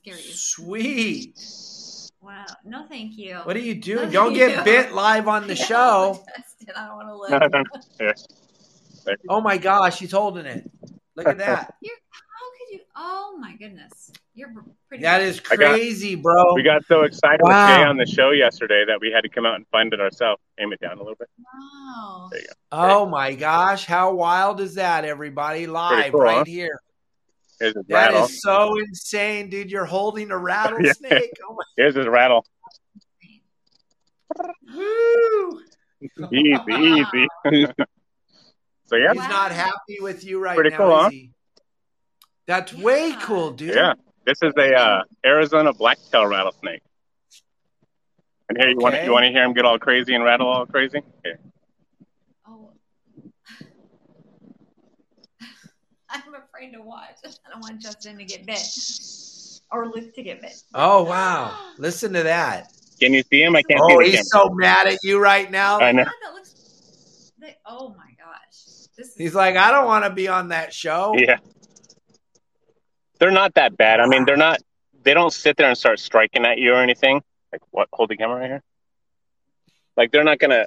this 0.05 0.25
is 0.25 0.41
scary 0.41 1.33
sweet. 1.33 2.11
wow 2.21 2.45
no 2.65 2.85
thank 2.87 3.17
you 3.17 3.35
What 3.43 3.55
are 3.55 3.59
you 3.59 3.75
No, 3.75 3.81
doing? 3.81 4.11
Don't 4.11 4.33
get 4.33 4.57
you. 4.57 4.63
bit 4.63 4.93
live 4.93 5.27
on 5.27 5.47
the 5.47 5.55
show. 5.69 6.23
I 6.75 6.87
don't 6.87 6.95
want 6.97 7.07
to 7.07 7.15
live. 7.99 8.15
Yeah. 9.07 9.15
Oh 9.29 9.41
my 9.41 9.57
gosh, 9.57 9.99
he's 9.99 10.11
holding 10.11 10.45
it. 10.45 10.69
Look 11.15 11.27
at 11.27 11.37
that. 11.39 11.73
You're, 11.81 11.95
how 12.11 12.51
could 12.51 12.73
you? 12.75 12.79
Oh 12.95 13.37
my 13.39 13.55
goodness, 13.55 14.11
you're 14.35 14.49
pretty. 14.87 15.01
That 15.03 15.21
is 15.21 15.41
I 15.51 15.55
got- 15.55 15.71
crazy, 15.73 16.15
bro. 16.15 16.53
We 16.53 16.61
got 16.63 16.85
so 16.85 17.01
excited 17.03 17.39
Wow. 17.41 17.67
with 17.69 17.77
Jay 17.77 17.83
on 17.83 17.97
the 17.97 18.05
show 18.05 18.31
yesterday 18.31 18.83
that 18.87 18.99
we 19.01 19.11
had 19.11 19.21
to 19.21 19.29
come 19.29 19.45
out 19.45 19.55
and 19.55 19.65
find 19.71 19.93
it 19.93 19.99
ourselves. 19.99 20.41
Aim 20.59 20.71
it 20.73 20.79
down 20.79 20.95
a 20.97 20.99
little 20.99 21.15
bit. 21.17 21.27
Wow. 21.39 22.27
There 22.31 22.41
you 22.41 22.47
go. 22.47 22.53
Oh 22.71 23.05
my 23.07 23.33
gosh, 23.33 23.85
how 23.85 24.13
wild 24.13 24.59
is 24.61 24.75
that, 24.75 25.05
everybody? 25.05 25.65
Live 25.67 26.11
cool, 26.11 26.21
right 26.21 26.37
huh? 26.37 26.43
here. 26.45 26.81
Here's 27.59 27.75
his 27.75 27.85
That 27.87 28.11
rattle. 28.11 28.23
is 28.25 28.41
so 28.41 28.77
insane, 28.79 29.49
dude. 29.49 29.69
You're 29.71 29.85
holding 29.85 30.31
a 30.31 30.37
rattlesnake. 30.51 31.33
Oh 31.47 31.53
my 31.53 31.63
Here's 31.77 31.95
his 31.95 32.07
rattle. 32.07 32.45
woo. 34.75 35.61
Easy, 36.31 36.61
easy. 36.71 37.27
so 38.85 38.95
yeah, 38.95 39.13
He's 39.13 39.21
not 39.21 39.51
happy 39.51 39.97
with 39.99 40.23
you 40.23 40.39
right 40.39 40.55
Pretty 40.55 40.69
now, 40.71 40.77
cool, 40.77 40.97
is 40.97 41.03
huh? 41.03 41.09
he? 41.09 41.31
That's 42.47 42.73
way 42.73 43.15
cool, 43.21 43.51
dude. 43.51 43.75
yeah. 43.75 43.93
This 44.25 44.37
is 44.41 44.53
a 44.57 44.73
uh, 44.75 45.03
Arizona 45.25 45.73
blacktail 45.73 46.25
rattlesnake. 46.27 46.81
And 48.47 48.57
here 48.57 48.69
you 48.69 48.77
want 48.77 49.03
you 49.03 49.11
want 49.11 49.25
to 49.25 49.31
hear 49.31 49.43
him 49.43 49.53
get 49.53 49.65
all 49.65 49.77
crazy 49.79 50.15
and 50.15 50.23
rattle 50.23 50.47
all 50.47 50.65
crazy? 50.65 51.01
Here. 51.23 51.39
Oh. 56.59 56.63
I'm 56.63 56.67
afraid 56.67 56.75
afraid 56.75 56.77
to 56.77 56.81
watch. 56.81 57.17
I 57.47 57.49
don't 57.51 57.61
want 57.61 57.81
Justin 57.81 58.17
to 58.17 58.25
get 58.25 58.45
bit 58.45 58.59
or 59.71 59.87
Luke 59.87 60.13
to 60.15 60.23
get 60.23 60.41
bit. 60.41 60.53
Oh 60.73 61.03
wow! 61.03 61.57
Listen 61.77 62.13
to 62.13 62.23
that. 62.23 62.71
Can 62.99 63.13
you 63.13 63.23
see 63.23 63.41
him? 63.41 63.55
I 63.55 63.61
can't 63.63 63.79
Oh, 63.83 64.01
see 64.01 64.11
he's 64.11 64.29
so 64.29 64.49
mad 64.49 64.87
at 64.87 64.97
you 65.03 65.19
right 65.21 65.49
now. 65.49 65.79
I 65.79 65.91
know. 65.91 66.03
God, 66.03 66.13
that 66.23 66.33
looks. 66.33 67.31
They, 67.39 67.55
oh 67.65 67.89
my 67.97 68.11
gosh! 68.17 68.87
This 68.97 69.09
is 69.09 69.15
He's 69.15 69.35
like, 69.35 69.55
I 69.55 69.71
don't 69.71 69.85
want 69.85 70.03
to 70.05 70.09
be 70.09 70.27
on 70.27 70.49
that 70.49 70.73
show. 70.73 71.13
Yeah. 71.17 71.37
They're 73.19 73.31
not 73.31 73.53
that 73.55 73.77
bad. 73.77 73.99
I 73.99 74.07
mean, 74.07 74.25
they're 74.25 74.37
not. 74.37 74.59
They 75.03 75.13
don't 75.13 75.31
sit 75.31 75.57
there 75.57 75.67
and 75.67 75.77
start 75.77 75.99
striking 75.99 76.45
at 76.45 76.57
you 76.57 76.73
or 76.73 76.81
anything. 76.81 77.21
Like 77.51 77.61
what? 77.71 77.87
Hold 77.93 78.09
the 78.09 78.17
camera 78.17 78.39
right 78.39 78.49
here. 78.49 78.63
Like 79.95 80.11
they're 80.11 80.23
not 80.23 80.39
gonna. 80.39 80.65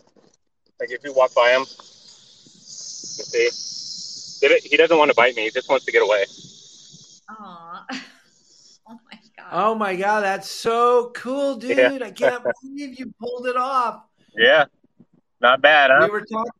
Like 0.80 0.90
if 0.90 1.04
you 1.04 1.12
walk 1.14 1.34
by 1.34 1.50
them, 1.50 1.60
you 1.60 1.66
see, 1.66 3.38
Did 3.38 3.52
it- 4.50 4.64
he 4.64 4.76
doesn't 4.76 4.96
want 4.98 5.10
to 5.10 5.14
bite 5.14 5.36
me. 5.36 5.44
He 5.44 5.50
just 5.50 5.68
wants 5.68 5.84
to 5.84 5.92
get 5.92 6.02
away. 6.02 6.24
Aw. 7.30 7.86
oh 8.88 8.98
my 9.10 9.18
god. 9.36 9.46
Oh 9.52 9.74
my 9.74 9.96
god, 9.96 10.20
that's 10.22 10.50
so 10.50 11.10
cool, 11.14 11.56
dude! 11.56 11.76
Yeah. 11.78 11.98
I 12.02 12.10
can't 12.10 12.44
believe 12.62 12.98
you 12.98 13.12
pulled 13.20 13.46
it 13.46 13.56
off. 13.56 14.02
Yeah. 14.36 14.64
Not 15.40 15.60
bad, 15.62 15.90
huh? 15.92 16.00
We 16.06 16.10
were 16.10 16.20
talking. 16.24 16.52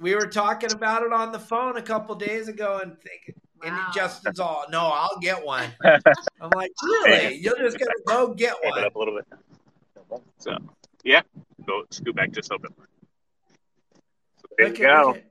We 0.00 0.14
were 0.14 0.26
talking 0.26 0.72
about 0.72 1.02
it 1.02 1.12
on 1.12 1.30
the 1.30 1.38
phone 1.38 1.76
a 1.76 1.82
couple 1.82 2.14
days 2.14 2.48
ago, 2.48 2.80
and 2.82 2.96
thinking, 3.00 3.34
and 3.62 3.74
Wow. 3.76 3.90
Justin's 3.94 4.40
all, 4.40 4.64
"No, 4.70 4.80
I'll 4.80 5.18
get 5.20 5.44
one." 5.44 5.68
I'm 5.84 6.50
like, 6.54 6.70
"Really? 6.82 7.34
You're 7.36 7.58
just 7.58 7.78
gonna 7.78 7.90
go 8.06 8.32
get 8.34 8.52
Hold 8.62 8.64
it 8.64 8.80
one?" 8.80 8.84
up 8.84 8.94
a 8.94 8.98
little 8.98 9.14
bit. 9.16 10.20
So 10.38 10.56
yeah, 11.04 11.20
go 11.66 11.84
scoot 11.90 12.14
back 12.16 12.32
just 12.32 12.50
a 12.50 12.54
little 12.54 12.70
bit. 12.70 12.88
So 14.40 14.46
there 14.58 14.68
Look 14.68 14.78
you 14.78 14.86
go. 14.86 15.04
look 15.08 15.16
at- 15.18 15.24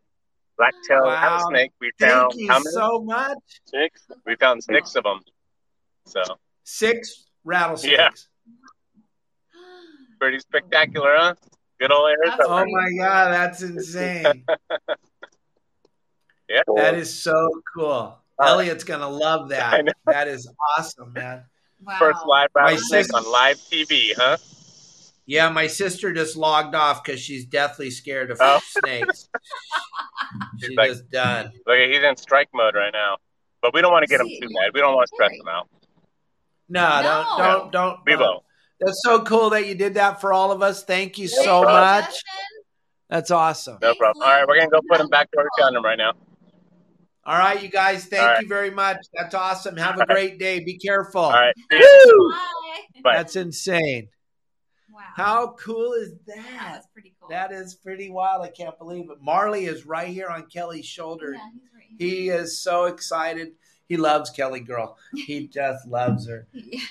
Black-tailed 0.57 1.03
Wow. 1.05 1.21
rattlesnake. 1.21 1.71
We 1.81 1.91
found 1.99 2.31
Thank 2.31 2.35
you 2.41 2.47
how 2.49 2.59
many? 2.59 2.71
so 2.71 3.01
much. 3.01 3.37
Six. 3.65 4.01
We 4.25 4.35
found 4.35 4.63
six 4.63 4.95
of 4.95 5.03
them. 5.03 5.19
So 6.05 6.21
Six 6.63 7.25
rattlesnakes. 7.43 7.91
Yeah. 7.91 8.09
pretty 10.19 10.39
spectacular, 10.39 11.15
huh? 11.17 11.33
Good 11.79 11.91
old 11.91 12.09
Arizona. 12.11 12.47
Oh 12.49 12.65
my 12.69 12.89
god, 12.97 13.31
that's 13.31 13.61
insane. 13.61 14.45
Yeah. 16.49 16.61
That 16.75 16.95
is 16.95 17.11
so 17.21 17.33
cool. 17.73 18.19
Uh, 18.37 18.45
Elliot's 18.45 18.83
gonna 18.83 19.07
love 19.09 19.49
that. 19.49 19.85
That 20.05 20.27
is 20.27 20.47
awesome, 20.77 21.13
man. 21.13 21.45
wow. 21.81 21.95
First 21.97 22.19
live 22.27 22.49
My 22.53 22.63
rattlesnake 22.63 23.05
sis- 23.05 23.13
on 23.13 23.31
live 23.31 23.57
TV, 23.57 24.13
huh? 24.15 24.37
Yeah, 25.25 25.49
my 25.49 25.67
sister 25.67 26.13
just 26.13 26.35
logged 26.35 26.75
off 26.75 27.03
because 27.03 27.19
she's 27.19 27.45
deathly 27.45 27.89
scared 27.89 28.29
of 28.31 28.37
Oh. 28.41 28.59
snakes. 28.65 29.29
She's 30.59 30.69
She's 30.69 30.77
like- 30.77 30.89
just 30.89 31.09
done. 31.11 31.51
Look, 31.67 31.77
he's 31.77 32.01
in 32.03 32.15
strike 32.17 32.49
mode 32.53 32.75
right 32.75 32.91
now. 32.91 33.17
But 33.61 33.73
we 33.73 33.81
don't 33.81 33.91
want 33.91 34.03
to 34.03 34.07
get 34.09 34.19
him 34.19 34.27
too 34.27 34.47
mad. 34.49 34.71
We 34.73 34.79
don't 34.81 34.95
want 34.95 35.07
to 35.09 35.15
stress 35.15 35.31
him 35.31 35.47
out. 35.47 35.69
No, 36.69 37.01
No. 37.01 37.03
don't, 37.03 37.37
don't, 37.37 37.71
don't. 37.71 37.99
We 38.05 38.11
don't. 38.13 38.21
won't. 38.21 38.43
That's 38.79 38.99
so 39.03 39.21
cool 39.23 39.51
that 39.51 39.67
you 39.67 39.75
did 39.75 39.93
that 39.93 40.19
for 40.19 40.33
all 40.33 40.51
of 40.51 40.61
us. 40.61 40.83
Thank 40.83 41.17
you 41.17 41.27
so 41.27 41.59
you, 41.59 41.65
much. 41.65 42.13
That's 43.09 43.31
awesome. 43.31 43.77
No 43.81 43.93
problem. 43.95 44.23
All 44.23 44.29
right, 44.33 44.47
we're 44.47 44.57
gonna 44.57 44.69
go 44.71 44.81
put 44.89 44.99
him 44.99 45.07
back 45.09 45.29
to 45.31 45.37
where 45.37 45.47
we 45.71 45.77
him 45.77 45.85
right 45.85 45.97
now. 45.97 46.13
All 47.25 47.37
right, 47.37 47.61
you 47.61 47.69
guys. 47.69 48.05
Thank 48.05 48.21
All 48.23 48.27
right. 48.29 48.41
you 48.41 48.47
very 48.49 48.71
much. 48.71 48.97
That's 49.13 49.35
awesome. 49.35 49.77
Have 49.77 49.99
a 49.99 50.05
great 50.05 50.39
day. 50.39 50.59
Be 50.61 50.77
careful. 50.77 51.21
All 51.21 51.31
right. 51.31 51.53
Bye. 51.69 51.77
Bye. 53.03 53.17
That's 53.17 53.35
insane. 53.37 54.09
How 55.15 55.55
cool 55.59 55.93
is 55.93 56.13
That 56.27 56.35
that? 56.37 56.77
was 56.77 56.85
pretty 56.93 57.13
cool. 57.19 57.29
That 57.29 57.51
is 57.51 57.75
pretty 57.75 58.09
wild. 58.09 58.43
I 58.43 58.49
can't 58.49 58.77
believe 58.77 59.09
it. 59.09 59.17
Marley 59.21 59.65
is 59.65 59.85
right 59.85 60.07
here 60.07 60.27
on 60.27 60.47
Kelly's 60.47 60.85
shoulder. 60.85 61.33
Yeah, 61.33 61.39
he's 61.53 61.69
right 61.75 61.85
here. 61.97 62.09
He 62.09 62.29
is 62.29 62.59
so 62.59 62.85
excited. 62.85 63.53
He 63.87 63.97
loves 63.97 64.29
Kelly 64.29 64.61
girl. 64.61 64.97
He 65.13 65.47
just 65.53 65.87
loves 65.87 66.27
her. 66.27 66.47
He, 66.53 66.81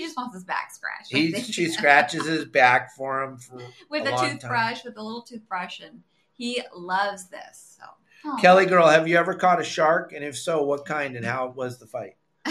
just 0.00 0.16
wants 0.16 0.34
his 0.34 0.44
back 0.44 0.70
scratched. 0.72 1.10
He 1.12 1.32
she 1.42 1.68
scratches 1.68 2.26
his 2.26 2.44
back 2.46 2.94
for 2.96 3.22
him 3.22 3.36
for 3.38 3.56
with 3.90 4.06
a 4.06 4.10
a, 4.10 4.12
long 4.12 4.18
time. 4.24 4.38
toothbrush, 4.38 4.84
with 4.84 4.96
a 4.96 5.02
little 5.02 5.22
toothbrush, 5.22 5.80
and 5.80 6.02
he 6.32 6.62
loves 6.74 7.28
this. 7.28 7.76
So, 7.78 7.84
Oh. 8.24 8.36
Kelly 8.40 8.66
girl, 8.66 8.88
have 8.88 9.06
you 9.06 9.16
ever 9.18 9.34
caught 9.34 9.60
a 9.60 9.64
shark? 9.64 10.12
And 10.12 10.24
if 10.24 10.36
so, 10.36 10.62
what 10.62 10.84
kind 10.84 11.14
and 11.16 11.24
how 11.24 11.48
was 11.54 11.78
the 11.78 11.86
fight? 11.86 12.16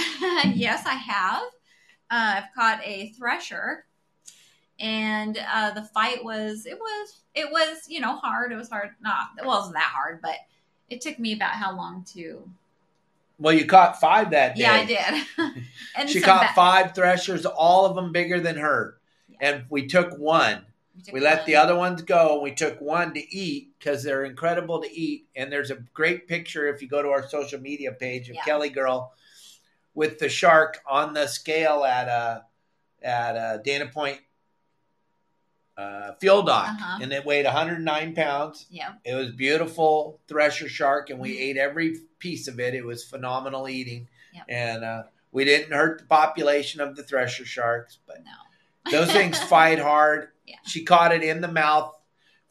yes, 0.53 0.85
I 0.85 0.93
have. 0.93 1.43
Uh, 2.09 2.41
I've 2.41 2.53
caught 2.55 2.79
a 2.85 3.09
thresher, 3.17 3.85
and 4.79 5.37
uh, 5.53 5.71
the 5.71 5.83
fight 5.83 6.23
was 6.23 6.65
it 6.65 6.77
was 6.79 7.19
it 7.33 7.49
was 7.51 7.87
you 7.87 7.99
know 7.99 8.15
hard. 8.17 8.51
It 8.51 8.55
was 8.55 8.69
hard. 8.69 8.89
Not 9.01 9.29
it 9.37 9.45
wasn't 9.45 9.75
that 9.75 9.91
hard, 9.93 10.21
but 10.21 10.35
it 10.89 11.01
took 11.01 11.17
me 11.19 11.33
about 11.33 11.51
how 11.51 11.75
long 11.75 12.03
to? 12.13 12.47
Well, 13.37 13.53
you 13.53 13.65
caught 13.65 13.99
five 13.99 14.31
that 14.31 14.55
day. 14.55 14.61
Yeah, 14.61 14.73
I 14.73 14.85
did. 14.85 15.63
and 15.97 16.09
She 16.09 16.21
caught 16.21 16.55
five 16.55 16.95
threshers, 16.95 17.45
all 17.45 17.85
of 17.85 17.95
them 17.95 18.11
bigger 18.13 18.39
than 18.39 18.55
her. 18.55 18.97
And 19.41 19.65
we 19.69 19.87
took 19.87 20.17
one. 20.17 20.65
took 21.03 21.13
We 21.13 21.19
let 21.19 21.39
one. 21.39 21.45
the 21.47 21.55
other 21.57 21.75
ones 21.75 22.01
go. 22.01 22.35
and 22.35 22.43
We 22.43 22.51
took 22.53 22.79
one 22.79 23.13
to 23.13 23.35
eat 23.35 23.71
because 23.77 24.03
they're 24.03 24.23
incredible 24.23 24.81
to 24.81 24.89
eat. 24.89 25.27
And 25.35 25.51
there's 25.51 25.69
a 25.69 25.83
great 25.93 26.29
picture 26.29 26.67
if 26.73 26.81
you 26.81 26.87
go 26.87 27.01
to 27.01 27.09
our 27.09 27.27
social 27.27 27.59
media 27.59 27.91
page 27.91 28.29
of 28.29 28.35
Yeah. 28.35 28.43
Kelly 28.45 28.69
Girl 28.69 29.11
with 29.95 30.17
the 30.19 30.29
shark 30.29 30.79
on 30.87 31.13
the 31.13 31.27
scale 31.27 31.83
at 31.83 32.07
uh, 32.07 32.39
at 33.01 33.35
uh, 33.35 33.57
Dana 33.57 33.87
Point 33.87 34.19
uh, 35.77 36.13
Field 36.21 36.45
Dock, 36.47 36.69
Uh-huh. 36.69 36.99
and 37.01 37.11
it 37.11 37.25
weighed 37.25 37.45
109 37.45 38.15
pounds. 38.15 38.65
Yeah, 38.69 38.93
It 39.03 39.13
was 39.15 39.31
beautiful 39.31 40.19
thresher 40.27 40.69
shark, 40.69 41.09
and 41.09 41.19
we 41.19 41.37
ate 41.37 41.57
every 41.57 41.97
piece 42.19 42.47
of 42.47 42.59
it. 42.59 42.73
It 42.73 42.85
was 42.85 43.03
phenomenal 43.03 43.67
eating, 43.67 44.07
Yep. 44.33 44.45
and 44.49 44.83
uh, 44.85 45.03
we 45.31 45.43
didn't 45.43 45.73
hurt 45.73 45.99
the 45.99 46.05
population 46.07 46.79
of 46.81 46.95
the 46.95 47.03
thresher 47.03 47.45
sharks, 47.45 47.99
but 48.07 48.17
no. 48.23 48.91
those 48.91 49.11
things 49.11 49.37
fight 49.43 49.79
hard. 49.79 50.29
Yeah. 50.45 50.55
She 50.65 50.83
caught 50.85 51.11
it 51.13 51.23
in 51.23 51.41
the 51.41 51.47
mouth, 51.51 51.93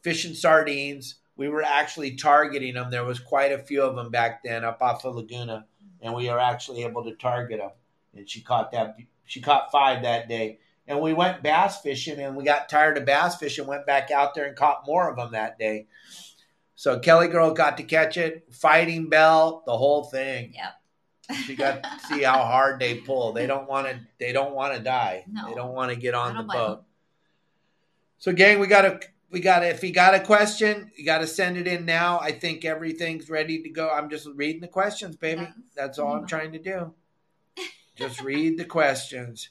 fishing 0.01 0.33
sardines. 0.35 1.15
We 1.37 1.49
were 1.49 1.63
actually 1.63 2.15
targeting 2.15 2.75
them. 2.75 2.91
There 2.91 3.03
was 3.05 3.19
quite 3.19 3.51
a 3.51 3.57
few 3.59 3.81
of 3.81 3.95
them 3.95 4.11
back 4.11 4.43
then 4.43 4.63
up 4.63 4.81
off 4.81 5.03
of 5.05 5.15
Laguna, 5.15 5.65
and 6.01 6.13
we 6.13 6.29
were 6.29 6.39
actually 6.39 6.83
able 6.83 7.03
to 7.05 7.15
target 7.15 7.59
them. 7.59 7.71
And 8.15 8.29
she 8.29 8.41
caught 8.41 8.71
that. 8.73 8.97
She 9.25 9.41
caught 9.41 9.71
five 9.71 10.03
that 10.03 10.27
day. 10.29 10.59
And 10.87 11.01
we 11.01 11.13
went 11.13 11.41
bass 11.41 11.81
fishing, 11.81 12.19
and 12.19 12.35
we 12.35 12.43
got 12.43 12.69
tired 12.69 12.97
of 12.97 13.05
bass 13.05 13.35
fishing. 13.37 13.65
Went 13.65 13.87
back 13.87 14.11
out 14.11 14.35
there 14.35 14.45
and 14.45 14.55
caught 14.55 14.85
more 14.85 15.09
of 15.09 15.15
them 15.15 15.31
that 15.31 15.57
day. 15.57 15.87
So 16.75 16.99
Kelly 16.99 17.27
girl 17.27 17.53
got 17.53 17.77
to 17.77 17.83
catch 17.83 18.17
it, 18.17 18.45
fighting 18.51 19.09
belt, 19.09 19.65
the 19.65 19.75
whole 19.75 20.03
thing. 20.03 20.53
Yep. 20.53 21.37
She 21.45 21.55
got 21.55 21.83
to 21.83 21.89
see 22.07 22.21
how 22.21 22.43
hard 22.43 22.79
they 22.79 22.95
pull. 22.95 23.33
They 23.33 23.47
don't 23.47 23.67
want 23.67 23.87
to. 23.87 23.99
They 24.19 24.31
don't 24.31 24.53
want 24.53 24.75
to 24.75 24.79
die. 24.79 25.25
No. 25.27 25.47
They 25.47 25.55
don't 25.55 25.73
want 25.73 25.91
to 25.91 25.97
get 25.97 26.13
on 26.13 26.37
the 26.37 26.43
boat. 26.43 26.83
So, 28.19 28.31
gang, 28.31 28.59
we 28.59 28.67
got 28.67 28.81
to. 28.81 28.99
We 29.31 29.39
got. 29.39 29.63
If 29.63 29.83
you 29.83 29.91
got 29.91 30.13
a 30.13 30.19
question, 30.19 30.91
you 30.95 31.03
got 31.03 31.19
to 31.19 31.27
send 31.27 31.57
it 31.57 31.67
in 31.67 31.85
now. 31.85 32.19
I 32.19 32.31
think 32.31 32.63
everything's 32.63 33.29
ready 33.29 33.63
to 33.63 33.69
go. 33.69 33.89
I'm 33.89 34.09
just 34.09 34.27
reading 34.35 34.61
the 34.61 34.67
questions, 34.67 35.15
baby. 35.15 35.47
That's 35.75 35.97
all 35.97 36.13
I'm 36.13 36.27
trying 36.27 36.51
to 36.51 36.59
do. 36.59 36.93
Just 37.95 38.21
read 38.21 38.57
the 38.57 38.65
questions. 38.65 39.49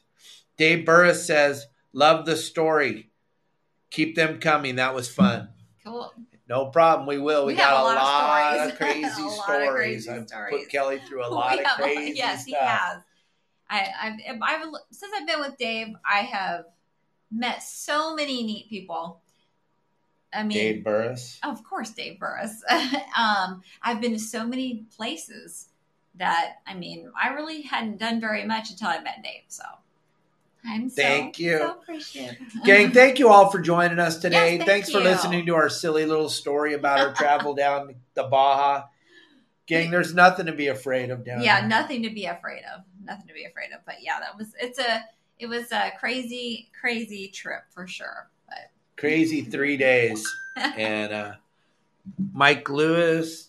Dave 0.57 0.85
Burris 0.87 1.27
says, 1.27 1.67
"Love 1.93 2.27
the 2.27 2.37
story. 2.37 3.11
Keep 3.91 4.15
them 4.17 4.41
coming. 4.41 4.77
That 4.77 4.95
was 4.95 5.09
fun." 5.09 5.49
Cool. 5.85 6.13
No 6.49 6.67
problem. 6.67 7.07
We 7.09 7.19
will. 7.19 7.47
We, 7.47 7.53
We 7.55 7.57
got 7.59 7.73
a 7.73 7.83
lot 7.85 7.97
of 7.97 8.03
lot 8.03 8.71
of 8.71 8.77
crazy 8.79 9.23
A 9.23 9.25
lot 9.25 9.39
of 9.39 9.45
stories. 9.45 10.07
crazy 10.07 10.11
I've 10.11 10.29
stories. 10.29 10.61
put 10.65 10.69
Kelly 10.71 11.01
through 11.09 11.27
a 11.27 11.29
lot 11.33 11.59
of 11.59 11.65
crazy 11.77 12.17
yes, 12.17 12.43
stuff. 12.47 12.47
he 12.47 12.55
has. 12.67 13.03
I, 13.71 13.89
I've, 14.03 14.39
I've 14.43 14.67
since 14.91 15.13
I've 15.19 15.27
been 15.27 15.41
with 15.41 15.57
Dave, 15.59 15.89
I 16.09 16.19
have 16.19 16.67
met 17.33 17.63
so 17.63 18.15
many 18.15 18.43
neat 18.43 18.69
people. 18.69 19.21
I 20.35 20.43
mean, 20.43 20.59
Dave 20.59 20.85
Burris. 20.85 21.39
of 21.43 21.63
course, 21.65 21.91
Dave 21.91 22.19
Burris. 22.19 22.63
um, 23.19 23.63
I've 23.83 24.01
been 24.01 24.13
to 24.13 24.19
so 24.19 24.47
many 24.47 24.85
places 24.97 25.69
that 26.17 26.57
I 26.67 26.75
mean, 26.75 27.11
I 27.21 27.29
really 27.29 27.63
hadn't 27.63 27.99
done 27.99 28.21
very 28.21 28.45
much 28.45 28.71
until 28.71 28.89
I 28.89 29.01
met 29.01 29.23
Dave. 29.23 29.45
So 29.49 29.65
I'm 30.67 30.89
so, 30.89 31.03
Thank 31.03 31.39
you. 31.39 31.59
so 31.59 31.71
appreciative. 31.73 32.37
Gang, 32.65 32.91
thank 32.93 33.19
you 33.19 33.29
all 33.29 33.51
for 33.51 33.61
joining 33.61 33.99
us 33.99 34.19
today. 34.19 34.53
Yes, 34.53 34.59
thank 34.59 34.69
Thanks 34.69 34.91
for 34.91 35.01
listening 35.01 35.47
to 35.47 35.55
our 35.55 35.69
silly 35.69 36.07
little 36.07 36.31
story 36.31 36.75
about 36.75 37.01
our 37.01 37.13
travel 37.13 37.55
down 37.57 37.95
the 38.15 38.25
Baja. 38.25 38.85
Gang, 39.67 39.91
there's 39.91 40.15
nothing 40.15 40.47
to 40.47 40.53
be 40.53 40.69
afraid 40.69 41.11
of 41.11 41.25
down 41.25 41.43
yeah, 41.43 41.61
there. 41.61 41.69
nothing 41.69 42.03
to 42.03 42.11
be 42.11 42.27
afraid 42.27 42.63
of. 42.75 42.83
Nothing 43.05 43.29
to 43.29 43.35
be 43.35 43.45
afraid 43.45 43.73
of. 43.73 43.81
But 43.87 43.97
yeah, 44.01 44.21
that 44.21 44.37
was 44.37 44.55
it's 44.61 44.79
a 44.79 45.05
it 45.39 45.47
was 45.47 45.73
a 45.73 45.93
crazy 45.99 46.71
crazy 46.79 47.29
trip 47.29 47.63
for 47.71 47.87
sure. 47.87 48.29
But 48.47 48.71
Crazy 48.97 49.43
three 49.43 49.77
days. 49.77 50.27
and 50.57 51.13
uh, 51.13 51.33
Mike 52.33 52.69
Lewis. 52.69 53.49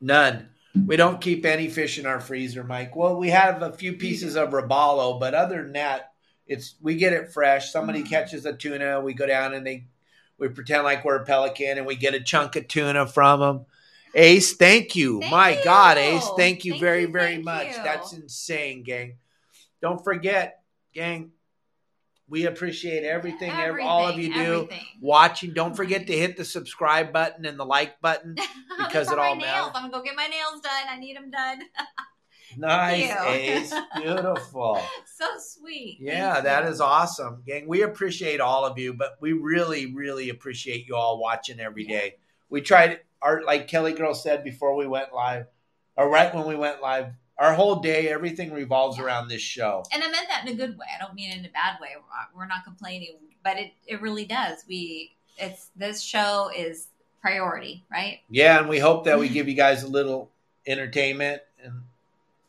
None. 0.00 0.48
We 0.74 0.96
don't 0.96 1.20
keep 1.20 1.44
any 1.44 1.68
fish 1.68 1.98
in 1.98 2.06
our 2.06 2.20
freezer, 2.20 2.64
Mike. 2.64 2.96
Well, 2.96 3.16
we 3.18 3.28
have 3.30 3.62
a 3.62 3.72
few 3.72 3.92
pieces 3.94 4.36
of 4.36 4.50
robalo, 4.50 5.20
but 5.20 5.34
other 5.34 5.62
than 5.62 5.72
that, 5.72 6.12
it's 6.46 6.76
we 6.80 6.96
get 6.96 7.12
it 7.12 7.32
fresh. 7.32 7.70
Somebody 7.70 8.02
Mhm. 8.02 8.08
catches 8.08 8.46
a 8.46 8.52
tuna, 8.54 9.00
we 9.00 9.12
go 9.14 9.26
down 9.26 9.54
and 9.54 9.66
they 9.66 9.84
we 10.38 10.48
pretend 10.48 10.82
like 10.82 11.04
we're 11.04 11.16
a 11.16 11.24
pelican 11.24 11.78
and 11.78 11.86
we 11.86 11.94
get 11.94 12.14
a 12.14 12.20
chunk 12.20 12.56
of 12.56 12.66
tuna 12.66 13.06
from 13.06 13.40
them, 13.40 13.66
Ace, 14.14 14.54
thank 14.56 14.96
you. 14.96 15.20
Thank 15.20 15.30
My 15.30 15.50
you. 15.50 15.64
God, 15.64 15.98
Ace, 15.98 16.28
thank 16.36 16.64
you 16.64 16.72
Thank 16.72 16.80
very, 16.82 17.00
you, 17.02 17.08
very 17.08 17.38
much. 17.38 17.68
you. 17.68 17.82
That's 17.84 18.12
insane, 18.12 18.82
gang. 18.82 19.18
Don't 19.80 20.02
forget, 20.02 20.62
gang, 20.92 21.30
we 22.28 22.46
appreciate 22.46 23.04
everything, 23.04 23.50
ev- 23.50 23.76
all 23.82 24.06
of 24.06 24.18
you 24.18 24.32
do. 24.32 24.40
everything. 24.40 24.86
Watching, 25.00 25.52
don't 25.52 25.76
forget 25.76 26.06
to 26.06 26.12
hit 26.12 26.36
the 26.36 26.44
subscribe 26.44 27.12
button 27.12 27.44
and 27.44 27.58
the 27.58 27.64
like 27.66 28.00
button. 28.00 28.36
because 28.78 29.10
it 29.10 29.18
all 29.18 29.34
matters. 29.34 29.70
I'm 29.74 29.90
gonna 29.90 29.92
go 29.92 30.02
get 30.02 30.16
my 30.16 30.26
nails 30.26 30.60
done. 30.62 30.84
I 30.88 30.98
need 30.98 31.16
them 31.16 31.30
done. 31.30 31.60
Nice. 32.56 33.10
Ace. 33.28 33.74
Beautiful. 33.96 34.80
so 35.06 35.26
sweet. 35.38 35.98
Yeah, 36.00 36.34
Thank 36.34 36.44
that 36.44 36.64
you. 36.64 36.70
is 36.70 36.80
awesome, 36.80 37.42
gang. 37.46 37.66
We 37.66 37.82
appreciate 37.82 38.40
all 38.40 38.64
of 38.64 38.78
you, 38.78 38.92
but 38.94 39.16
we 39.20 39.32
really, 39.32 39.86
really 39.94 40.28
appreciate 40.28 40.86
you 40.86 40.94
all 40.94 41.18
watching 41.18 41.60
every 41.60 41.84
day. 41.84 42.16
We 42.50 42.60
tried 42.60 43.00
our 43.22 43.42
like 43.42 43.68
Kelly 43.68 43.92
Girl 43.92 44.14
said 44.14 44.44
before 44.44 44.74
we 44.76 44.86
went 44.86 45.14
live, 45.14 45.46
or 45.96 46.10
right 46.10 46.34
when 46.34 46.46
we 46.46 46.56
went 46.56 46.82
live. 46.82 47.12
Our 47.42 47.54
whole 47.54 47.76
day, 47.80 48.08
everything 48.08 48.52
revolves 48.52 48.98
Yeah. 48.98 49.04
around 49.04 49.26
this 49.26 49.42
show. 49.42 49.82
And 49.92 50.00
I 50.02 50.08
meant 50.08 50.28
that 50.28 50.46
in 50.46 50.52
a 50.52 50.56
good 50.56 50.78
way. 50.78 50.86
I 50.94 51.02
don't 51.02 51.12
mean 51.12 51.32
it 51.32 51.38
in 51.38 51.44
a 51.44 51.48
bad 51.48 51.80
way. 51.80 51.88
We're- 51.96 52.28
We're 52.36 52.46
not 52.46 52.62
complaining, 52.62 53.16
but 53.42 53.58
it, 53.58 53.72
it 53.86 54.00
really 54.00 54.24
does. 54.24 54.64
We 54.68 55.16
it's 55.38 55.70
this 55.74 56.02
show 56.02 56.50
is 56.54 56.86
priority, 57.20 57.84
right? 57.90 58.20
Yeah, 58.30 58.60
and 58.60 58.68
we 58.68 58.78
hope 58.78 59.06
that 59.06 59.18
we 59.18 59.28
give 59.28 59.48
you 59.48 59.54
guys 59.54 59.82
a 59.82 59.88
little 59.88 60.30
entertainment 60.66 61.42
and 61.62 61.82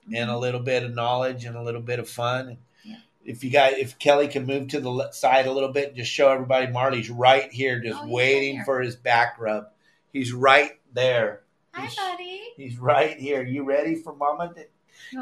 and 0.06 0.30
a 0.30 0.34
mm-hmm. 0.34 0.42
little 0.42 0.60
bit 0.60 0.84
of 0.84 0.94
knowledge 0.94 1.46
and 1.46 1.56
a 1.56 1.64
little 1.64 1.82
bit 1.82 1.98
of 1.98 2.08
fun. 2.08 2.58
Yeah. 2.84 2.98
If 3.26 3.44
you 3.44 3.50
guys, 3.50 3.76
if 3.78 3.98
Kelly 3.98 4.28
can 4.28 4.46
move 4.46 4.68
to 4.70 4.80
the 4.80 5.12
side 5.12 5.48
a 5.48 5.52
little 5.52 5.72
bit, 5.72 5.88
and 5.90 5.98
just 5.98 6.12
show 6.12 6.30
everybody 6.30 6.68
Marley's 6.68 7.10
right 7.10 7.52
here, 7.52 7.80
just 7.80 8.04
Oh, 8.04 8.08
waiting 8.08 8.58
right 8.58 8.66
for 8.66 8.82
his 8.82 8.96
back 8.96 9.38
rub. 9.40 9.70
He's 10.12 10.34
right 10.34 10.80
there. 10.94 11.42
Hi, 11.74 11.84
He's- 11.84 11.96
buddy. 11.96 12.42
He's 12.58 12.78
right 12.78 13.18
here. 13.18 13.42
You 13.44 13.64
ready 13.64 13.96
for 13.96 14.14
Mama? 14.14 14.54
to- 14.54 14.68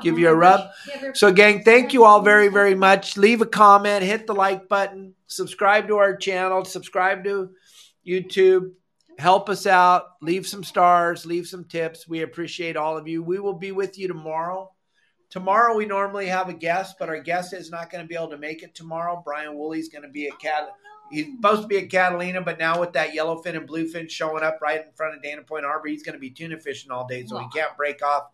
give 0.02 0.18
you 0.20 0.30
a 0.30 0.36
rub? 0.36 0.70
So, 1.14 1.32
gang, 1.32 1.64
thank 1.64 1.94
you 1.94 2.04
all 2.06 2.22
very, 2.22 2.48
very 2.48 2.76
much. 2.76 3.18
Leave 3.18 3.42
a 3.42 3.46
comment, 3.46 4.04
hit 4.04 4.28
the 4.28 4.34
like 4.34 4.68
button, 4.70 5.14
subscribe 5.28 5.88
to 5.88 5.98
our 5.98 6.16
channel, 6.16 6.64
subscribe 6.66 7.24
to 7.26 7.50
YouTube. 8.06 8.72
Help 9.20 9.50
us 9.50 9.68
out. 9.68 10.04
Leave 10.22 10.48
some 10.48 10.64
stars, 10.64 11.26
leave 11.26 11.46
some 11.48 11.66
tips. 11.66 12.08
We 12.08 12.22
appreciate 12.22 12.76
all 12.78 12.98
of 12.98 13.08
you. 13.08 13.22
We 13.22 13.40
will 13.40 13.54
be 13.54 13.72
with 13.72 13.98
you 14.00 14.08
tomorrow. 14.08 14.72
Tomorrow, 15.30 15.78
we 15.78 15.86
normally 15.86 16.26
have 16.28 16.50
a 16.50 16.54
guest, 16.54 16.96
but 17.00 17.08
our 17.08 17.20
guest 17.20 17.54
is 17.54 17.70
not 17.72 17.90
going 17.90 18.04
to 18.04 18.08
be 18.08 18.16
able 18.16 18.30
to 18.32 18.38
make 18.38 18.64
it 18.64 18.74
tomorrow. 18.76 19.22
Brian 19.24 19.56
Woolley's 19.56 19.90
going 19.90 20.02
to 20.04 20.10
be 20.10 20.28
at 20.28 20.38
Cat. 20.40 20.64
Oh, 20.70 20.74
He's 21.12 21.26
supposed 21.36 21.62
to 21.62 21.68
be 21.68 21.78
at 21.78 21.90
Catalina, 21.90 22.42
but 22.42 22.58
now 22.58 22.80
with 22.80 22.94
that 22.94 23.12
yellowfin 23.14 23.56
and 23.58 23.68
bluefin 23.70 24.10
showing 24.10 24.44
up 24.44 24.60
right 24.62 24.84
in 24.86 24.92
front 24.94 25.16
of 25.16 25.22
Dana 25.22 25.42
Point 25.44 25.66
Harbor, 25.66 25.88
he's 25.88 26.04
going 26.04 26.14
to 26.14 26.20
be 26.20 26.30
tuna 26.32 26.58
fishing 26.60 26.90
all 26.92 27.06
day, 27.08 27.26
so 27.26 27.36
Wow. 27.36 27.50
he 27.54 27.60
can't 27.60 27.76
break 27.78 28.04
off 28.04 28.30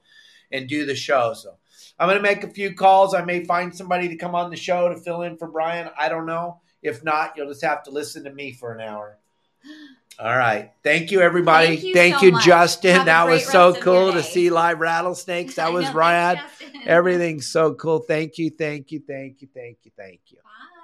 and 0.52 0.68
do 0.68 0.86
the 0.86 0.96
show. 0.96 1.34
So 1.34 1.56
I'm 2.00 2.08
going 2.08 2.18
to 2.18 2.24
make 2.24 2.44
a 2.44 2.50
few 2.50 2.74
calls. 2.74 3.14
I 3.14 3.24
may 3.24 3.44
find 3.44 3.76
somebody 3.76 4.08
to 4.10 4.16
come 4.16 4.36
on 4.36 4.50
the 4.50 4.58
show 4.58 4.90
to 4.90 4.98
fill 4.98 5.24
in 5.24 5.38
for 5.38 5.48
Brian. 5.48 5.90
I 5.98 6.10
don't 6.10 6.26
know. 6.26 6.62
If 6.82 7.04
not, 7.04 7.34
you'll 7.36 7.50
just 7.50 7.64
have 7.64 7.84
to 7.84 7.92
listen 7.92 8.24
to 8.26 8.32
me 8.32 8.52
for 8.52 8.74
an 8.74 8.82
hour. 8.82 9.18
All 10.20 10.36
right. 10.36 10.72
Thank 10.84 11.12
you, 11.12 11.22
everybody. 11.22 11.68
Thank 11.68 11.84
you 11.84 11.94
Thank 11.94 12.16
so 12.16 12.26
you. 12.26 12.40
Justin. 12.42 12.96
Have 12.96 13.06
that 13.06 13.28
was 13.28 13.46
so 13.46 13.68
rest 13.68 13.78
of 13.80 13.86
your 13.86 13.96
cool 13.96 14.14
to 14.14 14.24
see 14.24 14.50
live 14.50 14.80
rattlesnakes. 14.80 15.56
That 15.58 15.72
was 15.72 15.86
know, 15.86 15.94
rad. 15.94 16.42
Everything's 16.86 17.46
so 17.46 17.76
cool. 17.76 18.00
Thank 18.00 18.40
you. 18.40 18.50
Thank 18.50 18.92
you. 18.92 19.00
Thank 19.08 19.42
you. 19.42 19.48
Thank 19.54 19.78
you. 19.84 19.92
Thank 19.96 20.22
you. 20.30 20.38
Bye. 20.38 20.78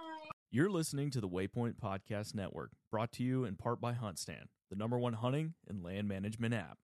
You're 0.52 0.69
listening 0.69 1.10
to 1.11 1.19
the 1.19 1.27
Waypoint 1.27 1.77
Podcast 1.84 2.35
Network, 2.35 2.69
brought 2.91 3.11
to 3.14 3.23
you 3.23 3.44
in 3.44 3.56
part 3.56 3.81
by 3.81 3.94
HuntStand, 3.94 4.45
the 4.69 4.76
number 4.76 4.99
one 4.99 5.14
hunting 5.14 5.56
and 5.68 5.84
land 5.84 6.07
management 6.07 6.53
app. 6.53 6.77